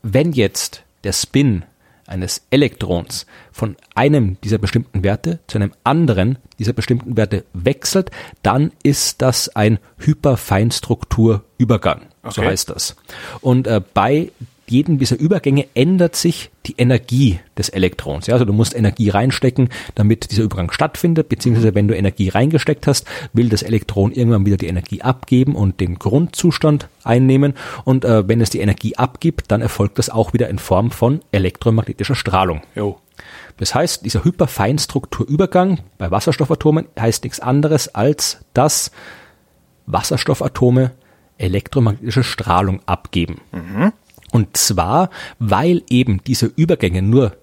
wenn 0.03 0.33
jetzt 0.33 0.83
der 1.03 1.13
Spin 1.13 1.63
eines 2.05 2.45
Elektrons 2.49 3.25
von 3.51 3.75
einem 3.95 4.39
dieser 4.41 4.57
bestimmten 4.57 5.03
Werte 5.03 5.39
zu 5.47 5.57
einem 5.57 5.71
anderen 5.83 6.38
dieser 6.57 6.73
bestimmten 6.73 7.17
Werte 7.17 7.43
wechselt, 7.53 8.12
dann 8.43 8.71
ist 8.83 9.21
das 9.21 9.49
ein 9.55 9.79
Hyperfeinstrukturübergang. 9.99 12.01
Okay. 12.23 12.33
So 12.33 12.43
heißt 12.43 12.69
das. 12.69 12.95
Und 13.41 13.67
äh, 13.67 13.81
bei 13.93 14.31
jedem 14.69 14.99
dieser 14.99 15.17
Übergänge 15.19 15.67
ändert 15.73 16.15
sich 16.15 16.49
die 16.65 16.75
Energie 16.77 17.39
des 17.58 17.69
Elektrons. 17.69 18.27
Ja, 18.27 18.34
also 18.34 18.45
du 18.45 18.53
musst 18.53 18.75
Energie 18.75 19.10
reinstecken, 19.10 19.69
damit 19.95 20.32
dieser 20.32 20.43
Übergang 20.43 20.71
stattfindet, 20.71 21.30
beziehungsweise 21.30 21.73
wenn 21.75 21.88
du 21.88 21.95
Energie 21.95 22.30
reingesteckt 22.30 22.88
hast, 22.88 23.06
will 23.34 23.49
das 23.49 23.63
Elektron 23.63 24.12
irgendwann 24.12 24.45
wieder 24.45 24.58
die 24.58 24.67
Energie 24.67 25.01
abgeben 25.01 25.56
und 25.56 25.80
den 25.80 25.99
Grundzustand 25.99 26.89
einnehmen. 27.03 27.53
Und 27.86 28.03
äh, 28.03 28.27
wenn 28.27 28.41
es 28.41 28.49
die 28.49 28.60
Energie 28.60 28.95
abgibt, 28.97 29.51
dann 29.51 29.62
erfolgt 29.62 29.97
das 29.97 30.10
auch 30.10 30.34
wieder 30.34 30.49
in 30.49 30.60
Form 30.60 30.91
von 30.91 31.21
elektromagnetischer 31.32 32.15
Strahlung. 32.15 32.62
Jo. 32.75 32.99
Das 33.58 33.73
heißt, 33.73 34.06
dieser 34.06 34.23
Hyperfeinstrukturübergang 34.23 35.80
bei 35.97 36.12
Wasserstoffatomen 36.12 36.86
heißt 36.99 37.23
nichts 37.23 37.39
anderes 37.39 37.95
als, 37.95 38.39
dass 38.53 38.91
Wasserstoffatome 39.88 40.91
elektromagnetische 41.38 42.23
Strahlung 42.23 42.82
abgeben. 42.86 43.41
Mhm. 43.51 43.93
Und 44.31 44.57
zwar, 44.57 45.09
weil 45.39 45.83
eben 45.89 46.23
diese 46.25 46.47
Übergänge 46.47 47.01
nur 47.01 47.35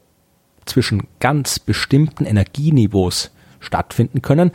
zwischen 0.67 1.07
ganz 1.21 1.59
bestimmten 1.59 2.25
Energieniveaus 2.25 3.31
stattfinden 3.61 4.23
können, 4.23 4.53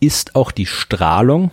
ist 0.00 0.34
auch 0.34 0.50
die 0.50 0.66
Strahlung, 0.66 1.50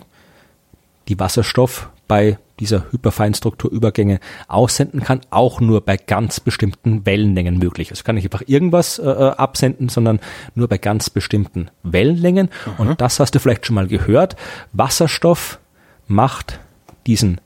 die 1.08 1.18
Wasserstoff 1.18 1.90
bei 2.08 2.38
dieser 2.58 2.86
Hyperfeinstrukturübergänge 2.90 4.20
aussenden 4.46 5.02
kann, 5.02 5.22
auch 5.30 5.60
nur 5.60 5.80
bei 5.80 5.96
ganz 5.96 6.40
bestimmten 6.40 7.06
Wellenlängen 7.06 7.58
möglich. 7.58 7.90
Also 7.90 8.04
kann 8.04 8.16
nicht 8.16 8.24
einfach 8.26 8.42
irgendwas 8.46 8.98
äh, 8.98 9.08
äh, 9.08 9.30
absenden, 9.30 9.88
sondern 9.88 10.20
nur 10.54 10.68
bei 10.68 10.76
ganz 10.76 11.08
bestimmten 11.08 11.70
Wellenlängen. 11.82 12.50
Mhm. 12.66 12.72
Und 12.88 13.00
das 13.00 13.18
hast 13.18 13.34
du 13.34 13.38
vielleicht 13.38 13.64
schon 13.64 13.76
mal 13.76 13.88
gehört. 13.88 14.36
Wasserstoff 14.72 15.58
macht 16.06 16.60
diesen 17.06 17.40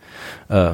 äh, 0.49 0.73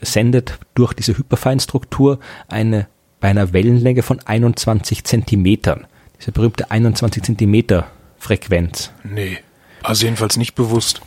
sendet 0.00 0.58
durch 0.74 0.92
diese 0.92 1.16
Hyperfeinstruktur 1.16 2.18
eine 2.48 2.88
bei 3.20 3.28
einer 3.28 3.52
Wellenlänge 3.52 4.02
von 4.02 4.20
21 4.20 5.04
Zentimetern. 5.04 5.86
Diese 6.20 6.32
berühmte 6.32 6.70
21 6.70 7.22
Zentimeter 7.22 7.86
Frequenz. 8.18 8.92
Nee, 9.04 9.38
also 9.82 10.04
jedenfalls 10.04 10.36
nicht 10.36 10.54
bewusst. 10.54 11.00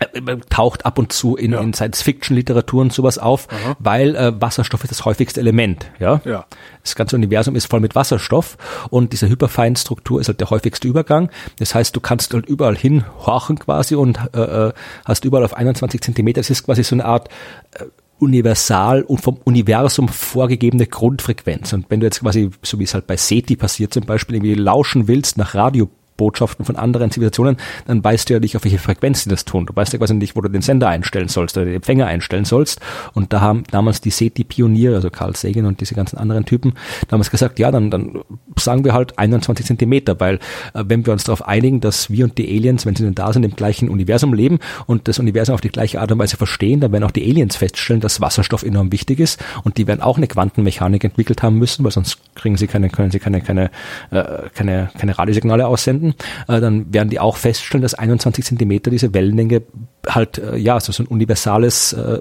Äh, 0.00 0.18
äh, 0.18 0.36
taucht 0.48 0.86
ab 0.86 0.98
und 0.98 1.12
zu 1.12 1.36
in, 1.36 1.52
ja. 1.52 1.60
in 1.60 1.72
Science-Fiction-Literatur 1.74 2.82
und 2.82 2.92
sowas 2.92 3.18
auf, 3.18 3.48
Aha. 3.50 3.76
weil 3.80 4.14
äh, 4.14 4.40
Wasserstoff 4.40 4.84
ist 4.84 4.90
das 4.90 5.04
häufigste 5.04 5.40
Element. 5.40 5.90
Ja? 5.98 6.20
ja. 6.24 6.46
Das 6.82 6.94
ganze 6.94 7.16
Universum 7.16 7.56
ist 7.56 7.66
voll 7.66 7.80
mit 7.80 7.94
Wasserstoff 7.94 8.56
und 8.90 9.12
diese 9.12 9.28
Hyperfeinstruktur 9.28 10.20
ist 10.20 10.28
halt 10.28 10.40
der 10.40 10.50
häufigste 10.50 10.86
Übergang. 10.86 11.30
Das 11.58 11.74
heißt, 11.74 11.96
du 11.96 12.00
kannst 12.00 12.32
halt 12.32 12.46
überall 12.46 12.76
hin 12.76 13.04
horchen 13.26 13.58
quasi 13.58 13.96
und 13.96 14.18
äh, 14.34 14.68
äh 14.68 14.72
hast 15.04 15.24
überall 15.24 15.44
auf 15.44 15.54
21 15.54 16.00
Zentimeter. 16.00 16.40
Das 16.40 16.50
ist 16.50 16.64
quasi 16.64 16.84
so 16.84 16.94
eine 16.94 17.04
Art 17.04 17.28
äh, 17.72 17.84
universal 18.18 19.02
und 19.02 19.20
vom 19.20 19.38
Universum 19.44 20.08
vorgegebene 20.08 20.86
Grundfrequenz. 20.86 21.72
Und 21.72 21.86
wenn 21.88 22.00
du 22.00 22.06
jetzt 22.06 22.20
quasi, 22.20 22.50
so 22.62 22.78
wie 22.78 22.84
es 22.84 22.94
halt 22.94 23.06
bei 23.06 23.16
SETI 23.16 23.56
passiert 23.56 23.92
zum 23.92 24.04
Beispiel, 24.04 24.36
irgendwie 24.36 24.54
lauschen 24.54 25.08
willst 25.08 25.38
nach 25.38 25.54
Radio 25.54 25.88
Botschaften 26.18 26.66
von 26.66 26.76
anderen 26.76 27.10
Zivilisationen, 27.10 27.56
dann 27.86 28.04
weißt 28.04 28.28
du 28.28 28.34
ja 28.34 28.40
nicht, 28.40 28.56
auf 28.56 28.64
welche 28.64 28.78
Frequenz 28.78 29.24
sie 29.24 29.30
das 29.30 29.46
tun. 29.46 29.64
Du 29.64 29.74
weißt 29.74 29.94
ja 29.94 29.98
quasi 29.98 30.12
nicht, 30.12 30.36
wo 30.36 30.42
du 30.42 30.50
den 30.50 30.60
Sender 30.60 30.88
einstellen 30.88 31.28
sollst 31.28 31.56
oder 31.56 31.64
den 31.64 31.76
Empfänger 31.76 32.06
einstellen 32.06 32.44
sollst. 32.44 32.80
Und 33.14 33.32
da 33.32 33.40
haben 33.40 33.64
damals 33.70 34.02
die 34.02 34.10
SETI-Pioniere, 34.10 34.96
also 34.96 35.08
Carl 35.08 35.34
Sagan 35.34 35.64
und 35.64 35.80
diese 35.80 35.94
ganzen 35.94 36.18
anderen 36.18 36.44
Typen, 36.44 36.74
damals 37.08 37.30
gesagt, 37.30 37.58
ja, 37.58 37.70
dann, 37.70 37.90
dann 37.90 38.20
sagen 38.58 38.84
wir 38.84 38.92
halt 38.92 39.18
21 39.18 39.64
Zentimeter, 39.64 40.20
weil 40.20 40.36
äh, 40.74 40.84
wenn 40.86 41.06
wir 41.06 41.12
uns 41.12 41.24
darauf 41.24 41.46
einigen, 41.46 41.80
dass 41.80 42.10
wir 42.10 42.24
und 42.24 42.36
die 42.36 42.48
Aliens, 42.48 42.84
wenn 42.84 42.96
sie 42.96 43.04
denn 43.04 43.14
da 43.14 43.32
sind, 43.32 43.44
im 43.44 43.54
gleichen 43.54 43.88
Universum 43.88 44.34
leben 44.34 44.58
und 44.86 45.08
das 45.08 45.18
Universum 45.18 45.54
auf 45.54 45.60
die 45.60 45.70
gleiche 45.70 46.00
Art 46.00 46.10
und 46.12 46.18
Weise 46.18 46.36
verstehen, 46.36 46.80
dann 46.80 46.92
werden 46.92 47.04
auch 47.04 47.12
die 47.12 47.24
Aliens 47.28 47.56
feststellen, 47.56 48.00
dass 48.00 48.20
Wasserstoff 48.20 48.64
enorm 48.64 48.92
wichtig 48.92 49.20
ist 49.20 49.42
und 49.62 49.78
die 49.78 49.86
werden 49.86 50.02
auch 50.02 50.16
eine 50.16 50.26
Quantenmechanik 50.26 51.04
entwickelt 51.04 51.42
haben 51.42 51.58
müssen, 51.58 51.84
weil 51.84 51.92
sonst 51.92 52.18
kriegen 52.34 52.56
sie 52.56 52.66
keine, 52.66 52.90
können 52.90 53.10
sie 53.10 53.20
keine, 53.20 53.40
keine, 53.40 53.70
äh, 54.10 54.48
keine, 54.54 54.90
keine 54.98 55.16
Radiosignale 55.16 55.66
aussenden 55.66 56.07
werden, 56.08 56.14
äh, 56.48 56.60
dann 56.60 56.92
werden 56.92 57.10
die 57.10 57.20
auch 57.20 57.36
feststellen, 57.36 57.82
dass 57.82 57.94
21 57.94 58.44
Zentimeter 58.44 58.90
diese 58.90 59.14
Wellenlänge 59.14 59.62
halt, 60.06 60.38
äh, 60.38 60.56
ja, 60.56 60.78
so, 60.80 60.92
so 60.92 61.02
ein 61.02 61.06
universales 61.06 61.92
äh, 61.92 62.20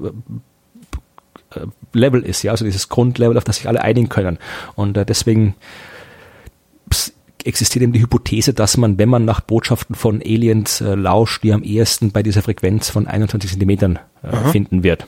äh, 1.56 1.66
Level 1.94 2.24
ist, 2.24 2.44
ja, 2.44 2.52
also 2.52 2.66
dieses 2.66 2.90
Grundlevel, 2.90 3.38
auf 3.38 3.44
das 3.44 3.58
sich 3.58 3.68
alle 3.68 3.82
einigen 3.82 4.10
können. 4.10 4.38
Und 4.76 4.98
äh, 4.98 5.06
deswegen 5.06 5.56
existiert 7.44 7.84
eben 7.84 7.94
die 7.94 8.02
Hypothese, 8.02 8.54
dass 8.54 8.78
man, 8.78 8.98
wenn 8.98 9.10
man 9.10 9.24
nach 9.24 9.40
Botschaften 9.40 9.96
von 9.96 10.22
Aliens 10.22 10.82
äh, 10.82 10.96
lauscht, 10.96 11.44
die 11.44 11.54
am 11.54 11.64
ehesten 11.64 12.12
bei 12.12 12.24
dieser 12.24 12.42
Frequenz 12.42 12.90
von 12.90 13.08
21 13.08 13.52
Zentimetern 13.52 14.00
äh, 14.22 14.36
finden 14.52 14.84
wird. 14.84 15.08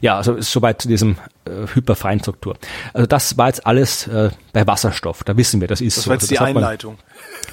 Ja, 0.00 0.16
also 0.16 0.40
soweit 0.40 0.80
zu 0.80 0.88
diesem 0.88 1.16
äh, 1.46 1.66
hyperfreien 1.74 2.20
Struktur. 2.20 2.56
Also 2.92 3.06
das 3.06 3.36
war 3.38 3.48
jetzt 3.48 3.66
alles 3.66 4.06
äh, 4.06 4.30
bei 4.52 4.66
Wasserstoff. 4.66 5.24
Da 5.24 5.36
wissen 5.36 5.60
wir, 5.60 5.68
das 5.68 5.80
ist 5.80 5.96
das 5.96 6.04
so. 6.04 6.10
war 6.10 6.16
jetzt 6.16 6.24
also 6.24 6.34
die 6.34 6.40
Einleitung. 6.40 6.98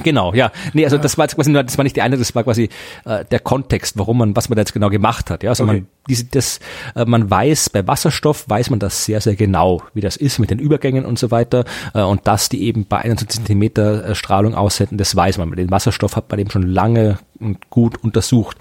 Genau, 0.01 0.33
ja. 0.33 0.51
Nee, 0.73 0.85
also 0.85 0.95
ja. 0.95 1.01
das 1.01 1.17
war 1.17 1.25
jetzt 1.25 1.35
quasi 1.35 1.51
nur, 1.51 1.63
das 1.63 1.77
war 1.77 1.83
nicht 1.83 1.95
die 1.95 2.01
eine, 2.01 2.17
das 2.17 2.33
war 2.33 2.43
quasi 2.43 2.69
äh, 3.05 3.25
der 3.25 3.39
Kontext, 3.39 3.97
warum 3.97 4.17
man, 4.17 4.35
was 4.35 4.49
man 4.49 4.55
da 4.55 4.61
jetzt 4.61 4.73
genau 4.73 4.89
gemacht 4.89 5.29
hat. 5.29 5.43
Ja, 5.43 5.49
also 5.49 5.63
okay. 5.63 5.73
man, 5.73 5.87
diese, 6.07 6.25
das, 6.25 6.59
äh, 6.95 7.05
man 7.05 7.29
weiß, 7.29 7.69
bei 7.69 7.85
Wasserstoff 7.87 8.45
weiß 8.47 8.69
man 8.69 8.79
das 8.79 9.05
sehr, 9.05 9.21
sehr 9.21 9.35
genau, 9.35 9.83
wie 9.93 10.01
das 10.01 10.17
ist 10.17 10.39
mit 10.39 10.49
den 10.49 10.59
Übergängen 10.59 11.05
und 11.05 11.19
so 11.19 11.31
weiter. 11.31 11.65
Äh, 11.93 12.01
und 12.01 12.27
dass 12.27 12.49
die 12.49 12.63
eben 12.63 12.85
bei 12.85 12.99
21 12.99 13.29
Zentimeter 13.29 14.09
äh, 14.09 14.15
Strahlung 14.15 14.55
aussenden, 14.55 14.97
das 14.97 15.15
weiß 15.15 15.37
man. 15.37 15.51
Den 15.51 15.71
Wasserstoff 15.71 16.15
hat 16.15 16.29
man 16.29 16.39
eben 16.39 16.49
schon 16.49 16.63
lange 16.63 17.19
und 17.39 17.69
gut 17.69 18.03
untersucht. 18.03 18.57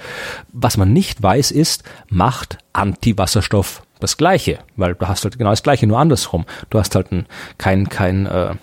Was 0.52 0.76
man 0.76 0.92
nicht 0.92 1.22
weiß 1.22 1.50
ist, 1.50 1.84
macht 2.08 2.58
Antiwasserstoff 2.72 3.82
das 4.02 4.16
Gleiche, 4.16 4.58
weil 4.76 4.94
du 4.94 5.06
hast 5.06 5.24
halt 5.24 5.38
genau 5.38 5.50
das 5.50 5.62
Gleiche, 5.62 5.86
nur 5.86 5.98
andersrum. 5.98 6.44
Du 6.70 6.78
hast 6.78 6.94
halt 6.94 7.12
ein, 7.12 7.26
kein, 7.58 7.88
kein, 7.88 8.26
äh, 8.26 8.54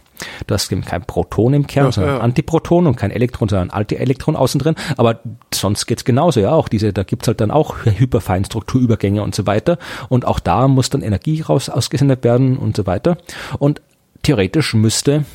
du 0.48 0.54
hast 0.54 0.72
eben 0.72 0.84
kein 0.84 1.04
Proton 1.04 1.54
im 1.54 1.68
Kern, 1.68 1.86
ja, 1.86 1.92
sondern 1.92 2.16
ja. 2.16 2.22
Antiproton 2.22 2.88
und 2.88 2.96
kein 2.96 3.12
Elektron, 3.12 3.50
sondern 3.50 3.70
Antielektron 3.70 4.36
außen 4.36 4.60
drin. 4.60 4.76
Aber 4.98 5.20
sonst 5.54 5.86
geht's 5.86 6.06
genauso, 6.06 6.40
ja. 6.40 6.52
Auch 6.52 6.68
diese, 6.68 6.94
da 6.94 7.04
gibt's 7.04 7.28
halt 7.28 7.42
dann 7.42 7.52
auch 7.52 7.86
Hyperfeinstrukturübergänge 7.86 9.22
und 9.22 9.36
so 9.36 9.48
weiter. 9.48 9.78
Und 10.10 10.26
auch 10.26 10.40
da 10.40 10.68
muss 10.68 10.90
dann 10.90 11.02
Energie 11.02 11.42
raus 11.42 11.70
ausgesendet 11.70 12.24
werden 12.24 12.58
und 12.58 12.76
so 12.76 12.86
weiter. 12.86 13.18
Und 13.58 13.82
theoretisch 14.24 14.74
müsste 14.74 15.26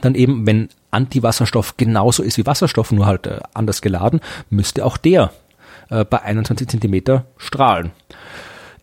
dann 0.00 0.14
eben, 0.14 0.46
wenn 0.46 0.68
Antiwasserstoff 0.90 1.76
genauso 1.76 2.22
ist 2.22 2.38
wie 2.38 2.46
Wasserstoff, 2.46 2.92
nur 2.92 3.06
halt 3.06 3.26
äh, 3.26 3.40
anders 3.54 3.82
geladen, 3.82 4.20
müsste 4.48 4.84
auch 4.84 4.96
der 4.96 5.32
äh, 5.90 6.04
bei 6.04 6.22
21 6.22 6.68
Zentimeter 6.68 7.26
strahlen. 7.36 7.92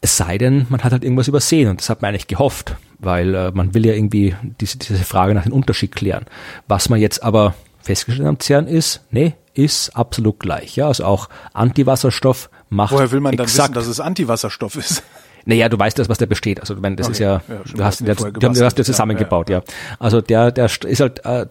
Es 0.01 0.17
sei 0.17 0.38
denn, 0.38 0.67
man 0.69 0.83
hat 0.83 0.91
halt 0.91 1.03
irgendwas 1.03 1.27
übersehen 1.27 1.69
und 1.69 1.81
das 1.81 1.89
hat 1.89 2.01
man 2.01 2.10
eigentlich 2.10 2.27
gehofft, 2.27 2.75
weil 2.99 3.33
äh, 3.33 3.51
man 3.51 3.73
will 3.73 3.86
ja 3.86 3.93
irgendwie 3.93 4.36
diese, 4.62 4.77
diese 4.77 5.03
Frage 5.03 5.33
nach 5.33 5.43
dem 5.43 5.53
Unterschied 5.53 5.95
klären. 5.95 6.25
Was 6.67 6.89
man 6.89 6.99
jetzt 6.99 7.23
aber 7.23 7.55
festgestellt 7.81 8.27
am 8.27 8.39
CERN 8.39 8.67
ist, 8.67 9.01
nee, 9.12 9.33
ist 9.53 9.95
absolut 9.95 10.39
gleich. 10.39 10.75
Ja, 10.75 10.88
also 10.88 11.05
auch 11.05 11.29
Antiwasserstoff 11.53 12.49
macht. 12.69 12.93
Woher 12.93 13.12
will 13.12 13.21
man 13.21 13.36
dann 13.36 13.47
wissen, 13.47 13.73
dass 13.73 13.88
es 13.88 13.99
Antiwasserstoff 13.99 14.75
ist? 14.75 15.03
Naja, 15.45 15.69
du 15.69 15.79
weißt 15.79 15.97
das, 15.97 16.10
was 16.10 16.17
der 16.17 16.25
besteht. 16.25 16.60
Also, 16.60 16.81
wenn 16.83 16.97
das 16.97 17.07
okay. 17.07 17.13
ist 17.13 17.19
ja, 17.19 17.41
ja 17.47 17.62
du 17.73 17.83
hast, 17.83 18.05
der, 18.05 18.15
du, 18.15 18.31
du 18.31 18.65
hast 18.65 18.77
ja 18.77 18.83
zusammengebaut, 18.83 19.49
ja. 19.49 19.60
ja. 19.60 19.63
Also 19.97 20.19
der, 20.19 20.51
der 20.51 20.65
ist 20.65 20.99
halt, 20.99 21.23
äh, 21.25 21.45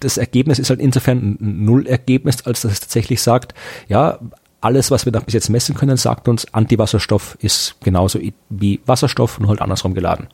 das 0.00 0.18
Ergebnis 0.18 0.58
ist 0.58 0.68
halt 0.68 0.78
insofern 0.78 1.38
ein 1.40 1.64
Nullergebnis, 1.64 2.44
als 2.44 2.60
dass 2.60 2.72
es 2.72 2.80
tatsächlich 2.80 3.22
sagt, 3.22 3.54
ja, 3.88 4.18
alles, 4.60 4.90
was 4.90 5.04
wir 5.04 5.12
da 5.12 5.20
bis 5.20 5.34
jetzt 5.34 5.48
messen 5.48 5.74
können, 5.74 5.96
sagt 5.96 6.28
uns, 6.28 6.52
Antiwasserstoff 6.52 7.36
ist 7.40 7.76
genauso 7.82 8.20
wie 8.48 8.80
Wasserstoff, 8.86 9.40
nur 9.40 9.48
halt 9.48 9.62
andersrum 9.62 9.94
geladen. 9.94 10.28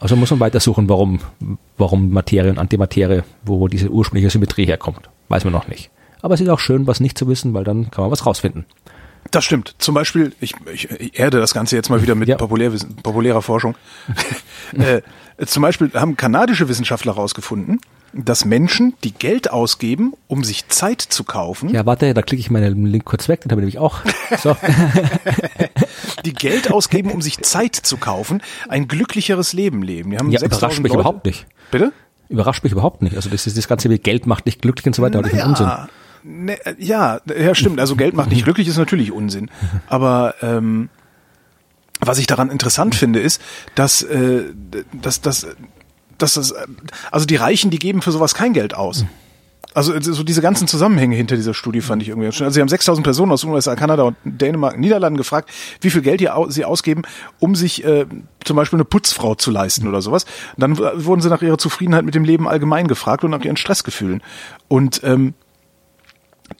Also 0.00 0.16
muss 0.16 0.30
man 0.30 0.40
weitersuchen, 0.40 0.88
warum, 0.88 1.20
warum 1.76 2.10
Materie 2.10 2.50
und 2.50 2.58
Antimaterie, 2.58 3.22
wo 3.44 3.68
diese 3.68 3.90
ursprüngliche 3.90 4.30
Symmetrie 4.30 4.64
herkommt. 4.64 5.10
Weiß 5.28 5.44
man 5.44 5.52
noch 5.52 5.68
nicht. 5.68 5.90
Aber 6.22 6.34
es 6.34 6.40
ist 6.40 6.48
auch 6.48 6.58
schön, 6.58 6.86
was 6.86 7.00
nicht 7.00 7.18
zu 7.18 7.28
wissen, 7.28 7.54
weil 7.54 7.64
dann 7.64 7.90
kann 7.90 8.02
man 8.02 8.10
was 8.10 8.26
rausfinden. 8.26 8.64
Das 9.30 9.44
stimmt. 9.44 9.74
Zum 9.78 9.94
Beispiel, 9.94 10.32
ich, 10.40 10.54
ich 10.72 11.18
erde 11.18 11.38
das 11.38 11.52
Ganze 11.52 11.76
jetzt 11.76 11.90
mal 11.90 12.02
wieder 12.02 12.14
mit 12.14 12.28
ja. 12.28 12.36
Populärer 12.36 13.42
Forschung. 13.42 13.76
äh, 14.78 15.02
zum 15.44 15.62
Beispiel 15.62 15.90
haben 15.94 16.16
kanadische 16.16 16.68
Wissenschaftler 16.68 17.14
herausgefunden, 17.14 17.80
dass 18.12 18.44
Menschen, 18.44 18.94
die 19.04 19.12
Geld 19.12 19.50
ausgeben, 19.50 20.14
um 20.26 20.44
sich 20.44 20.68
Zeit 20.68 21.00
zu 21.00 21.24
kaufen. 21.24 21.68
Ja, 21.70 21.86
warte, 21.86 22.12
da 22.14 22.22
klicke 22.22 22.40
ich 22.40 22.50
meinen 22.50 22.86
Link 22.86 23.04
kurz 23.04 23.28
weg, 23.28 23.42
den 23.42 23.50
habe 23.52 23.60
ich 23.60 23.74
nämlich 23.74 23.78
auch. 23.78 24.00
So. 24.38 24.56
die 26.24 26.32
Geld 26.32 26.70
ausgeben, 26.70 27.10
um 27.10 27.22
sich 27.22 27.38
Zeit 27.38 27.76
zu 27.76 27.96
kaufen, 27.96 28.42
ein 28.68 28.88
glücklicheres 28.88 29.52
Leben 29.52 29.82
leben. 29.82 30.10
Die 30.10 30.18
haben 30.18 30.30
ja, 30.30 30.42
überrascht 30.42 30.78
mich 30.80 30.90
Leute. 30.92 31.00
überhaupt 31.00 31.24
nicht. 31.24 31.46
Bitte? 31.70 31.92
Überrascht 32.28 32.62
mich 32.62 32.72
überhaupt 32.72 33.02
nicht. 33.02 33.16
Also 33.16 33.28
das 33.28 33.46
ist 33.46 33.56
das 33.56 33.68
ganze 33.68 33.90
wie 33.90 33.98
Geld 33.98 34.26
macht 34.26 34.46
dich 34.46 34.60
glücklich 34.60 34.86
und 34.86 34.94
so 34.94 35.02
weiter, 35.02 35.20
naja, 35.20 35.46
Unsinn. 35.46 35.68
Ne, 36.22 36.56
ja, 36.78 37.20
ja, 37.26 37.54
stimmt. 37.54 37.80
Also 37.80 37.96
Geld 37.96 38.14
macht 38.14 38.30
nicht 38.30 38.44
glücklich 38.44 38.68
ist 38.68 38.76
natürlich 38.76 39.12
Unsinn. 39.12 39.50
Aber 39.88 40.34
ähm, 40.42 40.90
was 42.00 42.18
ich 42.18 42.26
daran 42.26 42.50
interessant 42.50 42.94
finde, 42.94 43.20
ist, 43.20 43.42
dass, 43.74 44.02
äh, 44.02 44.44
dass, 44.92 45.20
dass 45.20 45.46
das, 46.22 46.54
also 47.10 47.26
die 47.26 47.36
Reichen, 47.36 47.70
die 47.70 47.78
geben 47.78 48.02
für 48.02 48.12
sowas 48.12 48.34
kein 48.34 48.52
Geld 48.52 48.74
aus. 48.74 49.04
Also 49.72 49.98
so 50.00 50.24
diese 50.24 50.42
ganzen 50.42 50.66
Zusammenhänge 50.66 51.14
hinter 51.14 51.36
dieser 51.36 51.54
Studie 51.54 51.80
fand 51.80 52.02
ich 52.02 52.08
irgendwie 52.08 52.32
schön. 52.32 52.44
Also 52.44 52.54
sie 52.54 52.60
haben 52.60 52.68
6000 52.68 53.04
Personen 53.04 53.30
aus 53.30 53.44
USA, 53.44 53.76
Kanada 53.76 54.02
und 54.02 54.16
Dänemark, 54.24 54.76
Niederlanden 54.78 55.16
gefragt, 55.16 55.48
wie 55.80 55.90
viel 55.90 56.02
Geld 56.02 56.26
sie 56.48 56.64
ausgeben, 56.64 57.02
um 57.38 57.54
sich 57.54 57.84
äh, 57.84 58.06
zum 58.44 58.56
Beispiel 58.56 58.78
eine 58.78 58.84
Putzfrau 58.84 59.36
zu 59.36 59.52
leisten 59.52 59.86
oder 59.86 60.02
sowas. 60.02 60.24
Und 60.56 60.60
dann 60.60 60.78
wurden 61.04 61.20
sie 61.20 61.28
nach 61.28 61.42
ihrer 61.42 61.58
Zufriedenheit 61.58 62.04
mit 62.04 62.16
dem 62.16 62.24
Leben 62.24 62.48
allgemein 62.48 62.88
gefragt 62.88 63.22
und 63.22 63.30
nach 63.30 63.44
ihren 63.44 63.56
Stressgefühlen. 63.56 64.22
Und 64.66 65.02
ähm, 65.04 65.34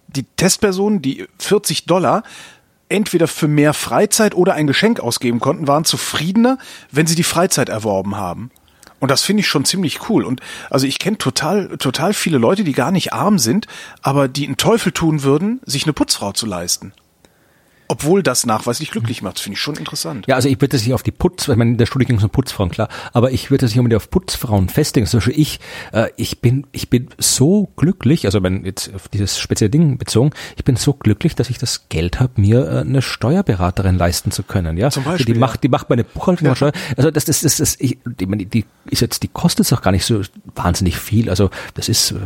die 0.07 0.25
Testpersonen, 0.37 1.03
die 1.03 1.27
40 1.39 1.87
Dollar 1.87 2.23
entweder 2.89 3.27
für 3.27 3.49
mehr 3.49 3.75
Freizeit 3.75 4.35
oder 4.35 4.55
ein 4.55 4.67
Geschenk 4.67 5.01
ausgeben 5.01 5.41
konnten, 5.41 5.67
waren 5.67 5.85
zufriedener, 5.85 6.59
wenn 6.91 7.07
sie 7.07 7.15
die 7.15 7.25
Freizeit 7.25 7.69
erworben 7.69 8.17
haben. 8.17 8.51
Und 9.01 9.11
das 9.11 9.23
finde 9.23 9.41
ich 9.41 9.49
schon 9.49 9.65
ziemlich 9.65 10.09
cool. 10.09 10.25
Und 10.25 10.41
also 10.71 10.87
ich 10.87 10.99
kenne 10.99 11.19
total, 11.19 11.77
total 11.79 12.15
viele 12.15 12.39
Leute, 12.39 12.65
die 12.65 12.73
gar 12.73 12.93
nicht 12.93 13.13
arm 13.13 13.39
sind, 13.39 13.67
aber 14.03 14.29
die 14.29 14.47
einen 14.47 14.57
Teufel 14.57 14.93
tun 14.93 15.23
würden, 15.23 15.61
sich 15.67 15.85
eine 15.85 15.93
Putzfrau 15.93 16.33
zu 16.33 16.47
leisten 16.47 16.93
obwohl 17.91 18.23
das 18.23 18.47
nachweislich 18.47 18.93
glücklich 18.93 19.21
macht. 19.21 19.41
finde 19.41 19.55
ich 19.55 19.61
schon 19.61 19.75
interessant. 19.75 20.25
Ja, 20.29 20.37
also 20.37 20.49
ich 20.49 20.57
würde 20.61 20.69
das 20.69 20.85
nicht 20.85 20.95
auf 20.95 21.03
die 21.03 21.11
Putz, 21.11 21.49
ich 21.49 21.57
meine, 21.57 21.73
in 21.73 21.77
der 21.77 21.87
Studie 21.87 22.05
ging 22.05 22.19
es 22.19 22.23
um 22.23 22.31
Putzfrauen, 22.31 22.71
klar, 22.71 22.89
aber 23.13 23.33
ich 23.33 23.51
würde 23.51 23.63
das 23.63 23.73
nicht 23.73 23.81
unbedingt 23.81 24.01
auf 24.01 24.11
Putzfrauen 24.11 24.69
festlegen. 24.69 25.09
Zum 25.09 25.19
Beispiel 25.19 25.41
ich, 25.41 25.59
äh, 25.93 26.09
ich 26.17 26.41
bin, 26.41 26.69
ich 26.71 26.89
bin 26.89 27.09
so 27.19 27.69
glücklich, 27.75 28.27
also 28.27 28.45
wenn 28.45 28.65
jetzt 28.65 28.95
auf 28.95 29.09
dieses 29.09 29.41
spezielle 29.41 29.71
Ding 29.71 29.99
bezogen, 29.99 30.31
ich 30.57 30.63
bin 30.63 30.77
so 30.77 30.93
glücklich, 30.93 31.35
dass 31.35 31.51
ich 31.51 31.59
das 31.59 31.89
Geld 31.89 32.21
habe, 32.21 32.41
mir 32.41 32.65
äh, 32.65 32.79
eine 32.79 33.03
Steuerberaterin 33.03 33.99
leisten 33.99 34.31
zu 34.31 34.45
können. 34.45 34.77
Ja, 34.77 34.91
Zum 34.93 35.03
Beispiel, 35.03 35.27
die 35.27 35.33
ja. 35.33 35.39
macht, 35.39 35.65
die 35.65 35.69
macht 35.69 35.91
meine 35.91 36.05
Buchhaltung 36.05 36.47
ja. 36.47 36.55
Steuer. 36.55 36.73
Also 36.97 37.11
das, 37.11 37.25
das, 37.25 37.41
das, 37.41 37.57
das 37.57 37.77
ich, 37.81 37.99
die, 38.07 38.47
die 38.47 38.65
ist 38.87 39.01
jetzt, 39.01 39.25
die 39.25 39.29
kostet 39.29 39.67
es 39.67 39.73
auch 39.73 39.83
gar 39.83 39.91
nicht 39.91 40.05
so 40.05 40.23
wahnsinnig 40.55 40.97
viel. 40.97 41.29
Also 41.29 41.51
das 41.75 41.89
ist, 41.89 42.13
äh, 42.13 42.17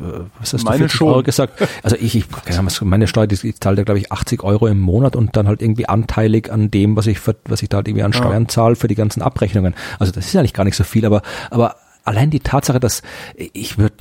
was 0.41 0.53
hast 0.53 0.65
meine 0.65 0.85
du, 0.85 0.89
40 0.91 1.01
Euro 1.01 1.23
gesagt? 1.23 1.67
Also 1.83 1.97
ich, 1.97 2.17
ich 2.17 2.31
keine 2.31 2.59
Ahnung, 2.59 2.73
meine 2.83 3.07
Steuer, 3.07 3.27
die, 3.27 3.37
die 3.37 3.55
zahlt 3.55 3.79
ja 3.79 3.85
glaube 3.85 4.01
ich 4.01 4.13
80 4.13 4.43
Euro 4.43 4.67
im 4.67 4.81
Monat 4.81 5.17
und 5.17 5.37
dann 5.37 5.49
halt 5.49 5.54
irgendwie 5.63 5.89
anteilig 5.89 6.51
an 6.51 6.71
dem, 6.71 6.97
was 6.97 7.07
ich, 7.07 7.19
für, 7.19 7.37
was 7.45 7.63
ich 7.63 7.69
da 7.69 7.79
halt 7.79 7.89
irgendwie 7.89 8.05
an 8.05 8.13
Steuern 8.13 8.49
zahle 8.49 8.77
für 8.77 8.89
die 8.89 8.95
ganzen 8.95 9.23
Abrechnungen. 9.23 9.75
Also 9.99 10.13
das 10.13 10.27
ist 10.27 10.33
ja 10.33 10.43
nicht 10.43 10.55
gar 10.55 10.65
nicht 10.65 10.77
so 10.77 10.85
viel, 10.85 11.05
aber, 11.07 11.23
aber 11.51 11.77
allein 12.05 12.31
die 12.31 12.41
Tatsache, 12.41 12.81
dass 12.81 13.03
ich 13.37 13.79
würde, 13.79 13.95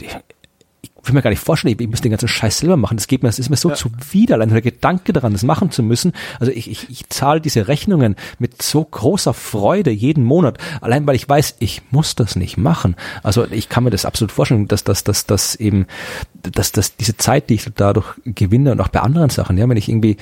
ich 1.03 1.09
will 1.09 1.15
mir 1.15 1.21
gar 1.21 1.31
nicht 1.31 1.43
vorstellen, 1.43 1.75
ich, 1.77 1.87
müsste 1.89 2.03
den 2.03 2.11
ganzen 2.11 2.29
Scheiß 2.29 2.59
selber 2.59 2.77
machen. 2.77 2.95
Das 2.95 3.07
geht 3.07 3.23
mir, 3.23 3.29
das 3.29 3.37
ist 3.37 3.49
mir 3.49 3.57
so 3.57 3.69
ja. 3.69 3.75
zuwider, 3.75 4.35
allein 4.35 4.49
der 4.49 4.61
Gedanke 4.61 5.11
daran, 5.11 5.33
das 5.33 5.43
machen 5.43 5.69
zu 5.69 5.83
müssen. 5.83 6.13
Also 6.39 6.53
ich, 6.53 6.71
ich, 6.71 6.89
ich 6.89 7.09
zahle 7.09 7.41
diese 7.41 7.67
Rechnungen 7.67 8.15
mit 8.39 8.61
so 8.61 8.85
großer 8.85 9.33
Freude 9.33 9.91
jeden 9.91 10.23
Monat, 10.23 10.59
allein 10.79 11.05
weil 11.05 11.15
ich 11.15 11.27
weiß, 11.27 11.57
ich 11.59 11.81
muss 11.91 12.15
das 12.15 12.37
nicht 12.37 12.55
machen. 12.55 12.95
Also 13.21 13.45
ich 13.51 13.67
kann 13.67 13.83
mir 13.83 13.89
das 13.89 14.05
absolut 14.05 14.31
vorstellen, 14.31 14.69
dass, 14.69 14.85
dass, 14.85 15.03
dass, 15.03 15.25
dass 15.25 15.55
eben, 15.55 15.87
dass, 16.41 16.71
dass 16.71 16.95
diese 16.95 17.17
Zeit, 17.17 17.49
die 17.49 17.55
ich 17.55 17.69
dadurch 17.75 18.07
gewinne 18.23 18.71
und 18.71 18.79
auch 18.79 18.87
bei 18.87 19.01
anderen 19.01 19.29
Sachen, 19.29 19.57
ja, 19.57 19.67
wenn 19.67 19.75
ich 19.75 19.89
irgendwie, 19.89 20.15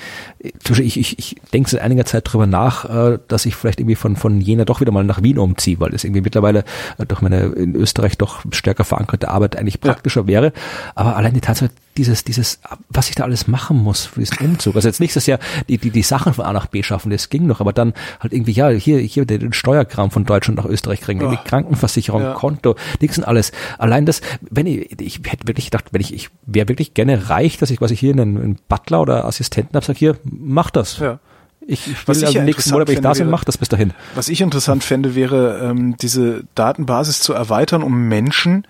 zum 0.64 0.74
Beispiel 0.74 0.86
ich, 0.86 0.98
ich, 0.98 1.18
ich 1.18 1.36
denke 1.52 1.70
seit 1.70 1.82
einiger 1.82 2.06
Zeit 2.06 2.24
drüber 2.32 2.48
nach, 2.48 2.84
äh, 2.86 3.18
dass 3.28 3.46
ich 3.46 3.54
vielleicht 3.54 3.78
irgendwie 3.78 3.94
von, 3.94 4.16
von 4.16 4.40
Jena 4.40 4.64
doch 4.64 4.80
wieder 4.80 4.90
mal 4.90 5.04
nach 5.04 5.22
Wien 5.22 5.38
umziehe, 5.38 5.78
weil 5.78 5.90
das 5.90 6.02
irgendwie 6.02 6.22
mittlerweile 6.22 6.64
äh, 6.98 7.06
durch 7.06 7.20
meine 7.20 7.42
in 7.42 7.76
Österreich 7.76 8.18
doch 8.18 8.42
stärker 8.50 8.82
verankerte 8.82 9.28
Arbeit 9.28 9.54
eigentlich 9.56 9.80
praktischer 9.80 10.22
ja. 10.22 10.26
wäre. 10.26 10.52
Aber 10.94 11.16
allein 11.16 11.34
die 11.34 11.40
Tatsache, 11.40 11.70
dieses, 11.96 12.24
dieses, 12.24 12.60
was 12.88 13.08
ich 13.08 13.14
da 13.14 13.24
alles 13.24 13.48
machen 13.48 13.76
muss 13.76 14.06
für 14.06 14.20
diesen 14.20 14.38
Umzug. 14.38 14.76
Also 14.76 14.88
jetzt 14.88 15.00
nicht, 15.00 15.14
dass 15.14 15.26
ja 15.26 15.38
die, 15.68 15.78
die, 15.78 15.90
die 15.90 16.02
Sachen 16.02 16.32
von 16.32 16.44
A 16.44 16.52
nach 16.52 16.66
B 16.66 16.82
schaffen, 16.82 17.10
das 17.10 17.28
ging 17.28 17.46
noch, 17.46 17.60
aber 17.60 17.72
dann 17.72 17.92
halt 18.20 18.32
irgendwie, 18.32 18.52
ja, 18.52 18.68
hier, 18.70 18.98
hier 18.98 19.26
den 19.26 19.52
Steuerkram 19.52 20.10
von 20.10 20.24
Deutschland 20.24 20.56
nach 20.58 20.64
Österreich 20.64 21.00
kriegen, 21.00 21.22
oh. 21.22 21.36
Krankenversicherung, 21.44 22.22
ja. 22.22 22.32
Konto, 22.34 22.76
nichts 23.00 23.18
und 23.18 23.24
alles. 23.24 23.52
Allein 23.78 24.06
das, 24.06 24.22
wenn 24.40 24.66
ich, 24.66 25.00
ich 25.00 25.20
hätte 25.26 25.46
wirklich 25.46 25.66
gedacht, 25.66 25.86
wenn 25.92 26.00
ich, 26.00 26.14
ich 26.14 26.30
wäre 26.46 26.68
wirklich 26.68 26.94
gerne 26.94 27.28
reich, 27.28 27.58
dass 27.58 27.70
ich 27.70 27.78
quasi 27.78 27.96
hier 27.96 28.12
einen, 28.12 28.38
einen 28.38 28.58
Butler 28.68 29.02
oder 29.02 29.24
Assistenten 29.26 29.76
habe, 29.76 29.84
sag 29.84 29.96
hier, 29.96 30.16
mach 30.24 30.70
das. 30.70 30.98
Ja. 30.98 31.18
Ich, 31.66 31.86
ich 31.86 32.08
will 32.08 32.22
was 32.22 32.36
am 32.36 32.44
nächsten 32.44 32.70
Monat, 32.70 32.88
wenn 32.88 32.96
ich 32.96 33.00
da 33.00 33.12
bin, 33.12 33.30
mach 33.30 33.44
das 33.44 33.56
bis 33.56 33.68
dahin. 33.68 33.92
Was 34.14 34.28
ich 34.28 34.40
interessant 34.40 34.82
fände, 34.82 35.14
wäre, 35.14 35.60
ähm, 35.62 35.96
diese 35.96 36.44
Datenbasis 36.54 37.20
zu 37.20 37.34
erweitern, 37.34 37.82
um 37.82 38.08
Menschen, 38.08 38.66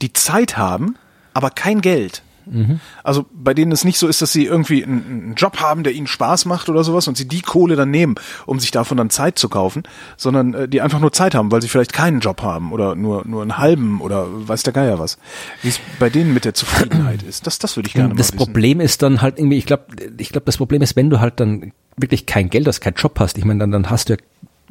die 0.00 0.12
Zeit 0.12 0.56
haben, 0.56 0.96
aber 1.34 1.50
kein 1.50 1.80
Geld. 1.80 2.22
Mhm. 2.46 2.80
Also 3.04 3.26
bei 3.32 3.54
denen 3.54 3.72
es 3.72 3.84
nicht 3.84 3.98
so 3.98 4.08
ist, 4.08 4.22
dass 4.22 4.32
sie 4.32 4.46
irgendwie 4.46 4.82
einen, 4.82 5.04
einen, 5.06 5.34
Job 5.34 5.60
haben, 5.60 5.84
der 5.84 5.92
ihnen 5.92 6.06
Spaß 6.06 6.44
macht 6.46 6.68
oder 6.68 6.84
sowas 6.84 7.08
und 7.08 7.16
sie 7.16 7.28
die 7.28 7.40
Kohle 7.40 7.76
dann 7.76 7.90
nehmen, 7.90 8.16
um 8.46 8.58
sich 8.58 8.70
davon 8.70 8.96
dann 8.96 9.10
Zeit 9.10 9.38
zu 9.38 9.48
kaufen, 9.48 9.84
sondern 10.16 10.54
äh, 10.54 10.68
die 10.68 10.80
einfach 10.80 11.00
nur 11.00 11.12
Zeit 11.12 11.34
haben, 11.34 11.52
weil 11.52 11.62
sie 11.62 11.68
vielleicht 11.68 11.92
keinen 11.92 12.20
Job 12.20 12.42
haben 12.42 12.72
oder 12.72 12.94
nur 12.94 13.26
nur 13.26 13.42
einen 13.42 13.58
halben 13.58 14.00
oder 14.00 14.26
weiß 14.28 14.62
der 14.62 14.72
Geier 14.72 14.98
was. 14.98 15.18
Wie 15.62 15.68
es 15.68 15.80
bei 15.98 16.10
denen 16.10 16.34
mit 16.34 16.44
der 16.44 16.54
Zufriedenheit 16.54 17.22
ist, 17.28 17.46
das 17.46 17.58
das 17.58 17.76
würde 17.76 17.88
ich 17.88 17.94
gerne 17.94 18.14
Das 18.14 18.32
Problem 18.32 18.80
ist 18.80 19.02
dann 19.02 19.22
halt 19.22 19.38
irgendwie, 19.38 19.58
ich 19.58 19.66
glaube, 19.66 19.86
ich 20.18 20.30
glaube, 20.30 20.46
das 20.46 20.56
Problem 20.56 20.82
ist, 20.82 20.96
wenn 20.96 21.10
du 21.10 21.20
halt 21.20 21.38
dann 21.40 21.72
wirklich 21.96 22.26
kein 22.26 22.50
Geld 22.50 22.66
hast, 22.66 22.80
keinen 22.80 22.94
Job 22.94 23.18
hast, 23.20 23.38
ich 23.38 23.44
meine, 23.44 23.60
dann 23.60 23.70
dann 23.70 23.90
hast 23.90 24.08
du 24.08 24.14
ja 24.14 24.18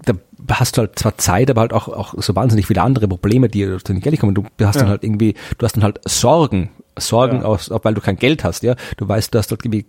da 0.05 0.13
hast 0.51 0.77
du 0.77 0.81
halt 0.81 0.97
zwar 0.97 1.17
Zeit, 1.17 1.49
aber 1.49 1.61
halt 1.61 1.73
auch, 1.73 1.87
auch 1.87 2.13
so 2.17 2.35
wahnsinnig 2.35 2.67
viele 2.67 2.81
andere 2.81 3.07
Probleme, 3.07 3.49
die 3.49 3.65
durch 3.65 3.83
den 3.83 3.99
Geld 3.99 4.19
kommen. 4.19 4.33
Du 4.33 4.45
hast 4.61 4.75
ja. 4.75 4.81
dann 4.81 4.89
halt 4.89 5.03
irgendwie, 5.03 5.35
du 5.57 5.65
hast 5.65 5.75
dann 5.75 5.83
halt 5.83 5.99
Sorgen, 6.07 6.69
Sorgen, 6.97 7.37
ja. 7.37 7.43
aus, 7.43 7.71
auch 7.71 7.83
weil 7.83 7.93
du 7.93 8.01
kein 8.01 8.17
Geld 8.17 8.43
hast, 8.43 8.63
ja. 8.63 8.75
Du 8.97 9.07
weißt, 9.07 9.33
dass 9.33 9.47
dort 9.47 9.63
irgendwie. 9.63 9.85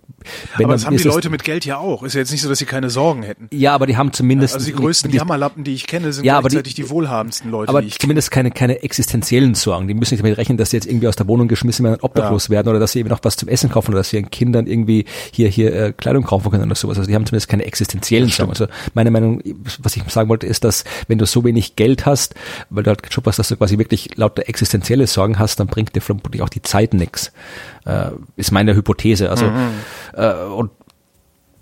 Wenn 0.56 0.66
aber 0.66 0.74
das 0.74 0.86
haben 0.86 0.96
die 0.96 1.02
Leute 1.02 1.30
mit 1.30 1.42
Geld 1.42 1.64
ja 1.64 1.78
auch. 1.78 2.02
Ist 2.04 2.14
ja 2.14 2.20
jetzt 2.20 2.30
nicht 2.30 2.42
so, 2.42 2.48
dass 2.48 2.58
sie 2.58 2.64
keine 2.64 2.90
Sorgen 2.90 3.22
hätten. 3.22 3.48
Ja, 3.50 3.74
aber 3.74 3.86
die 3.86 3.96
haben 3.96 4.12
zumindest. 4.12 4.54
Also 4.54 4.66
die 4.66 4.72
größten 4.72 5.10
die, 5.10 5.16
Jammerlappen, 5.16 5.64
die 5.64 5.74
ich 5.74 5.86
kenne, 5.86 6.12
sind 6.12 6.24
ja, 6.24 6.40
gleichzeitig 6.40 6.74
die, 6.74 6.82
die, 6.82 6.90
wohlhabendsten 6.90 7.50
Leute. 7.50 7.68
Aber 7.70 7.86
zumindest 7.88 8.30
keine, 8.30 8.52
keine 8.52 8.82
existenziellen 8.82 9.54
Sorgen. 9.54 9.88
Die 9.88 9.94
müssen 9.94 10.14
nicht 10.14 10.22
damit 10.22 10.38
rechnen, 10.38 10.58
dass 10.58 10.70
sie 10.70 10.76
jetzt 10.76 10.86
irgendwie 10.86 11.08
aus 11.08 11.16
der 11.16 11.26
Wohnung 11.26 11.48
geschmissen 11.48 11.84
werden 11.84 11.96
und 11.96 12.04
obdachlos 12.04 12.46
ja. 12.46 12.50
werden 12.52 12.68
oder 12.68 12.78
dass 12.78 12.92
sie 12.92 13.00
eben 13.00 13.08
noch 13.08 13.20
was 13.22 13.36
zum 13.36 13.48
Essen 13.48 13.68
kaufen 13.68 13.88
oder 13.88 13.98
dass 13.98 14.10
sie 14.10 14.18
ihren 14.18 14.30
Kindern 14.30 14.66
irgendwie 14.66 15.04
hier, 15.32 15.48
hier 15.48 15.74
äh, 15.74 15.92
Kleidung 15.92 16.22
kaufen 16.22 16.50
können 16.50 16.64
oder 16.64 16.76
sowas. 16.76 16.98
Also 16.98 17.08
die 17.08 17.14
haben 17.16 17.26
zumindest 17.26 17.48
keine 17.48 17.64
existenziellen 17.64 18.28
Sorgen. 18.28 18.52
Also 18.52 18.66
meine 18.94 19.10
Meinung, 19.10 19.42
was 19.80 19.96
ich 19.96 20.04
sagen 20.08 20.28
wollte, 20.28 20.46
ist, 20.46 20.62
dass 20.62 20.84
wenn 21.08 21.18
du 21.18 21.26
so 21.26 21.44
wenig 21.44 21.74
Geld 21.74 22.06
hast, 22.06 22.34
weil 22.70 22.84
du 22.84 22.90
halt 22.90 23.02
Job 23.10 23.26
hast, 23.26 23.38
dass 23.38 23.48
du 23.48 23.56
quasi 23.56 23.78
wirklich 23.78 24.16
lauter 24.16 24.48
existenzielle 24.48 25.06
Sorgen 25.08 25.38
hast, 25.38 25.58
dann 25.58 25.66
bringt 25.66 25.96
dir 25.96 26.00
vermutlich 26.00 26.42
auch 26.42 26.48
die 26.48 26.62
Zeit 26.62 26.91
nix 26.92 27.32
äh, 27.84 28.10
ist 28.36 28.52
meine 28.52 28.74
Hypothese. 28.74 29.30
Also 29.30 29.46
mhm. 29.46 29.70
äh, 30.14 30.32
und 30.44 30.70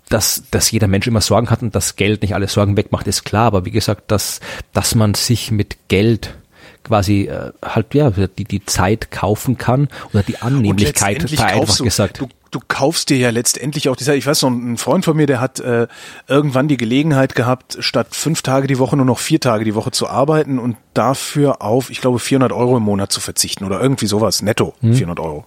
dass, 0.09 0.43
dass 0.51 0.69
jeder 0.71 0.87
Mensch 0.87 1.07
immer 1.07 1.21
Sorgen 1.21 1.49
hat 1.49 1.61
und 1.61 1.73
das 1.73 1.95
Geld 1.95 2.21
nicht 2.21 2.35
alle 2.35 2.47
Sorgen 2.47 2.75
wegmacht, 2.75 3.07
ist 3.07 3.23
klar. 3.23 3.45
Aber 3.45 3.65
wie 3.65 3.71
gesagt, 3.71 4.11
dass, 4.11 4.41
dass 4.73 4.93
man 4.93 5.13
sich 5.13 5.51
mit 5.51 5.87
Geld 5.87 6.35
quasi 6.83 7.23
äh, 7.23 7.51
halt 7.63 7.93
ja 7.93 8.09
die 8.09 8.43
die 8.43 8.65
Zeit 8.65 9.11
kaufen 9.11 9.57
kann 9.57 9.87
oder 10.13 10.23
die 10.23 10.37
Annehmlichkeit 10.39 11.29
vereinfacht 11.29 11.83
gesagt. 11.83 12.21
Du, 12.21 12.27
du 12.51 12.59
kaufst 12.67 13.09
dir 13.09 13.17
ja 13.17 13.29
letztendlich 13.29 13.89
auch 13.89 13.95
dieser, 13.95 14.15
ich 14.15 14.27
weiß 14.27 14.43
noch, 14.43 14.51
ein 14.51 14.77
Freund 14.77 15.05
von 15.05 15.15
mir, 15.15 15.25
der 15.25 15.39
hat 15.39 15.59
äh, 15.59 15.87
irgendwann 16.27 16.67
die 16.67 16.77
Gelegenheit 16.77 17.33
gehabt, 17.33 17.77
statt 17.79 18.07
fünf 18.11 18.41
Tage 18.41 18.67
die 18.67 18.77
Woche 18.77 18.97
nur 18.97 19.05
noch 19.05 19.19
vier 19.19 19.39
Tage 19.39 19.63
die 19.63 19.73
Woche 19.73 19.91
zu 19.91 20.07
arbeiten 20.07 20.59
und 20.59 20.77
dafür 20.93 21.61
auf, 21.61 21.89
ich 21.89 22.01
glaube, 22.01 22.19
400 22.19 22.51
Euro 22.51 22.77
im 22.77 22.83
Monat 22.83 23.11
zu 23.11 23.21
verzichten 23.21 23.63
oder 23.63 23.81
irgendwie 23.81 24.07
sowas, 24.07 24.41
netto 24.41 24.75
hm. 24.81 24.93
400 24.93 25.19
Euro. 25.19 25.45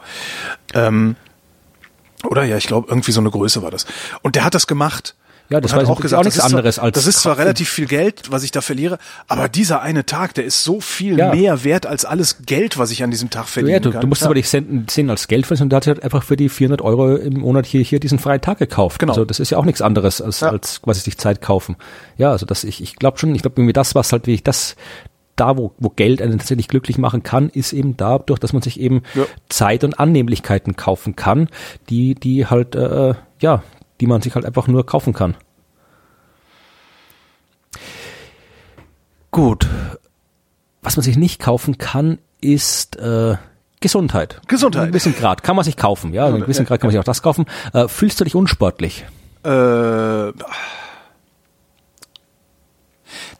Ähm, 0.72 1.16
oder 2.24 2.44
ja, 2.44 2.56
ich 2.56 2.66
glaube, 2.66 2.88
irgendwie 2.88 3.12
so 3.12 3.20
eine 3.20 3.30
Größe 3.30 3.62
war 3.62 3.70
das. 3.70 3.86
Und 4.22 4.34
der 4.34 4.44
hat 4.44 4.54
das 4.54 4.66
gemacht 4.66 5.14
ja, 5.50 5.60
das 5.60 5.72
war 5.74 5.88
auch, 5.88 6.00
gesagt, 6.00 6.20
auch 6.20 6.24
nichts 6.24 6.40
anderes 6.40 6.78
als. 6.78 6.94
Das 6.94 7.06
ist 7.06 7.20
zwar 7.20 7.36
relativ 7.36 7.68
viel 7.68 7.86
Geld, 7.86 8.30
was 8.30 8.44
ich 8.44 8.50
da 8.50 8.62
verliere, 8.62 8.98
aber 9.28 9.48
dieser 9.48 9.82
eine 9.82 10.06
Tag, 10.06 10.34
der 10.34 10.44
ist 10.44 10.64
so 10.64 10.80
viel 10.80 11.18
ja. 11.18 11.34
mehr 11.34 11.64
wert 11.64 11.84
als 11.84 12.06
alles 12.06 12.38
Geld, 12.46 12.78
was 12.78 12.90
ich 12.90 13.02
an 13.02 13.10
diesem 13.10 13.28
Tag 13.28 13.46
verdiene. 13.46 13.74
Ja, 13.74 13.80
du, 13.80 13.90
kann. 13.92 14.00
du 14.00 14.06
musst 14.06 14.22
ja. 14.22 14.28
aber 14.28 14.34
nicht 14.34 14.48
sehen, 14.48 14.86
sehen 14.88 15.10
als 15.10 15.28
Geld 15.28 15.46
verdienen, 15.46 15.66
und 15.66 15.70
da 15.70 15.76
hat 15.76 15.86
halt 15.86 16.02
einfach 16.02 16.22
für 16.22 16.36
die 16.36 16.48
400 16.48 16.80
Euro 16.80 17.16
im 17.16 17.40
Monat 17.40 17.66
hier, 17.66 17.82
hier 17.82 18.00
diesen 18.00 18.18
freien 18.18 18.40
Tag 18.40 18.58
gekauft. 18.58 18.98
Genau. 18.98 19.12
Also 19.12 19.26
das 19.26 19.38
ist 19.38 19.50
ja 19.50 19.58
auch 19.58 19.66
nichts 19.66 19.82
anderes 19.82 20.22
als, 20.22 20.40
ja. 20.40 20.48
als 20.48 20.80
quasi 20.80 21.00
sich 21.00 21.18
Zeit 21.18 21.42
kaufen. 21.42 21.76
Ja, 22.16 22.30
also 22.30 22.46
das, 22.46 22.64
ich, 22.64 22.82
ich 22.82 22.96
glaube 22.96 23.18
schon, 23.18 23.34
ich 23.34 23.42
glaube 23.42 23.60
irgendwie 23.60 23.74
das, 23.74 23.94
was 23.94 24.12
halt 24.12 24.26
wie 24.26 24.34
ich 24.34 24.44
das, 24.44 24.76
da, 25.36 25.58
wo, 25.58 25.72
wo 25.78 25.90
Geld 25.90 26.22
einen 26.22 26.38
tatsächlich 26.38 26.68
glücklich 26.68 26.96
machen 26.96 27.22
kann, 27.22 27.50
ist 27.50 27.74
eben 27.74 27.96
dadurch, 27.98 28.38
dass 28.38 28.54
man 28.54 28.62
sich 28.62 28.80
eben 28.80 29.02
ja. 29.14 29.24
Zeit 29.50 29.84
und 29.84 29.98
Annehmlichkeiten 30.00 30.76
kaufen 30.76 31.16
kann, 31.16 31.48
die, 31.90 32.14
die 32.14 32.46
halt, 32.46 32.74
äh, 32.76 33.14
ja, 33.40 33.62
die 34.04 34.08
man 34.08 34.20
sich 34.20 34.34
halt 34.34 34.44
einfach 34.44 34.68
nur 34.68 34.84
kaufen 34.84 35.14
kann. 35.14 35.34
Gut. 39.30 39.66
Was 40.82 40.98
man 40.98 41.02
sich 41.02 41.16
nicht 41.16 41.40
kaufen 41.40 41.78
kann, 41.78 42.18
ist 42.42 42.96
äh, 42.96 43.36
Gesundheit. 43.80 44.42
Gesundheit. 44.46 44.88
Ein 44.88 44.90
bisschen 44.90 45.16
Grad 45.16 45.42
kann 45.42 45.56
man 45.56 45.64
sich 45.64 45.78
kaufen, 45.78 46.12
ja. 46.12 46.26
Ein 46.26 46.44
bisschen 46.44 46.66
Grad 46.66 46.80
kann 46.80 46.88
man 46.88 46.92
sich 46.92 47.00
auch 47.00 47.04
das 47.04 47.22
kaufen. 47.22 47.46
Äh, 47.72 47.88
fühlst 47.88 48.20
du 48.20 48.24
dich 48.24 48.34
unsportlich? 48.34 49.06
Äh, 49.42 50.32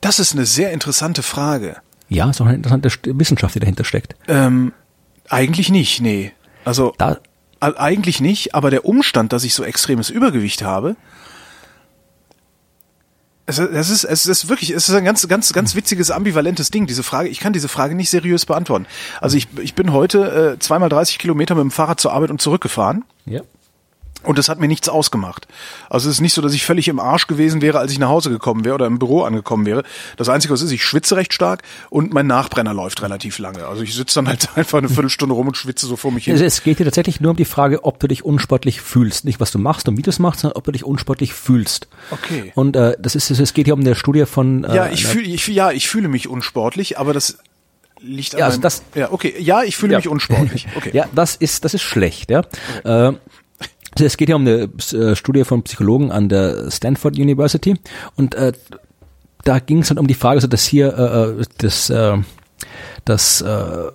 das 0.00 0.18
ist 0.18 0.32
eine 0.32 0.46
sehr 0.46 0.72
interessante 0.72 1.22
Frage. 1.22 1.76
Ja, 2.08 2.30
ist 2.30 2.40
auch 2.40 2.46
eine 2.46 2.56
interessante 2.56 2.88
Wissenschaft, 3.18 3.54
die 3.54 3.60
dahinter 3.60 3.84
steckt. 3.84 4.16
Ähm, 4.28 4.72
eigentlich 5.28 5.68
nicht, 5.68 6.00
nee. 6.00 6.32
Also 6.64 6.94
da, 6.96 7.18
eigentlich 7.64 8.20
nicht, 8.20 8.54
aber 8.54 8.70
der 8.70 8.84
Umstand, 8.84 9.32
dass 9.32 9.44
ich 9.44 9.54
so 9.54 9.64
extremes 9.64 10.10
Übergewicht 10.10 10.62
habe, 10.62 10.96
Es, 13.46 13.58
es, 13.58 13.90
ist, 13.90 14.04
es 14.04 14.24
ist 14.26 14.48
wirklich, 14.48 14.70
es 14.70 14.88
ist 14.88 14.94
ein 14.94 15.04
ganz, 15.04 15.28
ganz, 15.28 15.52
ganz 15.52 15.74
witziges, 15.74 16.10
ambivalentes 16.10 16.70
Ding, 16.70 16.86
diese 16.86 17.02
Frage. 17.02 17.28
Ich 17.28 17.40
kann 17.40 17.52
diese 17.52 17.68
Frage 17.68 17.94
nicht 17.94 18.08
seriös 18.08 18.46
beantworten. 18.46 18.86
Also 19.20 19.36
ich, 19.36 19.48
ich 19.60 19.74
bin 19.74 19.92
heute 19.92 20.54
äh, 20.54 20.58
zweimal 20.58 20.88
30 20.88 21.18
Kilometer 21.18 21.54
mit 21.54 21.62
dem 21.62 21.70
Fahrrad 21.70 22.00
zur 22.00 22.12
Arbeit 22.14 22.30
und 22.30 22.40
zurückgefahren. 22.40 23.04
Ja. 23.26 23.42
Und 24.24 24.38
das 24.38 24.48
hat 24.48 24.58
mir 24.60 24.68
nichts 24.68 24.88
ausgemacht. 24.88 25.46
Also 25.90 26.08
es 26.08 26.16
ist 26.16 26.20
nicht 26.20 26.32
so, 26.34 26.42
dass 26.42 26.54
ich 26.54 26.64
völlig 26.64 26.88
im 26.88 26.98
Arsch 27.00 27.26
gewesen 27.26 27.62
wäre, 27.62 27.78
als 27.78 27.92
ich 27.92 27.98
nach 27.98 28.08
Hause 28.08 28.30
gekommen 28.30 28.64
wäre 28.64 28.74
oder 28.74 28.86
im 28.86 28.98
Büro 28.98 29.22
angekommen 29.22 29.66
wäre. 29.66 29.82
Das 30.16 30.28
Einzige, 30.28 30.52
was 30.54 30.62
ist, 30.62 30.70
ich 30.72 30.82
schwitze 30.84 31.16
recht 31.16 31.32
stark 31.32 31.62
und 31.90 32.12
mein 32.12 32.26
Nachbrenner 32.26 32.74
läuft 32.74 33.02
relativ 33.02 33.38
lange. 33.38 33.66
Also 33.66 33.82
ich 33.82 33.94
sitze 33.94 34.16
dann 34.16 34.28
halt 34.28 34.48
einfach 34.56 34.78
eine 34.78 34.88
Viertelstunde 34.88 35.34
rum 35.34 35.48
und 35.48 35.56
schwitze 35.56 35.86
so 35.86 35.96
vor 35.96 36.12
mich 36.12 36.24
hin. 36.24 36.36
Es 36.36 36.62
geht 36.62 36.78
hier 36.78 36.86
tatsächlich 36.86 37.20
nur 37.20 37.32
um 37.32 37.36
die 37.36 37.44
Frage, 37.44 37.84
ob 37.84 38.00
du 38.00 38.08
dich 38.08 38.24
unsportlich 38.24 38.80
fühlst. 38.80 39.24
Nicht, 39.24 39.40
was 39.40 39.50
du 39.50 39.58
machst 39.58 39.88
und 39.88 39.96
wie 39.98 40.02
du 40.02 40.10
es 40.10 40.18
machst, 40.18 40.40
sondern 40.40 40.56
ob 40.56 40.64
du 40.64 40.72
dich 40.72 40.84
unsportlich 40.84 41.32
fühlst. 41.34 41.88
Okay. 42.10 42.52
Und 42.54 42.76
äh, 42.76 42.96
das 42.98 43.14
ist, 43.14 43.30
es 43.30 43.54
geht 43.54 43.66
hier 43.66 43.74
um 43.74 43.80
eine 43.80 43.94
Studie 43.94 44.24
von... 44.26 44.64
Äh, 44.64 44.74
Ja, 44.76 44.88
ich 44.90 45.06
fühle, 45.06 45.26
ich, 45.26 45.46
ja, 45.48 45.70
ich 45.70 45.88
fühle 45.88 46.08
mich 46.08 46.28
unsportlich, 46.28 46.98
aber 46.98 47.12
das 47.12 47.38
liegt 48.00 48.34
an 48.34 48.38
Ja, 48.40 48.44
also 48.46 48.56
meinem- 48.56 48.62
das- 48.62 48.82
ja, 48.94 49.12
okay, 49.12 49.34
ja, 49.38 49.62
ich 49.62 49.76
fühle 49.76 49.92
Ja. 49.92 49.98
mich 49.98 50.08
unsportlich. 50.08 50.66
Okay. 50.76 50.90
Ja, 50.94 51.06
das 51.14 51.36
ist, 51.36 51.64
das 51.64 51.74
ist 51.74 51.82
schlecht, 51.82 52.30
ja. 52.30 52.40
Äh, 52.84 52.88
also 52.88 53.18
es 53.99 54.16
geht 54.16 54.28
ja 54.28 54.36
um 54.36 54.42
eine 54.42 54.68
äh, 54.92 55.14
Studie 55.14 55.45
von 55.45 55.62
Psychologen 55.62 56.11
an 56.11 56.28
der 56.28 56.70
Stanford 56.70 57.16
University. 57.16 57.74
Und 58.16 58.34
äh, 58.34 58.53
da 59.45 59.59
ging 59.59 59.80
es 59.80 59.90
halt 59.90 60.01
um 60.01 60.07
die 60.07 60.14
Frage, 60.14 60.36
also 60.36 60.49
dass 60.49 60.64
hier 60.64 60.97
äh, 60.97 61.40
äh, 61.40 61.45
das, 61.59 61.90
äh, 61.90 62.16
das 63.05 63.40
äh, 63.42 63.90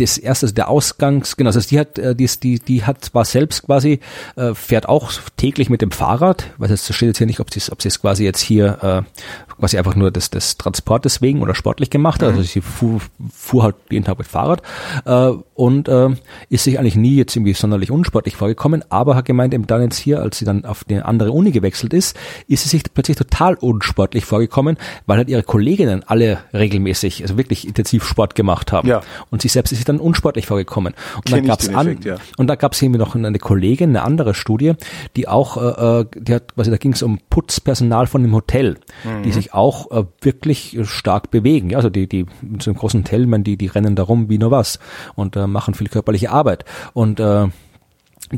das 0.00 0.18
erste, 0.18 0.46
also 0.46 0.54
der 0.54 0.68
Ausgangs, 0.68 1.36
genau, 1.36 1.48
also 1.48 1.60
die 1.60 1.78
hat, 1.78 1.98
äh, 1.98 2.14
die, 2.14 2.28
die, 2.42 2.58
die 2.58 2.84
hat 2.84 3.04
zwar 3.04 3.24
selbst 3.24 3.64
quasi, 3.64 4.00
äh, 4.36 4.54
fährt 4.54 4.88
auch 4.88 5.12
täglich 5.36 5.70
mit 5.70 5.82
dem 5.82 5.90
Fahrrad, 5.90 6.50
weil 6.58 6.70
es 6.70 6.84
steht 6.94 7.08
jetzt 7.08 7.18
hier 7.18 7.26
nicht, 7.26 7.40
ob 7.40 7.52
sie 7.52 7.60
ob 7.70 7.84
es 7.84 8.00
quasi 8.00 8.24
jetzt 8.24 8.40
hier 8.40 8.78
äh, 8.82 9.47
quasi 9.58 9.78
einfach 9.78 9.94
nur 9.94 10.10
des, 10.10 10.30
des 10.30 10.56
Transportes 10.56 11.20
wegen 11.22 11.42
oder 11.42 11.54
sportlich 11.54 11.90
gemacht 11.90 12.22
hat. 12.22 12.30
Also 12.30 12.42
sie 12.42 12.60
fuhr, 12.60 13.00
fuhr 13.32 13.62
halt 13.64 13.76
jeden 13.90 14.04
Tag 14.04 14.18
mit 14.18 14.26
Fahrrad 14.26 14.62
äh, 15.04 15.30
und 15.54 15.88
äh, 15.88 16.10
ist 16.48 16.64
sich 16.64 16.78
eigentlich 16.78 16.96
nie 16.96 17.16
jetzt 17.16 17.34
irgendwie 17.36 17.54
sonderlich 17.54 17.90
unsportlich 17.90 18.36
vorgekommen, 18.36 18.84
aber 18.88 19.16
hat 19.16 19.24
gemeint, 19.24 19.54
eben 19.54 19.66
dann 19.66 19.82
jetzt 19.82 19.98
hier, 19.98 20.20
als 20.20 20.38
sie 20.38 20.44
dann 20.44 20.64
auf 20.64 20.84
eine 20.88 21.04
andere 21.04 21.32
Uni 21.32 21.50
gewechselt 21.50 21.92
ist, 21.92 22.16
ist 22.46 22.62
sie 22.64 22.68
sich 22.68 22.82
plötzlich 22.92 23.16
total 23.16 23.54
unsportlich 23.54 24.24
vorgekommen, 24.24 24.76
weil 25.06 25.18
halt 25.18 25.28
ihre 25.28 25.42
Kolleginnen 25.42 26.04
alle 26.06 26.38
regelmäßig, 26.54 27.22
also 27.22 27.36
wirklich 27.36 27.66
intensiv 27.66 28.04
Sport 28.04 28.34
gemacht 28.34 28.72
haben. 28.72 28.88
Ja. 28.88 29.00
Und 29.30 29.42
sie 29.42 29.48
selbst 29.48 29.72
ist 29.72 29.78
sich 29.78 29.84
dann 29.84 29.98
unsportlich 29.98 30.46
vorgekommen. 30.46 30.94
Und 31.16 31.26
Kenn 31.26 31.38
dann 31.38 31.46
gab's 31.46 31.68
an, 31.68 31.86
Effekt, 31.86 32.04
ja. 32.04 32.16
und 32.36 32.46
da 32.46 32.54
gab 32.54 32.72
es 32.72 32.82
irgendwie 32.82 32.98
noch 32.98 33.14
eine 33.14 33.38
Kollegin, 33.38 33.90
eine 33.90 34.02
andere 34.02 34.34
Studie, 34.34 34.74
die 35.16 35.26
auch, 35.28 35.56
äh, 35.56 36.00
äh, 36.00 36.06
die 36.16 36.34
hat, 36.34 36.54
quasi, 36.54 36.70
da 36.70 36.76
ging 36.76 36.92
es 36.92 37.02
um 37.02 37.18
Putzpersonal 37.30 38.06
von 38.06 38.22
dem 38.22 38.34
Hotel, 38.34 38.78
Mhm. 39.04 39.22
die 39.22 39.32
sich 39.32 39.47
auch 39.52 39.90
äh, 39.90 40.04
wirklich 40.20 40.76
äh, 40.76 40.84
stark 40.84 41.30
bewegen. 41.30 41.70
Ja, 41.70 41.78
also 41.78 41.90
die, 41.90 42.08
die 42.08 42.26
einem 42.42 42.76
großen 42.76 43.00
Hotel, 43.00 43.26
man, 43.26 43.44
die, 43.44 43.56
die 43.56 43.66
rennen 43.66 43.96
da 43.96 44.02
rum 44.02 44.28
wie 44.28 44.38
nur 44.38 44.50
was 44.50 44.78
und 45.14 45.36
äh, 45.36 45.46
machen 45.46 45.74
viel 45.74 45.88
körperliche 45.88 46.30
Arbeit. 46.30 46.64
Und 46.92 47.20
äh, 47.20 47.48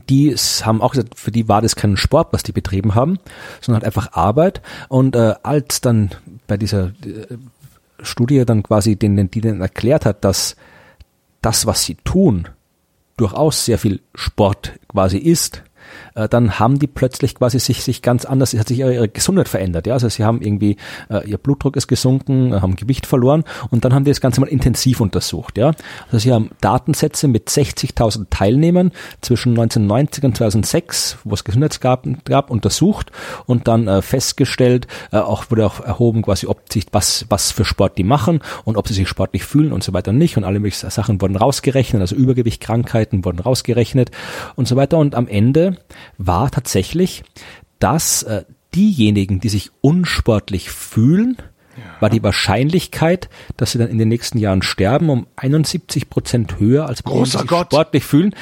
die 0.08 0.34
haben 0.34 0.82
auch 0.82 0.92
gesagt, 0.92 1.18
für 1.18 1.30
die 1.30 1.48
war 1.48 1.62
das 1.62 1.76
kein 1.76 1.96
Sport, 1.96 2.32
was 2.32 2.42
die 2.42 2.52
betrieben 2.52 2.94
haben, 2.94 3.18
sondern 3.60 3.82
halt 3.82 3.86
einfach 3.86 4.12
Arbeit. 4.12 4.62
Und 4.88 5.16
äh, 5.16 5.34
als 5.42 5.80
dann 5.80 6.10
bei 6.46 6.56
dieser 6.56 6.88
äh, 7.04 7.36
Studie 8.02 8.44
dann 8.44 8.62
quasi 8.62 8.96
denen, 8.96 9.30
die 9.30 9.40
denen 9.40 9.60
erklärt 9.60 10.06
hat, 10.06 10.24
dass 10.24 10.56
das, 11.42 11.66
was 11.66 11.82
sie 11.84 11.96
tun, 11.96 12.48
durchaus 13.16 13.64
sehr 13.64 13.78
viel 13.78 14.00
Sport 14.14 14.72
quasi 14.88 15.18
ist, 15.18 15.62
äh, 16.20 16.28
dann 16.28 16.58
haben 16.58 16.78
die 16.78 16.86
plötzlich 16.86 17.34
quasi 17.34 17.58
sich, 17.58 17.82
sich 17.82 18.02
ganz 18.02 18.24
anders, 18.24 18.54
hat 18.54 18.68
sich 18.68 18.78
ihre, 18.78 18.94
ihre 18.94 19.08
Gesundheit 19.08 19.48
verändert. 19.48 19.86
Ja? 19.86 19.94
Also 19.94 20.08
sie 20.08 20.24
haben 20.24 20.42
irgendwie, 20.42 20.76
äh, 21.08 21.28
ihr 21.28 21.38
Blutdruck 21.38 21.76
ist 21.76 21.88
gesunken, 21.88 22.52
äh, 22.52 22.60
haben 22.60 22.76
Gewicht 22.76 23.06
verloren 23.06 23.44
und 23.70 23.84
dann 23.84 23.94
haben 23.94 24.04
die 24.04 24.10
das 24.10 24.20
Ganze 24.20 24.40
mal 24.40 24.48
intensiv 24.48 25.00
untersucht. 25.00 25.58
Ja? 25.58 25.72
Also 26.06 26.18
sie 26.18 26.32
haben 26.32 26.50
Datensätze 26.60 27.28
mit 27.28 27.48
60.000 27.48 28.26
Teilnehmern 28.30 28.92
zwischen 29.20 29.50
1990 29.52 30.24
und 30.24 30.36
2006, 30.36 31.18
wo 31.24 31.34
es 31.34 31.44
Gesundheitsgaben 31.44 32.18
gab, 32.24 32.50
untersucht 32.50 33.10
und 33.46 33.68
dann 33.68 33.88
äh, 33.88 34.02
festgestellt, 34.02 34.86
äh, 35.12 35.18
auch 35.18 35.50
wurde 35.50 35.66
auch 35.66 35.80
erhoben 35.80 36.22
quasi, 36.22 36.46
ob 36.46 36.72
sich 36.72 36.86
was, 36.92 37.26
was 37.28 37.50
für 37.52 37.64
Sport 37.64 37.98
die 37.98 38.04
machen 38.04 38.40
und 38.64 38.76
ob 38.76 38.88
sie 38.88 38.94
sich 38.94 39.08
sportlich 39.08 39.44
fühlen 39.44 39.72
und 39.72 39.82
so 39.82 39.92
weiter 39.92 40.12
nicht 40.12 40.36
und 40.36 40.44
alle 40.44 40.60
möglichen 40.60 40.90
Sachen 40.90 41.20
wurden 41.20 41.36
rausgerechnet, 41.36 42.00
also 42.00 42.14
Übergewicht, 42.14 42.60
Krankheiten 42.60 43.24
wurden 43.24 43.38
rausgerechnet 43.38 44.10
und 44.56 44.68
so 44.68 44.76
weiter 44.76 44.98
und 44.98 45.14
am 45.14 45.26
Ende 45.28 45.76
war 46.18 46.50
tatsächlich, 46.50 47.22
dass 47.78 48.22
äh, 48.22 48.44
diejenigen, 48.74 49.40
die 49.40 49.48
sich 49.48 49.70
unsportlich 49.80 50.70
fühlen, 50.70 51.36
war 51.98 52.10
die 52.10 52.22
Wahrscheinlichkeit, 52.22 53.28
dass 53.56 53.72
sie 53.72 53.78
dann 53.78 53.88
in 53.88 53.98
den 53.98 54.08
nächsten 54.08 54.38
Jahren 54.38 54.62
sterben, 54.62 55.10
um 55.10 55.26
71 55.36 56.10
Prozent 56.10 56.58
höher 56.58 56.86
als 56.86 57.02
bei 57.02 57.10
denen, 57.10 57.24
die 57.24 57.30
Großer 57.30 57.38
sich 57.40 57.48
Gott. 57.48 57.66
sportlich 57.66 58.04
fühlen. 58.04 58.34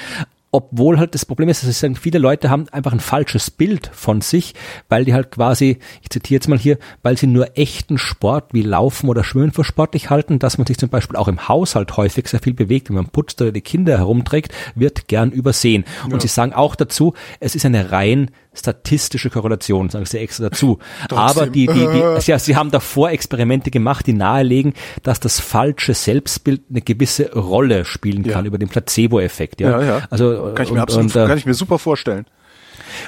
Obwohl 0.50 0.98
halt 0.98 1.14
das 1.14 1.26
Problem 1.26 1.48
ist, 1.48 1.62
dass 1.62 1.68
es 1.68 1.80
sagen, 1.80 1.94
viele 1.94 2.18
Leute 2.18 2.48
haben 2.48 2.68
einfach 2.70 2.92
ein 2.92 3.00
falsches 3.00 3.50
Bild 3.50 3.90
von 3.92 4.22
sich, 4.22 4.54
weil 4.88 5.04
die 5.04 5.12
halt 5.12 5.30
quasi, 5.30 5.78
ich 6.02 6.08
zitiere 6.08 6.36
jetzt 6.36 6.48
mal 6.48 6.58
hier, 6.58 6.78
weil 7.02 7.18
sie 7.18 7.26
nur 7.26 7.58
echten 7.58 7.98
Sport 7.98 8.54
wie 8.54 8.62
Laufen 8.62 9.10
oder 9.10 9.24
Schwimmen 9.24 9.52
für 9.52 9.64
sportlich 9.64 10.08
halten, 10.08 10.38
dass 10.38 10.56
man 10.56 10.66
sich 10.66 10.78
zum 10.78 10.88
Beispiel 10.88 11.16
auch 11.16 11.28
im 11.28 11.48
Haushalt 11.48 11.96
häufig 11.96 12.28
sehr 12.28 12.40
viel 12.40 12.54
bewegt, 12.54 12.88
wenn 12.88 12.96
man 12.96 13.08
putzt 13.08 13.42
oder 13.42 13.52
die 13.52 13.60
Kinder 13.60 13.98
herumträgt, 13.98 14.54
wird 14.74 15.08
gern 15.08 15.32
übersehen. 15.32 15.84
Und 16.10 16.22
sie 16.22 16.28
sagen 16.28 16.54
auch 16.54 16.76
dazu, 16.76 17.14
es 17.40 17.54
ist 17.54 17.66
eine 17.66 17.92
rein 17.92 18.30
statistische 18.58 19.30
Korrelation, 19.30 19.88
sagen 19.90 20.04
sie 20.06 20.18
extra 20.18 20.48
dazu. 20.48 20.78
Aber 21.10 21.46
die, 21.46 21.66
die, 21.66 21.74
die, 21.86 22.20
ja, 22.30 22.38
sie 22.38 22.56
haben 22.56 22.70
davor 22.70 23.10
Experimente 23.10 23.70
gemacht, 23.70 24.06
die 24.06 24.12
nahelegen, 24.12 24.74
dass 25.02 25.20
das 25.20 25.40
falsche 25.40 25.94
Selbstbild 25.94 26.62
eine 26.70 26.80
gewisse 26.82 27.32
Rolle 27.32 27.84
spielen 27.84 28.22
kann 28.24 28.44
Ja. 28.44 28.48
über 28.48 28.58
den 28.58 28.68
Placebo-Effekt. 28.68 29.60
Ja, 29.60 29.80
Ja, 29.80 29.82
ja. 29.82 30.02
Also 30.10 30.52
Kann 30.54 30.64
ich 30.64 30.70
mir 30.70 30.76
und, 30.76 30.82
absolut, 30.82 31.14
und, 31.16 31.22
äh, 31.22 31.26
kann 31.26 31.38
ich 31.38 31.46
mir 31.46 31.54
super 31.54 31.78
vorstellen. 31.78 32.26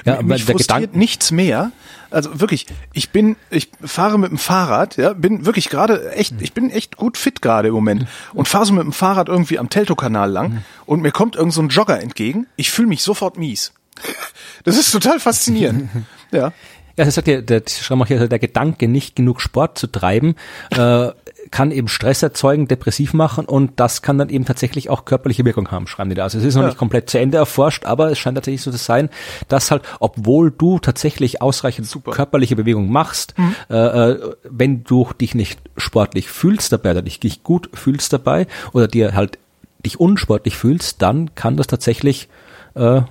ja, 0.05 0.21
Mich 0.21 0.43
frustriert 0.45 0.67
Gedanke, 0.81 0.97
nichts 0.97 1.31
mehr. 1.31 1.71
Also 2.09 2.41
wirklich, 2.41 2.65
ich 2.91 3.11
bin, 3.11 3.37
ich 3.49 3.71
fahre 3.81 4.19
mit 4.19 4.31
dem 4.31 4.37
Fahrrad, 4.37 4.97
ja, 4.97 5.13
bin 5.13 5.45
wirklich 5.45 5.69
gerade 5.69 6.11
echt, 6.11 6.35
ich 6.41 6.51
bin 6.53 6.69
echt 6.69 6.97
gut 6.97 7.17
fit 7.17 7.41
gerade 7.41 7.69
im 7.69 7.73
Moment 7.73 8.05
und 8.33 8.49
fahre 8.49 8.65
so 8.65 8.73
mit 8.73 8.83
dem 8.83 8.91
Fahrrad 8.91 9.29
irgendwie 9.29 9.57
am 9.57 9.69
Teltow-Kanal 9.69 10.29
lang 10.29 10.63
und 10.85 11.01
mir 11.01 11.11
kommt 11.11 11.37
irgend 11.37 11.53
so 11.53 11.61
ein 11.61 11.69
Jogger 11.69 12.01
entgegen. 12.01 12.47
Ich 12.57 12.69
fühle 12.69 12.89
mich 12.89 13.01
sofort 13.01 13.37
mies. 13.37 13.71
Das 14.63 14.77
ist 14.77 14.91
total 14.91 15.19
faszinierend. 15.19 15.89
Ja. 16.31 16.53
Ja, 16.97 17.05
das 17.05 17.15
sagt 17.15 17.27
ja, 17.27 17.41
der 17.41 17.63
Schreiber 17.67 18.05
hier, 18.05 18.17
also 18.17 18.27
der 18.27 18.39
Gedanke, 18.39 18.87
nicht 18.87 19.15
genug 19.17 19.41
Sport 19.41 19.77
zu 19.77 19.87
treiben, 19.87 20.35
äh, 20.69 21.09
kann 21.49 21.71
eben 21.71 21.87
Stress 21.89 22.21
erzeugen, 22.23 22.67
depressiv 22.69 23.13
machen 23.13 23.45
und 23.45 23.79
das 23.81 24.01
kann 24.01 24.17
dann 24.17 24.29
eben 24.29 24.45
tatsächlich 24.45 24.89
auch 24.89 25.03
körperliche 25.05 25.43
Wirkung 25.43 25.71
haben, 25.71 25.87
schreiben 25.87 26.09
die 26.09 26.15
da. 26.15 26.23
Also 26.23 26.37
es 26.37 26.43
ist 26.45 26.55
noch 26.55 26.61
Ja. 26.61 26.67
nicht 26.67 26.77
komplett 26.77 27.09
zu 27.09 27.17
Ende 27.19 27.37
erforscht, 27.37 27.85
aber 27.85 28.11
es 28.11 28.19
scheint 28.19 28.35
tatsächlich 28.35 28.61
so 28.61 28.71
zu 28.71 28.77
sein, 28.77 29.09
dass 29.49 29.71
halt, 29.71 29.83
obwohl 29.99 30.51
du 30.51 30.79
tatsächlich 30.79 31.41
ausreichend 31.41 31.89
körperliche 32.11 32.55
Bewegung 32.55 32.89
machst, 32.91 33.33
äh, 33.69 33.73
äh, 33.75 34.33
wenn 34.43 34.83
du 34.85 35.09
dich 35.19 35.33
nicht 35.35 35.59
sportlich 35.77 36.29
fühlst 36.29 36.71
dabei 36.71 36.91
oder 36.91 37.01
dich 37.01 37.21
nicht 37.23 37.43
gut 37.43 37.69
fühlst 37.73 38.13
dabei 38.13 38.47
oder 38.73 38.87
dir 38.87 39.15
halt 39.15 39.37
dich 39.85 39.99
unsportlich 39.99 40.55
fühlst, 40.57 41.01
dann 41.01 41.35
kann 41.35 41.57
das 41.57 41.67
tatsächlich 41.67 42.29
äh, 42.75 43.01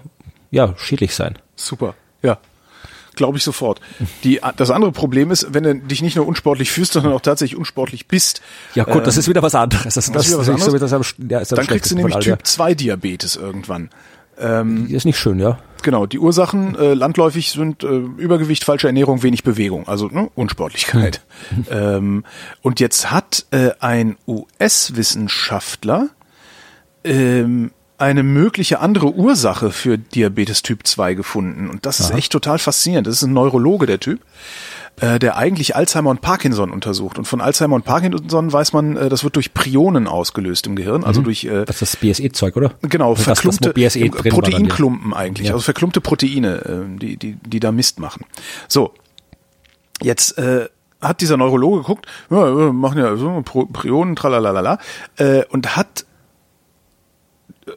ja 0.50 0.74
schädlich 0.76 1.14
sein. 1.14 1.38
Super. 1.56 1.94
Ja. 2.22 2.38
Glaube 3.16 3.38
ich 3.38 3.44
sofort. 3.44 3.80
Die, 4.24 4.40
das 4.56 4.70
andere 4.70 4.92
Problem 4.92 5.30
ist, 5.30 5.52
wenn 5.52 5.64
du 5.64 5.74
dich 5.74 6.00
nicht 6.00 6.16
nur 6.16 6.26
unsportlich 6.26 6.70
fühlst, 6.70 6.92
sondern 6.94 7.12
auch 7.12 7.20
tatsächlich 7.20 7.58
unsportlich 7.58 8.06
bist, 8.08 8.40
Ja 8.74 8.84
gut, 8.84 9.06
das 9.06 9.16
ist 9.16 9.28
wieder 9.28 9.42
was 9.42 9.54
anderes. 9.54 9.94
Das, 9.94 9.94
das, 9.94 10.06
ist 10.26 10.28
wieder 10.30 10.38
was 10.38 10.46
so, 10.46 10.52
anderes. 10.52 10.74
wie 10.74 10.78
das 10.78 10.92
am- 10.92 11.28
ja, 11.28 11.40
ist 11.40 11.52
am 11.52 11.56
dann 11.56 11.66
kriegst 11.66 11.90
du 11.90 11.96
nämlich 11.96 12.14
von 12.14 12.22
all 12.22 12.24
Typ 12.24 12.46
2 12.46 12.74
Diabetes 12.74 13.36
irgendwann. 13.36 13.90
der- 14.40 14.64
Ist 14.88 15.04
nicht 15.04 15.18
schön, 15.18 15.38
ja. 15.38 15.58
Genau, 15.82 16.06
die 16.06 16.18
Ursachen 16.18 16.74
äh, 16.76 16.94
landläufig 16.94 17.50
sind 17.52 17.84
äh, 17.84 17.86
Übergewicht, 17.88 18.64
falsche 18.64 18.86
Ernährung, 18.86 19.22
wenig 19.22 19.42
Bewegung, 19.44 19.88
also 19.88 20.08
ne, 20.08 20.30
Unsportlichkeit. 20.34 21.20
ähm, 21.70 22.24
und 22.62 22.80
jetzt 22.80 23.10
hat 23.10 23.46
äh, 23.50 23.70
ein 23.80 24.16
US-Wissenschaftler 24.26 26.08
ähm, 27.04 27.70
eine 28.00 28.22
mögliche 28.22 28.80
andere 28.80 29.12
Ursache 29.14 29.70
für 29.70 29.98
Diabetes 29.98 30.62
Typ 30.62 30.86
2 30.86 31.14
gefunden. 31.14 31.68
Und 31.68 31.86
das 31.86 32.00
ist 32.00 32.10
echt 32.12 32.32
total 32.32 32.58
faszinierend. 32.58 33.06
Das 33.06 33.16
ist 33.16 33.22
ein 33.22 33.32
Neurologe, 33.32 33.86
der 33.86 34.00
Typ, 34.00 34.20
äh, 35.00 35.18
der 35.18 35.36
eigentlich 35.36 35.76
Alzheimer 35.76 36.10
und 36.10 36.20
Parkinson 36.20 36.70
untersucht. 36.70 37.18
Und 37.18 37.26
von 37.26 37.40
Alzheimer 37.40 37.76
und 37.76 37.84
Parkinson 37.84 38.52
weiß 38.52 38.72
man, 38.72 38.96
äh, 38.96 39.08
das 39.08 39.22
wird 39.22 39.36
durch 39.36 39.52
Prionen 39.54 40.06
ausgelöst 40.08 40.66
im 40.66 40.76
Gehirn, 40.76 41.04
also 41.04 41.20
durch 41.22 41.44
äh, 41.44 41.64
Das 41.66 41.82
ist 41.82 41.94
das 41.94 41.96
BSE-Zeug, 41.96 42.56
oder? 42.56 42.72
Genau, 42.82 43.10
Also 43.10 43.24
das, 43.24 43.24
das, 43.26 43.40
verklumpte 43.40 43.72
BSE. 43.72 44.08
Proteinklumpen 44.30 45.12
eigentlich, 45.14 45.48
Ja. 45.48 45.52
also 45.54 45.62
verklumpte 45.62 46.00
Proteine, 46.00 46.56
äh, 46.94 46.98
die, 46.98 47.16
die, 47.16 47.36
die 47.44 47.60
da 47.60 47.70
Mist 47.70 48.00
machen. 48.00 48.24
So, 48.66 48.94
jetzt 50.02 50.38
äh, 50.38 50.68
hat 51.00 51.20
dieser 51.20 51.36
Neurologe 51.36 51.78
geguckt, 51.78 52.06
ja, 52.30 52.56
wir 52.56 52.72
machen 52.72 52.98
ja 52.98 53.16
so 53.16 53.42
Prionen, 53.42 54.16
tralalala, 54.16 54.78
äh, 55.16 55.44
und 55.50 55.76
hat 55.76 56.04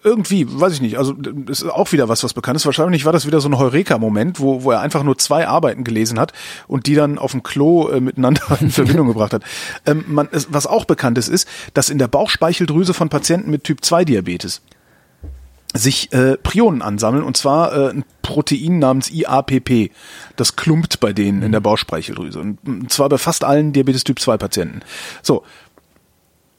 irgendwie, 0.03 0.47
weiß 0.47 0.73
ich 0.73 0.81
nicht, 0.81 0.97
also 0.97 1.13
das 1.13 1.61
ist 1.61 1.69
auch 1.69 1.91
wieder 1.91 2.09
was, 2.09 2.23
was 2.23 2.33
bekannt 2.33 2.57
ist. 2.57 2.65
Wahrscheinlich 2.65 3.05
war 3.05 3.13
das 3.13 3.25
wieder 3.25 3.41
so 3.41 3.49
ein 3.49 3.57
Heureka-Moment, 3.57 4.39
wo, 4.39 4.63
wo 4.63 4.71
er 4.71 4.81
einfach 4.81 5.03
nur 5.03 5.17
zwei 5.17 5.47
Arbeiten 5.47 5.83
gelesen 5.83 6.19
hat 6.19 6.33
und 6.67 6.87
die 6.87 6.95
dann 6.95 7.17
auf 7.17 7.31
dem 7.31 7.43
Klo 7.43 7.89
äh, 7.89 7.99
miteinander 7.99 8.41
in 8.59 8.71
Verbindung 8.71 9.07
gebracht 9.07 9.33
hat. 9.33 9.43
Ähm, 9.85 10.05
man, 10.07 10.29
was 10.49 10.67
auch 10.67 10.85
bekannt 10.85 11.17
ist, 11.17 11.27
ist, 11.27 11.47
dass 11.73 11.89
in 11.89 11.97
der 11.97 12.07
Bauchspeicheldrüse 12.07 12.93
von 12.93 13.09
Patienten 13.09 13.51
mit 13.51 13.63
Typ-2-Diabetes 13.63 14.61
sich 15.73 16.13
äh, 16.13 16.37
Prionen 16.37 16.81
ansammeln 16.81 17.23
und 17.23 17.35
zwar 17.35 17.73
äh, 17.73 17.89
ein 17.89 18.05
Protein 18.21 18.79
namens 18.79 19.11
IAPP. 19.11 19.91
Das 20.35 20.55
klumpt 20.55 20.99
bei 20.99 21.13
denen 21.13 21.41
in 21.41 21.51
der 21.51 21.61
Bauchspeicheldrüse 21.61 22.39
und 22.39 22.91
zwar 22.91 23.09
bei 23.09 23.17
fast 23.17 23.43
allen 23.43 23.73
Diabetes 23.73 24.03
Typ 24.03 24.19
2 24.19 24.37
Patienten. 24.37 24.81
So. 25.21 25.43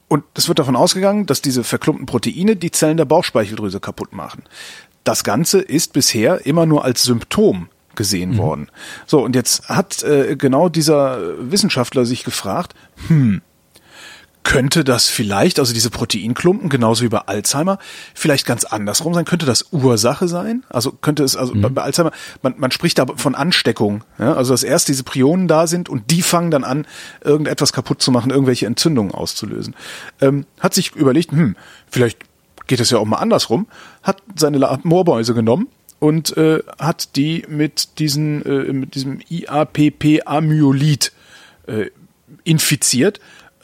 Und 0.07 0.23
es 0.35 0.47
wird 0.47 0.59
davon 0.59 0.75
ausgegangen, 0.75 1.25
dass 1.25 1.41
diese 1.41 1.63
verklumpten 1.63 2.05
Proteine 2.05 2.55
die 2.55 2.71
Zellen 2.71 2.97
der 2.97 3.05
Bauchspeicheldrüse 3.05 3.79
kaputt 3.79 4.13
machen. 4.13 4.43
Das 5.03 5.23
Ganze 5.23 5.61
ist 5.61 5.93
bisher 5.93 6.45
immer 6.45 6.65
nur 6.65 6.83
als 6.83 7.03
Symptom 7.03 7.69
gesehen 7.95 8.33
mhm. 8.33 8.37
worden. 8.37 8.67
So, 9.05 9.23
und 9.23 9.35
jetzt 9.35 9.69
hat 9.69 10.03
äh, 10.03 10.35
genau 10.35 10.69
dieser 10.69 11.51
Wissenschaftler 11.51 12.05
sich 12.05 12.23
gefragt, 12.23 12.75
hm, 13.07 13.41
könnte 14.45 14.83
das 14.83 15.07
vielleicht, 15.07 15.59
also 15.59 15.73
diese 15.73 15.89
Proteinklumpen, 15.89 16.69
genauso 16.69 17.03
wie 17.03 17.09
bei 17.09 17.17
Alzheimer, 17.17 17.79
vielleicht 18.13 18.45
ganz 18.45 18.63
andersrum 18.63 19.13
sein? 19.13 19.25
Könnte 19.25 19.47
das 19.47 19.73
Ursache 19.73 20.27
sein? 20.27 20.63
Also 20.69 20.91
könnte 20.91 21.23
es, 21.23 21.35
also 21.35 21.55
mhm. 21.55 21.73
bei 21.73 21.81
Alzheimer, 21.81 22.11
man, 22.43 22.53
man 22.57 22.71
spricht 22.71 22.99
da 22.99 23.07
von 23.15 23.33
Ansteckung. 23.33 24.03
Ja? 24.19 24.35
Also 24.35 24.53
dass 24.53 24.63
erst 24.63 24.87
diese 24.87 25.03
Prionen 25.03 25.47
da 25.47 25.65
sind 25.65 25.89
und 25.89 26.11
die 26.11 26.21
fangen 26.21 26.51
dann 26.51 26.63
an, 26.63 26.85
irgendetwas 27.21 27.73
kaputt 27.73 28.03
zu 28.03 28.11
machen, 28.11 28.29
irgendwelche 28.29 28.67
Entzündungen 28.67 29.13
auszulösen. 29.13 29.75
Ähm, 30.21 30.45
hat 30.59 30.75
sich 30.75 30.95
überlegt, 30.95 31.31
hm, 31.31 31.55
vielleicht 31.89 32.19
geht 32.67 32.79
es 32.79 32.91
ja 32.91 32.99
auch 32.99 33.05
mal 33.05 33.17
andersrum, 33.17 33.67
hat 34.03 34.21
seine 34.35 34.59
Labormäuse 34.59 35.33
genommen 35.33 35.67
und 35.97 36.37
äh, 36.37 36.59
hat 36.77 37.15
die 37.15 37.45
mit 37.49 37.97
diesen 37.97 38.45
äh, 38.45 38.71
mit 38.73 38.93
diesem 38.93 39.21
IAPP-Amyolid 39.27 41.11
äh, 41.65 41.87
infiziert 42.43 43.19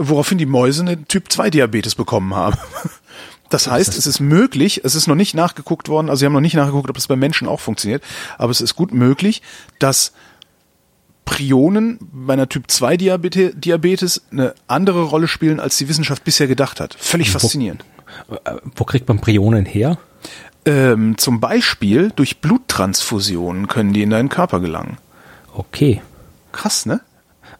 woraufhin 0.10 0.38
die 0.38 0.46
Mäuse 0.46 0.82
eine 0.82 1.04
Typ-2-Diabetes 1.04 1.96
bekommen 1.96 2.36
haben. 2.36 2.58
Das 3.50 3.68
heißt, 3.70 3.98
es 3.98 4.08
ist 4.08 4.22
möglich, 4.22 4.80
es 4.86 4.96
ist 4.96 5.08
noch 5.08 5.16
nicht 5.16 5.34
nachgeguckt 5.34 5.90
worden, 5.90 6.10
also 6.10 6.22
sie 6.22 6.26
haben 6.26 6.32
noch 6.32 6.40
nicht 6.40 6.56
nachgeguckt, 6.56 6.90
ob 6.90 6.96
das 6.96 7.08
bei 7.08 7.18
Menschen 7.18 7.50
auch 7.50 7.60
funktioniert, 7.60 8.02
aber 8.38 8.50
es 8.50 8.62
ist 8.62 8.78
gut 8.78 8.94
möglich, 8.94 9.42
dass 9.78 10.14
Prionen 11.26 12.00
bei 12.14 12.32
einer 12.32 12.48
Typ-2-Diabetes 12.48 14.22
eine 14.32 14.56
andere 14.68 15.04
Rolle 15.04 15.28
spielen, 15.28 15.60
als 15.60 15.78
die 15.78 15.90
Wissenschaft 15.90 16.24
bisher 16.24 16.48
gedacht 16.48 16.80
hat. 16.80 16.96
Völlig 16.98 17.34
wo, 17.34 17.40
faszinierend. 17.40 17.84
Äh, 18.46 18.56
wo 18.76 18.86
kriegt 18.86 19.10
man 19.10 19.20
Prionen 19.20 19.66
her? 19.66 19.98
Ähm, 20.66 21.18
zum 21.18 21.40
Beispiel 21.40 22.12
durch 22.16 22.40
Bluttransfusionen 22.40 23.68
können 23.68 23.94
die 23.94 24.04
in 24.04 24.12
deinen 24.12 24.30
Körper 24.30 24.60
gelangen. 24.60 24.98
Okay. 25.54 26.02
Krass, 26.52 26.86
ne? 26.86 27.02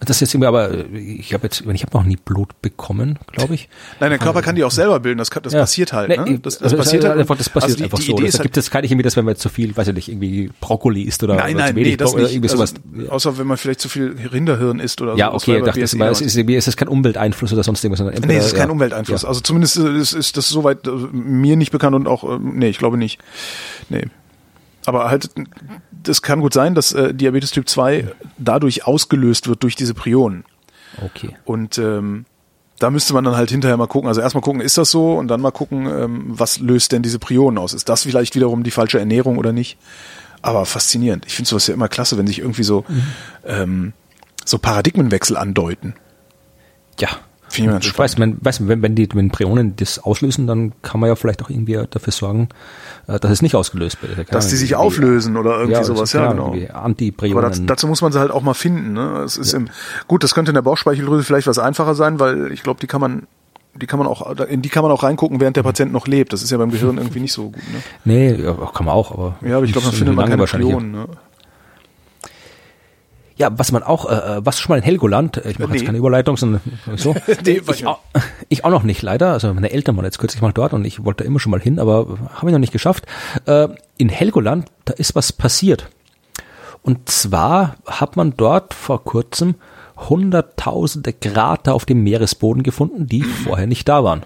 Das 0.04 0.18
ist 0.18 0.22
jetzt 0.22 0.34
irgendwie, 0.34 0.48
aber 0.48 0.72
ich 0.94 1.32
habe 1.34 1.44
jetzt, 1.44 1.62
ich 1.62 1.84
habe 1.84 1.98
noch 1.98 2.04
nie 2.04 2.16
Blut 2.16 2.60
bekommen, 2.64 3.20
glaube 3.32 3.54
ich. 3.54 3.70
Nein, 4.00 4.10
der 4.10 4.18
Körper 4.18 4.42
kann 4.42 4.56
die 4.56 4.64
auch 4.64 4.72
selber 4.72 5.00
bilden. 5.00 5.20
Das, 5.20 5.30
das 5.30 5.54
ja. 5.54 5.60
passiert 5.60 5.94
halt. 5.94 6.10
Ne? 6.10 6.40
Das, 6.40 6.58
das, 6.58 6.72
das 6.72 6.76
passiert 6.76 7.04
halt. 7.04 7.20
Einfach, 7.20 7.38
das 7.38 7.50
passiert 7.50 7.64
also 7.64 7.78
die, 7.78 7.84
einfach 7.84 8.00
die 8.00 8.06
so. 8.06 8.14
Idee 8.14 8.26
das 8.26 8.34
halt, 8.36 8.44
gibt 8.44 8.58
es 8.58 8.74
nicht 8.74 8.92
irgendwie, 8.92 9.04
dass 9.04 9.16
wenn 9.16 9.26
man 9.26 9.36
zu 9.36 9.50
viel, 9.50 9.78
weiß 9.78 9.90
ich 9.90 9.94
nicht, 9.94 10.10
irgendwie 10.10 10.50
Brokkoli 10.60 11.04
isst 11.04 11.22
oder, 11.24 11.36
nein, 11.36 11.56
nein, 11.56 11.70
zu 11.70 11.76
wenig 11.76 11.92
nee, 11.92 11.98
das 11.98 12.14
oder 12.14 12.24
nicht. 12.24 12.34
irgendwie 12.34 12.50
sowas. 12.50 12.74
Also, 12.98 13.12
außer 13.12 13.38
wenn 13.38 13.46
man 13.46 13.58
vielleicht 13.58 13.80
zu 13.80 13.90
viel 13.90 14.16
Rinderhirn 14.34 14.80
isst 14.80 15.02
oder 15.02 15.16
ja, 15.16 15.18
so. 15.18 15.22
Ja, 15.22 15.34
okay, 15.34 15.58
ich 15.60 15.66
dachte, 15.66 15.80
das, 15.82 16.22
es 16.22 16.36
ist, 16.36 16.50
es 16.50 16.68
ist 16.68 16.78
kein 16.78 16.88
Umwelteinfluss 16.88 17.54
oder 17.54 17.64
sonst 17.64 17.84
irgendwas. 17.84 18.00
Sondern 18.00 18.28
nee, 18.28 18.38
es 18.38 18.48
ist 18.48 18.56
kein 18.56 18.70
ja. 18.70 18.74
Umwelteinfluss. 18.74 19.22
Ja. 19.22 19.28
Also 19.28 19.42
zumindest 19.42 19.78
ist, 19.78 20.14
ist 20.14 20.36
das 20.36 20.50
soweit 20.50 20.88
also 20.88 21.10
mir 21.12 21.58
nicht 21.58 21.72
bekannt 21.72 21.96
und 21.96 22.08
auch, 22.08 22.40
nee, 22.40 22.70
ich 22.70 22.80
glaube 22.80 22.98
nicht. 22.98 23.20
Nee. 23.90 24.08
Aber 24.86 25.10
halt, 25.10 25.30
das 26.04 26.22
kann 26.22 26.42
gut 26.42 26.54
sein, 26.54 26.76
dass 26.76 26.94
äh, 26.94 27.14
Diabetes 27.14 27.52
Typ 27.52 27.68
2 27.68 28.08
dadurch 28.38 28.86
ausgelöst 28.86 29.48
wird 29.48 29.64
durch 29.64 29.76
diese 29.76 29.94
Prionen. 29.94 30.46
Okay. 31.04 31.36
Und 31.46 31.78
ähm, 31.78 32.26
da 32.80 32.90
müsste 32.90 33.14
man 33.14 33.24
dann 33.24 33.36
halt 33.36 33.52
hinterher 33.52 33.78
mal 33.78 33.88
gucken. 33.88 34.08
Also 34.08 34.22
erstmal 34.22 34.42
gucken, 34.42 34.62
ist 34.62 34.78
das 34.78 34.90
so? 34.92 35.14
Und 35.14 35.28
dann 35.28 35.42
mal 35.42 35.52
gucken, 35.52 35.86
ähm, 35.86 36.24
was 36.28 36.60
löst 36.60 36.92
denn 36.92 37.04
diese 37.04 37.20
Prionen 37.20 37.58
aus? 37.58 37.74
Ist 37.74 37.90
das 37.90 38.04
vielleicht 38.04 38.36
wiederum 38.36 38.64
die 38.64 38.72
falsche 38.72 39.00
Ernährung 39.00 39.38
oder 39.38 39.54
nicht? 39.54 39.78
Aber 40.42 40.66
faszinierend. 40.66 41.26
Ich 41.28 41.36
finde 41.36 41.50
sowas 41.50 41.68
ja 41.68 41.74
immer 41.76 41.88
klasse, 41.88 42.18
wenn 42.18 42.26
sich 42.26 42.40
irgendwie 42.40 42.64
so, 42.64 42.84
mhm. 42.88 43.04
ähm, 43.46 43.94
so 44.44 44.58
Paradigmenwechsel 44.58 45.38
andeuten. 45.38 45.94
Ja, 47.00 47.10
Finde 47.52 47.80
ich 47.82 47.98
weiß, 47.98 48.18
man, 48.18 48.38
weiß, 48.40 48.68
wenn, 48.68 48.82
wenn 48.82 48.96
die 48.96 49.10
wenn 49.14 49.30
Prionen 49.30 49.76
das 49.76 50.00
auslösen, 50.00 50.48
dann 50.48 50.72
kann 50.82 51.02
man 51.02 51.10
ja 51.10 51.16
vielleicht 51.16 51.44
auch 51.44 51.50
irgendwie 51.50 51.78
dafür 51.90 52.14
sorgen, 52.14 52.48
äh, 53.08 53.20
dass 53.20 53.30
es 53.30 53.42
nicht 53.42 53.56
ausgelöst 53.56 53.98
wird. 54.02 54.34
Dass 54.34 54.48
die 54.48 54.56
sich 54.56 54.76
auflösen 54.76 55.36
oder 55.36 55.56
irgendwie 55.56 55.74
ja, 55.74 55.84
sowas, 55.84 56.14
ja, 56.14 56.32
genau. 56.32 56.56
Antiprionen. 56.74 57.44
Aber 57.44 57.56
dazu 57.66 57.88
muss 57.88 58.02
man 58.02 58.14
sie 58.14 58.20
halt 58.20 58.32
auch 58.32 58.42
mal 58.42 58.54
finden. 58.54 58.94
Ne? 58.94 59.22
Es 59.26 59.38
ist 59.38 59.52
ja. 59.52 59.60
im, 59.60 59.68
gut, 60.08 60.24
das 60.24 60.34
könnte 60.34 60.52
in 60.52 60.56
der 60.56 60.62
Bauchspeicheldrüse 60.62 61.24
vielleicht 61.24 61.48
was 61.48 61.60
einfacher 61.60 61.94
sein, 61.94 62.20
weil 62.20 62.54
ich 62.54 62.64
glaube, 62.64 62.80
die 62.80 62.88
kann 62.88 63.02
man 63.02 63.28
die 63.74 63.88
kann 63.88 64.00
man 64.00 64.08
auch, 64.08 64.38
in 64.42 64.62
die 64.62 64.70
kann 64.70 64.84
man 64.84 64.92
auch 64.92 65.04
reingucken, 65.04 65.40
während 65.40 65.56
der 65.56 65.64
Patient 65.64 65.94
noch 65.94 66.08
lebt. 66.08 66.34
Das 66.34 66.44
ist 66.44 66.52
ja 66.52 66.58
beim 66.58 66.72
Gehirn 66.72 66.98
irgendwie 66.98 67.22
nicht 67.22 67.34
so 67.34 67.52
gut. 67.52 67.64
Ne? 67.72 67.82
Nee, 68.04 68.54
kann 68.74 68.86
man 68.86 68.94
auch, 68.94 69.12
aber. 69.12 69.36
Ja, 69.46 69.58
aber 69.58 69.66
ich 69.66 69.72
glaube, 69.72 69.88
dann 69.88 69.96
findet 69.96 70.16
man 70.16 70.30
keine 70.30 70.44
Prionen. 70.44 70.92
Ne? 70.92 71.06
Ja, 73.36 73.50
was 73.58 73.72
man 73.72 73.84
auch, 73.84 74.10
äh, 74.10 74.38
äh 74.38 74.42
was 74.46 74.60
schon 74.60 74.72
mal 74.72 74.78
in 74.78 74.84
Helgoland, 74.84 75.38
äh, 75.38 75.52
ich 75.52 75.60
mache 75.60 75.72
nee. 75.72 75.78
jetzt 75.78 75.86
keine 75.86 75.98
Überleitung, 75.98 76.38
sondern 76.38 76.62
so. 76.96 77.16
nee, 77.46 77.62
ich, 77.68 77.86
auch, 77.86 78.00
ich 78.50 78.66
auch 78.66 78.70
noch 78.70 78.84
nicht 78.84 79.02
leider, 79.02 79.34
also 79.34 79.54
meine 79.54 79.72
Eltern 79.72 79.96
waren 79.96 80.06
jetzt 80.06 80.20
kürzlich 80.20 80.42
mal 80.42 80.52
dort 80.52 80.74
und 80.74 80.86
ich 80.86 81.04
wollte 81.04 81.24
immer 81.24 81.40
schon 81.40 81.52
mal 81.52 81.62
hin, 81.62 81.80
aber 81.80 82.18
habe 82.34 82.48
ich 82.48 82.52
noch 82.52 82.60
nicht 82.60 82.74
geschafft. 82.74 83.06
Äh, 83.46 83.70
in 83.98 84.10
Helgoland, 84.10 84.68
da 84.86 84.94
ist 84.94 85.16
was 85.16 85.34
passiert. 85.34 85.90
Und 86.84 87.10
zwar 87.10 87.76
hat 87.86 88.16
man 88.16 88.34
dort 88.36 88.74
vor 88.74 89.04
kurzem 89.04 89.56
hunderttausende 90.10 91.14
Krater 91.14 91.76
auf 91.76 91.86
dem 91.86 92.04
Meeresboden 92.04 92.64
gefunden, 92.64 93.06
die 93.06 93.22
vorher 93.24 93.68
nicht 93.68 93.88
da 93.88 94.04
waren. 94.04 94.24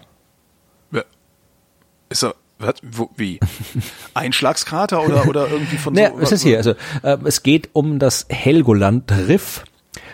Ist 2.09 2.23
er 2.23 2.35
was? 2.59 2.75
Wo, 2.83 3.09
wie? 3.15 3.39
Einschlagskrater 4.13 5.03
oder, 5.03 5.27
oder 5.27 5.49
irgendwie 5.49 5.77
von 5.77 5.93
naja, 5.95 6.11
so? 6.11 6.21
Was 6.21 6.31
ist 6.31 6.43
hier? 6.43 6.57
Also, 6.57 6.71
äh, 7.03 7.17
es 7.25 7.43
geht 7.43 7.69
um 7.73 7.99
das 7.99 8.25
Helgoland-Riff. 8.29 9.63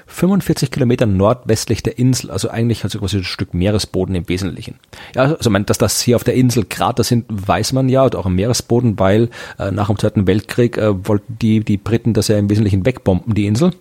45 0.08 0.72
Kilometer 0.72 1.06
nordwestlich 1.06 1.84
der 1.84 1.98
Insel, 1.98 2.32
also 2.32 2.50
eigentlich 2.50 2.84
also 2.84 3.00
quasi 3.00 3.18
ein 3.18 3.24
Stück 3.24 3.54
Meeresboden 3.54 4.14
im 4.14 4.28
Wesentlichen. 4.28 4.76
Ja, 5.16 5.36
also 5.36 5.50
man, 5.50 5.66
dass 5.66 5.78
das 5.78 6.02
hier 6.02 6.18
auf 6.18 6.26
der 6.26 6.34
Insel 6.34 6.66
Krater 6.66 7.06
sind, 7.06 7.26
weiß 7.30 7.72
man 7.72 7.88
ja, 7.88 8.04
und 8.04 8.18
auch 8.18 8.26
im 8.26 8.36
Meeresboden, 8.36 9.00
weil 9.00 9.30
äh, 9.58 9.72
nach 9.72 9.88
dem 9.88 9.98
Zweiten 9.98 10.28
Weltkrieg 10.28 10.78
äh, 10.78 11.08
wollten 11.08 11.38
die, 11.42 11.62
die 11.62 11.78
Briten 11.78 12.14
das 12.14 12.28
ja 12.28 12.38
im 12.38 12.50
Wesentlichen 12.50 12.86
wegbomben, 12.86 13.34
die 13.34 13.46
Insel. 13.46 13.72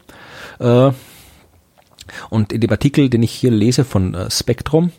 Äh, 0.61 0.93
und 2.31 2.53
in 2.53 2.61
dem 2.61 2.71
Artikel, 2.71 3.11
den 3.11 3.23
ich 3.23 3.33
hier 3.33 3.51
lese 3.51 3.85
von 3.85 4.15
äh, 4.15 4.31
Spektrum, 4.31 4.93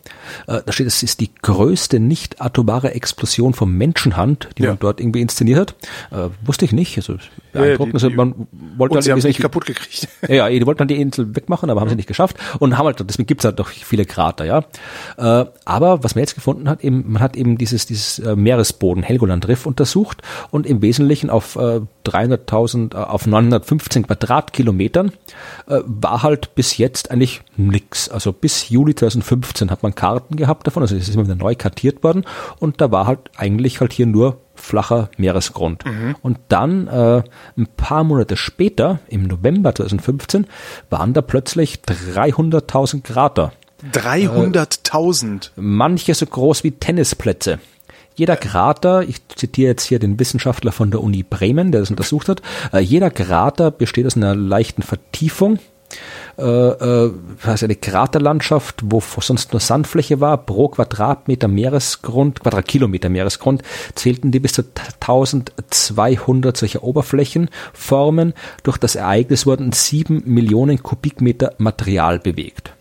äh, 0.46 0.60
da 0.64 0.72
steht, 0.72 0.86
es 0.86 1.02
ist 1.02 1.20
die 1.20 1.30
größte 1.42 1.98
nicht 1.98 2.40
atomare 2.40 2.94
Explosion 2.94 3.54
von 3.54 3.72
Menschenhand, 3.72 4.50
die 4.58 4.62
ja. 4.62 4.70
man 4.70 4.78
dort 4.78 5.00
irgendwie 5.00 5.20
inszeniert 5.20 5.58
hat. 5.58 5.74
Äh, 6.10 6.28
wusste 6.44 6.64
ich 6.64 6.72
nicht. 6.72 6.96
Also 6.96 7.16
beeindruckend. 7.52 7.94
Ja, 7.94 8.08
die, 8.08 8.14
die, 8.14 8.20
also 8.20 8.34
man 8.34 8.46
wollte 8.76 8.96
und 8.96 9.02
sie 9.02 9.10
haben 9.10 9.18
es 9.18 9.24
nicht 9.24 9.40
kaputt 9.40 9.66
gekriegt. 9.66 10.08
Ja, 10.28 10.48
ja, 10.48 10.58
die 10.58 10.66
wollten 10.66 10.78
dann 10.78 10.88
die 10.88 11.00
Insel 11.00 11.34
wegmachen, 11.34 11.68
aber 11.68 11.80
haben 11.80 11.88
sie 11.88 11.96
nicht 11.96 12.06
geschafft 12.06 12.36
und 12.60 12.78
haben 12.78 12.86
halt, 12.86 13.02
deswegen 13.08 13.26
gibt's 13.26 13.44
halt 13.44 13.58
doch 13.58 13.68
viele 13.68 14.04
Krater, 14.04 14.44
ja. 14.44 14.64
Äh, 15.16 15.46
aber 15.64 16.04
was 16.04 16.14
man 16.14 16.20
jetzt 16.22 16.34
gefunden 16.34 16.68
hat, 16.68 16.84
eben, 16.84 17.12
man 17.12 17.20
hat 17.20 17.36
eben 17.36 17.58
dieses, 17.58 17.86
dieses 17.86 18.20
äh, 18.20 18.36
Meeresboden 18.36 19.02
Helgoland-Riff 19.02 19.66
untersucht 19.66 20.22
und 20.50 20.66
im 20.66 20.80
Wesentlichen 20.80 21.28
auf 21.28 21.56
äh, 21.56 21.80
300.000, 22.06 22.94
äh, 22.94 22.98
auf 22.98 23.26
915 23.26 24.06
Quadratkilometern 24.06 25.12
äh, 25.66 25.80
war 25.84 26.22
halt 26.22 26.54
bis 26.54 26.78
jetzt 26.78 27.10
eigentlich 27.22 27.42
nix. 27.56 28.08
Also 28.08 28.32
bis 28.32 28.68
Juli 28.68 28.94
2015 28.94 29.70
hat 29.70 29.82
man 29.82 29.94
Karten 29.94 30.36
gehabt 30.36 30.66
davon, 30.66 30.82
also 30.82 30.96
es 30.96 31.08
ist 31.08 31.14
immer 31.14 31.24
wieder 31.24 31.36
neu 31.36 31.54
kartiert 31.54 32.02
worden 32.02 32.24
und 32.58 32.80
da 32.80 32.90
war 32.90 33.06
halt 33.06 33.30
eigentlich 33.36 33.80
halt 33.80 33.92
hier 33.92 34.06
nur 34.06 34.40
flacher 34.54 35.08
Meeresgrund. 35.16 35.84
Mhm. 35.84 36.16
Und 36.20 36.38
dann 36.48 36.88
äh, 36.88 37.22
ein 37.56 37.66
paar 37.76 38.04
Monate 38.04 38.36
später, 38.36 38.98
im 39.08 39.26
November 39.26 39.74
2015, 39.74 40.46
waren 40.90 41.12
da 41.12 41.22
plötzlich 41.22 41.80
300.000 41.86 43.02
Krater. 43.02 43.52
300.000? 43.92 45.46
Äh, 45.46 45.50
manche 45.56 46.14
so 46.14 46.26
groß 46.26 46.64
wie 46.64 46.72
Tennisplätze. 46.72 47.60
Jeder 48.14 48.36
Krater, 48.36 49.02
ich 49.02 49.26
zitiere 49.28 49.70
jetzt 49.70 49.84
hier 49.84 49.98
den 49.98 50.20
Wissenschaftler 50.20 50.70
von 50.70 50.90
der 50.90 51.02
Uni 51.02 51.22
Bremen, 51.22 51.72
der 51.72 51.80
das 51.80 51.90
untersucht 51.90 52.28
hat, 52.28 52.42
äh, 52.72 52.80
jeder 52.80 53.10
Krater 53.10 53.70
besteht 53.70 54.06
aus 54.06 54.16
einer 54.16 54.34
leichten 54.34 54.82
Vertiefung 54.82 55.58
äh, 56.38 56.42
äh, 56.42 57.12
eine 57.44 57.76
Kraterlandschaft, 57.76 58.80
wo 58.84 59.00
sonst 59.00 59.52
nur 59.52 59.60
Sandfläche 59.60 60.20
war, 60.20 60.38
pro 60.38 60.68
Quadratmeter 60.68 61.48
Meeresgrund, 61.48 62.40
Quadratkilometer 62.40 63.08
Meeresgrund, 63.08 63.62
zählten 63.94 64.30
die 64.30 64.40
bis 64.40 64.54
zu 64.54 64.62
1200 65.00 66.56
solcher 66.56 66.82
Oberflächenformen. 66.82 68.34
Durch 68.62 68.78
das 68.78 68.94
Ereignis 68.94 69.46
wurden 69.46 69.72
sieben 69.72 70.22
Millionen 70.26 70.82
Kubikmeter 70.82 71.54
Material 71.58 72.18
bewegt. 72.18 72.72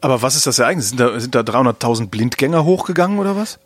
Aber 0.00 0.22
was 0.22 0.36
ist 0.36 0.46
das 0.46 0.58
Ereignis? 0.58 0.90
Sind 0.90 1.00
da, 1.00 1.18
sind 1.18 1.34
da 1.34 1.40
300.000 1.40 2.08
Blindgänger 2.08 2.64
hochgegangen 2.64 3.18
oder 3.18 3.36
was? 3.36 3.58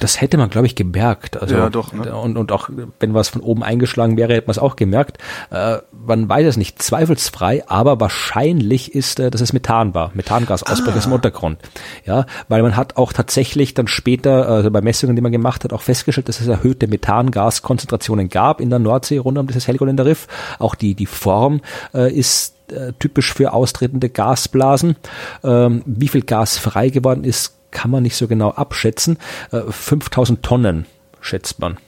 das 0.00 0.20
hätte 0.20 0.36
man, 0.36 0.50
glaube 0.50 0.66
ich, 0.66 0.74
gemerkt. 0.74 1.40
Also, 1.40 1.54
Ja, 1.54 1.70
doch, 1.70 1.92
ne? 1.92 2.14
und, 2.14 2.36
und 2.36 2.50
auch 2.50 2.68
wenn 2.98 3.14
was 3.14 3.28
von 3.28 3.40
oben 3.40 3.62
eingeschlagen 3.62 4.16
wäre, 4.16 4.34
hätte 4.34 4.48
man 4.48 4.52
es 4.52 4.58
auch 4.58 4.76
gemerkt. 4.76 5.18
Äh, 5.50 5.78
man 5.92 6.28
weiß 6.28 6.46
es 6.46 6.56
nicht 6.56 6.82
zweifelsfrei, 6.82 7.62
aber 7.68 8.00
wahrscheinlich 8.00 8.94
ist, 8.94 9.20
äh, 9.20 9.30
dass 9.30 9.40
es 9.40 9.52
Methan 9.52 9.94
war. 9.94 10.10
Methangasausbruch 10.14 10.96
ist 10.96 11.06
im 11.06 11.12
Untergrund. 11.12 11.58
Ja, 12.04 12.26
weil 12.48 12.62
man 12.62 12.76
hat 12.76 12.96
auch 12.96 13.12
tatsächlich 13.12 13.74
dann 13.74 13.86
später, 13.86 14.48
also 14.48 14.70
bei 14.70 14.80
Messungen, 14.80 15.14
die 15.14 15.22
man 15.22 15.32
gemacht 15.32 15.62
hat, 15.62 15.72
auch 15.72 15.82
festgestellt, 15.82 16.28
dass 16.28 16.40
es 16.40 16.48
erhöhte 16.48 16.88
Methangaskonzentrationen 16.88 18.28
gab 18.28 18.60
in 18.60 18.70
der 18.70 18.80
Nordsee 18.80 19.18
rund 19.18 19.38
um 19.38 19.46
dieses 19.46 19.68
Helgoländer 19.68 20.04
Riff. 20.04 20.26
Auch 20.58 20.74
die, 20.74 20.94
die 20.94 21.06
Form 21.06 21.60
äh, 21.94 22.12
ist 22.12 22.56
äh, 22.72 22.92
typisch 22.98 23.32
für 23.32 23.52
austretende 23.52 24.08
Gasblasen. 24.08 24.96
Ähm, 25.42 25.82
wie 25.86 26.08
viel 26.08 26.22
Gas 26.22 26.58
frei 26.58 26.90
geworden 26.90 27.24
ist, 27.24 27.54
kann 27.70 27.90
man 27.90 28.02
nicht 28.02 28.16
so 28.16 28.28
genau 28.28 28.50
abschätzen. 28.50 29.18
Äh, 29.52 29.62
5000 29.70 30.42
Tonnen 30.42 30.86
schätzt 31.20 31.60
man. 31.60 31.78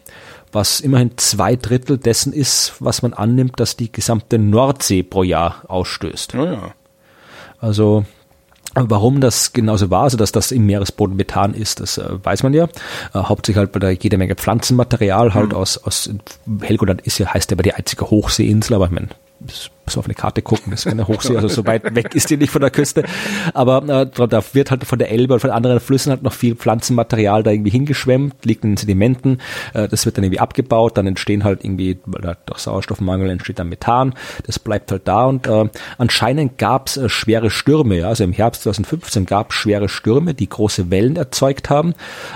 Was 0.53 0.80
immerhin 0.80 1.16
zwei 1.16 1.57
Drittel 1.57 1.97
dessen 1.97 2.33
ist, 2.33 2.74
was 2.78 3.03
man 3.03 3.14
annimmt, 3.14 3.59
dass 3.59 3.76
die 3.76 3.91
gesamte 3.91 4.39
Nordsee 4.39 5.03
pro 5.03 5.22
Jahr 5.22 5.62
ausstößt. 5.66 6.35
Naja. 6.35 6.74
Also 7.59 8.05
Warum 8.74 9.20
das 9.20 9.53
genauso 9.53 9.91
war, 9.91 10.05
also 10.05 10.16
dass 10.16 10.33
das 10.33 10.51
im 10.51 10.64
Meeresboden 10.64 11.14
Methan 11.14 11.53
ist, 11.53 11.80
das 11.80 11.99
äh, 11.99 12.09
weiß 12.22 12.43
man 12.43 12.55
ja. 12.55 12.64
Äh, 12.64 12.68
hauptsächlich 13.18 13.59
halt, 13.59 13.74
weil 13.74 13.80
da 13.80 13.91
jede 13.91 14.16
Menge 14.16 14.35
Pflanzenmaterial 14.35 15.35
halt 15.35 15.53
aus, 15.53 15.76
aus 15.76 16.09
Helgoland 16.62 17.03
ist 17.03 17.18
ja, 17.18 17.26
heißt 17.35 17.51
ja 17.51 17.57
aber 17.57 17.62
die 17.62 17.74
einzige 17.74 18.09
Hochseeinsel, 18.09 18.74
aber 18.74 18.87
ich 18.87 18.93
meine, 18.93 19.09
muss 19.84 19.97
auf 19.97 20.05
eine 20.05 20.14
Karte 20.14 20.43
gucken, 20.43 20.70
das 20.70 20.80
ist 20.80 20.86
keine 20.86 21.09
Hochsee, 21.09 21.36
also 21.36 21.49
so 21.49 21.66
weit 21.66 21.95
weg 21.95 22.14
ist 22.14 22.30
die 22.30 22.36
nicht 22.36 22.51
von 22.51 22.61
der 22.61 22.70
Küste. 22.70 23.05
Aber 23.53 23.82
äh, 23.88 24.28
da 24.28 24.43
wird 24.53 24.70
halt 24.70 24.84
von 24.84 24.99
der 24.99 25.11
Elbe 25.11 25.34
und 25.34 25.40
von 25.40 25.51
anderen 25.51 25.80
Flüssen 25.80 26.11
halt 26.11 26.22
noch 26.22 26.32
viel 26.32 26.55
Pflanzenmaterial 26.55 27.43
da 27.43 27.51
irgendwie 27.51 27.70
hingeschwemmt, 27.70 28.45
liegt 28.45 28.64
in 28.64 28.72
den 28.72 28.76
Sedimenten, 28.76 29.40
äh, 29.74 29.88
das 29.88 30.07
wird 30.07 30.16
dann 30.16 30.24
irgendwie 30.24 30.40
abgebaut, 30.40 30.97
dann 30.97 31.07
entstehen 31.07 31.45
halt 31.45 31.64
irgendwie, 31.64 31.99
weil 32.07 32.22
da 32.22 32.36
durch 32.47 32.61
Sauerstoffmangel 32.61 33.30
entsteht 33.30 33.59
dann 33.59 33.68
Methan, 33.68 34.14
das 34.47 34.59
bleibt 34.59 34.93
halt 34.93 35.09
da 35.09 35.24
und 35.26 35.47
äh, 35.47 35.68
anscheinend 35.99 36.59
gab 36.59 36.88
es 36.88 36.97
äh, 36.97 37.09
schwere 37.09 37.51
Stürme, 37.51 37.99
ja, 37.99 38.09
also 38.09 38.24
im 38.24 38.32
Herbst 38.32 38.62
2015 38.62 39.26
gab 39.26 39.51
es 39.51 39.57
schwere 39.57 39.88
Stürme, 39.88 40.34
die 40.34 40.49
große 40.49 40.90
Wellen 40.90 41.16
erzeugt 41.16 41.70
haben. 41.70 41.95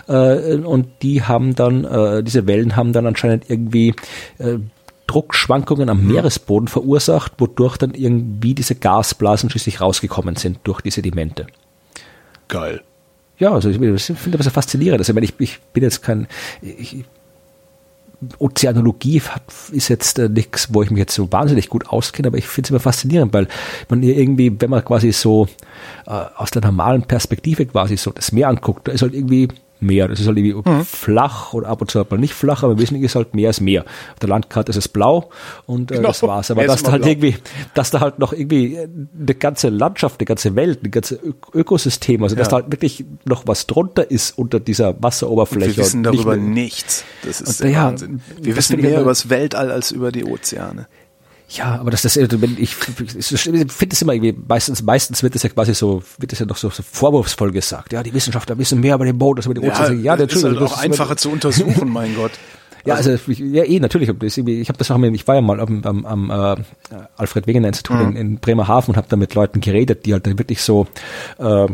Äh, 0.08 0.56
und 0.56 0.88
die 1.02 1.22
haben 1.22 1.54
dann, 1.54 1.84
äh, 1.84 2.22
diese 2.22 2.46
Wellen 2.46 2.76
haben 2.76 2.92
dann 2.92 3.06
anscheinend 3.06 3.48
irgendwie 3.48 3.94
äh, 4.38 4.58
Druckschwankungen 5.06 5.88
am 5.88 6.06
Meeresboden 6.06 6.68
verursacht, 6.68 7.32
wodurch 7.38 7.76
dann 7.76 7.94
irgendwie 7.94 8.54
diese 8.54 8.74
Gasblasen 8.74 9.50
schließlich 9.50 9.80
rausgekommen 9.80 10.36
sind 10.36 10.58
durch 10.64 10.80
die 10.80 10.90
Sedimente. 10.90 11.46
Geil. 12.48 12.82
Ja, 13.38 13.52
also 13.52 13.68
ich 13.68 13.76
finde 13.76 14.38
das 14.38 14.48
faszinierend. 14.48 15.00
Also 15.00 15.10
ich, 15.10 15.14
meine, 15.14 15.26
ich, 15.26 15.34
ich 15.38 15.60
bin 15.72 15.82
jetzt 15.82 16.02
kein 16.02 16.26
ich, 16.62 17.04
Ozeanologie 18.38 19.20
hat, 19.20 19.42
ist 19.72 19.88
jetzt 19.88 20.18
äh, 20.18 20.28
nichts, 20.28 20.72
wo 20.72 20.82
ich 20.82 20.90
mich 20.90 20.98
jetzt 20.98 21.14
so 21.14 21.30
wahnsinnig 21.30 21.68
gut 21.68 21.88
auskenne, 21.88 22.28
aber 22.28 22.38
ich 22.38 22.48
finde 22.48 22.66
es 22.66 22.70
immer 22.70 22.80
faszinierend, 22.80 23.34
weil 23.34 23.46
man 23.88 24.00
hier 24.00 24.16
irgendwie, 24.16 24.58
wenn 24.58 24.70
man 24.70 24.84
quasi 24.84 25.12
so 25.12 25.48
äh, 26.06 26.10
aus 26.36 26.50
der 26.50 26.62
normalen 26.62 27.02
Perspektive 27.02 27.66
quasi 27.66 27.96
so 27.96 28.10
das 28.12 28.32
Meer 28.32 28.48
anguckt, 28.48 28.88
da 28.88 28.92
ist 28.92 29.02
halt 29.02 29.12
irgendwie 29.12 29.48
Meer. 29.80 30.08
Das 30.08 30.20
ist 30.20 30.26
halt 30.26 30.38
irgendwie 30.38 30.70
Mhm. 30.70 30.84
flach 30.84 31.52
oder 31.52 31.68
ab 31.68 31.80
und 31.80 31.90
zu 31.90 31.98
halt 31.98 32.10
mal 32.10 32.16
nicht 32.18 32.34
flach, 32.34 32.62
aber 32.62 32.78
wesentlich 32.78 33.04
ist 33.04 33.14
halt 33.14 33.34
Meer 33.34 33.50
ist 33.50 33.60
Meer. 33.60 33.82
Auf 33.82 34.18
der 34.20 34.28
Landkarte 34.28 34.70
ist 34.70 34.76
es 34.76 34.88
blau 34.88 35.30
und 35.66 35.90
äh, 35.90 35.96
Genau. 35.96 36.08
das 36.08 36.22
war's. 36.22 36.50
Aber 36.50 36.64
dass 36.66 36.82
da 36.82 36.92
halt 36.92 37.02
blau. 37.02 37.10
irgendwie, 37.12 37.36
dass 37.74 37.90
da 37.90 38.00
halt 38.00 38.18
noch 38.18 38.32
irgendwie 38.32 38.78
eine 38.78 39.34
ganze 39.34 39.68
Landschaft, 39.68 40.20
eine 40.20 40.26
ganze 40.26 40.54
Welt, 40.56 40.82
ein 40.84 40.90
ganze 40.90 41.16
Ö 41.16 41.32
Ökosystem, 41.54 42.22
also 42.22 42.36
dass 42.36 42.46
Ja. 42.46 42.50
da 42.50 42.56
halt 42.62 42.72
wirklich 42.72 43.04
noch 43.24 43.46
was 43.46 43.66
drunter 43.66 44.10
ist 44.10 44.38
unter 44.38 44.60
dieser 44.60 45.00
Wasseroberfläche. 45.02 45.76
Wir 45.76 45.84
wissen 45.84 46.06
und 46.06 46.12
nicht 46.12 46.24
darüber 46.24 46.36
nur- 46.36 46.48
nichts. 46.50 47.04
Das 47.24 47.40
ist 47.40 47.60
Und 47.60 47.64
der 47.64 47.70
ja, 47.70 47.84
Wahnsinn. 47.84 48.20
Wir 48.40 48.56
wissen 48.56 48.80
mehr 48.80 49.00
über 49.00 49.10
das 49.10 49.28
Weltall 49.30 49.70
als 49.70 49.90
über 49.90 50.12
die 50.12 50.24
Ozeane. 50.24 50.86
Ja, 51.48 51.76
aber 51.78 51.90
das, 51.92 52.02
das, 52.02 52.16
wenn 52.16 52.54
ich, 52.58 52.62
ich 52.62 52.74
finde 52.74 53.92
es 53.94 54.02
immer 54.02 54.12
irgendwie, 54.14 54.34
meistens, 54.48 54.82
meistens 54.82 55.22
wird 55.22 55.36
es 55.36 55.42
ja 55.44 55.48
quasi 55.48 55.74
so, 55.74 56.02
wird 56.18 56.32
es 56.32 56.40
ja 56.40 56.46
doch 56.46 56.56
so, 56.56 56.70
so 56.70 56.82
vorwurfsvoll 56.82 57.52
gesagt. 57.52 57.92
Ja, 57.92 58.02
die 58.02 58.12
Wissenschaftler 58.12 58.58
wissen 58.58 58.80
mehr 58.80 58.96
über 58.96 59.04
den 59.04 59.16
Boden 59.16 59.38
als 59.38 59.46
über 59.46 59.54
die 59.54 59.60
Ozeane. 59.60 59.94
Ja, 60.00 60.16
das 60.16 60.32
ist 60.32 60.42
halt 60.44 60.58
auch 60.58 60.72
ist 60.72 60.78
einfacher 60.78 61.16
zu 61.16 61.30
untersuchen, 61.30 61.88
mein 61.88 62.14
Gott. 62.16 62.32
Ja, 62.84 62.94
also 62.94 63.18
ich- 63.26 63.40
ja 63.40 63.64
eh 63.64 63.80
natürlich. 63.80 64.08
Ist 64.22 64.38
Ich 64.38 64.68
habe 64.68 64.78
das 64.78 64.92
auch, 64.92 64.96
mit- 64.96 65.12
ich 65.12 65.26
war 65.26 65.34
ja 65.34 65.40
mal 65.40 65.58
am, 65.58 65.82
am, 65.82 66.06
am 66.06 66.30
äh, 66.30 66.56
Alfred 67.16 67.48
Wegener 67.48 67.66
Institut 67.66 67.96
in, 68.00 68.14
in 68.14 68.38
Bremerhaven 68.38 68.90
und 68.92 68.96
habe 68.96 69.08
da 69.10 69.16
mit 69.16 69.34
Leuten 69.34 69.60
geredet, 69.60 70.06
die 70.06 70.12
halt 70.12 70.24
dann 70.24 70.38
wirklich 70.38 70.62
so 70.62 70.86
äh, 71.40 71.66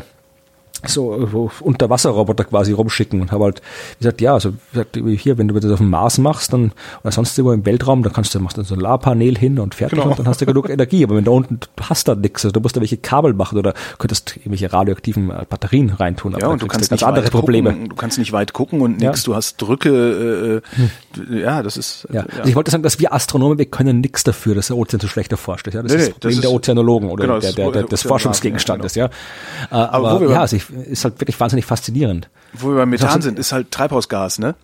so, 0.87 1.51
Unterwasserroboter 1.61 2.45
quasi 2.45 2.73
rumschicken 2.73 3.21
und 3.21 3.33
habe 3.33 3.45
halt 3.45 3.63
gesagt, 3.99 4.21
ja, 4.21 4.35
also 4.35 4.51
wie 4.53 4.57
gesagt, 4.73 4.99
hier, 5.23 5.39
wenn 5.39 5.49
du 5.49 5.59
das 5.59 5.71
auf 5.71 5.79
dem 5.79 5.91
Mars 5.91 6.19
machst, 6.19 6.53
dann 6.53 6.73
oder 7.03 7.13
sonst 7.13 7.37
irgendwo 7.39 7.53
im 7.55 7.65
Weltraum, 7.67 8.03
dann 8.03 8.13
kannst 8.13 8.35
du 8.35 8.41
machst 8.41 8.57
du 8.57 8.63
ein 8.63 8.65
Solarpanel 8.65 9.37
hin 9.39 9.59
und 9.59 9.75
fertig 9.75 9.99
Genau. 9.99 10.11
und 10.11 10.19
dann 10.19 10.27
hast 10.29 10.41
du 10.41 10.47
genug 10.47 10.69
Energie. 10.71 11.05
Aber 11.05 11.17
wenn 11.17 11.25
da 11.25 11.31
unten 11.31 11.61
du 11.61 11.67
hast 11.83 12.09
da 12.09 12.15
nichts, 12.15 12.45
also 12.45 12.53
du 12.53 12.61
musst 12.61 12.77
da 12.77 12.81
welche 12.81 12.97
Kabel 12.97 13.35
machen 13.35 13.59
oder 13.59 13.75
könntest 13.99 14.37
irgendwelche 14.37 14.73
radioaktiven 14.73 15.31
äh, 15.31 15.45
Batterien 15.49 15.91
reintun. 15.91 16.33
Ja, 16.33 16.39
aber 16.45 16.53
und 16.55 16.63
du 16.63 16.67
kannst 16.67 16.91
ganz 16.91 17.01
nicht 17.01 17.07
andere 17.09 17.25
weit 17.27 17.33
Probleme. 17.33 17.71
Gucken, 17.71 17.89
du 17.89 17.97
kannst 17.97 18.19
nicht 18.19 18.33
weit 18.33 18.53
gucken 18.53 18.81
und 18.81 19.01
Ja. 19.01 19.09
nix. 19.11 19.23
Du 19.25 19.35
hast 19.35 19.61
Drücke. 19.61 20.63
Äh, 21.17 21.33
äh, 21.33 21.41
ja, 21.43 21.63
das 21.63 21.77
ist. 21.77 22.07
äh, 22.11 22.17
Ja. 22.17 22.23
Also 22.23 22.49
ich 22.49 22.57
wollte 22.57 22.71
sagen, 22.71 22.83
dass 22.83 22.99
wir 22.99 23.13
Astronomen, 23.13 23.59
wir 23.59 23.67
können 23.67 24.01
nichts 24.01 24.25
dafür, 24.25 24.55
dass 24.55 24.69
der 24.69 24.77
Ozean 24.77 25.01
so 25.01 25.09
schlecht 25.09 25.31
erforscht 25.33 25.67
ist. 25.69 25.75
Ja, 25.75 25.83
das 25.83 25.93
Nee, 25.93 25.99
ist 25.99 26.07
das 26.09 26.13
Problem 26.15 26.33
das 26.37 26.41
der 26.43 26.51
Ozeanologen 26.53 27.11
oder 27.11 27.25
genau, 27.27 27.39
der, 27.39 27.53
der, 27.53 27.71
der, 27.71 27.83
des 27.85 28.03
Forschungsgegenstandes. 28.03 28.95
Ja, 28.95 29.11
Aber 29.71 30.03
wo 30.03 30.07
aber 30.09 30.21
wir 30.23 30.31
ja, 30.31 30.41
also 30.41 30.57
ich, 30.57 30.65
ist 30.73 31.05
halt 31.05 31.21
wirklich 31.21 31.39
wahnsinnig 31.39 31.65
faszinierend. 31.65 32.29
Wo 32.55 32.69
wir 32.69 32.77
beim 32.77 32.91
Methan 32.91 33.09
Also- 33.09 33.21
sind, 33.23 33.39
ist 33.39 33.53
halt 33.53 33.71
Treibhausgas, 33.71 34.39
ne? 34.39 34.55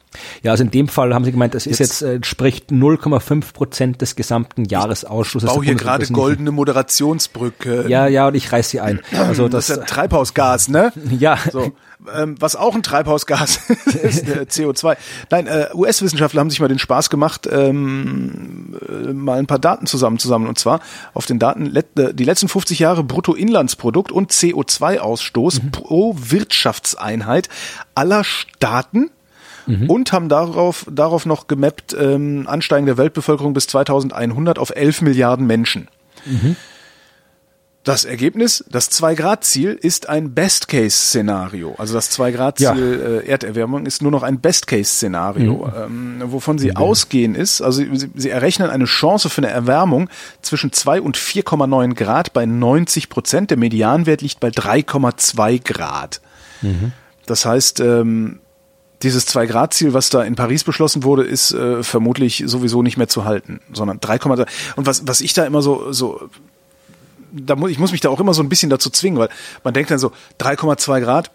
Ja, 0.42 0.52
also 0.52 0.64
in 0.64 0.70
dem 0.70 0.88
Fall 0.88 1.14
haben 1.14 1.24
sie 1.24 1.32
gemeint, 1.32 1.54
das 1.54 1.66
ist 1.66 1.78
Jetzt- 1.78 2.00
jetzt, 2.00 2.02
äh, 2.02 2.14
entspricht 2.14 2.70
0,5 2.70 3.52
Prozent 3.52 4.00
des 4.00 4.16
gesamten 4.16 4.64
Jahresausschusses. 4.64 5.48
Bau 5.48 5.56
der 5.56 5.64
hier 5.64 5.74
gerade 5.74 6.06
goldene 6.08 6.50
Moderationsbrücke. 6.50 7.86
Ja, 7.88 8.06
ja, 8.06 8.28
und 8.28 8.34
ich 8.34 8.50
reiß 8.52 8.70
sie 8.70 8.80
ein. 8.80 9.00
Also 9.12 9.48
das 9.48 9.66
das, 9.68 9.76
ist 9.76 9.82
ja 9.82 9.84
Treibhausgas, 9.94 10.68
ne? 10.68 10.92
ja, 11.18 11.38
So, 11.52 11.72
ähm, 12.14 12.36
was 12.40 12.56
auch 12.56 12.74
ein 12.74 12.82
Treibhausgas 12.82 13.58
ist, 14.02 14.28
äh, 14.28 14.46
CO2. 14.48 14.96
Nein, 15.30 15.46
äh, 15.46 15.68
US-Wissenschaftler 15.74 16.40
haben 16.40 16.50
sich 16.50 16.60
mal 16.60 16.68
den 16.68 16.78
Spaß 16.78 17.10
gemacht, 17.10 17.48
ähm, 17.50 18.76
äh, 18.88 19.12
mal 19.12 19.38
ein 19.38 19.46
paar 19.46 19.58
Daten 19.58 19.86
zusammenzusammeln. 19.86 20.48
Und 20.48 20.58
zwar 20.58 20.80
auf 21.14 21.26
den 21.26 21.38
Daten 21.38 21.66
let, 21.66 21.98
äh, 21.98 22.14
die 22.14 22.24
letzten 22.24 22.48
50 22.48 22.78
Jahre 22.78 23.04
Bruttoinlandsprodukt 23.04 24.10
und 24.12 24.32
CO2-Ausstoß 24.32 25.70
pro 25.72 26.16
Wirtschaftseinheit 26.18 27.48
aller 27.94 28.24
Staaten. 28.24 29.10
Und 29.86 30.12
haben 30.12 30.30
darauf, 30.30 30.86
darauf 30.90 31.26
noch 31.26 31.46
gemappt, 31.46 31.94
ähm, 31.98 32.46
Ansteigen 32.48 32.86
der 32.86 32.96
Weltbevölkerung 32.96 33.52
bis 33.52 33.66
2100 33.66 34.58
auf 34.58 34.70
11 34.74 35.02
Milliarden 35.02 35.46
Menschen. 35.46 35.88
Das 37.84 38.04
Ergebnis, 38.04 38.64
das 38.70 38.90
Zwei-Grad-Ziel 38.90 39.78
ist 39.80 40.10
ein 40.10 40.34
Best-Case-Szenario. 40.34 41.74
Also 41.78 41.94
das 41.94 42.10
Zwei-Grad-Ziel 42.10 43.22
äh, 43.24 43.28
Erderwärmung 43.28 43.86
ist 43.86 44.02
nur 44.02 44.10
noch 44.10 44.22
ein 44.22 44.40
Best-Case-Szenario. 44.40 45.70
Ähm, 45.86 46.22
wovon 46.26 46.58
sie 46.58 46.76
ausgehen 46.76 47.34
ist, 47.34 47.62
also 47.62 47.82
sie, 47.82 48.10
sie 48.14 48.28
errechnen 48.28 48.68
eine 48.68 48.84
Chance 48.84 49.30
für 49.30 49.42
eine 49.42 49.50
Erwärmung 49.50 50.10
zwischen 50.42 50.72
2 50.72 51.00
und 51.00 51.16
4,9 51.16 51.94
Grad 51.94 52.32
bei 52.34 52.44
90 52.44 53.08
Prozent. 53.08 53.50
Der 53.50 53.56
Medianwert 53.56 54.20
liegt 54.20 54.40
bei 54.40 54.48
3,2 54.48 55.62
Grad. 55.62 56.20
Das 57.30 57.44
heißt, 57.44 57.80
ähm, 57.80 58.40
dieses 59.02 59.26
Zwei-Grad-Ziel, 59.26 59.94
was 59.94 60.10
da 60.10 60.22
in 60.22 60.34
Paris 60.34 60.64
beschlossen 60.64 61.04
wurde, 61.04 61.22
ist 61.22 61.52
äh, 61.52 61.82
vermutlich 61.82 62.42
sowieso 62.46 62.82
nicht 62.82 62.96
mehr 62.96 63.08
zu 63.08 63.24
halten, 63.24 63.60
sondern 63.72 63.98
3,3. 63.98 64.46
Und 64.76 64.86
was, 64.86 65.06
was 65.06 65.20
ich 65.20 65.34
da 65.34 65.44
immer 65.44 65.62
so, 65.62 65.92
so 65.92 66.28
da 67.30 67.56
muss, 67.56 67.70
ich 67.70 67.78
muss 67.78 67.92
mich 67.92 68.00
da 68.00 68.08
auch 68.08 68.20
immer 68.20 68.34
so 68.34 68.42
ein 68.42 68.48
bisschen 68.48 68.70
dazu 68.70 68.90
zwingen, 68.90 69.18
weil 69.18 69.28
man 69.62 69.74
denkt 69.74 69.90
dann 69.90 69.98
so, 69.98 70.12
3,2 70.40 71.00
Grad, 71.00 71.30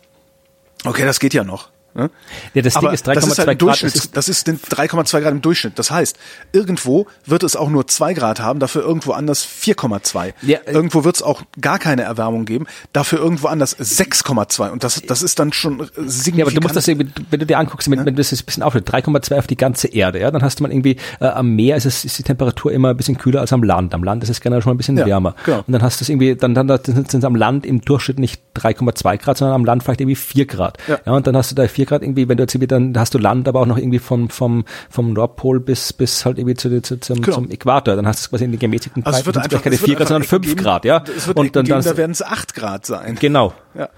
okay, 0.84 1.06
das 1.06 1.20
geht 1.20 1.34
ja 1.34 1.44
noch. 1.44 1.70
Ne? 1.96 2.10
Ja, 2.54 2.62
das 2.62 2.74
Ding 2.74 2.84
Aber 2.84 2.94
ist 2.94 3.08
das 3.08 3.18
ist 3.28 3.38
halt 3.38 3.48
3,2 3.48 3.52
ein 3.52 3.58
Grad, 3.58 3.62
Durchschnitt, 3.62 3.94
das 3.96 4.04
ist- 4.06 4.18
das 4.18 4.30
ist 4.30 4.48
den 4.48 4.60
3,2 4.60 5.22
Grad 5.22 5.32
im 5.32 5.42
Durchschnitt. 5.42 5.78
Das 5.78 5.92
heißt, 5.92 6.18
irgendwo 6.52 7.06
wird 7.26 7.44
es 7.44 7.56
auch 7.56 7.70
nur 7.70 7.88
2 7.88 8.14
Grad 8.14 8.40
haben, 8.40 8.60
dafür 8.60 8.82
irgendwo 8.84 9.12
anders 9.12 9.44
4,2. 9.46 10.34
Ja, 10.42 10.60
äh, 10.66 10.72
irgendwo 10.72 11.04
wird 11.04 11.16
es 11.18 11.22
auch 11.22 11.44
gar 11.62 11.80
keine 11.80 12.02
Erwärmung 12.04 12.46
geben, 12.46 12.66
dafür 12.94 13.20
irgendwo 13.20 13.48
anders 13.48 13.76
6,2. 13.80 14.72
Und 14.72 14.84
das, 14.84 15.02
das 15.02 15.22
ist 15.22 15.40
dann 15.40 15.54
schon 15.54 15.88
signifikant. 15.98 16.38
Ja, 16.38 16.44
aber 16.46 16.52
du 16.52 16.62
musst 16.62 16.76
das 16.76 16.88
irgendwie, 16.88 17.10
wenn 17.30 17.40
du 17.40 17.46
dir 17.46 17.58
anguckst, 17.60 17.90
wenn, 17.90 18.00
wenn 18.00 18.06
du 18.16 18.22
das 18.22 18.32
jetzt 18.32 18.42
ein 18.44 18.46
bisschen 18.46 18.64
aufhört, 18.64 18.88
3,2 18.92 19.38
auf 19.38 19.48
die 19.48 19.58
ganze 19.58 19.88
Erde, 19.88 20.20
ja, 20.20 20.32
dann 20.32 20.42
hast 20.42 20.60
du 20.60 20.64
mal 20.64 20.72
irgendwie, 20.72 20.98
äh, 21.20 21.26
am 21.28 21.52
Meer 21.56 21.78
ist, 21.78 21.86
es, 21.86 22.06
ist 22.06 22.18
die 22.18 22.24
Temperatur 22.24 22.72
immer 22.72 22.90
ein 22.90 22.98
bisschen 22.98 23.18
kühler 23.18 23.42
als 23.42 23.54
am 23.54 23.64
Land. 23.64 23.94
Am 23.94 24.04
Land 24.04 24.24
ist 24.24 24.30
es 24.30 24.42
generell 24.42 24.62
schon 24.62 24.74
ein 24.74 24.78
bisschen 24.78 24.98
Ja, 24.98 25.06
wärmer. 25.06 25.36
genau. 25.46 25.64
Und 25.68 25.72
dann 25.74 25.82
hast 25.84 26.00
du 26.02 26.06
es 26.06 26.10
irgendwie, 26.10 26.36
dann, 26.36 26.54
dann 26.56 26.68
sind 26.84 27.14
es 27.14 27.24
am 27.24 27.36
Land 27.36 27.66
im 27.66 27.82
Durchschnitt 27.82 28.20
nicht 28.20 28.42
3,2 28.56 29.18
Grad, 29.18 29.38
sondern 29.38 29.56
am 29.56 29.66
Land 29.66 29.84
vielleicht 29.84 30.02
irgendwie 30.02 30.16
4 30.16 30.46
Grad. 30.46 30.78
Ja. 30.88 31.14
und 31.14 31.28
dann 31.28 31.36
hast 31.38 31.52
du 31.52 31.56
da 31.56 31.68
4 31.68 31.83
Grad 31.86 32.02
irgendwie, 32.04 32.28
wenn 32.30 32.38
du 32.38 32.44
jetzt 32.44 32.54
irgendwie, 32.56 32.68
dann 32.68 32.94
hast 32.98 33.14
du 33.14 33.18
Land, 33.18 33.48
aber 33.48 33.62
auch 33.62 33.66
noch 33.66 33.78
irgendwie 33.78 34.00
vom, 34.00 34.30
vom, 34.30 34.66
vom 34.90 35.14
Nordpol 35.14 35.60
bis, 35.60 35.94
bis 35.94 36.26
halt 36.26 36.38
irgendwie 36.38 36.56
zu, 36.56 36.82
zu, 36.82 37.00
zum, 37.00 37.22
Genau. 37.22 37.36
zum 37.36 37.50
Äquator. 37.52 37.96
Dann 37.96 38.08
hast 38.08 38.26
du 38.26 38.30
quasi 38.30 38.46
in 38.46 38.52
den 38.52 38.60
gemäßigten 38.60 39.06
also 39.06 39.20
es 39.20 39.26
wird 39.26 39.38
einfach, 39.38 39.50
vielleicht 39.50 39.64
keine 39.64 39.76
es 39.76 39.82
wird 39.82 39.90
4 39.90 39.96
Grad, 39.98 40.08
sondern 40.08 40.22
einfach 40.24 40.30
5 40.30 40.44
Ecken 40.46 40.56
geben- 40.56 40.64
Grad, 40.64 40.86
ja. 40.86 41.04
Es 41.16 41.28
wird 41.28 41.38
und 41.38 41.56
dann, 41.56 41.66
geben, 41.66 41.82
dann 41.82 41.92
da 41.92 41.98
werden 41.98 42.12
es 42.12 42.22
8 42.22 42.54
Grad 42.54 42.86
sein. 42.86 43.16
genau. 43.20 43.54
Ja. 43.76 43.90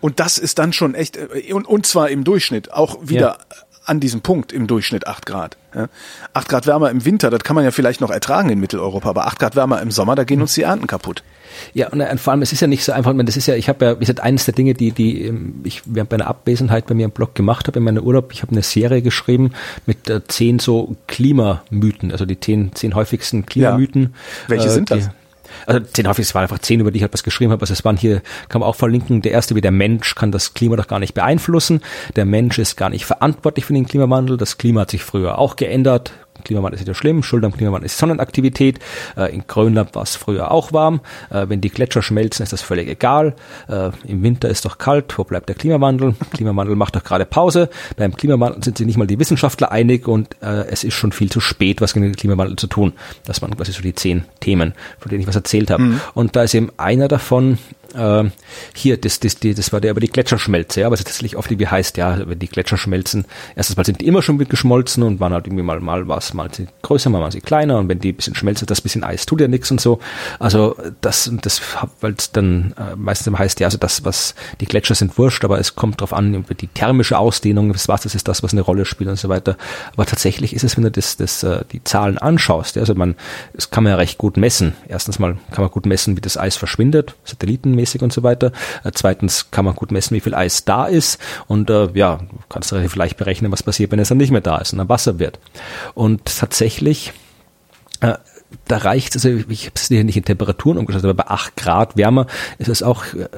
Und 0.00 0.20
das 0.20 0.36
ist 0.38 0.58
dann 0.58 0.72
schon 0.74 0.94
echt, 0.94 1.16
äh, 1.16 1.52
und, 1.54 1.66
und 1.66 1.86
zwar 1.86 2.10
im 2.10 2.24
Durchschnitt, 2.24 2.72
auch 2.72 2.98
wieder 3.02 3.20
ja. 3.20 3.38
An 3.84 4.00
diesem 4.00 4.20
Punkt 4.20 4.52
im 4.52 4.66
Durchschnitt 4.66 5.06
acht 5.06 5.26
Grad. 5.26 5.56
Ja. 5.74 5.88
Acht 6.32 6.48
Grad 6.48 6.66
wärmer 6.66 6.90
im 6.90 7.04
Winter, 7.04 7.30
das 7.30 7.40
kann 7.40 7.54
man 7.54 7.64
ja 7.64 7.70
vielleicht 7.70 8.00
noch 8.00 8.10
ertragen 8.10 8.48
in 8.50 8.60
Mitteleuropa, 8.60 9.08
aber 9.08 9.26
acht 9.26 9.38
Grad 9.38 9.56
wärmer 9.56 9.82
im 9.82 9.90
Sommer, 9.90 10.14
da 10.14 10.24
gehen 10.24 10.40
uns 10.40 10.54
die 10.54 10.62
Ernten 10.62 10.86
kaputt. 10.86 11.22
Ja, 11.72 11.88
und 11.88 12.02
vor 12.18 12.32
allem, 12.32 12.42
es 12.42 12.52
ist 12.52 12.60
ja 12.60 12.66
nicht 12.66 12.84
so 12.84 12.92
einfach, 12.92 13.14
das 13.16 13.36
ist 13.36 13.46
ja, 13.46 13.54
ich 13.54 13.68
habe 13.68 13.84
ja, 13.84 13.94
wie 13.96 14.00
gesagt, 14.00 14.20
eines 14.20 14.44
der 14.44 14.54
Dinge, 14.54 14.74
die, 14.74 14.92
die 14.92 15.26
ähm, 15.26 15.60
ich 15.64 15.82
während 15.84 16.10
meiner 16.10 16.26
Abwesenheit 16.26 16.86
bei 16.86 16.94
mir 16.94 17.04
im 17.04 17.10
Blog 17.10 17.34
gemacht 17.34 17.68
habe, 17.68 17.78
in 17.78 17.84
meiner 17.84 18.02
Urlaub, 18.02 18.32
ich 18.32 18.42
habe 18.42 18.52
eine 18.52 18.62
Serie 18.62 19.02
geschrieben 19.02 19.52
mit 19.86 20.08
äh, 20.10 20.26
zehn 20.26 20.58
so 20.58 20.96
Klimamythen, 21.06 22.12
also 22.12 22.26
die 22.26 22.38
zehn, 22.38 22.74
zehn 22.74 22.94
häufigsten 22.94 23.46
Klimamythen. 23.46 24.02
Ja. 24.02 24.08
Welche 24.48 24.66
äh, 24.66 24.70
sind 24.70 24.90
das? 24.90 25.10
Also 25.66 25.80
zehn 25.80 26.08
häufig, 26.08 26.26
es 26.26 26.34
waren 26.34 26.42
einfach 26.42 26.58
zehn, 26.58 26.80
über 26.80 26.90
die 26.90 26.98
ich 26.98 27.02
halt 27.02 27.12
was 27.12 27.22
geschrieben 27.22 27.52
habe. 27.52 27.62
Also 27.62 27.72
es 27.72 27.84
waren 27.84 27.96
hier, 27.96 28.22
kann 28.48 28.60
man 28.60 28.68
auch 28.68 28.76
verlinken, 28.76 29.22
der 29.22 29.32
erste 29.32 29.54
wie 29.54 29.60
der 29.60 29.70
Mensch 29.70 30.14
kann 30.14 30.32
das 30.32 30.54
Klima 30.54 30.76
doch 30.76 30.86
gar 30.86 30.98
nicht 30.98 31.14
beeinflussen. 31.14 31.80
Der 32.16 32.24
Mensch 32.24 32.58
ist 32.58 32.76
gar 32.76 32.90
nicht 32.90 33.06
verantwortlich 33.06 33.64
für 33.64 33.72
den 33.72 33.86
Klimawandel. 33.86 34.36
Das 34.36 34.58
Klima 34.58 34.82
hat 34.82 34.90
sich 34.90 35.02
früher 35.02 35.38
auch 35.38 35.56
geändert. 35.56 36.12
Klimawandel 36.44 36.76
ist 36.76 36.82
wieder 36.82 36.94
schlimm, 36.94 37.22
Schuld 37.22 37.44
am 37.44 37.52
Klimawandel 37.52 37.86
ist 37.86 37.98
Sonnenaktivität. 37.98 38.78
Äh, 39.16 39.34
in 39.34 39.46
Grönland 39.46 39.94
war 39.94 40.02
es 40.02 40.16
früher 40.16 40.50
auch 40.50 40.72
warm. 40.72 41.00
Äh, 41.30 41.48
wenn 41.48 41.60
die 41.60 41.70
Gletscher 41.70 42.02
schmelzen, 42.02 42.42
ist 42.42 42.52
das 42.52 42.62
völlig 42.62 42.88
egal. 42.88 43.34
Äh, 43.68 43.90
Im 44.06 44.22
Winter 44.22 44.48
ist 44.48 44.64
doch 44.64 44.78
kalt, 44.78 45.16
wo 45.18 45.24
bleibt 45.24 45.48
der 45.48 45.56
Klimawandel? 45.56 46.14
Klimawandel 46.32 46.76
macht 46.76 46.96
doch 46.96 47.04
gerade 47.04 47.24
Pause. 47.24 47.68
Beim 47.96 48.16
Klimawandel 48.16 48.62
sind 48.62 48.78
sich 48.78 48.86
nicht 48.86 48.96
mal 48.96 49.06
die 49.06 49.18
Wissenschaftler 49.18 49.72
einig 49.72 50.06
und 50.06 50.36
äh, 50.42 50.66
es 50.68 50.84
ist 50.84 50.94
schon 50.94 51.12
viel 51.12 51.30
zu 51.30 51.40
spät, 51.40 51.80
was 51.80 51.94
gegen 51.94 52.04
den 52.04 52.16
Klimawandel 52.16 52.56
zu 52.56 52.66
tun. 52.66 52.92
Das 53.24 53.42
waren 53.42 53.56
quasi 53.56 53.72
so 53.72 53.82
die 53.82 53.94
zehn 53.94 54.24
Themen, 54.40 54.74
von 54.98 55.10
denen 55.10 55.22
ich 55.22 55.26
was 55.26 55.36
erzählt 55.36 55.70
habe. 55.70 55.82
Mhm. 55.82 56.00
Und 56.14 56.36
da 56.36 56.42
ist 56.42 56.54
eben 56.54 56.70
einer 56.76 57.08
davon, 57.08 57.58
äh, 57.94 58.30
hier, 58.74 58.96
das, 58.96 59.20
das, 59.20 59.36
das 59.40 59.72
war 59.72 59.80
der 59.80 59.92
über 59.92 60.00
die 60.00 60.08
Gletscherschmelze, 60.08 60.80
ja, 60.80 60.90
was 60.90 61.00
tatsächlich 61.00 61.36
oft 61.36 61.50
irgendwie 61.50 61.68
heißt, 61.68 61.96
ja, 61.96 62.28
wenn 62.28 62.38
die 62.38 62.48
Gletscher 62.48 62.76
schmelzen, 62.76 63.24
erstens 63.56 63.76
mal 63.76 63.84
sind 63.84 64.00
die 64.00 64.06
immer 64.06 64.22
schon 64.22 64.38
geschmolzen 64.38 65.02
und 65.02 65.20
waren 65.20 65.32
halt 65.32 65.46
irgendwie 65.46 65.62
mal, 65.62 65.80
mal 65.80 66.06
was, 66.08 66.34
mal 66.34 66.52
sie 66.52 66.66
größer, 66.82 67.10
mal, 67.10 67.20
mal 67.20 67.32
sie 67.32 67.40
kleiner 67.40 67.78
und 67.78 67.88
wenn 67.88 68.00
die 68.00 68.12
ein 68.12 68.16
bisschen 68.16 68.34
schmelzen, 68.34 68.66
das 68.66 68.80
bisschen 68.80 69.04
Eis 69.04 69.26
tut 69.26 69.40
ja 69.40 69.48
nichts 69.48 69.70
und 69.70 69.80
so. 69.80 69.98
Also 70.38 70.76
das, 71.00 71.30
das, 71.40 71.60
weil 72.00 72.14
es 72.18 72.32
dann 72.32 72.74
äh, 72.78 72.96
meistens 72.96 73.36
heißt, 73.38 73.60
ja, 73.60 73.66
also 73.66 73.78
das, 73.78 74.04
was 74.04 74.34
die 74.60 74.66
Gletscher 74.66 74.94
sind 74.94 75.16
wurscht, 75.18 75.44
aber 75.44 75.58
es 75.58 75.74
kommt 75.74 76.00
drauf 76.00 76.12
an, 76.12 76.44
die 76.60 76.68
thermische 76.68 77.18
Ausdehnung 77.18 77.72
des 77.72 77.88
Wassers 77.88 78.14
ist 78.14 78.28
das, 78.28 78.42
was 78.42 78.52
eine 78.52 78.60
Rolle 78.60 78.84
spielt 78.84 79.10
und 79.10 79.18
so 79.18 79.28
weiter. 79.28 79.56
Aber 79.94 80.06
tatsächlich 80.06 80.54
ist 80.54 80.64
es, 80.64 80.76
wenn 80.76 80.84
du 80.84 80.90
das, 80.90 81.16
das, 81.16 81.42
äh, 81.42 81.64
die 81.72 81.82
Zahlen 81.84 82.18
anschaust, 82.18 82.76
ja, 82.76 82.82
also 82.82 82.94
man, 82.94 83.14
das 83.54 83.70
kann 83.70 83.84
man 83.84 83.92
ja 83.92 83.96
recht 83.96 84.18
gut 84.18 84.36
messen. 84.36 84.74
Erstens 84.88 85.18
mal 85.18 85.36
kann 85.50 85.64
man 85.64 85.70
gut 85.70 85.86
messen, 85.86 86.16
wie 86.16 86.20
das 86.20 86.36
Eis 86.36 86.56
verschwindet, 86.56 87.14
Satelliten 87.24 87.74
mäßig 87.84 88.02
und 88.02 88.12
so 88.12 88.22
weiter. 88.22 88.52
Zweitens 88.94 89.50
kann 89.50 89.64
man 89.64 89.74
gut 89.74 89.92
messen, 89.92 90.14
wie 90.14 90.20
viel 90.20 90.34
Eis 90.34 90.64
da 90.64 90.86
ist 90.86 91.20
und 91.46 91.68
äh, 91.68 91.88
ja, 91.94 92.20
kannst 92.48 92.72
du 92.72 92.88
vielleicht 92.88 93.18
berechnen, 93.18 93.52
was 93.52 93.62
passiert, 93.62 93.92
wenn 93.92 93.98
es 93.98 94.08
dann 94.08 94.18
nicht 94.18 94.30
mehr 94.30 94.40
da 94.40 94.58
ist 94.58 94.72
und 94.72 94.78
dann 94.78 94.88
Wasser 94.88 95.18
wird. 95.18 95.38
Und 95.94 96.24
tatsächlich 96.24 97.12
da 98.66 98.78
reicht 98.78 99.14
also 99.14 99.28
ich 99.48 99.66
habe 99.66 99.74
es 99.74 99.88
hier 99.88 100.04
nicht 100.04 100.16
in 100.16 100.24
Temperaturen 100.24 100.78
umgestellt, 100.78 101.04
aber 101.04 101.14
bei 101.14 101.30
acht 101.30 101.56
Grad 101.56 101.96
wärmer 101.96 102.26
ist 102.58 102.68
es 102.68 102.82
auch, 102.82 103.04
äh, 103.14 103.28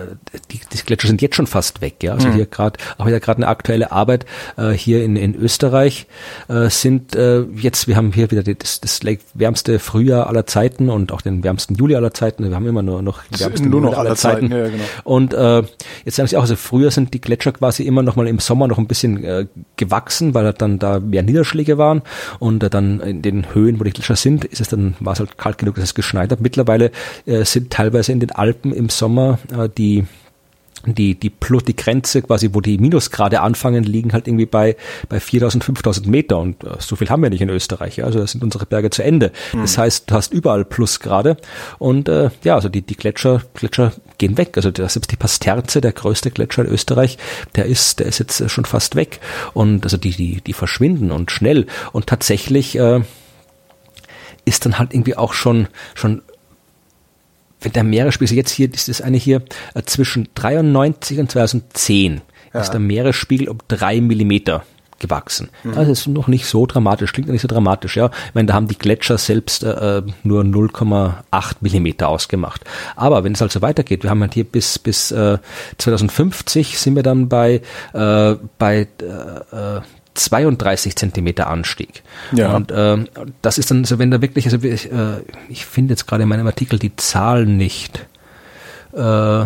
die, 0.51 0.61
die 0.73 0.79
Gletscher 0.85 1.09
sind 1.09 1.23
jetzt 1.23 1.37
schon 1.37 1.47
fast 1.47 1.81
weg. 1.81 2.03
Ja? 2.03 2.15
Also 2.15 2.29
mhm. 2.29 2.35
hier 2.35 2.47
gerade, 2.47 2.79
auch 2.99 3.07
wieder 3.07 3.21
gerade 3.21 3.39
eine 3.39 3.49
aktuelle 3.49 3.93
Arbeit 3.93 4.27
äh, 4.57 4.71
hier 4.73 5.05
in, 5.05 5.17
in 5.17 5.35
Österreich 5.35 6.07
äh, 6.49 6.69
sind 6.71 7.15
äh, 7.15 7.43
jetzt, 7.43 7.89
wir 7.89 7.97
haben 7.97 8.13
hier 8.13 8.31
wieder 8.31 8.43
das, 8.43 8.81
das 8.81 9.01
wärmste 9.35 9.79
Frühjahr 9.79 10.27
aller 10.27 10.47
Zeiten 10.47 10.89
und 10.91 11.13
auch 11.13 11.21
den 11.21 11.45
wärmsten 11.45 11.75
Juli 11.75 11.95
aller 11.97 12.13
Zeiten. 12.13 12.49
Wir 12.49 12.55
haben 12.55 12.67
immer 12.67 12.83
nur 12.83 13.03
noch 13.03 13.23
wärmsten 13.31 13.71
nur 13.71 13.81
noch 13.81 13.91
Juli 13.91 14.01
aller 14.01 14.17
Zeiten. 14.17 14.51
Zeiten. 14.51 14.53
Ja, 14.53 14.69
genau. 14.69 14.85
Und 15.05 15.35
äh, 15.35 15.63
jetzt 16.05 16.17
sagen 16.17 16.29
sie 16.29 16.37
auch, 16.37 16.43
also 16.43 16.57
früher 16.57 16.91
sind 16.91 17.15
die 17.15 17.21
Gletscher 17.21 17.53
quasi 17.53 17.85
immer 17.85 18.03
noch 18.03 18.17
mal 18.17 18.27
im 18.27 18.39
Sommer 18.39 18.69
noch 18.69 18.79
ein 18.79 18.87
bisschen 18.87 19.25
äh, 19.25 19.47
gewachsen, 19.77 20.35
weil 20.35 20.53
dann 20.53 20.79
da 20.79 21.01
mehr 21.01 21.23
Niederschläge 21.23 21.79
waren 21.79 22.03
und 22.39 22.63
äh, 22.63 22.71
dann 22.71 23.01
in 23.01 23.23
den 23.23 23.55
Höhen, 23.55 23.79
wo 23.81 23.85
die 23.85 23.93
Gletscher 23.93 24.17
sind, 24.17 24.45
ist 24.45 24.61
es 24.61 24.69
dann 24.69 24.95
war 25.07 25.15
es 25.15 25.21
halt 25.21 25.39
kalt 25.39 25.59
genug, 25.59 25.77
dass 25.77 25.85
es 25.85 25.95
geschneit 25.95 26.31
hat. 26.31 26.41
Mittlerweile 26.41 26.91
äh, 27.25 27.45
sind 27.45 27.71
teilweise 27.71 28.13
in 28.13 28.21
den 28.21 28.33
Alpen 28.33 28.73
im 28.73 28.89
Sommer 28.89 29.39
äh, 29.57 29.69
die 29.69 30.07
die, 30.87 31.15
die 31.15 31.31
Plus, 31.31 31.65
die 31.65 31.77
Grenze 31.77 32.23
quasi, 32.23 32.51
wo 32.53 32.61
die 32.61 32.79
Minusgrade 32.79 33.41
anfangen, 33.41 33.85
liegen 33.85 34.13
halt 34.13 34.29
irgendwie 34.29 34.47
bei, 34.47 34.77
bei 35.09 35.21
4000, 35.21 35.65
5000 35.65 36.07
Meter 36.07 36.39
und 36.39 36.63
äh, 36.65 36.77
so 36.79 36.97
viel 36.97 37.09
haben 37.09 37.23
wir 37.23 37.31
nicht 37.31 37.41
in 37.41 37.49
Österreich, 37.49 37.97
ja? 37.97 38.05
also 38.05 38.19
da 38.19 38.27
sind 38.27 38.45
unsere 38.45 38.67
Berge 38.67 38.91
zu 38.91 39.03
Ende. 39.03 39.33
Mhm. 39.53 39.63
Das 39.63 39.79
heißt, 39.79 40.11
du 40.11 40.15
hast 40.15 40.33
überall 40.33 40.65
Plusgrade 40.65 41.37
und 41.79 42.09
äh, 42.09 42.31
ja, 42.45 42.55
also 42.55 42.69
die, 42.69 42.83
die 42.83 42.97
Gletscher, 42.97 43.43
Gletscher 43.55 43.93
gehen 44.19 44.39
weg. 44.39 44.53
Also 44.57 44.71
der, 44.71 44.89
selbst 44.89 45.11
die 45.11 45.17
Pasterze, 45.17 45.81
der 45.81 45.93
größte 45.93 46.31
Gletscher 46.31 46.65
in 46.65 46.71
Österreich, 46.71 47.19
der 47.55 47.67
ist, 47.67 47.99
der 47.99 48.07
ist 48.07 48.19
jetzt 48.19 48.51
schon 48.51 48.65
fast 48.65 48.97
weg 48.97 49.21
und 49.55 49.85
also 49.85 49.97
die, 49.97 50.11
die, 50.11 50.41
die 50.41 50.53
verschwinden 50.53 51.11
und 51.11 51.31
schnell 51.31 51.67
und 51.93 52.07
tatsächlich 52.07 52.79
äh, 52.79 53.01
ist 54.47 54.65
dann 54.65 54.79
halt 54.79 54.95
irgendwie 54.95 55.17
auch 55.17 55.35
schon, 55.35 55.69
schon 55.95 56.23
wenn 57.61 57.73
der 57.73 57.85
Meeresspiegel, 57.85 58.37
jetzt 58.37 58.53
hier, 58.53 58.73
ist 58.73 58.89
das 58.89 59.03
eine 59.03 59.19
hier, 59.19 59.43
äh, 59.75 59.83
zwischen 59.83 60.29
93 60.35 61.19
und 61.19 61.31
2010 61.31 62.23
ja. 62.55 62.61
ist 62.61 62.71
der 62.71 62.81
Meeresspiegel 62.81 63.49
um 63.49 63.59
drei 63.69 64.01
Millimeter 64.01 64.65
gewachsen. 64.99 65.51
Mhm. 65.63 65.75
Das 65.75 65.89
ist 65.89 66.07
noch 66.07 66.27
nicht 66.27 66.47
so 66.47 66.65
dramatisch, 66.65 67.13
klingt 67.13 67.29
nicht 67.29 67.43
so 67.43 67.49
dramatisch, 67.49 67.97
ja. 67.97 68.11
Ich 68.29 68.35
meine, 68.35 68.47
da 68.47 68.55
haben 68.55 68.69
die 68.69 68.79
Gletscher 68.79 69.19
selbst 69.19 69.63
äh, 69.63 70.03
nur 70.23 70.43
0,8 70.43 71.57
Millimeter 71.61 72.09
ausgemacht. 72.09 72.65
Aber 72.95 73.25
wenn 73.25 73.33
es 73.33 73.43
also 73.43 73.61
weitergeht, 73.63 74.05
wir 74.05 74.11
haben 74.11 74.23
halt 74.23 74.35
hier 74.35 74.45
bis 74.45 74.79
bis 74.79 75.11
äh, 75.11 75.39
2050 75.79 76.79
sind 76.79 76.97
wir 76.97 77.03
dann 77.03 77.29
bei 77.29 77.61
äh, 77.93 78.37
bei 78.59 78.89
äh, 79.01 79.81
32 80.17 80.97
Zentimeter 80.97 81.49
Anstieg. 81.49 82.03
Ja. 82.33 82.57
Und 82.57 82.71
äh, 82.71 83.05
das 83.43 83.59
ist 83.59 83.71
dann 83.71 83.85
so, 83.85 83.99
wenn 83.99 84.11
da 84.11 84.21
wirklich, 84.21 84.47
also 84.47 84.59
ich, 84.63 84.91
äh, 84.91 85.21
ich 85.49 85.67
finde 85.67 85.93
jetzt 85.93 86.07
gerade 86.07 86.25
in 86.25 86.29
meinem 86.29 86.47
Artikel 86.47 86.79
die 86.79 86.97
Zahl 86.97 87.47
nicht. 87.47 88.07
Äh, 88.93 89.45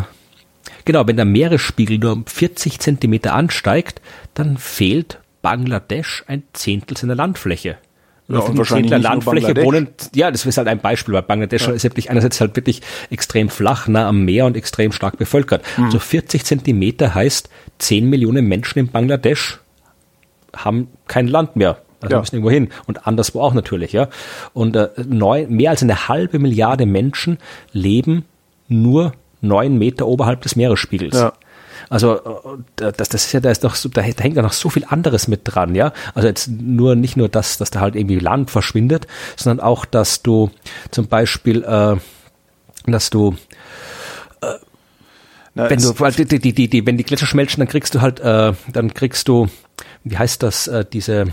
genau, 0.84 1.06
wenn 1.06 1.16
der 1.16 1.24
Meeresspiegel 1.24 1.98
nur 1.98 2.12
um 2.12 2.26
40 2.26 2.78
Zentimeter 2.78 3.34
ansteigt, 3.34 4.00
dann 4.34 4.56
fehlt 4.56 5.18
Bangladesch 5.42 6.24
ein 6.26 6.42
Zehntel 6.52 6.96
seiner 6.96 7.14
Landfläche. 7.14 7.78
Ja, 8.28 8.38
und 8.38 8.56
wahrscheinlich 8.56 8.92
nicht 8.92 9.02
Landfläche 9.02 9.56
wohnen, 9.56 9.88
ja, 10.14 10.30
das 10.30 10.46
ist 10.46 10.56
halt 10.56 10.68
ein 10.68 10.78
Beispiel, 10.78 11.14
weil 11.14 11.22
Bangladesch 11.22 11.66
ja. 11.66 11.72
ist 11.72 11.82
wirklich 11.82 12.10
einerseits 12.10 12.40
halt 12.40 12.54
wirklich 12.54 12.80
extrem 13.10 13.48
flach, 13.48 13.88
nah 13.88 14.06
am 14.06 14.24
Meer 14.24 14.46
und 14.46 14.56
extrem 14.56 14.92
stark 14.92 15.18
bevölkert. 15.18 15.64
Mhm. 15.76 15.84
Also 15.86 15.98
40 15.98 16.44
Zentimeter 16.44 17.12
heißt 17.14 17.50
10 17.78 18.08
Millionen 18.08 18.46
Menschen 18.46 18.78
in 18.78 18.88
Bangladesch 18.88 19.58
haben 20.56 20.88
kein 21.06 21.28
Land 21.28 21.56
mehr. 21.56 21.78
Also 22.00 22.14
ja. 22.14 22.20
müssen 22.20 22.36
irgendwo 22.36 22.50
hin. 22.50 22.68
Und 22.86 23.06
anderswo 23.06 23.40
auch 23.40 23.54
natürlich, 23.54 23.92
ja. 23.92 24.08
Und 24.54 24.74
äh, 24.76 24.88
neun, 25.06 25.50
mehr 25.50 25.70
als 25.70 25.82
eine 25.82 26.08
halbe 26.08 26.38
Milliarde 26.38 26.86
Menschen 26.86 27.38
leben 27.72 28.24
nur 28.68 29.12
neun 29.40 29.78
Meter 29.78 30.06
oberhalb 30.06 30.40
des 30.42 30.56
Meeresspiegels. 30.56 31.16
Ja. 31.16 31.32
Also 31.88 32.16
äh, 32.80 32.92
das, 32.96 33.08
das 33.08 33.26
ist 33.26 33.32
ja, 33.32 33.40
da 33.40 33.50
ist 33.50 33.64
doch 33.64 33.74
so, 33.74 33.88
da, 33.88 34.00
hängt 34.00 34.36
ja 34.36 34.42
noch 34.42 34.52
so 34.52 34.70
viel 34.70 34.84
anderes 34.88 35.28
mit 35.28 35.42
dran, 35.44 35.74
ja. 35.74 35.92
Also 36.14 36.28
jetzt 36.28 36.48
nur 36.48 36.94
nicht 36.94 37.16
nur 37.16 37.28
das, 37.28 37.58
dass 37.58 37.70
da 37.70 37.80
halt 37.80 37.96
irgendwie 37.96 38.18
Land 38.18 38.50
verschwindet, 38.50 39.06
sondern 39.36 39.64
auch, 39.64 39.84
dass 39.84 40.22
du 40.22 40.50
zum 40.90 41.08
Beispiel, 41.08 41.64
äh, 41.64 41.96
dass 42.90 43.10
du 43.10 43.36
äh, 44.40 44.54
Na, 45.54 45.68
wenn 45.70 45.80
du 45.80 45.92
die, 45.92 46.38
die, 46.38 46.52
die, 46.54 46.68
die, 46.68 46.86
wenn 46.86 46.96
die 46.96 47.04
Gletscher 47.04 47.26
schmelzen, 47.26 47.60
dann 47.60 47.68
kriegst 47.68 47.94
du 47.94 48.00
halt, 48.00 48.20
äh, 48.20 48.52
dann 48.72 48.94
kriegst 48.94 49.28
du 49.28 49.48
wie 50.04 50.18
heißt 50.18 50.42
das, 50.42 50.66
äh, 50.68 50.84
diese 50.90 51.26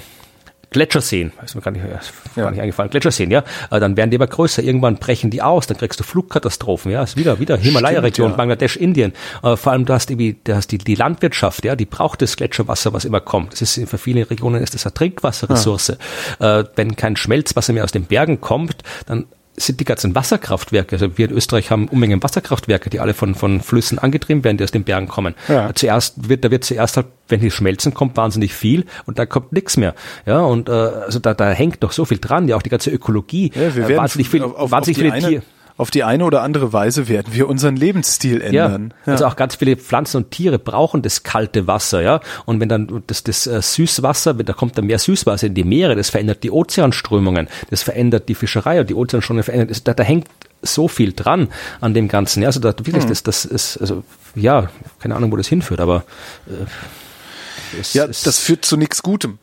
Gletscherseen, 0.70 1.32
ist 1.46 1.56
mir 1.56 1.62
gar 1.62 1.72
nicht, 1.72 1.84
ja. 1.86 2.44
gar 2.44 2.52
nicht 2.52 2.60
eingefallen, 2.60 2.92
Gletscherseen, 2.92 3.32
ja, 3.32 3.44
äh, 3.72 3.80
dann 3.80 3.96
werden 3.96 4.12
die 4.12 4.18
aber 4.18 4.28
größer, 4.28 4.62
irgendwann 4.62 4.98
brechen 4.98 5.30
die 5.30 5.42
aus, 5.42 5.66
dann 5.68 5.78
kriegst 5.78 6.00
du 6.00 6.04
Flugkatastrophen, 6.04 6.92
ja, 6.92 7.04
ist 7.04 7.16
wieder, 7.16 7.40
wieder 7.40 7.56
Himalaya-Region, 7.56 8.32
ja. 8.32 8.36
Bangladesch, 8.36 8.76
Indien, 8.76 9.14
äh, 9.44 9.56
vor 9.56 9.72
allem 9.72 9.86
du 9.86 9.94
hast 9.94 10.10
irgendwie, 10.10 10.36
du 10.44 10.56
hast 10.56 10.72
die, 10.74 10.78
die 10.78 10.96
Landwirtschaft, 10.96 11.64
ja, 11.64 11.78
die 11.78 11.86
braucht 11.86 12.22
das 12.22 12.36
Gletscherwasser, 12.36 12.92
was 12.92 13.06
immer 13.06 13.22
kommt, 13.22 13.54
das 13.54 13.62
ist, 13.62 13.90
für 13.90 13.98
viele 13.98 14.30
Regionen 14.30 14.62
ist 14.62 14.74
das 14.74 14.86
eine 14.86 14.94
Trinkwasserressource, 14.94 15.98
ja. 16.40 16.60
äh, 16.60 16.66
wenn 16.76 16.98
kein 16.98 17.16
Schmelzwasser 17.16 17.72
mehr 17.72 17.86
aus 17.86 17.94
den 17.94 18.04
Bergen 18.04 18.42
kommt, 18.42 18.84
dann 19.06 19.26
sind 19.60 19.80
die 19.80 19.86
ganzen 19.86 20.14
Wasserkraftwerke, 20.14 20.96
also 20.96 21.18
wir 21.18 21.30
in 21.30 21.36
Österreich 21.36 21.72
haben 21.72 21.88
Unmengen 21.88 22.22
Wasserkraftwerke, 22.22 22.92
die 22.92 23.00
alle 23.00 23.16
von, 23.16 23.34
von 23.34 23.60
Flüssen 23.60 23.98
angetrieben 23.98 24.44
werden, 24.44 24.58
die 24.58 24.64
aus 24.64 24.72
den 24.72 24.84
Bergen 24.84 25.08
kommen. 25.08 25.34
Ja. 25.48 25.74
Zuerst 25.74 26.30
wird, 26.30 26.46
da 26.46 26.52
wird 26.52 26.64
zuerst 26.64 26.96
halt, 26.96 27.08
wenn 27.28 27.40
die 27.40 27.50
schmelzen, 27.50 27.94
kommt 27.94 28.16
wahnsinnig 28.18 28.54
viel 28.54 28.86
und 29.08 29.18
da 29.18 29.26
kommt 29.26 29.54
nichts 29.54 29.76
mehr. 29.76 29.96
Ja, 30.28 30.42
und 30.42 30.70
äh, 30.70 30.72
also 30.72 31.18
da, 31.20 31.34
da 31.34 31.50
hängt 31.50 31.84
doch 31.84 31.92
so 31.92 32.06
viel 32.06 32.20
dran, 32.20 32.48
ja 32.48 32.56
auch 32.56 32.62
die 32.62 32.70
ganze 32.70 32.92
Ökologie, 32.92 33.52
ja, 33.56 33.76
wir 33.76 33.90
äh, 33.90 33.98
wahnsinnig 33.98 34.30
viel, 34.30 34.44
auf, 34.44 34.70
wahnsinnig 34.70 34.98
auf 34.98 35.14
viele 35.14 35.28
Tiere 35.28 35.44
auf 35.78 35.92
die 35.92 36.04
eine 36.04 36.26
oder 36.26 36.42
andere 36.42 36.74
Weise 36.74 37.08
werden 37.08 37.34
wir 37.34 37.48
unseren 37.48 37.76
Lebensstil 37.76 38.42
ändern. 38.42 38.94
Ja, 39.06 39.14
also 39.14 39.26
auch 39.28 39.36
ganz 39.36 39.56
viele 39.56 39.78
Pflanzen 39.78 40.18
und 40.18 40.32
Tiere 40.32 40.58
brauchen 40.58 41.04
das 41.04 41.24
kalte 41.24 41.68
Wasser, 41.68 42.02
ja. 42.02 42.20
Und 42.46 42.60
wenn 42.60 42.68
dann 42.68 43.04
das, 43.06 43.24
das 43.24 43.46
äh, 43.46 43.62
Süßwasser, 43.62 44.34
da 44.34 44.54
kommt 44.54 44.78
dann 44.78 44.88
mehr 44.88 45.00
Süßwasser 45.00 45.48
in 45.48 45.54
die 45.54 45.64
Meere, 45.64 45.96
das 45.96 46.10
verändert 46.10 46.44
die 46.44 46.52
Ozeanströmungen, 46.52 47.48
das 47.70 47.84
verändert 47.84 48.28
die 48.28 48.36
Fischerei 48.36 48.82
und 48.82 48.90
die 48.90 48.96
Ozeanströmungen 48.96 49.44
verändert, 49.44 49.88
da, 49.88 49.94
da 49.94 50.04
hängt 50.04 50.28
so 50.64 50.88
viel 50.88 51.14
dran 51.14 51.50
an 51.80 51.94
dem 51.94 52.08
Ganzen. 52.08 52.42
Ja, 52.42 52.48
also 52.48 52.60
da 52.60 52.70
wirklich, 52.70 53.04
hm. 53.04 53.10
das, 53.10 53.22
das 53.22 53.46
ist, 53.46 53.78
also 53.78 54.04
ja, 54.36 54.70
keine 55.00 55.16
Ahnung, 55.16 55.32
wo 55.32 55.38
das 55.38 55.48
hinführt, 55.48 55.80
aber 55.80 56.04
äh, 56.48 57.80
es, 57.80 57.94
ja, 57.94 58.06
es, 58.06 58.24
das 58.24 58.40
führt 58.40 58.66
zu 58.66 58.78
nichts 58.78 59.04
Gutem. 59.04 59.38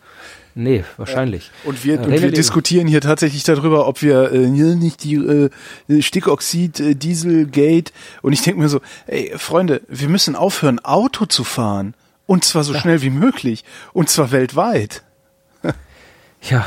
Nee, 0.57 0.85
wahrscheinlich. 0.97 1.51
Ja. 1.65 1.71
Und 1.71 1.85
wir, 1.85 2.01
und 2.01 2.13
wir 2.13 2.31
diskutieren 2.31 2.87
hier 2.87 3.01
tatsächlich 3.01 3.43
darüber, 3.43 3.89
ob 3.89 4.03
wir 4.03 4.31
äh, 4.31 4.49
nicht 4.49 5.03
die 5.03 5.15
äh, 5.17 5.51
Stickoxid, 6.01 6.79
äh, 6.79 6.95
Dieselgate 6.95 7.93
und 8.23 8.33
ich 8.33 8.43
denke 8.43 8.61
mir 8.61 8.69
so, 8.69 8.81
ey, 9.07 9.33
Freunde, 9.37 9.83
wir 9.89 10.09
müssen 10.09 10.37
aufhören, 10.37 10.79
Auto 10.79 11.27
zu 11.27 11.43
fahren. 11.43 11.95
Und 12.27 12.45
zwar 12.45 12.65
so 12.65 12.73
ja. 12.73 12.81
schnell 12.81 13.03
wie 13.03 13.11
möglich. 13.11 13.65
Und 13.93 14.09
zwar 14.09 14.31
weltweit. 14.31 15.03
ja. 16.43 16.67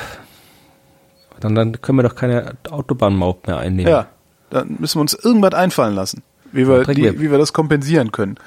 Dann, 1.39 1.55
dann 1.55 1.81
können 1.81 1.99
wir 1.99 2.03
doch 2.03 2.15
keine 2.15 2.55
Autobahnmaut 2.69 3.47
mehr 3.47 3.57
einnehmen. 3.57 3.91
Ja. 3.91 4.07
Dann 4.49 4.77
müssen 4.79 4.97
wir 4.97 5.01
uns 5.01 5.13
irgendwas 5.13 5.53
einfallen 5.53 5.95
lassen, 5.95 6.23
wie 6.51 6.67
wir, 6.67 6.83
die, 6.83 7.19
wie 7.19 7.31
wir 7.31 7.37
das 7.37 7.53
kompensieren 7.53 8.11
können. 8.11 8.37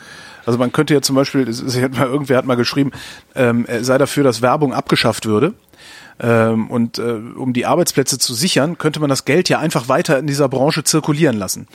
Also 0.47 0.59
man 0.59 0.73
könnte 0.73 0.95
ja 0.95 1.03
zum 1.03 1.17
Beispiel, 1.17 1.47
hat 1.47 1.93
mal, 1.93 2.07
irgendwer 2.07 2.39
hat 2.39 2.47
mal 2.47 2.57
geschrieben, 2.57 2.93
ähm, 3.35 3.65
er 3.67 3.85
sei 3.85 3.99
dafür, 3.99 4.25
dass 4.25 4.43
Werbung 4.43 4.73
abgeschafft 4.73 5.27
würde. 5.27 5.55
Ähm, 6.23 6.71
und 6.71 6.99
äh, 6.99 7.03
um 7.03 7.55
die 7.55 7.65
Arbeitsplätze 7.65 8.19
zu 8.19 8.35
sichern, 8.35 8.77
könnte 8.77 9.01
man 9.01 9.09
das 9.09 9.25
Geld 9.25 9.49
ja 9.49 9.59
einfach 9.59 9.89
weiter 9.89 10.19
in 10.19 10.27
dieser 10.27 10.49
Branche 10.49 10.85
zirkulieren 10.85 11.39
lassen. 11.39 11.67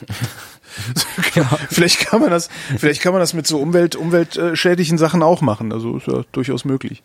ja. 1.35 1.43
Vielleicht 1.69 1.99
kann 1.99 2.21
man 2.21 2.29
das, 2.29 2.49
vielleicht 2.77 3.01
kann 3.01 3.11
man 3.11 3.21
das 3.21 3.33
mit 3.33 3.47
so 3.47 3.59
Umwelt, 3.59 3.95
umweltschädlichen 3.95 4.99
Sachen 4.99 5.23
auch 5.23 5.41
machen. 5.41 5.71
Also 5.71 5.97
ist 5.97 6.07
ja 6.07 6.23
durchaus 6.31 6.63
möglich. 6.63 7.01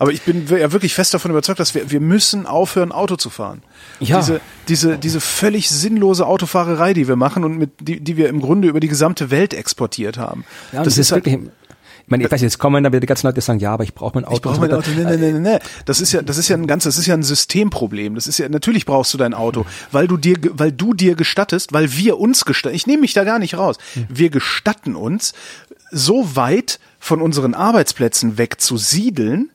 Aber 0.00 0.12
ich 0.12 0.22
bin 0.22 0.46
ja 0.48 0.72
wirklich 0.72 0.94
fest 0.94 1.12
davon 1.12 1.30
überzeugt, 1.30 1.60
dass 1.60 1.74
wir, 1.74 1.90
wir 1.90 2.00
müssen 2.00 2.46
aufhören, 2.46 2.90
Auto 2.90 3.16
zu 3.16 3.28
fahren. 3.28 3.62
Ja. 4.00 4.16
Diese, 4.16 4.40
diese, 4.66 4.96
diese 4.96 5.20
völlig 5.20 5.68
sinnlose 5.68 6.26
Autofahrerei, 6.26 6.94
die 6.94 7.06
wir 7.06 7.16
machen 7.16 7.44
und 7.44 7.58
mit, 7.58 7.72
die, 7.80 8.00
die 8.00 8.16
wir 8.16 8.30
im 8.30 8.40
Grunde 8.40 8.66
über 8.66 8.80
die 8.80 8.88
gesamte 8.88 9.30
Welt 9.30 9.52
exportiert 9.52 10.16
haben. 10.16 10.46
Ja, 10.72 10.78
das, 10.78 10.94
das 10.94 10.98
ist, 10.98 11.12
halt, 11.12 11.26
wirklich, 11.26 11.50
ich 12.10 12.10
meine, 12.10 12.24
ich 12.24 12.32
weiß 12.32 12.40
jetzt 12.40 12.58
kommen 12.58 12.82
da 12.82 12.90
wieder 12.90 13.00
die 13.00 13.06
ganzen 13.06 13.26
Leute 13.26 13.42
sagen, 13.42 13.58
ja, 13.58 13.74
aber 13.74 13.84
ich 13.84 13.92
brauche 13.92 14.12
mein 14.14 14.24
Auto. 14.24 14.36
Ich 14.36 14.40
brauche 14.40 14.58
mein 14.58 14.72
Auto. 14.72 14.90
Nee, 14.90 15.04
nee, 15.04 15.32
nee, 15.32 15.38
nee. 15.38 15.58
Das 15.84 16.00
ist 16.00 16.12
ja, 16.12 16.22
das 16.22 16.38
ist 16.38 16.48
ja 16.48 16.56
ein 16.56 16.66
ganz, 16.66 16.84
das 16.84 16.96
ist 16.96 17.04
ja 17.04 17.12
ein 17.12 17.22
Systemproblem. 17.22 18.14
Das 18.14 18.26
ist 18.26 18.38
ja, 18.38 18.48
natürlich 18.48 18.86
brauchst 18.86 19.12
du 19.12 19.18
dein 19.18 19.34
Auto, 19.34 19.66
weil 19.92 20.08
du 20.08 20.16
dir, 20.16 20.38
weil 20.54 20.72
du 20.72 20.94
dir 20.94 21.14
gestattest, 21.14 21.74
weil 21.74 21.92
wir 21.92 22.18
uns 22.18 22.46
gestatten. 22.46 22.74
Ich 22.74 22.86
nehme 22.86 23.02
mich 23.02 23.12
da 23.12 23.24
gar 23.24 23.38
nicht 23.38 23.58
raus. 23.58 23.76
Wir 24.08 24.30
gestatten 24.30 24.96
uns, 24.96 25.34
so 25.90 26.36
weit 26.36 26.80
von 26.98 27.20
unseren 27.20 27.52
Arbeitsplätzen 27.52 28.38
weg 28.38 28.62
zu 28.62 28.78
siedeln, 28.78 29.50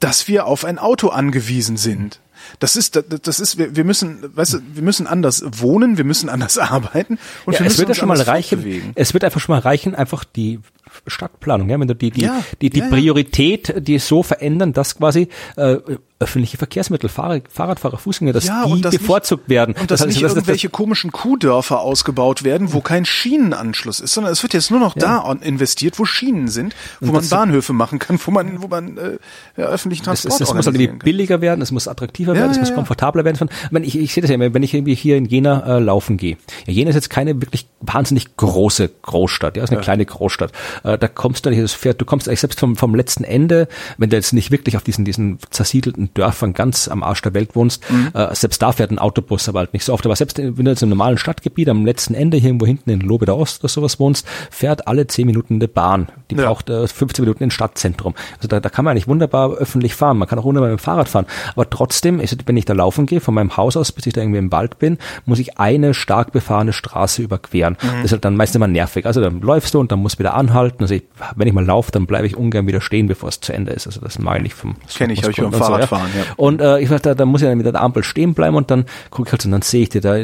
dass 0.00 0.28
wir 0.28 0.46
auf 0.46 0.64
ein 0.64 0.78
Auto 0.78 1.08
angewiesen 1.08 1.76
sind. 1.76 2.20
Das 2.60 2.76
ist, 2.76 3.02
das 3.22 3.40
ist, 3.40 3.58
wir 3.58 3.84
müssen, 3.84 4.18
weißt 4.36 4.54
du, 4.54 4.58
wir 4.74 4.82
müssen 4.82 5.06
anders 5.06 5.42
wohnen, 5.46 5.96
wir 5.96 6.04
müssen 6.04 6.28
anders 6.28 6.58
arbeiten 6.58 7.18
und 7.44 7.54
ja, 7.54 7.60
wir 7.60 7.66
es 7.66 7.78
wird 7.78 7.88
ja 7.88 7.94
schon 7.94 8.08
mal 8.08 8.20
reichen. 8.20 8.60
Bewegen. 8.60 8.92
Es 8.94 9.14
wird 9.14 9.24
einfach 9.24 9.40
schon 9.40 9.54
mal 9.54 9.60
reichen, 9.60 9.94
einfach 9.94 10.24
die 10.24 10.60
Stadtplanung, 11.06 11.68
ja, 11.68 11.80
wenn 11.80 11.88
du 11.88 11.94
die 11.94 12.10
die 12.10 12.22
ja, 12.22 12.44
die, 12.60 12.70
die 12.70 12.80
ja, 12.80 12.88
Priorität, 12.88 13.74
die 13.86 13.98
so 13.98 14.22
verändern, 14.22 14.72
dass 14.72 14.96
quasi 14.96 15.28
äh, 15.56 15.78
öffentliche 16.18 16.56
Verkehrsmittel, 16.56 17.10
Fahrrad, 17.10 17.42
Fahrradfahrer, 17.50 17.98
Fußgänger, 17.98 18.32
dass 18.32 18.46
ja, 18.46 18.64
die 18.64 18.80
bevorzugt 18.80 19.44
nicht, 19.44 19.50
werden. 19.50 19.74
Und 19.78 19.90
dass 19.90 20.00
das 20.00 20.08
nicht 20.08 20.24
heißt, 20.24 20.34
irgendwelche 20.34 20.68
das, 20.68 20.72
komischen 20.72 21.12
Kuhdörfer 21.12 21.80
ausgebaut 21.80 22.42
werden, 22.42 22.72
wo 22.72 22.80
kein 22.80 23.04
Schienenanschluss 23.04 24.00
ist, 24.00 24.14
sondern 24.14 24.32
es 24.32 24.42
wird 24.42 24.54
jetzt 24.54 24.70
nur 24.70 24.80
noch 24.80 24.96
ja. 24.96 25.22
da 25.22 25.32
investiert, 25.42 25.98
wo 25.98 26.06
Schienen 26.06 26.48
sind, 26.48 26.74
wo 27.00 27.12
man 27.12 27.28
Bahnhöfe 27.28 27.74
machen 27.74 27.98
kann, 27.98 28.18
wo 28.24 28.30
man, 28.30 28.62
wo 28.62 28.68
man 28.68 28.96
äh, 28.96 29.18
ja, 29.58 29.66
öffentlichen 29.66 30.04
Transport 30.04 30.40
Es, 30.40 30.54
muss 30.54 30.66
halt 30.66 30.78
irgendwie 30.78 31.04
billiger 31.04 31.42
werden, 31.42 31.60
es 31.60 31.70
muss 31.70 31.86
attraktiver 31.86 32.34
werden, 32.34 32.50
es 32.50 32.58
muss 32.58 32.72
komfortabler 32.72 33.26
werden. 33.26 33.50
Ich, 33.82 33.94
ich, 33.94 33.96
ich 33.96 34.14
sehe 34.14 34.22
das 34.22 34.30
ja 34.30 34.36
immer, 34.36 34.54
wenn 34.54 34.62
ich 34.62 34.72
irgendwie 34.72 34.94
hier 34.94 35.18
in 35.18 35.26
Jena 35.26 35.76
äh, 35.76 35.80
laufen 35.80 36.16
gehe. 36.16 36.38
Ja, 36.66 36.72
Jena 36.72 36.90
ist 36.90 36.96
jetzt 36.96 37.10
keine 37.10 37.42
wirklich 37.42 37.68
wahnsinnig 37.82 38.36
große 38.38 38.90
Großstadt, 39.02 39.58
ja, 39.58 39.64
ist 39.64 39.70
eine 39.70 39.82
kleine 39.82 40.06
Großstadt. 40.06 40.52
Äh, 40.82 40.96
da 40.96 41.08
kommst 41.08 41.44
du 41.44 41.50
nicht, 41.50 41.62
das 41.62 41.74
fährt, 41.74 42.00
du 42.00 42.06
kommst 42.06 42.26
eigentlich 42.26 42.40
selbst 42.40 42.58
vom, 42.58 42.76
vom 42.76 42.94
letzten 42.94 43.22
Ende, 43.22 43.68
wenn 43.98 44.08
du 44.08 44.16
jetzt 44.16 44.32
nicht 44.32 44.50
wirklich 44.50 44.78
auf 44.78 44.82
diesen, 44.82 45.04
diesen 45.04 45.38
zersiedelten 45.50 46.05
Dörfern 46.14 46.54
ganz 46.54 46.88
am 46.88 47.02
Arsch 47.02 47.22
der 47.22 47.34
Welt 47.34 47.54
wohnst, 47.54 47.90
mhm. 47.90 48.10
äh, 48.14 48.34
selbst 48.34 48.62
da 48.62 48.72
fährt 48.72 48.90
ein 48.90 48.98
Autobus 48.98 49.48
aber 49.48 49.60
halt 49.60 49.72
nicht 49.72 49.84
so 49.84 49.92
oft. 49.92 50.04
Aber 50.04 50.16
selbst 50.16 50.38
wenn 50.38 50.54
du 50.54 50.70
jetzt 50.70 50.82
im 50.82 50.88
normalen 50.88 51.18
Stadtgebiet 51.18 51.68
am 51.68 51.84
letzten 51.84 52.14
Ende 52.14 52.36
hier 52.36 52.50
irgendwo 52.50 52.66
hinten 52.66 52.90
in 52.90 53.00
Lobe 53.00 53.26
der 53.26 53.36
Ost 53.36 53.60
oder 53.60 53.68
sowas 53.68 53.98
wohnst, 53.98 54.26
fährt 54.50 54.86
alle 54.86 55.06
zehn 55.06 55.26
Minuten 55.26 55.54
eine 55.54 55.68
Bahn. 55.68 56.08
Die 56.30 56.36
ja. 56.36 56.46
braucht 56.46 56.70
äh, 56.70 56.86
15 56.86 57.24
Minuten 57.24 57.44
ins 57.44 57.54
Stadtzentrum. 57.54 58.14
Also 58.36 58.48
da, 58.48 58.60
da 58.60 58.68
kann 58.68 58.84
man 58.84 58.92
eigentlich 58.92 59.08
wunderbar 59.08 59.52
öffentlich 59.54 59.94
fahren. 59.94 60.18
Man 60.18 60.28
kann 60.28 60.38
auch 60.38 60.44
wunderbar 60.44 60.70
mit 60.70 60.78
dem 60.78 60.82
Fahrrad 60.82 61.08
fahren. 61.08 61.26
Aber 61.54 61.68
trotzdem, 61.68 62.20
ist, 62.20 62.36
wenn 62.46 62.56
ich 62.56 62.64
da 62.64 62.72
laufen 62.72 63.06
gehe, 63.06 63.20
von 63.20 63.34
meinem 63.34 63.56
Haus 63.56 63.76
aus, 63.76 63.92
bis 63.92 64.06
ich 64.06 64.12
da 64.12 64.20
irgendwie 64.20 64.38
im 64.38 64.52
Wald 64.52 64.78
bin, 64.78 64.98
muss 65.24 65.38
ich 65.38 65.58
eine 65.58 65.94
stark 65.94 66.32
befahrene 66.32 66.72
Straße 66.72 67.22
überqueren. 67.22 67.76
Mhm. 67.82 67.86
Das 67.96 68.04
ist 68.06 68.12
halt 68.12 68.24
dann 68.24 68.36
meistens 68.36 68.56
immer 68.56 68.68
nervig. 68.68 69.06
Also 69.06 69.20
dann 69.20 69.40
läufst 69.40 69.74
du 69.74 69.80
und 69.80 69.92
dann 69.92 70.00
musst 70.00 70.16
du 70.16 70.18
wieder 70.20 70.34
anhalten. 70.34 70.82
Also 70.82 70.94
ich, 70.94 71.04
wenn 71.34 71.48
ich 71.48 71.54
mal 71.54 71.64
laufe, 71.64 71.92
dann 71.92 72.06
bleibe 72.06 72.26
ich 72.26 72.36
ungern 72.36 72.66
wieder 72.66 72.80
stehen, 72.80 73.06
bevor 73.06 73.28
es 73.28 73.40
zu 73.40 73.52
Ende 73.52 73.72
ist. 73.72 73.86
Also 73.86 74.00
das 74.00 74.18
meine 74.18 74.46
ich 74.46 74.54
vom 74.54 74.76
Kenne 74.94 75.12
ich, 75.12 75.22
habe 75.22 75.32
ich 75.32 75.38
beim 75.38 75.52
Fahrradfahren, 75.52 75.88
so, 75.88 75.94
ja. 75.95 75.95
Ja. 75.98 76.24
Und 76.36 76.60
äh, 76.60 76.80
ich 76.80 76.88
da, 76.88 77.14
da 77.14 77.24
muss 77.24 77.42
ich 77.42 77.48
dann 77.48 77.58
mit 77.58 77.66
der 77.66 77.80
Ampel 77.80 78.02
stehen 78.02 78.34
bleiben 78.34 78.56
und 78.56 78.70
dann 78.70 78.84
gucke 79.10 79.28
ich 79.28 79.32
halt 79.32 79.42
so, 79.42 79.48
und 79.48 79.52
dann 79.52 79.62
sehe 79.62 79.82
ich 79.82 79.88
die 79.88 80.00
da, 80.00 80.16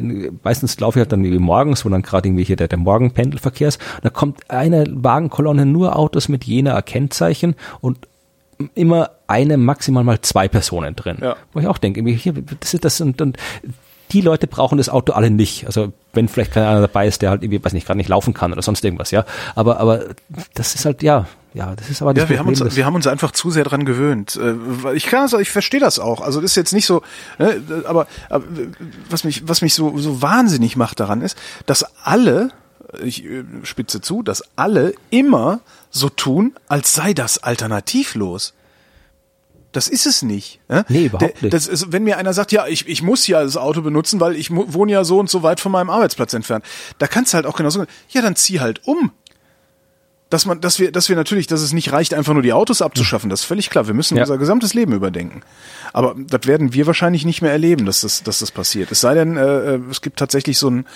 meistens 0.43 0.79
laufe 0.81 0.99
ich 0.99 1.03
halt 1.03 1.13
dann 1.13 1.25
wie 1.25 1.39
morgens, 1.39 1.85
wo 1.85 1.89
dann 1.89 2.03
gerade 2.03 2.29
irgendwie 2.29 2.45
hier 2.45 2.57
der, 2.57 2.69
der 2.69 2.79
Morgenpendelverkehr 2.79 3.69
ist, 3.69 3.81
und 3.97 4.05
da 4.05 4.11
kommt 4.11 4.51
eine 4.51 4.85
Wagenkolonne 4.89 5.67
nur 5.67 5.97
Autos 5.97 6.29
mit 6.29 6.45
jener 6.45 6.81
Kennzeichen 6.83 7.55
und 7.81 7.99
immer 8.75 9.11
eine, 9.27 9.57
maximal 9.57 10.05
mal 10.05 10.21
zwei 10.21 10.49
Personen 10.49 10.95
drin. 10.95 11.19
Ja. 11.21 11.37
Wo 11.53 11.61
ich 11.61 11.67
auch 11.67 11.79
denke, 11.79 12.03
hier, 12.11 12.35
das 12.61 12.75
ist 12.75 12.85
das 12.85 13.01
und, 13.01 13.21
und 13.21 13.37
die 14.13 14.21
Leute 14.21 14.47
brauchen 14.47 14.79
das 14.79 14.89
Auto 14.89 15.13
alle 15.15 15.31
nicht. 15.31 15.67
Also 15.67 15.93
wenn 16.13 16.29
vielleicht 16.29 16.53
keiner 16.53 16.81
dabei 16.81 17.07
ist, 17.07 17.23
der 17.23 17.31
halt 17.31 17.43
irgendwie, 17.43 17.65
weiß 17.65 17.73
nicht, 17.73 17.87
gerade 17.87 17.97
nicht 17.97 18.09
laufen 18.09 18.35
kann 18.35 18.53
oder 18.53 18.63
sonst 18.63 18.85
irgendwas, 18.85 19.11
ja. 19.11 19.25
Aber, 19.55 19.81
aber 19.81 20.05
das 20.55 20.75
ist 20.75 20.85
halt, 20.85 21.03
ja, 21.03 21.27
ja, 21.55 21.75
das 21.77 21.91
ist 21.91 22.03
aber 22.03 22.15
das 22.15 22.25
ja, 22.25 22.29
wir 22.31 22.37
Problem, 22.37 22.57
haben 22.57 22.67
uns, 22.67 22.77
wir 22.77 22.87
haben 22.87 22.95
uns 22.95 23.07
einfach 23.07 23.31
zu 23.33 23.51
sehr 23.51 23.65
dran 23.65 23.85
gewöhnt. 23.85 24.37
Äh, 24.37 24.95
ich 24.95 25.07
kann 25.07 25.23
also, 25.23 25.39
ich 25.39 25.51
verstehe 25.51 25.81
das 25.81 25.99
auch. 25.99 26.21
Also 26.21 26.41
das 26.41 26.53
ist 26.53 26.57
jetzt 26.57 26.73
nicht 26.73 26.87
so, 26.87 27.03
ne, 27.39 27.63
aber, 27.87 28.07
aber 28.31 28.45
was 29.11 29.25
mich, 29.25 29.47
was 29.49 29.63
mich 29.63 29.75
so, 29.75 29.97
so 29.99 30.23
wahnsinnig 30.23 30.77
macht 30.77 31.01
daran 31.01 31.21
ist, 31.21 31.37
dass 31.67 31.85
alle, 32.05 32.51
ich 33.03 33.25
äh, 33.25 33.45
spitze 33.65 34.01
zu, 34.01 34.23
dass 34.23 34.43
alle 34.57 34.95
immer 35.11 35.61
so 35.91 36.09
tun, 36.09 36.55
als 36.69 36.95
sei 36.95 37.13
das 37.13 37.39
alternativlos. 37.39 38.55
Das 39.73 39.89
ist 39.89 40.07
es 40.07 40.23
nicht. 40.23 40.61
Äh? 40.69 40.85
Nee, 40.89 41.07
überhaupt 41.07 41.43
nicht. 41.43 41.53
Das 41.53 41.67
ist, 41.67 41.93
wenn 41.93 42.05
mir 42.05 42.19
einer 42.19 42.35
sagt, 42.35 42.53
ja, 42.53 42.67
ich, 42.67 42.87
ich 42.89 43.03
muss 43.03 43.27
ja 43.27 43.43
das 43.43 43.57
Auto 43.57 43.81
benutzen, 43.81 44.21
weil 44.21 44.37
ich 44.37 44.51
wohne 44.51 44.93
ja 44.93 45.03
so 45.03 45.19
und 45.19 45.31
so 45.31 45.43
weit 45.43 45.61
von 45.61 45.73
meinem 45.73 45.89
Arbeitsplatz 45.89 46.35
entfernt. 46.35 46.65
Da 46.99 47.07
kannst 47.07 47.33
du 47.33 47.37
halt 47.37 47.47
auch 47.47 47.57
genauso 47.57 47.81
sagen, 47.81 47.91
ja, 48.11 48.21
dann 48.21 48.37
zieh 48.37 48.61
halt 48.61 48.87
um. 48.87 49.13
Dass 50.33 50.47
man, 50.47 50.63
dass 50.63 50.79
wir, 50.79 50.91
dass 50.93 51.11
wir 51.11 51.17
natürlich, 51.17 51.47
dass 51.47 51.61
es 51.61 51.75
nicht 51.75 51.93
reicht, 51.93 52.15
einfach 52.15 52.33
nur 52.33 52.43
die 52.43 52.55
Autos 52.55 52.81
abzuschaffen, 52.81 53.29
das 53.29 53.41
ist 53.41 53.47
völlig 53.47 53.69
klar. 53.69 53.87
Wir 53.87 53.93
müssen 53.93 54.17
ja. 54.17 54.23
unser 54.23 54.39
gesamtes 54.39 54.73
Leben 54.73 54.95
überdenken. 54.95 55.43
Aber 55.93 56.15
das 56.17 56.47
werden 56.47 56.73
wir 56.73 56.87
wahrscheinlich 56.87 57.27
nicht 57.27 57.43
mehr 57.43 57.53
erleben, 57.53 57.85
dass 57.85 58.01
das, 58.01 58.23
dass 58.23 58.39
das 58.39 58.51
passiert. 58.51 58.91
Es 58.91 59.03
sei 59.03 59.13
denn, 59.13 59.37
äh, 59.37 59.75
äh 59.75 59.81
es 59.91 60.01
gibt 60.01 60.19
tatsächlich 60.19 60.57
so 60.57 60.71
ein 60.71 60.87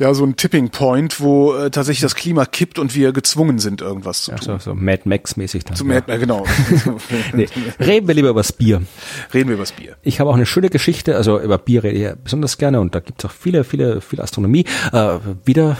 ja, 0.00 0.12
so 0.14 0.24
ein 0.24 0.34
Tipping 0.34 0.70
Point, 0.70 1.20
wo 1.20 1.54
äh, 1.54 1.70
tatsächlich 1.70 2.00
das 2.00 2.16
Klima 2.16 2.44
kippt 2.44 2.80
und 2.80 2.96
wir 2.96 3.12
gezwungen 3.12 3.60
sind, 3.60 3.80
irgendwas 3.80 4.24
zu 4.24 4.32
ja, 4.32 4.38
tun. 4.38 4.58
So, 4.58 4.70
so 4.70 4.74
Mad 4.74 5.02
Max-mäßig 5.04 5.64
dann. 5.64 5.76
Ja. 5.76 5.84
Mad, 5.84 6.18
genau. 6.18 6.44
nee. 7.32 7.46
Reden 7.78 8.08
wir 8.08 8.14
lieber 8.16 8.30
über 8.30 8.40
das 8.40 8.52
Bier. 8.52 8.82
Reden 9.32 9.50
wir 9.50 9.54
über 9.54 9.62
das 9.62 9.70
Bier. 9.70 9.94
Ich 10.02 10.18
habe 10.18 10.28
auch 10.30 10.34
eine 10.34 10.46
schöne 10.46 10.70
Geschichte, 10.70 11.16
also 11.16 11.38
über 11.38 11.58
Bier 11.58 11.84
rede 11.84 11.96
ich 11.96 12.02
ja 12.02 12.14
besonders 12.16 12.58
gerne 12.58 12.80
und 12.80 12.96
da 12.96 12.98
gibt 12.98 13.22
es 13.22 13.30
auch 13.30 13.32
viele, 13.32 13.62
viele, 13.62 14.00
viele 14.00 14.24
Astronomie. 14.24 14.64
Äh, 14.92 15.18
wieder 15.44 15.76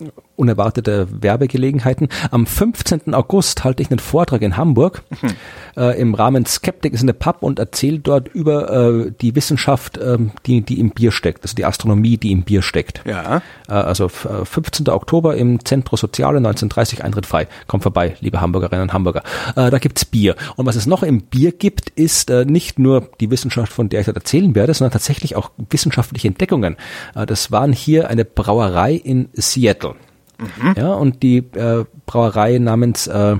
äh, 0.00 0.04
unerwartete 0.38 1.08
Werbegelegenheiten. 1.10 2.08
Am 2.30 2.46
15. 2.46 3.14
August 3.14 3.64
halte 3.64 3.82
ich 3.82 3.90
einen 3.90 3.98
Vortrag 3.98 4.42
in 4.42 4.56
Hamburg 4.56 5.02
mhm. 5.10 5.28
äh, 5.76 6.00
im 6.00 6.14
Rahmen 6.14 6.46
Skeptik 6.46 6.92
ist 6.92 7.02
eine 7.02 7.14
Pub 7.14 7.38
und 7.42 7.58
erzähle 7.58 7.98
dort 7.98 8.28
über 8.28 8.70
äh, 8.70 9.12
die 9.20 9.34
Wissenschaft, 9.34 9.98
ähm, 10.02 10.32
die, 10.46 10.62
die 10.62 10.80
im 10.80 10.90
Bier 10.90 11.12
steckt, 11.12 11.42
also 11.42 11.54
die 11.54 11.64
Astronomie, 11.64 12.16
die 12.16 12.32
im 12.32 12.42
Bier 12.42 12.62
steckt. 12.62 13.02
Ja. 13.06 13.42
Äh, 13.68 13.72
also 13.72 14.08
15. 14.08 14.86
Äh, 14.86 14.90
Oktober 14.90 15.36
im 15.36 15.64
Zentro 15.64 15.96
Soziale 15.96 16.38
1930 16.38 17.04
Eintritt 17.04 17.26
frei. 17.26 17.48
Kommt 17.66 17.82
vorbei, 17.82 18.16
liebe 18.20 18.40
Hamburgerinnen 18.40 18.82
und 18.82 18.92
Hamburger. 18.92 19.22
Äh, 19.56 19.70
da 19.70 19.78
gibt's 19.78 20.04
Bier. 20.04 20.36
Und 20.56 20.66
was 20.66 20.76
es 20.76 20.86
noch 20.86 21.02
im 21.02 21.22
Bier 21.22 21.52
gibt, 21.52 21.90
ist 21.90 22.30
äh, 22.30 22.44
nicht 22.44 22.78
nur 22.78 23.08
die 23.20 23.30
Wissenschaft, 23.30 23.72
von 23.72 23.88
der 23.88 24.00
ich 24.00 24.06
dort 24.06 24.16
erzählen 24.16 24.54
werde, 24.54 24.74
sondern 24.74 24.92
tatsächlich 24.92 25.36
auch 25.36 25.50
wissenschaftliche 25.70 26.28
Entdeckungen. 26.28 26.76
Äh, 27.14 27.26
das 27.26 27.50
waren 27.50 27.72
hier 27.72 28.08
eine 28.08 28.24
Brauerei 28.24 28.94
in 28.94 29.28
Seattle. 29.34 29.94
Mhm. 30.38 30.74
Ja, 30.76 30.94
und 30.94 31.22
die 31.22 31.38
äh, 31.38 31.84
Brauerei 32.06 32.58
namens 32.58 33.06
äh, 33.06 33.36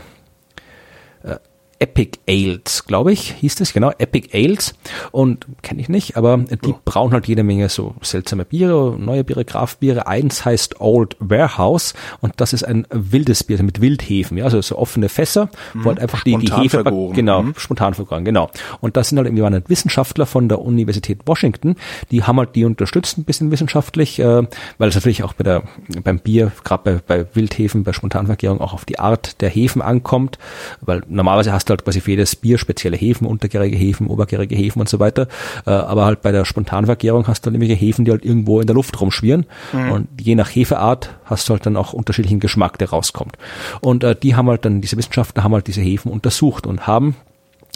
Epic 1.80 2.18
Ales, 2.28 2.84
glaube 2.86 3.12
ich, 3.12 3.34
hieß 3.34 3.54
das, 3.56 3.72
genau, 3.72 3.92
Epic 3.98 4.30
Ales. 4.32 4.74
Und 5.12 5.46
kenne 5.62 5.80
ich 5.80 5.88
nicht, 5.88 6.16
aber 6.16 6.36
die 6.38 6.72
oh. 6.72 6.78
brauen 6.84 7.12
halt 7.12 7.28
jede 7.28 7.44
Menge 7.44 7.68
so 7.68 7.94
seltsame 8.02 8.44
Biere, 8.44 8.96
neue 8.98 9.22
Biere, 9.22 9.44
Kraftbiere. 9.44 10.06
Eins 10.06 10.44
heißt 10.44 10.80
Old 10.80 11.16
Warehouse 11.20 11.94
und 12.20 12.34
das 12.38 12.52
ist 12.52 12.64
ein 12.64 12.86
wildes 12.90 13.44
Bier 13.44 13.62
mit 13.62 13.80
Wildhefen, 13.80 14.38
ja, 14.38 14.44
also 14.44 14.60
so 14.60 14.76
offene 14.76 15.08
Fässer, 15.08 15.48
mhm. 15.74 15.84
wo 15.84 15.88
halt 15.90 16.00
einfach 16.00 16.24
die, 16.24 16.36
die 16.36 16.52
Hefe, 16.52 16.82
vergoren. 16.82 17.14
genau, 17.14 17.42
mhm. 17.42 17.54
spontan 17.56 17.94
vergoren, 17.94 18.24
genau. 18.24 18.50
Und 18.80 18.96
das 18.96 19.08
sind 19.08 19.18
halt 19.18 19.28
irgendwie 19.28 19.42
waren 19.42 19.62
Wissenschaftler 19.68 20.26
von 20.26 20.48
der 20.48 20.60
Universität 20.60 21.20
Washington, 21.26 21.76
die 22.10 22.24
haben 22.24 22.38
halt 22.38 22.56
die 22.56 22.64
unterstützt 22.64 23.18
ein 23.18 23.24
bisschen 23.24 23.52
wissenschaftlich, 23.52 24.18
äh, 24.18 24.42
weil 24.78 24.88
es 24.88 24.94
natürlich 24.94 25.22
auch 25.22 25.32
bei 25.34 25.44
der, 25.44 25.62
beim 26.02 26.18
Bier, 26.18 26.50
gerade 26.64 27.00
bei, 27.06 27.18
bei 27.18 27.26
Wildhefen, 27.34 27.84
bei 27.84 27.92
Spontanvergärung 27.92 28.60
auch 28.60 28.72
auf 28.72 28.84
die 28.84 28.98
Art 28.98 29.40
der 29.40 29.48
Hefen 29.48 29.80
ankommt, 29.80 30.38
weil 30.80 31.02
normalerweise 31.08 31.52
hast 31.52 31.67
du 31.68 31.72
halt 31.72 31.84
quasi 31.84 32.00
für 32.00 32.12
jedes 32.12 32.36
Bier 32.36 32.58
spezielle 32.58 32.96
Hefen, 32.96 33.26
untergärige 33.26 33.76
Hefen, 33.76 34.06
obergärige 34.06 34.54
Hefen 34.54 34.80
und 34.80 34.88
so 34.88 34.98
weiter. 34.98 35.28
Äh, 35.66 35.70
aber 35.70 36.04
halt 36.04 36.22
bei 36.22 36.32
der 36.32 36.44
Spontanvergärung 36.44 37.26
hast 37.26 37.44
du 37.44 37.50
dann 37.50 37.58
nämlich 37.58 37.80
Hefen, 37.80 38.04
die 38.04 38.10
halt 38.10 38.24
irgendwo 38.24 38.60
in 38.60 38.66
der 38.66 38.74
Luft 38.74 39.00
rumschwirren. 39.00 39.46
Mhm. 39.72 39.92
Und 39.92 40.08
je 40.20 40.34
nach 40.34 40.48
Hefeart 40.48 41.10
hast 41.24 41.48
du 41.48 41.52
halt 41.52 41.66
dann 41.66 41.76
auch 41.76 41.92
unterschiedlichen 41.92 42.40
Geschmack, 42.40 42.78
der 42.78 42.90
rauskommt. 42.90 43.36
Und 43.80 44.04
äh, 44.04 44.14
die 44.14 44.34
haben 44.34 44.48
halt 44.48 44.64
dann, 44.64 44.80
diese 44.80 44.96
Wissenschaftler 44.96 45.44
haben 45.44 45.54
halt 45.54 45.66
diese 45.66 45.80
Hefen 45.80 46.10
untersucht 46.10 46.66
und 46.66 46.86
haben 46.86 47.16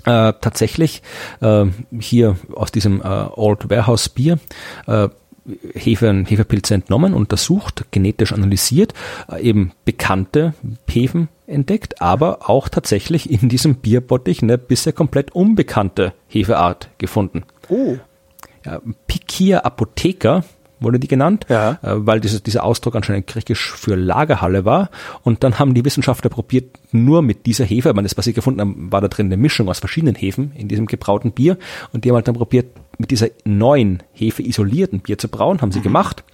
äh, 0.04 0.32
tatsächlich 0.40 1.02
äh, 1.40 1.66
hier 1.98 2.36
aus 2.54 2.72
diesem 2.72 3.00
äh, 3.02 3.04
Old 3.04 3.70
Warehouse 3.70 4.08
Bier 4.08 4.38
äh, 4.86 5.08
Hefe, 5.74 6.24
Hefepilze 6.26 6.74
entnommen, 6.74 7.14
untersucht, 7.14 7.84
genetisch 7.90 8.32
analysiert, 8.32 8.94
äh, 9.30 9.42
eben 9.42 9.72
bekannte 9.84 10.54
Hefen 10.88 11.28
entdeckt, 11.46 12.00
aber 12.00 12.48
auch 12.48 12.68
tatsächlich 12.68 13.30
in 13.30 13.48
diesem 13.48 13.76
Bierbottich 13.76 14.42
eine 14.42 14.58
bisher 14.58 14.92
komplett 14.92 15.32
unbekannte 15.32 16.12
Hefeart 16.28 16.90
gefunden. 16.98 17.42
Oh. 17.68 17.96
Ja, 18.64 18.80
Pikia 19.06 19.60
Apotheker 19.60 20.44
wurde 20.82 20.98
die 20.98 21.08
genannt, 21.08 21.46
ja. 21.48 21.78
äh, 21.82 21.94
weil 21.94 22.20
dieses, 22.20 22.42
dieser 22.42 22.64
Ausdruck 22.64 22.96
anscheinend 22.96 23.26
griechisch 23.26 23.72
für 23.72 23.94
Lagerhalle 23.94 24.64
war. 24.64 24.90
Und 25.22 25.44
dann 25.44 25.58
haben 25.58 25.74
die 25.74 25.84
Wissenschaftler 25.84 26.30
probiert, 26.30 26.78
nur 26.90 27.22
mit 27.22 27.46
dieser 27.46 27.64
Hefe, 27.64 27.90
ich 27.90 27.94
meine, 27.94 28.06
das, 28.06 28.16
was 28.16 28.24
sie 28.24 28.32
gefunden 28.32 28.60
haben, 28.60 28.92
war 28.92 29.00
da 29.00 29.08
drin 29.08 29.26
eine 29.26 29.36
Mischung 29.36 29.68
aus 29.68 29.78
verschiedenen 29.78 30.14
Hefen 30.14 30.52
in 30.54 30.68
diesem 30.68 30.86
gebrauten 30.86 31.32
Bier. 31.32 31.56
Und 31.92 32.04
die 32.04 32.10
haben 32.10 32.16
halt 32.16 32.28
dann 32.28 32.34
probiert, 32.34 32.66
mit 32.98 33.10
dieser 33.10 33.28
neuen 33.44 34.02
Hefe 34.12 34.42
isolierten 34.42 35.00
Bier 35.00 35.18
zu 35.18 35.28
brauen, 35.28 35.60
haben 35.60 35.72
sie 35.72 35.80
mhm. 35.80 35.84
gemacht 35.84 36.24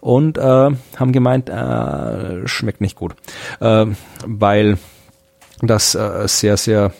und 0.00 0.38
äh, 0.38 0.42
haben 0.42 1.12
gemeint, 1.12 1.48
äh, 1.48 2.46
schmeckt 2.46 2.80
nicht 2.80 2.96
gut, 2.96 3.14
äh, 3.60 3.86
weil 4.26 4.78
das 5.62 5.94
äh, 5.94 6.26
sehr, 6.26 6.56
sehr 6.56 6.92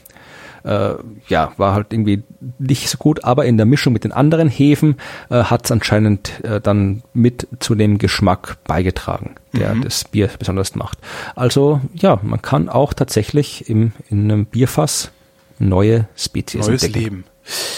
äh, 0.64 0.94
ja, 1.28 1.52
war 1.56 1.74
halt 1.74 1.92
irgendwie 1.92 2.22
nicht 2.58 2.88
so 2.88 2.98
gut, 2.98 3.24
aber 3.24 3.46
in 3.46 3.56
der 3.56 3.66
Mischung 3.66 3.92
mit 3.92 4.04
den 4.04 4.12
anderen 4.12 4.48
Hefen 4.48 4.96
äh, 5.30 5.44
hat 5.44 5.64
es 5.64 5.72
anscheinend 5.72 6.42
äh, 6.44 6.60
dann 6.60 7.02
mit 7.14 7.48
zu 7.60 7.74
dem 7.74 7.98
Geschmack 7.98 8.58
beigetragen, 8.64 9.36
der 9.52 9.74
mhm. 9.74 9.82
das 9.82 10.04
Bier 10.04 10.30
besonders 10.38 10.74
macht. 10.74 10.98
Also 11.34 11.80
ja, 11.94 12.18
man 12.22 12.42
kann 12.42 12.68
auch 12.68 12.92
tatsächlich 12.92 13.68
im, 13.68 13.92
in 14.08 14.30
einem 14.30 14.46
Bierfass 14.46 15.10
neue 15.58 16.08
Spezies 16.16 16.66
Neues 16.66 16.82
entdecken. 16.82 17.04
Leben. 17.04 17.24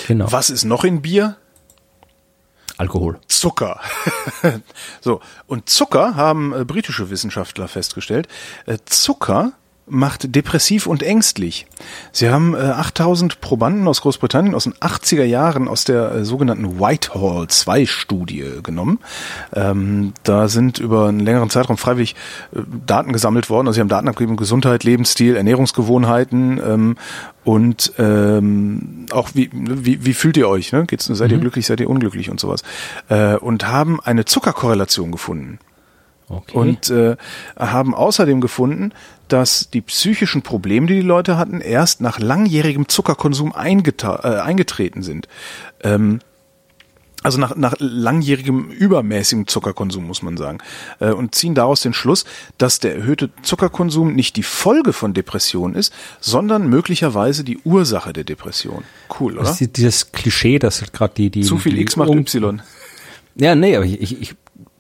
Genau. 0.07 0.31
Was 0.31 0.51
ist 0.51 0.65
noch 0.65 0.85
in 0.85 1.03
Bier? 1.03 1.37
Alkohol. 2.79 3.21
Zucker. 3.29 3.81
so, 5.01 5.21
und 5.47 5.69
Zucker 5.69 6.17
haben 6.17 6.53
äh, 6.53 6.65
britische 6.65 7.11
Wissenschaftler 7.11 7.69
festgestellt. 7.69 8.29
Äh, 8.67 8.79
Zucker 8.87 9.53
macht 9.87 10.35
depressiv 10.35 10.87
und 10.87 11.03
ängstlich. 11.03 11.67
Sie 12.13 12.31
haben 12.31 12.55
äh, 12.55 12.59
8000 12.59 13.41
Probanden 13.41 13.89
aus 13.89 14.01
Großbritannien 14.03 14.55
aus 14.55 14.65
den 14.65 14.75
80er 14.75 15.25
Jahren 15.25 15.69
aus 15.69 15.85
der 15.85 16.13
äh, 16.13 16.25
sogenannten 16.25 16.79
Whitehall 16.79 17.49
2 17.49 17.87
Studie 17.87 18.45
genommen. 18.63 19.01
Ähm, 19.53 20.13
da 20.23 20.49
sind 20.49 20.79
über 20.79 21.09
einen 21.09 21.21
längeren 21.21 21.51
Zeitraum 21.51 21.77
freiwillig 21.77 22.15
äh, 22.55 22.61
Daten 22.87 23.13
gesammelt 23.13 23.51
worden. 23.51 23.67
Also 23.67 23.77
sie 23.77 23.81
haben 23.81 23.89
Daten 23.89 24.09
abgegeben, 24.09 24.37
Gesundheit, 24.37 24.85
Lebensstil, 24.85 25.37
Ernährungsgewohnheiten 25.37 26.61
ähm, 26.65 26.97
und 27.45 27.93
ähm, 27.99 29.07
auch 29.11 29.31
wie, 29.35 29.51
wie, 29.53 30.05
wie 30.05 30.15
fühlt 30.15 30.37
ihr 30.37 30.49
euch? 30.49 30.73
Ne? 30.73 30.87
Geht's, 30.87 31.07
seid 31.07 31.29
mhm. 31.29 31.35
ihr 31.35 31.41
glücklich, 31.41 31.67
seid 31.67 31.81
ihr 31.81 31.91
unglücklich 31.91 32.31
und 32.31 32.39
sowas? 32.39 32.63
Äh, 33.09 33.35
und 33.35 33.67
haben 33.67 34.01
eine 34.01 34.25
Zuckerkorrelation 34.25 35.11
gefunden. 35.11 35.59
Okay. 36.33 36.57
Und 36.57 36.89
äh, 36.91 37.17
haben 37.57 37.95
außerdem 37.95 38.41
gefunden, 38.41 38.93
dass 39.29 39.69
die 39.71 39.83
psychischen 39.83 40.43
Probleme, 40.43 40.87
die 40.87 40.95
die 40.95 41.01
Leute 41.01 41.37
hatten, 41.37 41.61
erst 41.61 42.01
nach 42.01 42.19
langjährigem 42.19 42.89
Zuckerkonsum 42.89 43.53
äh, 43.53 44.27
eingetreten 44.27 45.03
sind. 45.03 45.29
Ähm, 45.83 46.21
also 47.23 47.39
nach, 47.39 47.55
nach 47.55 47.75
langjährigem 47.79 48.71
übermäßigem 48.71 49.47
Zuckerkonsum, 49.47 50.05
muss 50.07 50.23
man 50.23 50.37
sagen. 50.37 50.59
Äh, 50.99 51.13
und 51.13 51.35
ziehen 51.35 51.55
daraus 51.55 51.83
den 51.83 51.93
Schluss, 51.93 52.25
dass 52.59 52.81
der 52.81 52.97
erhöhte 52.97 53.31
Zuckerkonsum 53.43 54.15
nicht 54.15 54.37
die 54.37 54.43
Folge 54.43 54.93
von 54.93 55.15
Depression 55.15 55.75
ist, 55.75 55.93
sondern 56.21 56.69
möglicherweise 56.69 57.45
die 57.45 57.59
Ursache 57.59 58.13
der 58.13 58.25
Depression. 58.25 58.85
Cool, 59.21 59.35
oder? 59.35 59.45
Das 59.45 59.61
ist 59.61 59.77
dieses 59.77 60.13
Klischee, 60.13 60.59
dass 60.59 60.83
gerade 60.93 61.15
die, 61.15 61.31
die... 61.31 61.43
Zu 61.43 61.59
viel 61.59 61.75
die 61.75 61.83
X 61.83 61.97
macht 61.97 62.11
Y. 62.11 62.63
Ja, 63.35 63.55
nee, 63.55 63.77
aber 63.77 63.87
ich, 63.87 64.21
ich 64.21 64.35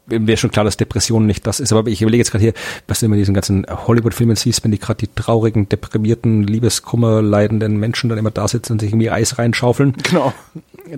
wäre 0.06 0.36
schon 0.36 0.50
klar, 0.50 0.64
dass 0.64 0.76
Depression 0.76 1.26
nicht 1.26 1.46
das 1.46 1.60
ist. 1.60 1.72
Aber 1.72 1.88
ich 1.88 2.02
überlege 2.02 2.20
jetzt 2.20 2.30
gerade 2.30 2.42
hier, 2.42 2.54
was 2.88 3.00
du 3.00 3.06
immer 3.06 3.16
diesen 3.16 3.34
ganzen 3.34 3.66
Hollywood-Filmen 3.68 4.36
siehst, 4.36 4.64
wenn 4.64 4.70
die 4.70 4.78
gerade 4.78 4.98
die 4.98 5.08
traurigen, 5.14 5.68
deprimierten, 5.68 6.42
Liebeskummer 6.42 7.22
leidenden 7.22 7.76
Menschen 7.76 8.08
dann 8.08 8.18
immer 8.18 8.30
da 8.30 8.48
sitzen 8.48 8.72
und 8.72 8.80
sich 8.80 8.90
irgendwie 8.90 9.10
Eis 9.10 9.38
reinschaufeln. 9.38 9.94
Genau. 10.02 10.32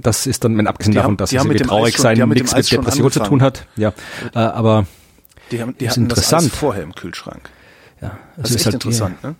Das 0.00 0.26
ist 0.26 0.44
dann, 0.44 0.56
wenn 0.56 0.66
abgesehen 0.66 0.94
davon, 0.94 1.16
dass 1.16 1.32
es 1.32 1.42
irgendwie 1.44 1.58
traurig 1.58 1.96
sein 1.96 2.16
nichts 2.28 2.54
mit 2.54 2.72
Depression 2.72 3.10
zu 3.10 3.20
tun 3.20 3.42
hat. 3.42 3.66
Ja, 3.76 3.92
äh, 4.34 4.38
aber 4.38 4.86
die, 5.50 5.60
haben, 5.60 5.76
die 5.78 5.88
hatten 5.88 6.04
interessant. 6.04 6.46
das 6.46 6.52
Eis 6.52 6.58
vorher 6.58 6.82
im 6.82 6.94
Kühlschrank. 6.94 7.50
Ja, 8.00 8.18
das, 8.36 8.42
das 8.42 8.50
ist, 8.50 8.56
ist 8.56 8.66
halt 8.66 8.74
interessant, 8.74 9.22
ne? 9.22 9.34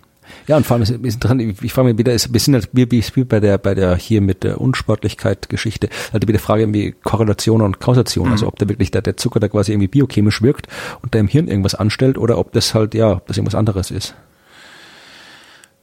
Ja, 0.47 0.57
und 0.57 0.65
vor 0.65 0.75
allem 0.75 0.83
ist, 0.83 0.91
ist 0.91 1.15
interessant, 1.15 1.41
ich, 1.41 1.73
frage 1.73 1.89
mich 1.89 1.97
wieder, 1.97 2.13
ist, 2.13 2.33
wir 2.33 2.39
sind 2.39 2.53
halt 2.53 2.69
wie, 2.71 2.89
wie 2.89 3.23
bei 3.23 3.39
der, 3.39 3.57
bei 3.57 3.75
der 3.75 3.95
hier 3.95 4.21
mit 4.21 4.43
der 4.43 4.61
Unsportlichkeit 4.61 5.49
Geschichte, 5.49 5.89
halt 6.13 6.27
wieder 6.27 6.39
Frage 6.39 6.63
irgendwie 6.63 6.93
Korrelation 7.03 7.61
und 7.61 7.79
Kausation, 7.79 8.27
mhm. 8.27 8.31
also 8.33 8.47
ob 8.47 8.59
da 8.59 8.67
wirklich 8.69 8.91
der, 8.91 9.01
der 9.01 9.17
Zucker 9.17 9.39
da 9.39 9.47
quasi 9.47 9.71
irgendwie 9.71 9.87
biochemisch 9.87 10.41
wirkt 10.41 10.67
und 11.01 11.15
da 11.15 11.19
im 11.19 11.27
Hirn 11.27 11.47
irgendwas 11.47 11.75
anstellt 11.75 12.17
oder 12.17 12.37
ob 12.37 12.51
das 12.51 12.73
halt, 12.73 12.93
ja, 12.93 13.13
ob 13.13 13.27
das 13.27 13.37
irgendwas 13.37 13.55
anderes 13.55 13.91
ist. 13.91 14.15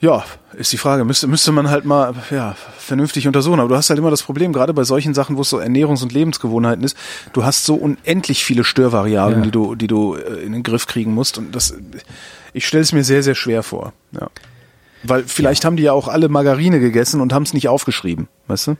Ja, 0.03 0.25
ist 0.55 0.73
die 0.73 0.79
Frage. 0.79 1.05
Müsste, 1.05 1.29
müsste 1.29 1.53
man 1.53 1.71
halt 1.71 1.85
mal 1.85 2.13
ja, 2.33 2.57
vernünftig 2.77 3.29
untersuchen. 3.29 3.61
Aber 3.61 3.69
du 3.69 3.77
hast 3.77 3.89
halt 3.89 4.01
immer 4.01 4.11
das 4.11 4.25
Problem, 4.25 4.53
gerade 4.53 4.75
bei 4.75 4.83
solchen 4.83 5.15
Sachen, 5.15 5.37
wo 5.37 5.43
es 5.43 5.49
so 5.49 5.61
Ernährungs- 5.61 6.03
und 6.03 6.13
Lebensgewohnheiten 6.13 6.83
ist, 6.83 6.97
du 7.33 7.45
hast 7.45 7.65
so 7.65 7.77
unendlich 7.77 8.45
viele 8.45 8.65
Störvariablen, 8.65 9.39
ja. 9.39 9.45
die 9.45 9.51
du, 9.53 9.77
die 9.77 9.87
du 9.87 10.17
äh, 10.17 10.43
in 10.43 10.53
den 10.55 10.65
Griff 10.65 10.89
kriegen 10.89 11.15
musst. 11.15 11.39
Und 11.39 11.55
das, 11.55 11.77
ich 12.53 12.67
stelle 12.67 12.83
es 12.83 12.93
mir 12.93 13.05
sehr, 13.05 13.23
sehr 13.23 13.37
schwer 13.37 13.63
vor. 13.63 13.93
Ja. 14.11 14.29
Weil 15.05 15.23
vielleicht 15.23 15.63
ja. 15.63 15.69
haben 15.69 15.77
die 15.77 15.85
ja 15.85 15.93
auch 15.93 16.09
alle 16.09 16.29
Margarine 16.29 16.81
gegessen 16.81 17.21
und 17.21 17.33
haben 17.33 17.45
es 17.45 17.55
nicht 17.55 17.69
aufgeschrieben, 17.69 18.27
weißt 18.49 18.67
du? 18.67 18.77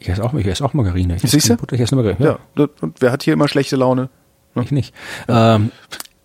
Ich 0.00 0.10
esse 0.10 0.22
auch, 0.22 0.34
ich 0.34 0.46
esse 0.46 0.62
auch 0.62 0.74
Margarine. 0.74 1.16
Ich 1.16 1.30
Siehst 1.30 1.48
du? 1.48 1.56
ich 1.70 1.80
esse 1.80 1.96
Margarine. 1.96 2.38
Ja. 2.56 2.68
Und 2.80 2.96
wer 3.00 3.10
hat 3.10 3.22
hier 3.22 3.32
immer 3.32 3.48
schlechte 3.48 3.76
Laune? 3.76 4.10
Ne? 4.54 4.64
Ich 4.64 4.70
nicht. 4.72 4.94
Ähm, 5.28 5.70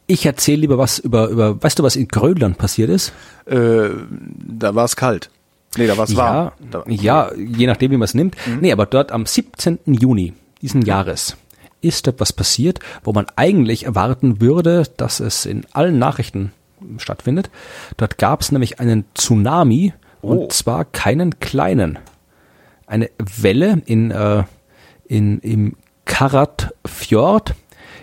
ich 0.07 0.25
erzähle 0.25 0.61
lieber 0.61 0.77
was 0.77 0.99
über, 0.99 1.27
über, 1.27 1.61
weißt 1.61 1.79
du, 1.79 1.83
was 1.83 1.95
in 1.95 2.07
Grönland 2.07 2.57
passiert 2.57 2.89
ist? 2.89 3.13
Äh, 3.45 3.89
da 4.09 4.73
war 4.73 4.85
es 4.85 4.95
kalt. 4.95 5.29
Nee, 5.77 5.85
da 5.85 5.97
war 5.97 6.05
es 6.05 6.15
warm. 6.15 6.51
Da, 6.71 6.83
ja, 6.87 7.31
je 7.35 7.67
nachdem, 7.67 7.91
wie 7.91 7.97
man 7.97 8.05
es 8.05 8.13
nimmt. 8.13 8.35
Mhm. 8.47 8.59
Nee, 8.61 8.71
aber 8.71 8.85
dort 8.85 9.11
am 9.11 9.25
17. 9.25 9.79
Juni 9.85 10.33
diesen 10.61 10.81
Jahres 10.81 11.37
ist 11.81 12.07
etwas 12.07 12.33
passiert, 12.33 12.79
wo 13.03 13.13
man 13.13 13.27
eigentlich 13.35 13.85
erwarten 13.85 14.41
würde, 14.41 14.83
dass 14.97 15.19
es 15.19 15.45
in 15.45 15.65
allen 15.73 15.99
Nachrichten 15.99 16.51
stattfindet. 16.97 17.49
Dort 17.97 18.17
gab 18.17 18.41
es 18.41 18.51
nämlich 18.51 18.79
einen 18.79 19.05
Tsunami 19.13 19.93
oh. 20.21 20.29
und 20.29 20.53
zwar 20.53 20.85
keinen 20.85 21.39
kleinen. 21.39 21.99
Eine 22.87 23.09
Welle 23.17 23.81
in, 23.85 24.11
äh, 24.11 24.43
in, 25.05 25.39
im 25.39 25.75
Karat 26.05 26.73
Fjord 26.85 27.53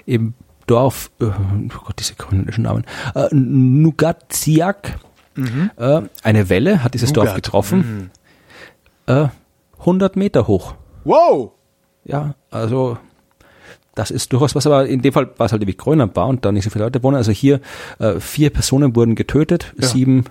im 0.06 0.34
Dorf, 0.66 1.10
äh, 1.20 1.24
oh 1.26 1.84
Gott, 1.84 1.98
diese 1.98 2.14
grönländischen 2.14 2.64
Namen, 2.64 2.84
äh, 3.14 3.28
Nugatsiak. 3.32 4.98
Mhm. 5.36 5.70
Äh, 5.76 6.02
eine 6.22 6.48
Welle 6.48 6.84
hat 6.84 6.94
dieses 6.94 7.10
Nugat. 7.10 7.26
Dorf 7.26 7.34
getroffen. 7.36 8.10
Mhm. 9.06 9.14
Äh, 9.14 9.28
100 9.80 10.16
Meter 10.16 10.46
hoch. 10.46 10.74
Wow! 11.04 11.52
Ja, 12.04 12.34
also 12.50 12.98
das 13.94 14.10
ist 14.10 14.32
durchaus 14.32 14.54
was, 14.54 14.66
aber 14.66 14.86
in 14.86 15.02
dem 15.02 15.12
Fall 15.12 15.30
war 15.36 15.46
es 15.46 15.52
halt 15.52 15.66
wie 15.66 15.74
Grönland 15.74 16.16
war 16.16 16.26
und 16.26 16.44
da 16.44 16.52
nicht 16.52 16.64
so 16.64 16.70
viele 16.70 16.84
Leute 16.84 17.02
wohnen. 17.02 17.16
Also 17.16 17.32
hier 17.32 17.60
äh, 17.98 18.18
vier 18.20 18.50
Personen 18.50 18.96
wurden 18.96 19.14
getötet, 19.14 19.72
ja. 19.78 19.86
sieben 19.86 20.24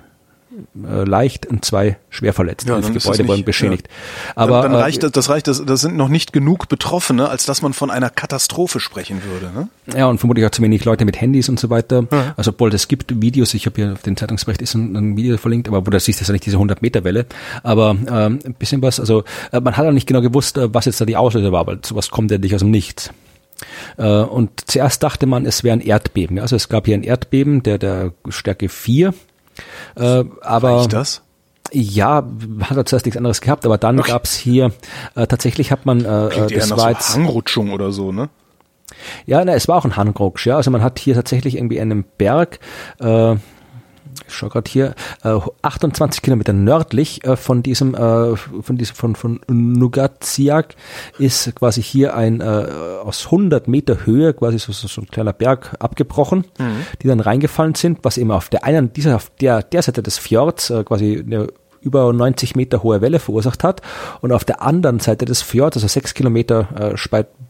äh, 0.75 1.03
leicht 1.03 1.45
und 1.45 1.65
zwei 1.65 1.97
schwer 2.09 2.33
verletzt. 2.33 2.67
Ja, 2.67 2.75
Elf 2.75 2.93
Gebäude 2.93 3.27
wurden 3.27 3.43
beschädigt. 3.43 3.87
Ja. 3.87 4.33
Aber 4.35 4.61
dann, 4.61 4.71
dann 4.71 4.81
äh, 4.81 4.83
reicht 4.83 5.03
das, 5.03 5.11
das 5.11 5.29
reicht, 5.29 5.47
das, 5.47 5.63
das 5.65 5.81
sind 5.81 5.95
noch 5.95 6.09
nicht 6.09 6.33
genug 6.33 6.67
Betroffene, 6.67 7.29
als 7.29 7.45
dass 7.45 7.61
man 7.61 7.73
von 7.73 7.89
einer 7.89 8.09
Katastrophe 8.09 8.79
sprechen 8.79 9.21
würde. 9.23 9.51
Ne? 9.53 9.69
Ja, 9.97 10.07
und 10.07 10.19
vermutlich 10.19 10.45
auch 10.45 10.51
zu 10.51 10.61
wenig 10.61 10.85
Leute 10.85 11.05
mit 11.05 11.19
Handys 11.19 11.49
und 11.49 11.59
so 11.59 11.69
weiter. 11.69 12.05
Ja. 12.11 12.33
Also 12.37 12.51
obwohl 12.51 12.73
es 12.73 12.87
gibt 12.87 13.21
Videos, 13.21 13.53
ich 13.53 13.65
habe 13.65 13.75
hier 13.75 13.93
auf 13.93 14.01
den 14.01 14.17
Zeitungsbericht 14.17 14.61
ist 14.61 14.75
ein, 14.75 14.95
ein, 14.95 15.17
Video 15.17 15.37
verlinkt, 15.37 15.67
aber 15.67 15.85
wo 15.85 15.89
du 15.89 15.99
siehst, 15.99 16.19
das 16.19 16.23
ist 16.23 16.27
ja 16.29 16.33
nicht 16.33 16.45
diese 16.45 16.57
100 16.57 16.81
Meter 16.81 17.03
Welle, 17.03 17.25
aber 17.63 17.91
ähm, 17.91 18.39
ein 18.45 18.53
bisschen 18.53 18.81
was. 18.81 18.99
Also 18.99 19.23
äh, 19.51 19.59
man 19.59 19.75
hat 19.77 19.85
auch 19.85 19.91
nicht 19.91 20.07
genau 20.07 20.21
gewusst, 20.21 20.57
äh, 20.57 20.73
was 20.73 20.85
jetzt 20.85 21.01
da 21.01 21.05
die 21.05 21.17
Auslöser 21.17 21.51
war, 21.51 21.67
weil 21.67 21.79
sowas 21.83 22.09
kommt 22.09 22.31
ja 22.31 22.37
nicht 22.37 22.53
aus 22.53 22.61
dem 22.61 22.71
Nichts. 22.71 23.11
Und 23.95 24.69
zuerst 24.69 25.03
dachte 25.03 25.25
man, 25.25 25.45
es 25.45 25.63
wäre 25.63 25.77
ein 25.77 25.79
Erdbeben. 25.79 26.39
Also 26.39 26.55
es 26.55 26.67
gab 26.67 26.85
hier 26.85 26.95
ein 26.95 27.03
Erdbeben, 27.03 27.63
der 27.63 27.77
der 27.77 28.11
Stärke 28.27 28.67
4. 28.67 29.13
Äh, 29.95 30.23
aber 30.41 30.77
Reicht 30.77 30.93
das? 30.93 31.21
Ja, 31.71 32.23
hat 32.61 32.77
er 32.77 32.85
zuerst 32.85 33.05
nichts 33.05 33.17
anderes 33.17 33.41
gehabt, 33.41 33.65
aber 33.65 33.77
dann 33.77 33.99
okay. 33.99 34.11
gab's 34.11 34.35
hier 34.35 34.71
äh, 35.15 35.25
tatsächlich 35.25 35.71
hat 35.71 35.85
man 35.85 36.05
äh, 36.05 36.29
Klingt 36.29 36.55
das 36.55 36.69
war 36.71 36.79
so 36.79 36.87
jetzt 36.89 37.15
Hangrutschung 37.15 37.71
oder 37.71 37.91
so, 37.91 38.11
ne? 38.11 38.29
Ja, 39.25 39.43
na, 39.43 39.53
es 39.53 39.67
war 39.67 39.77
auch 39.77 39.85
ein 39.85 39.97
Hangrutsch, 39.97 40.45
ja. 40.45 40.57
Also 40.57 40.69
man 40.69 40.83
hat 40.83 40.99
hier 40.99 41.15
tatsächlich 41.15 41.55
irgendwie 41.55 41.79
einen 41.79 42.03
Berg, 42.17 42.59
äh, 42.99 43.35
ich 44.27 44.33
schaue 44.33 44.49
gerade 44.49 44.69
hier, 44.69 44.95
äh, 45.23 45.39
28 45.61 46.21
Kilometer 46.21 46.53
nördlich 46.53 47.23
äh, 47.23 47.35
von 47.35 47.63
diesem, 47.63 47.95
äh, 47.95 48.35
von 48.35 48.77
diesem, 48.77 48.95
von, 48.95 49.15
von 49.15 49.41
Nugatsiak 49.47 50.75
ist 51.19 51.55
quasi 51.55 51.81
hier 51.81 52.15
ein 52.15 52.41
äh, 52.41 52.43
aus 52.43 53.25
100 53.25 53.67
Meter 53.67 54.05
Höhe 54.05 54.33
quasi 54.33 54.59
so, 54.59 54.71
so, 54.71 55.01
ein 55.01 55.07
kleiner 55.07 55.33
Berg 55.33 55.75
abgebrochen, 55.79 56.45
mhm. 56.57 56.85
die 57.01 57.07
dann 57.07 57.19
reingefallen 57.19 57.75
sind, 57.75 57.99
was 58.03 58.17
eben 58.17 58.31
auf 58.31 58.49
der 58.49 58.63
einen, 58.63 58.93
dieser, 58.93 59.15
auf 59.15 59.31
der, 59.41 59.63
der 59.63 59.81
Seite 59.81 60.03
des 60.03 60.17
Fjords 60.17 60.69
äh, 60.69 60.83
quasi 60.83 61.23
eine 61.25 61.47
über 61.83 62.11
90 62.11 62.55
Meter 62.55 62.83
hohe 62.83 63.01
Welle 63.01 63.19
verursacht 63.19 63.63
hat 63.63 63.81
und 64.21 64.31
auf 64.31 64.45
der 64.45 64.61
anderen 64.61 64.99
Seite 64.99 65.25
des 65.25 65.41
Fjords, 65.41 65.77
also 65.77 65.87
sechs 65.87 66.13
Kilometer 66.13 66.93
äh, 66.93 66.97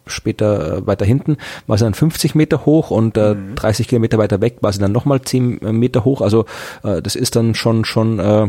später 0.08 0.78
äh, 0.78 0.88
weiter 0.88 1.06
hinten, 1.06 1.38
war 1.68 1.78
sie 1.78 1.86
dann 1.86 1.94
50 1.94 2.36
Meter 2.36 2.66
hoch 2.66 2.92
und 2.92 3.18
äh, 3.18 3.36
mhm. 3.36 3.56
30 3.56 3.88
Kilometer 3.88 4.18
weiter 4.18 4.42
weg 4.42 4.58
war 4.62 4.74
sie 4.74 4.80
dann 4.80 4.92
nochmal 4.92 5.22
10 5.22 5.62
äh, 5.62 5.72
Meter 5.72 6.04
hoch. 6.04 6.22
Also 6.22 6.46
äh, 6.84 7.02
das 7.02 7.16
ist 7.16 7.36
dann 7.36 7.56
schon 7.56 7.86
schon 7.86 8.20
äh, 8.20 8.48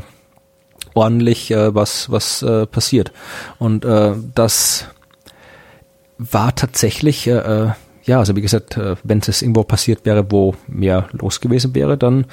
ordentlich 0.94 1.50
äh, 1.50 1.74
was 1.74 2.10
was 2.10 2.42
äh, 2.42 2.66
passiert 2.66 3.12
und 3.58 3.84
äh, 3.84 4.12
das 4.34 4.86
war 6.18 6.54
tatsächlich 6.54 7.26
äh, 7.26 7.32
äh 7.32 7.70
ja, 8.06 8.18
also 8.18 8.36
wie 8.36 8.42
gesagt, 8.42 8.76
äh, 8.76 8.96
wenn 9.02 9.18
es 9.18 9.40
irgendwo 9.40 9.64
passiert 9.64 10.04
wäre, 10.04 10.30
wo 10.30 10.54
mehr 10.66 11.08
los 11.12 11.40
gewesen 11.40 11.74
wäre, 11.74 11.96
dann 11.96 12.26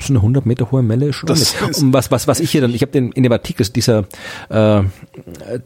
so 0.00 0.12
eine 0.12 0.18
100 0.18 0.44
Meter 0.44 0.70
hohe 0.70 0.82
Melle 0.82 1.12
schon. 1.12 1.28
Das 1.28 1.54
und 1.80 1.92
was, 1.92 2.10
was, 2.10 2.26
was 2.26 2.40
ich 2.40 2.50
hier 2.50 2.60
dann, 2.60 2.74
ich 2.74 2.82
habe 2.82 2.92
den 2.92 3.12
in 3.12 3.22
dem 3.22 3.32
Artikel 3.32 3.66
dieser, 3.66 4.04
äh, 4.48 4.82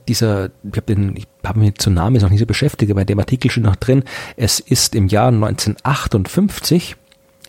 dieser, 0.07 0.51
ich 0.63 0.77
habe 0.77 0.95
den, 0.95 1.17
ich 1.17 1.27
habe 1.45 1.61
mich 1.61 1.77
zu 1.77 1.91
Namen 1.91 2.21
noch 2.21 2.31
nicht 2.31 2.41
so 2.41 2.47
beschäftigt, 2.47 2.91
aber 2.91 3.01
in 3.01 3.07
dem 3.07 3.19
Artikel 3.19 3.51
steht 3.51 3.65
noch 3.65 3.77
drin, 3.77 4.05
es 4.37 4.61
ist 4.61 4.95
im 4.95 5.09
Jahr 5.09 5.29
1958 5.29 6.97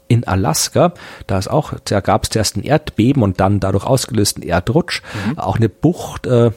in 0.07 0.25
Alaska, 0.25 0.93
da 1.27 1.37
ist 1.37 1.49
auch, 1.49 1.73
da 1.85 1.99
gab 1.99 2.23
es 2.23 2.29
zuerst 2.29 2.55
ein 2.55 2.63
Erdbeben 2.63 3.23
und 3.23 3.39
dann 3.39 3.59
dadurch 3.59 3.85
ausgelösten 3.85 4.43
Erdrutsch, 4.43 5.01
mhm. 5.27 5.39
auch 5.39 5.57
eine 5.57 5.69
Bucht, 5.69 6.27
äh, 6.27 6.51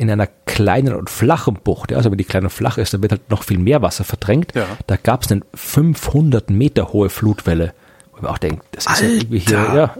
in 0.00 0.10
einer 0.10 0.28
kleinen 0.46 0.94
und 0.94 1.10
flachen 1.10 1.58
Bucht. 1.62 1.90
Ja, 1.90 1.98
also 1.98 2.10
wenn 2.10 2.16
die 2.16 2.24
kleine 2.24 2.46
und 2.46 2.50
flach 2.50 2.78
ist, 2.78 2.94
dann 2.94 3.02
wird 3.02 3.12
halt 3.12 3.30
noch 3.30 3.42
viel 3.42 3.58
mehr 3.58 3.82
Wasser 3.82 4.02
verdrängt. 4.02 4.54
Ja. 4.54 4.64
Da 4.86 4.96
gab 4.96 5.24
es 5.24 5.30
eine 5.30 5.42
500 5.52 6.48
Meter 6.48 6.94
hohe 6.94 7.10
Flutwelle. 7.10 7.74
Wo 8.12 8.22
man 8.22 8.30
auch 8.30 8.38
denkt, 8.38 8.64
das 8.72 8.86
ist 8.86 8.90
Alter. 8.90 9.04
ja 9.04 9.10
irgendwie 9.10 9.38
hier, 9.40 9.58
ja. 9.58 9.94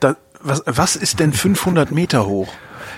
Da, 0.00 0.16
was, 0.42 0.62
was 0.66 0.96
ist 0.96 1.18
denn 1.18 1.32
500 1.32 1.90
Meter 1.92 2.26
hoch? 2.26 2.52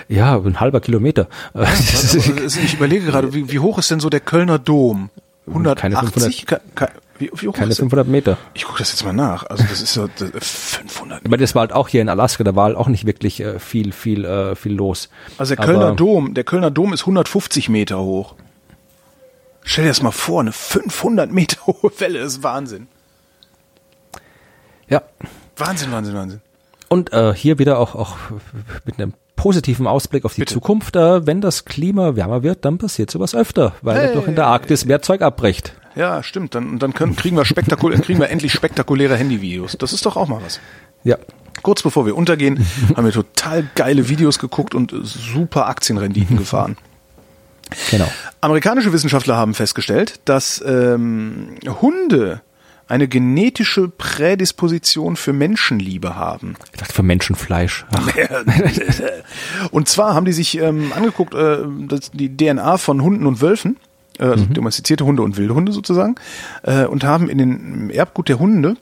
Ja, 0.09 0.35
ein 0.35 0.59
halber 0.59 0.81
Kilometer. 0.81 1.27
Also 1.53 2.17
ich 2.17 2.73
überlege 2.73 3.05
gerade, 3.05 3.33
wie, 3.33 3.49
wie 3.49 3.59
hoch 3.59 3.79
ist 3.79 3.89
denn 3.89 4.01
so 4.01 4.09
der 4.09 4.19
Kölner 4.19 4.59
Dom? 4.59 5.09
180? 5.47 5.81
Keine 5.95 5.95
500, 5.95 6.91
wie, 7.19 7.31
wie 7.35 7.47
hoch 7.47 7.53
Keine 7.53 7.75
500 7.75 8.07
Meter. 8.07 8.37
Ich 8.53 8.65
gucke 8.65 8.79
das 8.79 8.91
jetzt 8.91 9.03
mal 9.05 9.13
nach. 9.13 9.45
Also 9.45 9.63
das 9.63 9.81
ist 9.81 9.93
so 9.93 10.07
500. 10.07 11.25
Aber 11.25 11.37
das 11.37 11.53
war 11.55 11.61
halt 11.61 11.73
auch 11.73 11.87
hier 11.87 12.01
in 12.01 12.09
Alaska, 12.09 12.43
da 12.43 12.55
war 12.55 12.65
halt 12.65 12.75
auch 12.75 12.87
nicht 12.87 13.05
wirklich 13.05 13.39
äh, 13.39 13.59
viel, 13.59 13.91
viel, 13.91 14.25
äh, 14.25 14.55
viel 14.55 14.73
los. 14.73 15.09
Also 15.37 15.55
der 15.55 15.65
Kölner 15.65 15.87
Aber, 15.87 15.95
Dom, 15.95 16.33
der 16.33 16.43
Kölner 16.43 16.71
Dom 16.71 16.93
ist 16.93 17.01
150 17.01 17.69
Meter 17.69 17.99
hoch. 17.99 18.35
Stell 19.63 19.85
dir 19.85 19.91
das 19.91 20.01
mal 20.01 20.11
vor, 20.11 20.41
eine 20.41 20.51
500 20.51 21.31
Meter 21.31 21.57
hohe 21.67 21.91
Welle, 21.99 22.19
das 22.19 22.33
ist 22.33 22.43
Wahnsinn. 22.43 22.87
Ja. 24.87 25.01
Wahnsinn, 25.55 25.91
Wahnsinn, 25.91 26.15
Wahnsinn. 26.15 26.41
Und 26.89 27.13
äh, 27.13 27.33
hier 27.33 27.59
wieder 27.59 27.79
auch, 27.79 27.95
auch 27.95 28.17
mit 28.85 28.99
einem 28.99 29.13
positiven 29.35 29.87
Ausblick 29.87 30.25
auf 30.25 30.35
die 30.35 30.41
Bitte. 30.41 30.53
Zukunft. 30.53 30.95
Äh, 30.95 31.25
wenn 31.25 31.41
das 31.41 31.65
Klima 31.65 32.15
wärmer 32.15 32.43
wird, 32.43 32.65
dann 32.65 32.77
passiert 32.77 33.09
sowas 33.09 33.33
öfter, 33.33 33.73
weil 33.81 33.97
hey. 33.97 34.13
doch 34.13 34.27
in 34.27 34.35
der 34.35 34.47
Arktis 34.47 34.85
mehr 34.85 35.01
Zeug 35.01 35.21
abbricht. 35.21 35.73
Ja, 35.95 36.23
stimmt. 36.23 36.55
Dann, 36.55 36.79
dann 36.79 36.93
können, 36.93 37.15
kriegen 37.15 37.37
wir 37.37 37.45
spektakulär, 37.45 37.99
kriegen 37.99 38.19
wir 38.19 38.29
endlich 38.29 38.51
spektakuläre 38.53 39.15
Handyvideos. 39.15 39.77
Das 39.77 39.93
ist 39.93 40.05
doch 40.05 40.17
auch 40.17 40.27
mal 40.27 40.41
was. 40.43 40.59
Ja. 41.03 41.17
Kurz 41.61 41.81
bevor 41.81 42.05
wir 42.05 42.17
untergehen, 42.17 42.65
haben 42.95 43.05
wir 43.05 43.11
total 43.11 43.67
geile 43.75 44.09
Videos 44.09 44.39
geguckt 44.39 44.75
und 44.75 44.93
super 45.03 45.67
Aktienrenditen 45.67 46.37
gefahren. 46.37 46.77
Genau. 47.91 48.11
Amerikanische 48.41 48.91
Wissenschaftler 48.91 49.37
haben 49.37 49.53
festgestellt, 49.53 50.19
dass 50.25 50.63
ähm, 50.65 51.55
Hunde 51.81 52.41
eine 52.87 53.07
genetische 53.07 53.87
Prädisposition 53.87 55.15
für 55.15 55.33
Menschenliebe 55.33 56.15
haben. 56.15 56.55
Ich 56.73 56.79
dachte 56.79 56.93
für 56.93 57.03
Menschenfleisch. 57.03 57.85
und 59.71 59.87
zwar 59.87 60.13
haben 60.13 60.25
die 60.25 60.33
sich 60.33 60.59
ähm, 60.59 60.91
angeguckt, 60.93 61.33
äh, 61.33 61.59
die 62.13 62.35
DNA 62.35 62.77
von 62.77 63.01
Hunden 63.01 63.25
und 63.25 63.41
Wölfen 63.41 63.77
also 64.19 64.45
mhm. 64.45 64.53
domestizierte 64.53 65.05
Hunde 65.05 65.23
und 65.23 65.37
wilde 65.37 65.55
Hunde 65.55 65.71
sozusagen, 65.71 66.15
äh, 66.63 66.85
und 66.85 67.03
haben 67.03 67.29
in 67.29 67.37
den 67.37 67.89
Erbgut 67.89 68.29
der 68.29 68.39
Hunde 68.39 68.75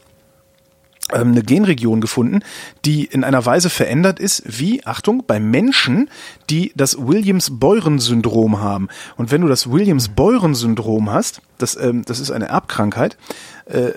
ähm, 1.14 1.32
eine 1.32 1.44
Genregion 1.44 2.02
gefunden, 2.02 2.40
die 2.86 3.06
in 3.06 3.24
einer 3.24 3.46
Weise 3.46 3.70
verändert 3.70 4.20
ist, 4.20 4.44
wie, 4.46 4.86
Achtung, 4.86 5.24
bei 5.26 5.40
Menschen, 5.40 6.10
die 6.50 6.72
das 6.76 6.98
Williams-Beuren-Syndrom 6.98 8.60
haben. 8.60 8.88
Und 9.18 9.32
wenn 9.32 9.42
du 9.42 9.48
das 9.48 9.72
Williams-Beuren-Syndrom 9.72 11.12
hast, 11.12 11.42
das, 11.58 11.76
ähm, 11.76 12.04
das 12.06 12.20
ist 12.20 12.32
eine 12.32 12.48
Erbkrankheit, 12.48 13.18
äh, 13.66 13.92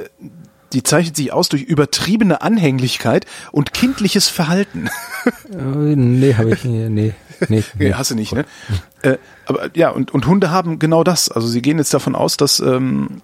die 0.72 0.82
zeichnet 0.82 1.16
sich 1.16 1.32
aus 1.32 1.48
durch 1.48 1.62
übertriebene 1.62 2.42
Anhänglichkeit 2.42 3.26
und 3.52 3.72
kindliches 3.72 4.28
Verhalten. 4.28 4.90
Äh, 5.52 5.96
nee, 5.96 6.34
habe 6.34 6.52
ich 6.52 6.64
nee, 6.64 7.14
nee, 7.48 7.64
nee. 7.78 7.92
Hast 7.94 8.10
du 8.10 8.14
nicht, 8.14 8.32
ne? 8.32 8.44
Äh, 9.02 9.18
aber 9.44 9.68
ja, 9.74 9.90
und, 9.90 10.14
und 10.14 10.26
Hunde 10.26 10.50
haben 10.50 10.78
genau 10.78 11.04
das. 11.04 11.30
Also 11.30 11.46
sie 11.46 11.60
gehen 11.60 11.76
jetzt 11.76 11.92
davon 11.92 12.14
aus, 12.14 12.38
dass 12.38 12.58
ähm, 12.58 13.20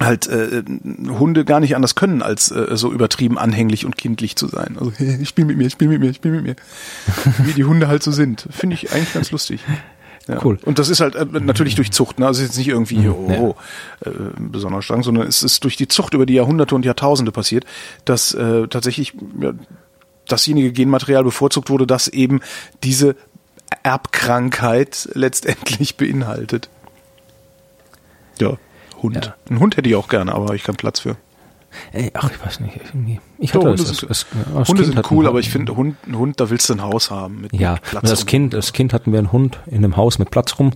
halt 0.00 0.26
äh, 0.26 0.64
Hunde 1.08 1.44
gar 1.44 1.60
nicht 1.60 1.76
anders 1.76 1.94
können, 1.94 2.22
als 2.22 2.50
äh, 2.50 2.76
so 2.76 2.92
übertrieben 2.92 3.38
anhänglich 3.38 3.86
und 3.86 3.96
kindlich 3.96 4.34
zu 4.34 4.48
sein. 4.48 4.76
Also 4.78 4.92
ich 4.98 5.28
spiel 5.28 5.44
mit 5.44 5.56
mir, 5.58 5.66
ich 5.66 5.74
spiel 5.74 5.86
mit 5.86 6.00
mir, 6.00 6.10
ich 6.10 6.16
spiel 6.16 6.32
mit 6.32 6.42
mir. 6.42 6.56
Wie 7.44 7.52
die 7.52 7.64
Hunde 7.64 7.86
halt 7.88 8.02
so 8.02 8.10
sind. 8.10 8.48
Finde 8.50 8.74
ich 8.74 8.92
eigentlich 8.92 9.14
ganz 9.14 9.30
lustig. 9.30 9.60
Ja. 10.28 10.44
Cool. 10.44 10.58
Und 10.64 10.80
das 10.80 10.88
ist 10.88 11.00
halt 11.00 11.14
äh, 11.14 11.24
natürlich 11.24 11.76
durch 11.76 11.92
Zucht, 11.92 12.18
ne? 12.18 12.26
Also 12.26 12.42
jetzt 12.42 12.58
nicht 12.58 12.68
irgendwie 12.68 12.98
mhm, 12.98 13.12
oh, 13.12 13.56
ja. 14.04 14.10
äh, 14.10 14.14
besonders 14.38 14.84
stark, 14.84 15.04
sondern 15.04 15.26
es 15.26 15.42
ist 15.42 15.62
durch 15.62 15.76
die 15.76 15.86
Zucht 15.86 16.14
über 16.14 16.26
die 16.26 16.34
Jahrhunderte 16.34 16.74
und 16.74 16.84
Jahrtausende 16.84 17.30
passiert, 17.30 17.64
dass 18.04 18.34
äh, 18.34 18.66
tatsächlich 18.66 19.14
ja, 19.40 19.52
dasjenige 20.26 20.72
Genmaterial 20.72 21.22
bevorzugt 21.22 21.70
wurde, 21.70 21.86
das 21.86 22.08
eben 22.08 22.40
diese 22.82 23.14
Erbkrankheit 23.82 25.08
letztendlich 25.14 25.96
beinhaltet. 25.96 26.68
Ja, 28.40 28.56
Hund. 29.02 29.26
Ja. 29.26 29.34
Ein 29.50 29.60
Hund 29.60 29.76
hätte 29.76 29.88
ich 29.88 29.94
auch 29.94 30.08
gerne, 30.08 30.34
aber 30.34 30.54
ich 30.54 30.64
keinen 30.64 30.76
Platz 30.76 31.00
für. 31.00 31.16
Ey, 31.92 32.10
ach, 32.14 32.30
ich 32.30 32.44
weiß 32.44 32.60
nicht. 32.60 32.78
Ich 33.38 33.54
hatte 33.54 33.66
Hunde 33.66 33.82
das, 33.82 33.98
sind, 33.98 34.10
das, 34.10 34.26
das, 34.54 34.68
Hunde 34.68 34.84
sind 34.84 35.10
cool, 35.10 35.26
aber 35.26 35.40
ich 35.40 35.50
finde, 35.50 35.76
Hund, 35.76 35.96
ein 36.06 36.16
Hund, 36.16 36.40
da 36.40 36.48
willst 36.48 36.68
du 36.68 36.74
ein 36.74 36.82
Haus 36.82 37.10
haben. 37.10 37.42
Mit, 37.42 37.52
ja, 37.52 37.74
mit 37.74 37.82
Platz 37.82 38.10
als 38.10 38.26
Kind, 38.26 38.54
als 38.54 38.72
Kind 38.72 38.92
hatten 38.92 39.12
wir 39.12 39.18
einen 39.18 39.32
Hund 39.32 39.60
in 39.66 39.78
einem 39.78 39.96
Haus 39.96 40.18
mit 40.18 40.30
Platz 40.30 40.58
rum 40.58 40.72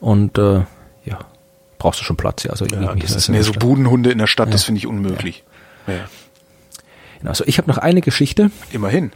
und 0.00 0.38
äh, 0.38 0.62
ja, 1.04 1.18
brauchst 1.78 2.00
du 2.00 2.04
schon 2.04 2.16
Platz. 2.16 2.44
Ja, 2.44 2.50
also 2.52 2.66
ja, 2.66 2.94
das 2.94 3.16
ist, 3.16 3.28
nee, 3.28 3.42
so 3.42 3.52
Budenhunde 3.52 4.10
in 4.10 4.18
der 4.18 4.26
Stadt, 4.26 4.48
ja. 4.48 4.52
das 4.52 4.64
finde 4.64 4.78
ich 4.78 4.86
unmöglich. 4.86 5.44
Ja. 5.86 5.94
Ja. 5.94 6.00
Also 7.24 7.44
ich 7.46 7.58
habe 7.58 7.68
noch 7.68 7.78
eine 7.78 8.00
Geschichte. 8.00 8.50
Immerhin. 8.70 9.12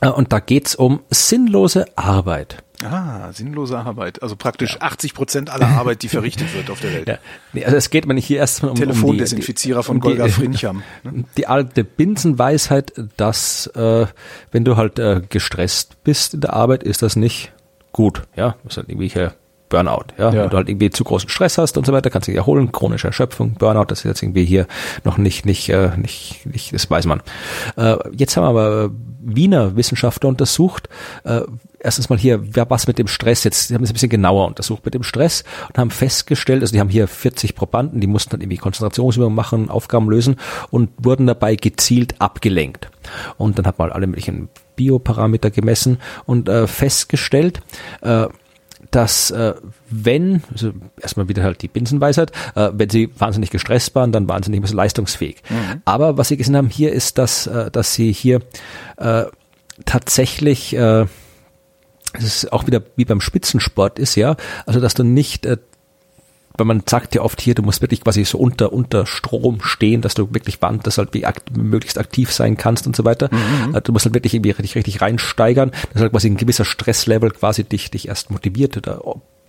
Äh, 0.00 0.08
und 0.08 0.32
da 0.32 0.40
geht's 0.40 0.74
um 0.74 1.00
sinnlose 1.10 1.86
Arbeit. 1.96 2.62
Ah, 2.82 3.30
sinnlose 3.32 3.78
Arbeit. 3.78 4.22
Also 4.22 4.36
praktisch 4.36 4.74
ja. 4.74 4.80
80 4.80 5.12
Prozent 5.12 5.50
aller 5.50 5.68
Arbeit, 5.68 6.02
die 6.02 6.08
verrichtet 6.08 6.54
wird 6.54 6.70
auf 6.70 6.80
der 6.80 6.94
Welt. 6.94 7.00
Ja. 7.10 7.18
Nee, 7.52 7.64
also 7.64 7.76
es 7.76 7.90
geht 7.90 8.06
mir 8.06 8.14
nicht 8.14 8.26
hier 8.26 8.38
erstmal 8.38 8.70
um 8.70 8.76
Telefondesinfizierer 8.76 9.80
um 9.80 9.84
von 9.84 10.00
Golga 10.00 10.28
Frincham. 10.28 10.82
Ne? 11.02 11.24
Die 11.36 11.46
alte 11.46 11.82
Binsenweisheit, 11.82 12.92
dass 13.16 13.66
äh, 13.68 14.06
wenn 14.52 14.64
du 14.64 14.76
halt 14.76 14.98
äh, 14.98 15.22
gestresst 15.28 16.02
bist 16.04 16.34
in 16.34 16.40
der 16.40 16.52
Arbeit, 16.52 16.82
ist 16.82 17.02
das 17.02 17.16
nicht 17.16 17.52
gut. 17.92 18.22
Ja, 18.36 18.56
das 18.64 18.76
halt 18.76 18.88
irgendwelche 18.88 19.34
Burnout. 19.70 20.12
Ja? 20.18 20.30
ja. 20.30 20.42
Wenn 20.42 20.50
du 20.50 20.56
halt 20.58 20.68
irgendwie 20.68 20.90
zu 20.90 21.04
großen 21.04 21.30
Stress 21.30 21.56
hast 21.56 21.78
und 21.78 21.86
so 21.86 21.92
weiter, 21.94 22.10
kannst 22.10 22.28
du 22.28 22.32
dich 22.32 22.38
erholen, 22.38 22.70
chronische 22.72 23.06
Erschöpfung, 23.06 23.54
Burnout, 23.54 23.86
das 23.86 24.00
ist 24.00 24.04
jetzt 24.04 24.22
irgendwie 24.22 24.44
hier 24.44 24.66
noch 25.04 25.16
nicht, 25.16 25.46
nicht, 25.46 25.70
äh, 25.70 25.96
nicht, 25.96 26.44
nicht 26.44 26.74
das 26.74 26.90
weiß 26.90 27.06
man. 27.06 27.22
Äh, 27.76 27.96
jetzt 28.12 28.36
haben 28.36 28.44
wir 28.44 28.48
aber 28.50 28.90
Wiener 29.22 29.76
Wissenschaftler 29.76 30.28
untersucht, 30.28 30.88
äh, 31.24 31.42
erstens 31.78 32.08
mal 32.08 32.18
hier, 32.18 32.54
wer 32.54 32.68
was 32.68 32.86
mit 32.86 32.98
dem 32.98 33.06
Stress 33.06 33.44
jetzt, 33.44 33.70
die 33.70 33.74
haben 33.74 33.82
es 33.82 33.90
ein 33.90 33.94
bisschen 33.94 34.08
genauer 34.08 34.46
untersucht 34.46 34.84
mit 34.84 34.94
dem 34.94 35.02
Stress 35.02 35.44
und 35.68 35.78
haben 35.78 35.90
festgestellt, 35.90 36.62
also 36.62 36.72
die 36.72 36.80
haben 36.80 36.88
hier 36.88 37.08
40 37.08 37.54
Probanden, 37.54 38.00
die 38.00 38.06
mussten 38.06 38.30
dann 38.30 38.40
irgendwie 38.40 38.58
Konzentrationsübungen 38.58 39.34
machen, 39.34 39.70
Aufgaben 39.70 40.10
lösen 40.10 40.36
und 40.70 40.90
wurden 40.98 41.26
dabei 41.26 41.56
gezielt 41.56 42.20
abgelenkt. 42.20 42.90
Und 43.36 43.58
dann 43.58 43.66
hat 43.66 43.78
man 43.78 43.92
alle 43.92 44.06
möglichen 44.06 44.48
Bioparameter 44.76 45.50
gemessen 45.50 45.98
und 46.26 46.48
äh, 46.48 46.66
festgestellt, 46.66 47.60
äh, 48.02 48.26
dass 48.90 49.30
äh, 49.30 49.54
wenn, 49.88 50.42
also 50.52 50.72
erstmal 51.00 51.28
wieder 51.28 51.42
halt 51.42 51.62
die 51.62 51.68
Binsenweisheit, 51.68 52.32
äh, 52.54 52.70
wenn 52.72 52.90
sie 52.90 53.10
wahnsinnig 53.18 53.50
gestresst 53.50 53.94
waren, 53.94 54.12
dann 54.12 54.28
waren 54.28 54.42
sie 54.42 54.50
nicht 54.50 54.60
mehr 54.60 54.68
so 54.68 54.76
leistungsfähig. 54.76 55.42
Mhm. 55.48 55.82
Aber 55.84 56.16
was 56.16 56.28
sie 56.28 56.36
gesehen 56.36 56.56
haben 56.56 56.70
hier 56.70 56.92
ist, 56.92 57.18
dass, 57.18 57.46
äh, 57.46 57.70
dass 57.70 57.94
sie 57.94 58.12
hier 58.12 58.40
äh, 58.96 59.24
tatsächlich 59.84 60.74
äh, 60.76 61.06
es 62.12 62.24
ist 62.24 62.52
auch 62.52 62.66
wieder 62.66 62.82
wie 62.96 63.04
beim 63.04 63.20
Spitzensport 63.20 63.98
ist, 63.98 64.16
ja, 64.16 64.36
also 64.66 64.80
dass 64.80 64.94
du 64.94 65.04
nicht 65.04 65.46
äh, 65.46 65.58
weil 66.60 66.66
man 66.66 66.82
sagt 66.86 67.14
ja 67.14 67.22
oft 67.22 67.40
hier, 67.40 67.54
du 67.54 67.62
musst 67.62 67.80
wirklich 67.80 68.02
quasi 68.02 68.24
so 68.24 68.38
unter, 68.38 68.72
unter 68.72 69.06
Strom 69.06 69.60
stehen, 69.62 70.02
dass 70.02 70.14
du 70.14 70.32
wirklich 70.32 70.60
wand, 70.62 70.86
dass 70.86 70.98
halt 70.98 71.14
wie 71.14 71.26
akt, 71.26 71.56
möglichst 71.56 71.98
aktiv 71.98 72.30
sein 72.32 72.56
kannst 72.56 72.86
und 72.86 72.94
so 72.94 73.04
weiter. 73.04 73.30
Mhm. 73.32 73.74
Äh, 73.74 73.80
du 73.80 73.92
musst 73.92 74.04
halt 74.04 74.14
wirklich 74.14 74.34
irgendwie 74.34 74.50
richtig, 74.50 74.74
richtig 74.76 75.00
reinsteigern, 75.00 75.72
dass 75.92 76.02
halt 76.02 76.12
quasi 76.12 76.28
ein 76.28 76.36
gewisser 76.36 76.64
Stresslevel 76.64 77.30
quasi 77.30 77.64
dich, 77.64 77.90
dich 77.90 78.08
erst 78.08 78.30
motiviert 78.30 78.76
oder 78.76 79.00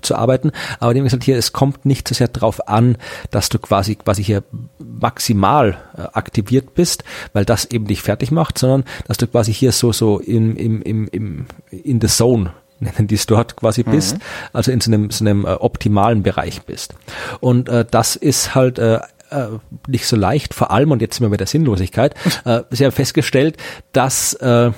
zu 0.01 0.15
arbeiten. 0.15 0.51
Aber 0.79 0.93
dem 0.93 1.03
gesagt 1.03 1.23
hier, 1.23 1.38
es 1.38 1.53
kommt 1.53 1.85
nicht 1.85 2.07
so 2.07 2.15
sehr 2.15 2.27
drauf 2.27 2.67
an, 2.67 2.97
dass 3.29 3.49
du 3.49 3.59
quasi, 3.59 3.95
quasi 3.95 4.23
hier 4.23 4.43
maximal 4.79 5.77
äh, 5.95 6.01
aktiviert 6.13 6.73
bist, 6.73 7.03
weil 7.33 7.45
das 7.45 7.65
eben 7.65 7.85
dich 7.85 8.01
fertig 8.01 8.31
macht, 8.31 8.57
sondern 8.57 8.83
dass 9.07 9.17
du 9.17 9.27
quasi 9.27 9.53
hier 9.53 9.71
so, 9.71 9.91
so 9.91 10.19
im, 10.19 10.55
im, 10.55 10.81
im, 10.81 11.07
im, 11.07 11.45
in 11.69 12.01
the 12.01 12.07
zone 12.07 12.53
nennen 12.81 13.07
die 13.07 13.15
es 13.15 13.25
dort 13.25 13.55
quasi 13.55 13.83
mhm. 13.85 13.91
bist, 13.91 14.17
also 14.53 14.71
in 14.71 14.81
so 14.81 14.91
einem, 14.91 15.09
so 15.11 15.23
einem 15.23 15.45
äh, 15.45 15.53
optimalen 15.53 16.23
Bereich 16.23 16.63
bist. 16.63 16.93
Und 17.39 17.69
äh, 17.69 17.85
das 17.89 18.15
ist 18.15 18.55
halt 18.55 18.79
äh, 18.79 18.99
äh, 19.29 19.47
nicht 19.87 20.05
so 20.07 20.15
leicht, 20.15 20.53
vor 20.53 20.71
allem, 20.71 20.91
und 20.91 21.01
jetzt 21.01 21.15
sind 21.15 21.25
wir 21.25 21.29
bei 21.29 21.37
der 21.37 21.47
Sinnlosigkeit, 21.47 22.15
äh, 22.45 22.61
sie 22.71 22.85
haben 22.85 22.91
festgestellt, 22.91 23.57
dass 23.93 24.33
äh, 24.33 24.71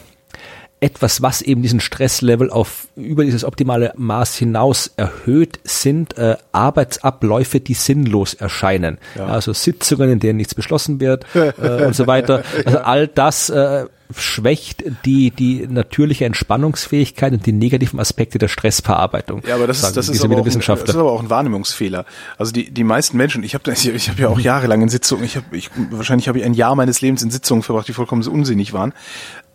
etwas, 0.84 1.22
was 1.22 1.42
eben 1.42 1.62
diesen 1.62 1.80
Stresslevel 1.80 2.50
auf 2.50 2.88
über 2.98 3.24
dieses 3.24 3.46
optimale 3.46 3.94
Maß 3.96 4.36
hinaus 4.36 4.92
erhöht, 4.98 5.62
sind 5.64 6.18
äh, 6.18 6.36
Arbeitsabläufe, 6.52 7.62
die 7.62 7.74
sinnlos 7.74 8.34
erscheinen. 8.34 8.98
Ja. 9.16 9.28
Also 9.28 9.54
Sitzungen, 9.54 10.12
in 10.12 10.20
denen 10.20 10.38
nichts 10.38 10.54
beschlossen 10.54 11.00
wird 11.00 11.26
äh, 11.34 11.86
und 11.86 11.96
so 11.96 12.06
weiter. 12.06 12.44
Also 12.66 12.80
all 12.80 13.08
das 13.08 13.50
äh, 13.50 13.86
schwächt 14.14 14.84
die, 15.06 15.32
die 15.32 15.68
natürliche 15.70 16.26
Entspannungsfähigkeit 16.26 17.32
und 17.32 17.46
die 17.46 17.54
negativen 17.54 18.02
Aspekte 18.02 18.38
der 18.38 18.50
Stressverarbeitung. 18.50 19.42
Ja, 19.48 19.56
aber 19.56 19.68
das 19.68 19.84
ist, 19.84 19.96
das 19.96 20.10
ist, 20.10 20.22
aber 20.22 20.36
auch, 20.36 20.46
ein, 20.46 20.60
das 20.60 20.82
ist 20.82 20.96
aber 20.96 21.14
auch 21.14 21.24
ein 21.24 21.30
Wahrnehmungsfehler. 21.30 22.04
Also 22.38 22.52
die, 22.52 22.72
die 22.72 22.84
meisten 22.84 23.16
Menschen, 23.16 23.42
ich 23.44 23.54
habe 23.54 23.72
ich, 23.72 23.88
ich 23.88 24.10
hab 24.10 24.20
ja 24.20 24.28
auch 24.28 24.40
jahrelang 24.40 24.82
in 24.82 24.90
Sitzungen, 24.90 25.24
ich 25.24 25.38
habe 25.38 25.56
ich, 25.56 25.70
wahrscheinlich 25.92 26.28
habe 26.28 26.40
ich 26.40 26.44
ein 26.44 26.54
Jahr 26.54 26.76
meines 26.76 27.00
Lebens 27.00 27.24
in 27.24 27.32
Sitzungen 27.32 27.64
verbracht, 27.64 27.88
die 27.88 27.94
vollkommen 27.94 28.22
so 28.22 28.32
unsinnig 28.32 28.74
waren. 28.74 28.92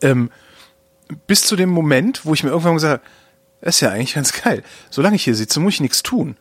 Ähm, 0.00 0.30
bis 1.26 1.42
zu 1.42 1.56
dem 1.56 1.70
Moment, 1.70 2.24
wo 2.24 2.34
ich 2.34 2.44
mir 2.44 2.50
irgendwann 2.50 2.74
gesagt 2.74 3.00
habe, 3.00 3.10
das 3.60 3.76
ist 3.76 3.80
ja 3.80 3.90
eigentlich 3.90 4.14
ganz 4.14 4.32
geil. 4.32 4.62
Solange 4.90 5.16
ich 5.16 5.24
hier 5.24 5.34
sitze, 5.34 5.60
muss 5.60 5.74
ich 5.74 5.80
nichts 5.80 6.02
tun. 6.02 6.36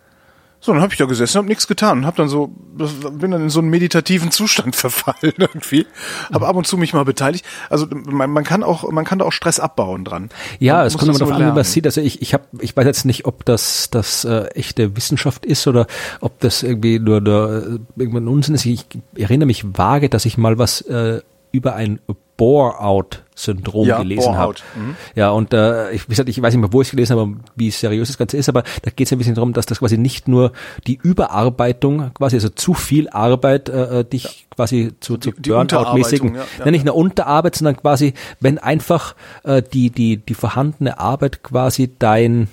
So, 0.60 0.73
dann 0.73 0.81
habe 0.81 0.91
ich 0.91 0.98
da 0.98 1.06
gesessen, 1.06 1.38
habe 1.38 1.48
nichts 1.48 1.68
getan 1.68 1.99
und 1.99 2.06
habe 2.07 2.18
dann 2.18 2.30
so 2.30 2.48
bin 2.48 3.30
dann 3.30 3.44
in 3.44 3.49
so 3.49 3.60
einen 3.60 3.69
meditativen 3.69 4.31
Zustand 4.31 4.76
verfallen 4.76 5.34
irgendwie. 5.38 5.85
Habe 6.34 6.48
ab 6.48 6.56
und 6.56 6.65
zu 6.65 6.77
mich 6.77 6.94
mal 6.94 7.06
beteiligt. 7.06 7.45
Also 7.69 7.85
man, 7.91 8.31
man 8.31 8.44
kann 8.44 8.64
auch 8.64 8.89
man 8.91 9.06
kann 9.06 9.19
da 9.19 9.26
auch 9.26 9.31
Stress 9.31 9.60
abbauen 9.60 10.03
dran. 10.03 10.30
Ja, 10.60 10.84
es 10.84 10.98
kommt 10.98 11.10
immer 11.10 11.19
darauf 11.19 11.35
an, 11.35 11.41
wie 11.48 11.52
man 11.52 11.64
sieht. 11.64 11.85
Also 11.85 12.02
ich 12.02 12.23
ich 12.23 12.34
habe 12.34 12.45
ich 12.60 12.76
weiß 12.76 12.85
jetzt 12.85 13.06
nicht, 13.06 13.26
ob 13.26 13.45
das 13.45 13.89
das 13.91 14.26
äh, 14.26 14.45
echte 14.56 14.95
Wissenschaft 14.95 15.45
ist 15.45 15.68
oder 15.68 15.85
ob 16.22 16.39
das 16.39 16.64
irgendwie 16.64 16.98
nur 16.98 17.22
nur 17.22 17.49
äh, 17.52 17.80
irgendwann 17.95 18.27
Unsinn 18.27 18.56
ist. 18.56 18.65
Ich 18.65 18.85
erinnere 19.15 19.45
mich 19.48 19.64
vage, 19.77 20.10
dass 20.10 20.26
ich 20.26 20.39
mal 20.39 20.57
was 20.57 20.81
äh, 20.81 21.22
über 21.52 21.76
ein 21.76 21.99
Bore-out-Syndrom 22.38 23.88
ja, 23.88 23.97
gelesen 23.97 24.26
Bore 24.26 24.38
habe. 24.38 24.55
Mhm. 24.76 24.95
Ja, 25.15 25.31
und 25.31 25.53
äh, 25.53 25.91
ich, 25.91 26.03
wie 26.05 26.11
gesagt, 26.11 26.30
ich 26.30 26.41
weiß 26.41 26.53
nicht 26.53 26.61
mehr, 26.61 26.72
wo 26.72 26.81
ich 26.81 26.88
es 26.88 26.91
gelesen 26.91 27.18
habe, 27.18 27.35
wie 27.55 27.72
seriös 27.72 28.07
das 28.07 28.18
Ganze 28.18 28.38
ist, 28.38 28.47
aber 28.47 28.64
da 28.84 28.91
geht 28.91 29.07
es 29.07 29.11
ein 29.11 29.18
bisschen 29.18 29.35
darum, 29.35 29.53
dass 29.53 29.65
das 29.65 29.80
quasi 29.80 29.97
nicht 29.97 30.27
nur 30.27 30.51
die 30.85 30.99
Überarbeitung, 31.01 32.11
quasi 32.14 32.35
also 32.35 32.49
zu 32.49 32.73
viel 32.76 33.09
Arbeit 33.09 33.69
äh, 33.69 33.99
äh 33.99 34.03
dich 34.03 34.23
ja. 34.23 34.31
quasi 34.55 34.91
zu, 34.99 35.18
zu 35.18 35.31
Burnout-mäßigen, 35.31 36.35
ja, 36.35 36.45
ja, 36.59 36.72
nicht 36.72 36.81
eine 36.81 36.93
Unterarbeit, 36.93 37.55
sondern 37.55 37.77
quasi, 37.77 38.14
wenn 38.39 38.59
einfach 38.59 39.15
äh, 39.43 39.61
die, 39.61 39.89
die, 39.89 40.18
die 40.18 40.34
vorhandene 40.35 40.99
Arbeit 40.99 41.41
quasi 41.43 41.91
dein, 41.97 42.47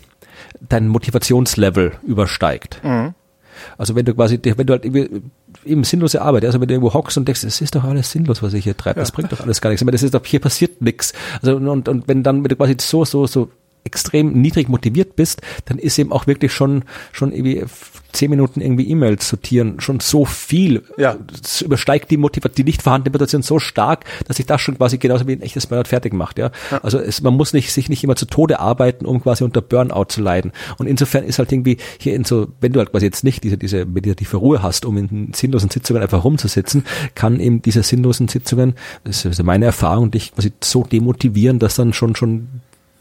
dein 0.66 0.88
Motivationslevel 0.88 1.92
übersteigt. 2.02 2.80
Mhm. 2.82 3.14
Also 3.78 3.94
wenn 3.94 4.04
du 4.04 4.14
quasi, 4.14 4.40
wenn 4.42 4.66
du 4.66 4.72
halt 4.72 4.84
eben 4.84 5.84
sinnlose 5.84 6.22
Arbeit. 6.22 6.44
Also 6.44 6.60
wenn 6.60 6.68
du 6.68 6.74
irgendwo 6.74 6.94
hockst 6.94 7.16
und 7.16 7.26
denkst, 7.26 7.44
es 7.44 7.60
ist 7.60 7.74
doch 7.74 7.84
alles 7.84 8.10
sinnlos, 8.10 8.42
was 8.42 8.54
ich 8.54 8.64
hier 8.64 8.76
treibe. 8.76 9.00
Das 9.00 9.12
bringt 9.12 9.32
doch 9.32 9.40
alles 9.40 9.60
gar 9.60 9.70
nichts. 9.70 9.82
Aber 9.82 9.92
das 9.92 10.02
ist 10.02 10.14
doch, 10.14 10.24
hier 10.24 10.40
passiert 10.40 10.82
nichts. 10.82 11.12
Also 11.42 11.56
und, 11.56 11.88
und 11.88 12.08
wenn 12.08 12.22
dann, 12.22 12.42
wenn 12.42 12.48
du 12.48 12.56
quasi 12.56 12.76
so, 12.80 13.04
so, 13.04 13.26
so 13.26 13.50
extrem 13.84 14.32
niedrig 14.32 14.68
motiviert 14.68 15.16
bist, 15.16 15.42
dann 15.66 15.78
ist 15.78 15.98
eben 15.98 16.12
auch 16.12 16.26
wirklich 16.26 16.52
schon, 16.52 16.84
schon 17.12 17.32
irgendwie 17.32 17.64
zehn 18.14 18.30
Minuten 18.30 18.60
irgendwie 18.60 18.88
E-Mails 18.88 19.28
sortieren 19.28 19.80
schon 19.80 20.00
so 20.00 20.24
viel. 20.24 20.84
Ja. 20.96 21.16
Es 21.42 21.60
übersteigt 21.60 22.10
die 22.10 22.16
Motivation, 22.16 22.54
die 22.54 22.64
nicht 22.64 22.82
vorhandene 22.82 23.12
Motivation 23.12 23.42
so 23.42 23.58
stark, 23.58 24.04
dass 24.26 24.36
sich 24.36 24.46
das 24.46 24.60
schon 24.60 24.78
quasi 24.78 24.98
genauso 24.98 25.26
wie 25.26 25.32
ein 25.32 25.42
echtes 25.42 25.66
Burnout 25.66 25.88
fertig 25.88 26.14
macht, 26.14 26.38
ja. 26.38 26.50
ja. 26.70 26.78
Also 26.82 26.98
es, 26.98 27.20
man 27.22 27.34
muss 27.34 27.52
nicht, 27.52 27.72
sich 27.72 27.88
nicht 27.88 28.04
immer 28.04 28.16
zu 28.16 28.26
Tode 28.26 28.60
arbeiten, 28.60 29.04
um 29.04 29.22
quasi 29.22 29.44
unter 29.44 29.60
Burnout 29.60 30.06
zu 30.08 30.22
leiden. 30.22 30.52
Und 30.78 30.86
insofern 30.86 31.24
ist 31.24 31.38
halt 31.38 31.52
irgendwie 31.52 31.78
hier 31.98 32.14
in 32.14 32.24
so, 32.24 32.48
wenn 32.60 32.72
du 32.72 32.78
halt 32.78 32.92
quasi 32.92 33.06
jetzt 33.06 33.24
nicht 33.24 33.44
diese, 33.44 33.58
diese 33.58 33.84
meditative 33.84 34.36
Ruhe 34.36 34.62
hast, 34.62 34.84
um 34.84 34.96
in 34.96 35.32
sinnlosen 35.34 35.70
Sitzungen 35.70 36.02
einfach 36.02 36.24
rumzusitzen, 36.24 36.84
kann 37.14 37.40
eben 37.40 37.62
diese 37.62 37.82
sinnlosen 37.82 38.28
Sitzungen, 38.28 38.74
das 39.02 39.24
ist 39.24 39.42
meine 39.42 39.66
Erfahrung, 39.66 40.10
dich 40.10 40.32
quasi 40.32 40.52
so 40.62 40.84
demotivieren, 40.84 41.58
dass 41.58 41.74
dann 41.74 41.92
schon, 41.92 42.14
schon 42.14 42.48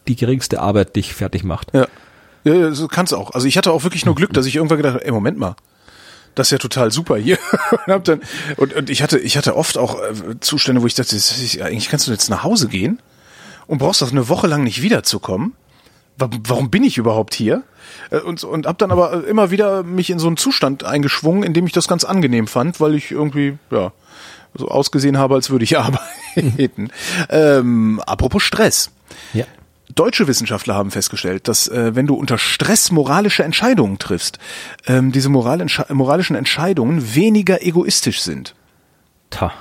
die 0.07 0.15
geringste 0.15 0.61
Arbeit 0.61 0.95
dich 0.95 1.13
fertig 1.13 1.43
macht. 1.43 1.73
Ja. 1.73 1.87
Ja, 2.43 2.73
so 2.73 2.87
kann's 2.87 3.13
auch. 3.13 3.31
Also 3.31 3.47
ich 3.47 3.57
hatte 3.57 3.71
auch 3.71 3.83
wirklich 3.83 4.05
nur 4.05 4.15
Glück, 4.15 4.33
dass 4.33 4.45
ich 4.45 4.55
irgendwann 4.55 4.77
gedacht 4.77 4.95
habe, 4.95 5.05
ey, 5.05 5.11
Moment 5.11 5.37
mal. 5.37 5.55
Das 6.35 6.47
ist 6.47 6.51
ja 6.51 6.57
total 6.57 6.91
super 6.91 7.15
hier. 7.15 7.37
und, 7.71 7.93
hab 7.93 8.03
dann, 8.03 8.21
und, 8.57 8.73
und 8.73 8.89
ich 8.89 9.01
hatte, 9.01 9.19
ich 9.19 9.37
hatte 9.37 9.55
oft 9.55 9.77
auch 9.77 9.99
äh, 10.01 10.39
Zustände, 10.39 10.81
wo 10.81 10.87
ich 10.87 10.95
dachte, 10.95 11.15
eigentlich 11.15 11.89
kannst 11.89 12.07
du 12.07 12.11
jetzt 12.11 12.29
nach 12.29 12.43
Hause 12.43 12.67
gehen 12.67 12.99
und 13.67 13.77
brauchst 13.77 14.01
doch 14.01 14.11
eine 14.11 14.27
Woche 14.29 14.47
lang 14.47 14.63
nicht 14.63 14.81
wiederzukommen. 14.81 15.53
Warum 16.17 16.69
bin 16.69 16.83
ich 16.83 16.97
überhaupt 16.97 17.33
hier? 17.33 17.63
Äh, 18.09 18.19
und, 18.19 18.43
und 18.43 18.65
hab 18.65 18.77
dann 18.77 18.91
aber 18.91 19.25
immer 19.25 19.51
wieder 19.51 19.83
mich 19.83 20.09
in 20.09 20.19
so 20.19 20.27
einen 20.27 20.37
Zustand 20.37 20.83
eingeschwungen, 20.83 21.43
in 21.43 21.53
dem 21.53 21.65
ich 21.65 21.71
das 21.71 21.87
ganz 21.87 22.03
angenehm 22.03 22.47
fand, 22.47 22.79
weil 22.79 22.95
ich 22.95 23.11
irgendwie, 23.11 23.57
ja, 23.71 23.93
so 24.55 24.67
ausgesehen 24.67 25.17
habe, 25.17 25.35
als 25.35 25.49
würde 25.49 25.63
ich 25.63 25.77
arbeiten. 25.79 26.91
ähm, 27.29 28.01
apropos 28.05 28.43
Stress. 28.43 28.91
Ja. 29.33 29.45
Deutsche 29.95 30.27
Wissenschaftler 30.27 30.75
haben 30.75 30.91
festgestellt, 30.91 31.47
dass 31.47 31.67
äh, 31.67 31.95
wenn 31.95 32.07
du 32.07 32.15
unter 32.15 32.37
Stress 32.37 32.91
moralische 32.91 33.43
Entscheidungen 33.43 33.99
triffst, 33.99 34.39
ähm, 34.87 35.11
diese 35.11 35.29
moral 35.29 35.65
moralischen 35.89 36.35
Entscheidungen 36.35 37.15
weniger 37.15 37.61
egoistisch 37.61 38.21
sind. 38.21 38.55
Ta. 39.29 39.53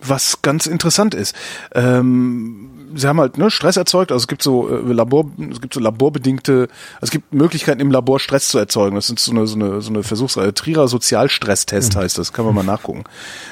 Was 0.00 0.42
ganz 0.42 0.66
interessant 0.66 1.14
ist. 1.14 1.34
Ähm, 1.74 2.70
sie 2.94 3.08
haben 3.08 3.20
halt 3.20 3.38
ne, 3.38 3.50
Stress 3.50 3.76
erzeugt, 3.76 4.12
also 4.12 4.22
es 4.22 4.28
gibt 4.28 4.42
so 4.42 4.68
äh, 4.68 4.92
Labor, 4.92 5.30
es 5.50 5.60
gibt 5.60 5.74
so 5.74 5.80
laborbedingte, 5.80 6.68
also 6.94 7.02
es 7.02 7.10
gibt 7.10 7.32
Möglichkeiten 7.32 7.80
im 7.80 7.90
Labor 7.90 8.20
Stress 8.20 8.48
zu 8.48 8.58
erzeugen. 8.58 8.96
Das 8.96 9.06
sind 9.06 9.18
so 9.18 9.32
eine 9.32 9.46
so 9.46 9.56
eine, 9.56 9.80
so 9.80 9.90
eine 9.90 10.02
Versuchsreihe. 10.02 10.54
Trierer 10.54 10.88
Sozialstresstest 10.88 11.94
mhm. 11.94 12.00
heißt 12.00 12.18
das, 12.18 12.32
kann 12.32 12.44
man 12.44 12.54
mal 12.54 12.64
nachgucken. 12.64 13.04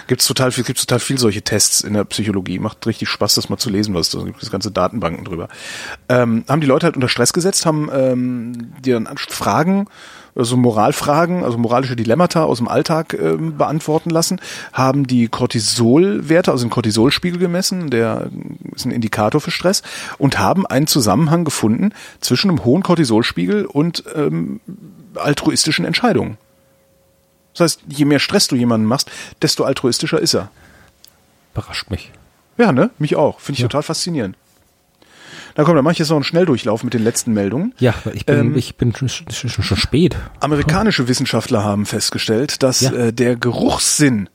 Gibt's 0.06 0.26
total 0.26 0.52
viel, 0.52 0.64
gibt's 0.64 0.84
total 0.84 1.00
viel 1.00 1.18
solche 1.18 1.42
Tests 1.42 1.80
in 1.80 1.94
der 1.94 2.04
Psychologie. 2.04 2.58
Macht 2.58 2.86
richtig 2.86 3.08
Spaß, 3.08 3.34
das 3.34 3.48
mal 3.48 3.58
zu 3.58 3.70
lesen, 3.70 3.94
was 3.94 4.10
da 4.10 4.22
gibt 4.22 4.42
es 4.42 4.50
ganze 4.50 4.70
Datenbanken 4.70 5.24
drüber. 5.24 5.48
Ähm, 6.08 6.44
haben 6.48 6.60
die 6.60 6.66
Leute 6.66 6.86
halt 6.86 6.96
unter 6.96 7.08
Stress 7.08 7.32
gesetzt, 7.32 7.66
haben 7.66 7.88
ähm, 7.92 8.72
die 8.84 8.90
dann 8.90 9.08
Fragen 9.16 9.86
so 10.36 10.56
Moralfragen, 10.56 11.44
also 11.44 11.59
moralische 11.59 11.97
Dilemmata 11.97 12.44
aus 12.44 12.59
dem 12.59 12.69
Alltag 12.69 13.15
äh, 13.15 13.36
beantworten 13.36 14.11
lassen, 14.11 14.40
haben 14.73 15.06
die 15.06 15.28
Cortisolwerte, 15.28 16.51
also 16.51 16.65
den 16.65 16.70
Cortisolspiegel 16.70 17.39
gemessen, 17.39 17.90
der 17.90 18.31
ist 18.74 18.85
ein 18.85 18.90
Indikator 18.90 19.40
für 19.40 19.51
Stress, 19.51 19.82
und 20.19 20.39
haben 20.39 20.66
einen 20.66 20.86
Zusammenhang 20.86 21.44
gefunden 21.44 21.93
zwischen 22.20 22.51
einem 22.51 22.65
hohen 22.65 22.82
Cortisolspiegel 22.82 23.66
und 23.66 24.05
ähm, 24.15 24.61
altruistischen 25.15 25.85
Entscheidungen. 25.85 26.36
Das 27.52 27.61
heißt, 27.61 27.82
je 27.89 28.05
mehr 28.05 28.19
Stress 28.19 28.48
du 28.48 28.56
jemanden 28.56 28.86
machst, 28.86 29.11
desto 29.40 29.65
altruistischer 29.65 30.19
ist 30.19 30.35
er. 30.35 30.51
Überrascht 31.52 31.89
mich. 31.90 32.11
Ja, 32.59 32.73
ne? 32.73 32.90
Mich 32.98 33.15
auch. 33.15 33.39
Finde 33.39 33.59
ich 33.59 33.62
ja. 33.62 33.69
total 33.69 33.85
faszinierend. 33.85 34.36
Na 35.56 35.64
komm, 35.64 35.76
dann 35.76 35.85
mache 35.85 35.93
ich 35.93 35.98
jetzt 35.98 36.09
noch 36.09 36.16
einen 36.16 36.24
Schnelldurchlauf 36.24 36.82
mit 36.82 36.94
den 36.94 37.05
letzten 37.05 37.32
Meldungen. 37.32 37.74
Ja, 37.78 37.94
ich 38.12 38.26
bin, 38.26 38.39
ähm, 38.39 38.56
ich 38.56 38.76
bin 38.76 38.94
schon, 38.94 39.09
schon, 39.09 39.51
schon 39.51 39.76
spät. 39.76 40.16
Amerikanische 40.40 41.06
Wissenschaftler 41.06 41.62
haben 41.62 41.86
festgestellt, 41.86 42.62
dass 42.62 42.81
ja. 42.81 42.93
äh, 42.93 43.12
der 43.12 43.36
Geruchssinn 43.36 44.28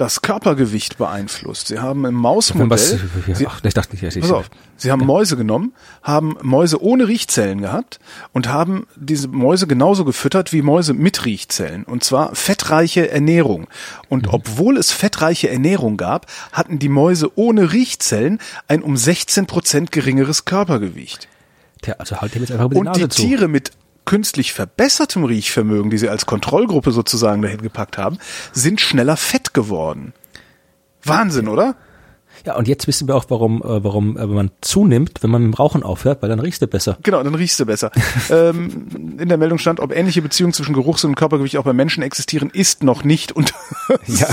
das 0.00 0.22
Körpergewicht 0.22 0.96
beeinflusst. 0.96 1.68
Sie 1.68 1.78
haben 1.78 2.06
im 2.06 2.14
Mausmodell, 2.14 3.00
Sie, 3.34 3.46
ach, 3.46 3.60
ich 3.62 3.74
dachte 3.74 3.94
nicht, 3.94 4.20
pass 4.20 4.32
auf, 4.32 4.50
Sie 4.76 4.90
haben 4.90 5.04
Mäuse 5.04 5.36
genommen, 5.36 5.74
haben 6.02 6.36
Mäuse 6.40 6.82
ohne 6.82 7.06
Riechzellen 7.06 7.60
gehabt 7.60 8.00
und 8.32 8.48
haben 8.48 8.86
diese 8.96 9.28
Mäuse 9.28 9.66
genauso 9.66 10.06
gefüttert 10.06 10.54
wie 10.54 10.62
Mäuse 10.62 10.94
mit 10.94 11.26
Riechzellen 11.26 11.84
und 11.84 12.02
zwar 12.02 12.34
fettreiche 12.34 13.10
Ernährung. 13.10 13.66
Und 14.08 14.26
mhm. 14.26 14.34
obwohl 14.34 14.78
es 14.78 14.90
fettreiche 14.90 15.50
Ernährung 15.50 15.98
gab, 15.98 16.26
hatten 16.52 16.78
die 16.78 16.88
Mäuse 16.88 17.30
ohne 17.36 17.72
Riechzellen 17.72 18.38
ein 18.68 18.82
um 18.82 18.96
16 18.96 19.46
Prozent 19.46 19.92
geringeres 19.92 20.46
Körpergewicht. 20.46 21.28
Tja, 21.82 21.96
also 21.98 22.20
halt 22.20 22.34
jetzt 22.34 22.50
einfach 22.50 22.70
mit 22.70 22.78
Und 22.78 22.96
die 22.96 23.08
zu. 23.08 23.22
Tiere 23.22 23.48
mit 23.48 23.72
künstlich 24.04 24.52
verbessertem 24.52 25.24
Riechvermögen, 25.24 25.90
die 25.90 25.98
sie 25.98 26.08
als 26.08 26.26
Kontrollgruppe 26.26 26.92
sozusagen 26.92 27.42
dahin 27.42 27.62
gepackt 27.62 27.98
haben, 27.98 28.18
sind 28.52 28.80
schneller 28.80 29.16
fett 29.16 29.54
geworden. 29.54 30.12
Wahnsinn, 31.02 31.48
oder? 31.48 31.76
Ja, 32.46 32.56
und 32.56 32.68
jetzt 32.68 32.86
wissen 32.86 33.08
wir 33.08 33.16
auch, 33.16 33.24
warum, 33.28 33.62
äh, 33.62 33.84
warum 33.84 34.16
äh, 34.16 34.26
man 34.26 34.50
zunimmt, 34.60 35.22
wenn 35.22 35.30
man 35.30 35.42
mit 35.42 35.52
dem 35.52 35.54
Rauchen 35.54 35.82
aufhört, 35.82 36.22
weil 36.22 36.28
dann 36.28 36.40
riechst 36.40 36.62
du 36.62 36.66
besser. 36.66 36.98
Genau, 37.02 37.22
dann 37.22 37.34
riechst 37.34 37.60
du 37.60 37.66
besser. 37.66 37.90
ähm, 38.30 39.16
in 39.18 39.28
der 39.28 39.38
Meldung 39.38 39.58
stand, 39.58 39.80
ob 39.80 39.94
ähnliche 39.94 40.22
Beziehungen 40.22 40.52
zwischen 40.52 40.74
Geruchs- 40.74 41.04
und 41.04 41.14
Körpergewicht 41.14 41.56
auch 41.56 41.64
bei 41.64 41.72
Menschen 41.72 42.02
existieren, 42.02 42.50
ist 42.50 42.82
noch 42.82 43.04
nicht 43.04 43.32
und 43.32 43.52
ja, 44.06 44.26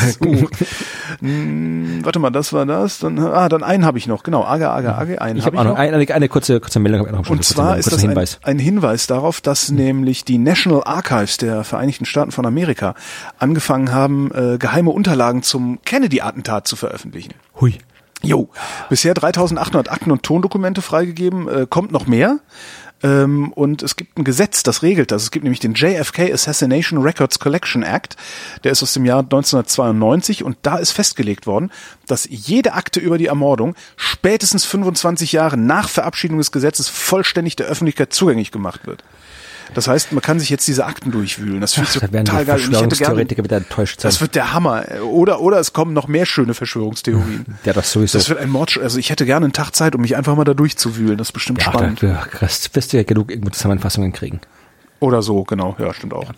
hm, 1.19 1.99
warte 2.03 2.19
mal, 2.19 2.29
das 2.29 2.53
war 2.53 2.65
das. 2.65 2.99
Dann, 2.99 3.19
ah, 3.19 3.49
dann 3.49 3.63
einen 3.63 3.85
habe 3.85 3.97
ich 3.97 4.07
noch. 4.07 4.23
Genau, 4.23 4.43
Ager, 4.43 4.73
Ager, 4.73 4.97
Ager, 4.97 5.21
einen 5.21 5.39
ich 5.39 5.45
habe 5.45 5.57
hab 5.57 5.65
ich 5.65 5.71
noch. 5.71 5.77
Eine, 5.77 6.13
eine, 6.13 6.29
kurze, 6.29 6.59
kurze 6.59 6.79
Meldung. 6.79 7.01
Hab 7.01 7.07
ich 7.07 7.13
noch 7.13 7.29
und 7.29 7.43
zwar 7.43 7.77
ist 7.77 7.91
das 7.91 8.03
ein 8.03 8.09
Hinweis. 8.09 8.39
Ein, 8.43 8.57
ein 8.57 8.59
Hinweis 8.59 9.07
darauf, 9.07 9.41
dass 9.41 9.69
mhm. 9.69 9.77
nämlich 9.77 10.25
die 10.25 10.37
National 10.37 10.83
Archives 10.85 11.37
der 11.37 11.63
Vereinigten 11.63 12.05
Staaten 12.05 12.31
von 12.31 12.45
Amerika 12.45 12.95
angefangen 13.37 13.91
haben, 13.91 14.31
äh, 14.33 14.57
geheime 14.57 14.91
Unterlagen 14.91 15.43
zum 15.43 15.79
Kennedy-Attentat 15.83 16.67
zu 16.67 16.75
veröffentlichen. 16.75 17.33
Hui. 17.59 17.77
Jo, 18.23 18.49
bisher 18.89 19.13
3800 19.13 19.91
Akten 19.91 20.11
und 20.11 20.23
Tondokumente 20.23 20.81
freigegeben, 20.81 21.47
äh, 21.47 21.67
kommt 21.69 21.91
noch 21.91 22.07
mehr. 22.07 22.39
Ähm, 23.03 23.51
und 23.53 23.83
es 23.83 23.95
gibt 23.95 24.17
ein 24.17 24.23
Gesetz, 24.23 24.63
das 24.63 24.81
regelt 24.81 25.11
das. 25.11 25.23
Es 25.23 25.31
gibt 25.31 25.43
nämlich 25.43 25.59
den 25.59 25.75
JFK 25.75 26.33
Assassination 26.33 27.01
Records 27.01 27.37
Collection 27.37 27.83
Act. 27.83 28.15
Der 28.63 28.71
ist 28.71 28.81
aus 28.81 28.93
dem 28.93 29.05
Jahr 29.05 29.19
1992 29.19 30.43
und 30.43 30.57
da 30.63 30.77
ist 30.77 30.91
festgelegt 30.91 31.45
worden, 31.45 31.71
dass 32.07 32.27
jede 32.29 32.73
Akte 32.73 32.99
über 32.99 33.17
die 33.17 33.27
Ermordung 33.27 33.75
spätestens 33.97 34.65
25 34.65 35.31
Jahre 35.31 35.57
nach 35.57 35.89
Verabschiedung 35.89 36.39
des 36.39 36.51
Gesetzes 36.51 36.89
vollständig 36.89 37.55
der 37.55 37.67
Öffentlichkeit 37.67 38.13
zugänglich 38.13 38.51
gemacht 38.51 38.87
wird. 38.87 39.03
Das 39.73 39.87
heißt, 39.87 40.11
man 40.11 40.21
kann 40.21 40.39
sich 40.39 40.49
jetzt 40.49 40.67
diese 40.67 40.85
Akten 40.85 41.11
durchwühlen. 41.11 41.61
Das 41.61 41.73
finde 41.73 41.89
ich 41.93 41.99
total 41.99 42.23
da 42.23 42.43
geil. 42.43 42.61
Und 42.61 42.73
ich 42.73 42.81
hätte 42.81 42.95
gerne, 42.95 43.43
wieder 43.43 43.57
enttäuscht 43.57 44.01
sein. 44.01 44.09
Das 44.09 44.21
wird 44.21 44.35
der 44.35 44.53
Hammer. 44.53 44.85
Oder, 45.03 45.41
oder 45.41 45.59
es 45.59 45.73
kommen 45.73 45.93
noch 45.93 46.07
mehr 46.07 46.25
schöne 46.25 46.53
Verschwörungstheorien. 46.53 47.45
Ja, 47.65 47.73
das 47.73 47.91
sowieso. 47.91 48.17
Das 48.17 48.29
wird 48.29 48.39
ein 48.39 48.49
Mord. 48.49 48.79
Also 48.81 48.97
ich 48.97 49.09
hätte 49.09 49.25
gerne 49.25 49.45
einen 49.45 49.53
Tag 49.53 49.71
Zeit, 49.75 49.95
um 49.95 50.01
mich 50.01 50.15
einfach 50.15 50.35
mal 50.35 50.43
da 50.43 50.53
durchzuwühlen. 50.53 51.17
Das 51.17 51.29
ist 51.29 51.31
bestimmt 51.33 51.61
ja, 51.61 51.71
spannend. 51.71 52.01
Ja, 52.01 52.25
wirst 52.39 52.93
du 52.93 52.97
ja 52.97 53.03
genug 53.03 53.31
Zusammenfassungen 53.53 54.13
kriegen. 54.13 54.39
Oder 54.99 55.21
so, 55.21 55.43
genau. 55.43 55.75
Ja, 55.79 55.93
stimmt 55.93 56.13
auch. 56.13 56.23
Ja. 56.23 56.35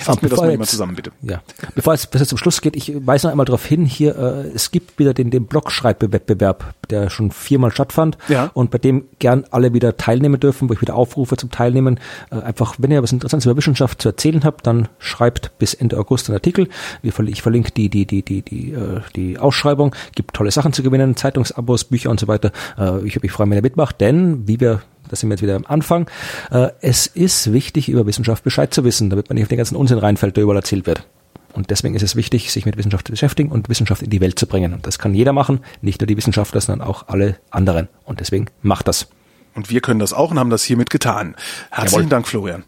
Fass 0.00 0.20
mir 0.22 0.28
das 0.28 0.40
mal 0.40 0.50
jetzt, 0.50 0.70
zusammen, 0.70 0.94
bitte. 0.94 1.12
Ja. 1.22 1.42
Bevor 1.74 1.94
es 1.94 2.06
besser 2.06 2.26
zum 2.26 2.38
Schluss 2.38 2.60
geht, 2.60 2.76
ich 2.76 2.94
weise 3.06 3.26
noch 3.26 3.32
einmal 3.32 3.46
darauf 3.46 3.64
hin, 3.64 3.84
hier, 3.84 4.16
äh, 4.16 4.48
es 4.54 4.70
gibt 4.70 4.98
wieder 4.98 5.14
den, 5.14 5.30
den 5.30 5.46
Blogschreibwettbewerb, 5.46 6.74
der 6.90 7.10
schon 7.10 7.30
viermal 7.30 7.70
stattfand 7.70 8.18
ja. 8.28 8.50
und 8.54 8.70
bei 8.70 8.78
dem 8.78 9.04
gern 9.18 9.44
alle 9.50 9.72
wieder 9.72 9.96
teilnehmen 9.96 10.40
dürfen, 10.40 10.68
wo 10.68 10.72
ich 10.74 10.80
wieder 10.80 10.94
aufrufe 10.94 11.36
zum 11.36 11.50
Teilnehmen. 11.50 12.00
Äh, 12.30 12.36
einfach, 12.40 12.76
wenn 12.78 12.90
ihr 12.90 13.02
was 13.02 13.12
Interessantes 13.12 13.46
über 13.46 13.56
Wissenschaft 13.56 14.02
zu 14.02 14.08
erzählen 14.08 14.44
habt, 14.44 14.66
dann 14.66 14.88
schreibt 14.98 15.58
bis 15.58 15.74
Ende 15.74 15.98
August 15.98 16.28
einen 16.28 16.36
Artikel. 16.36 16.68
Ich 17.02 17.42
verlinke 17.42 17.70
die, 17.70 17.88
die, 17.88 18.06
die, 18.06 18.22
die, 18.22 18.42
die, 18.42 18.72
äh, 18.72 19.00
die 19.16 19.38
Ausschreibung, 19.38 19.94
gibt 20.14 20.34
tolle 20.34 20.50
Sachen 20.50 20.72
zu 20.72 20.82
gewinnen, 20.82 21.16
Zeitungsabos, 21.16 21.84
Bücher 21.84 22.10
und 22.10 22.20
so 22.20 22.28
weiter. 22.28 22.52
Äh, 22.78 23.06
ich, 23.06 23.22
ich 23.22 23.32
freue 23.32 23.46
mich, 23.46 23.52
wenn 23.52 23.58
ihr 23.58 23.62
mitmacht, 23.62 24.00
denn 24.00 24.46
wie 24.48 24.60
wir 24.60 24.82
da 25.12 25.16
sind 25.16 25.28
wir 25.28 25.34
jetzt 25.34 25.42
wieder 25.42 25.56
am 25.56 25.66
Anfang. 25.66 26.08
Äh, 26.50 26.68
es 26.80 27.06
ist 27.06 27.52
wichtig, 27.52 27.90
über 27.90 28.06
Wissenschaft 28.06 28.42
Bescheid 28.44 28.72
zu 28.72 28.82
wissen, 28.82 29.10
damit 29.10 29.28
man 29.28 29.34
nicht 29.34 29.44
auf 29.44 29.48
den 29.48 29.58
ganzen 29.58 29.76
Unsinn 29.76 29.98
reinfällt, 29.98 30.36
der 30.36 30.44
überall 30.44 30.56
erzählt 30.56 30.86
wird. 30.86 31.06
Und 31.52 31.68
deswegen 31.68 31.94
ist 31.94 32.02
es 32.02 32.16
wichtig, 32.16 32.50
sich 32.50 32.64
mit 32.64 32.78
Wissenschaft 32.78 33.06
zu 33.06 33.12
beschäftigen 33.12 33.52
und 33.52 33.68
Wissenschaft 33.68 34.02
in 34.02 34.08
die 34.08 34.22
Welt 34.22 34.38
zu 34.38 34.46
bringen. 34.46 34.72
Und 34.72 34.86
das 34.86 34.98
kann 34.98 35.12
jeder 35.12 35.34
machen, 35.34 35.60
nicht 35.82 36.00
nur 36.00 36.06
die 36.06 36.16
Wissenschaftler, 36.16 36.62
sondern 36.62 36.88
auch 36.88 37.08
alle 37.08 37.36
anderen. 37.50 37.88
Und 38.04 38.20
deswegen 38.20 38.46
macht 38.62 38.88
das. 38.88 39.08
Und 39.54 39.68
wir 39.68 39.82
können 39.82 40.00
das 40.00 40.14
auch 40.14 40.30
und 40.30 40.38
haben 40.38 40.48
das 40.48 40.64
hiermit 40.64 40.88
getan. 40.88 41.36
Herzlichen 41.70 42.04
Jawohl. 42.04 42.08
Dank, 42.08 42.26
Florian. 42.26 42.64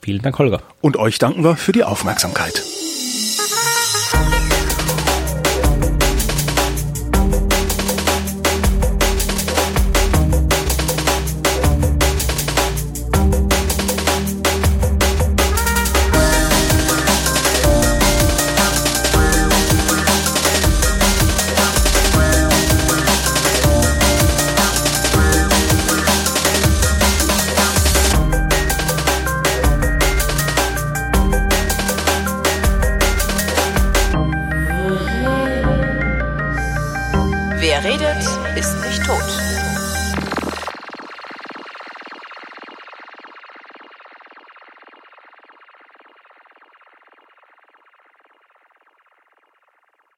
Vielen 0.00 0.22
Dank, 0.22 0.38
Holger. 0.38 0.62
Und 0.80 0.96
euch 0.96 1.18
danken 1.18 1.44
wir 1.44 1.56
für 1.56 1.72
die 1.72 1.84
Aufmerksamkeit. 1.84 2.62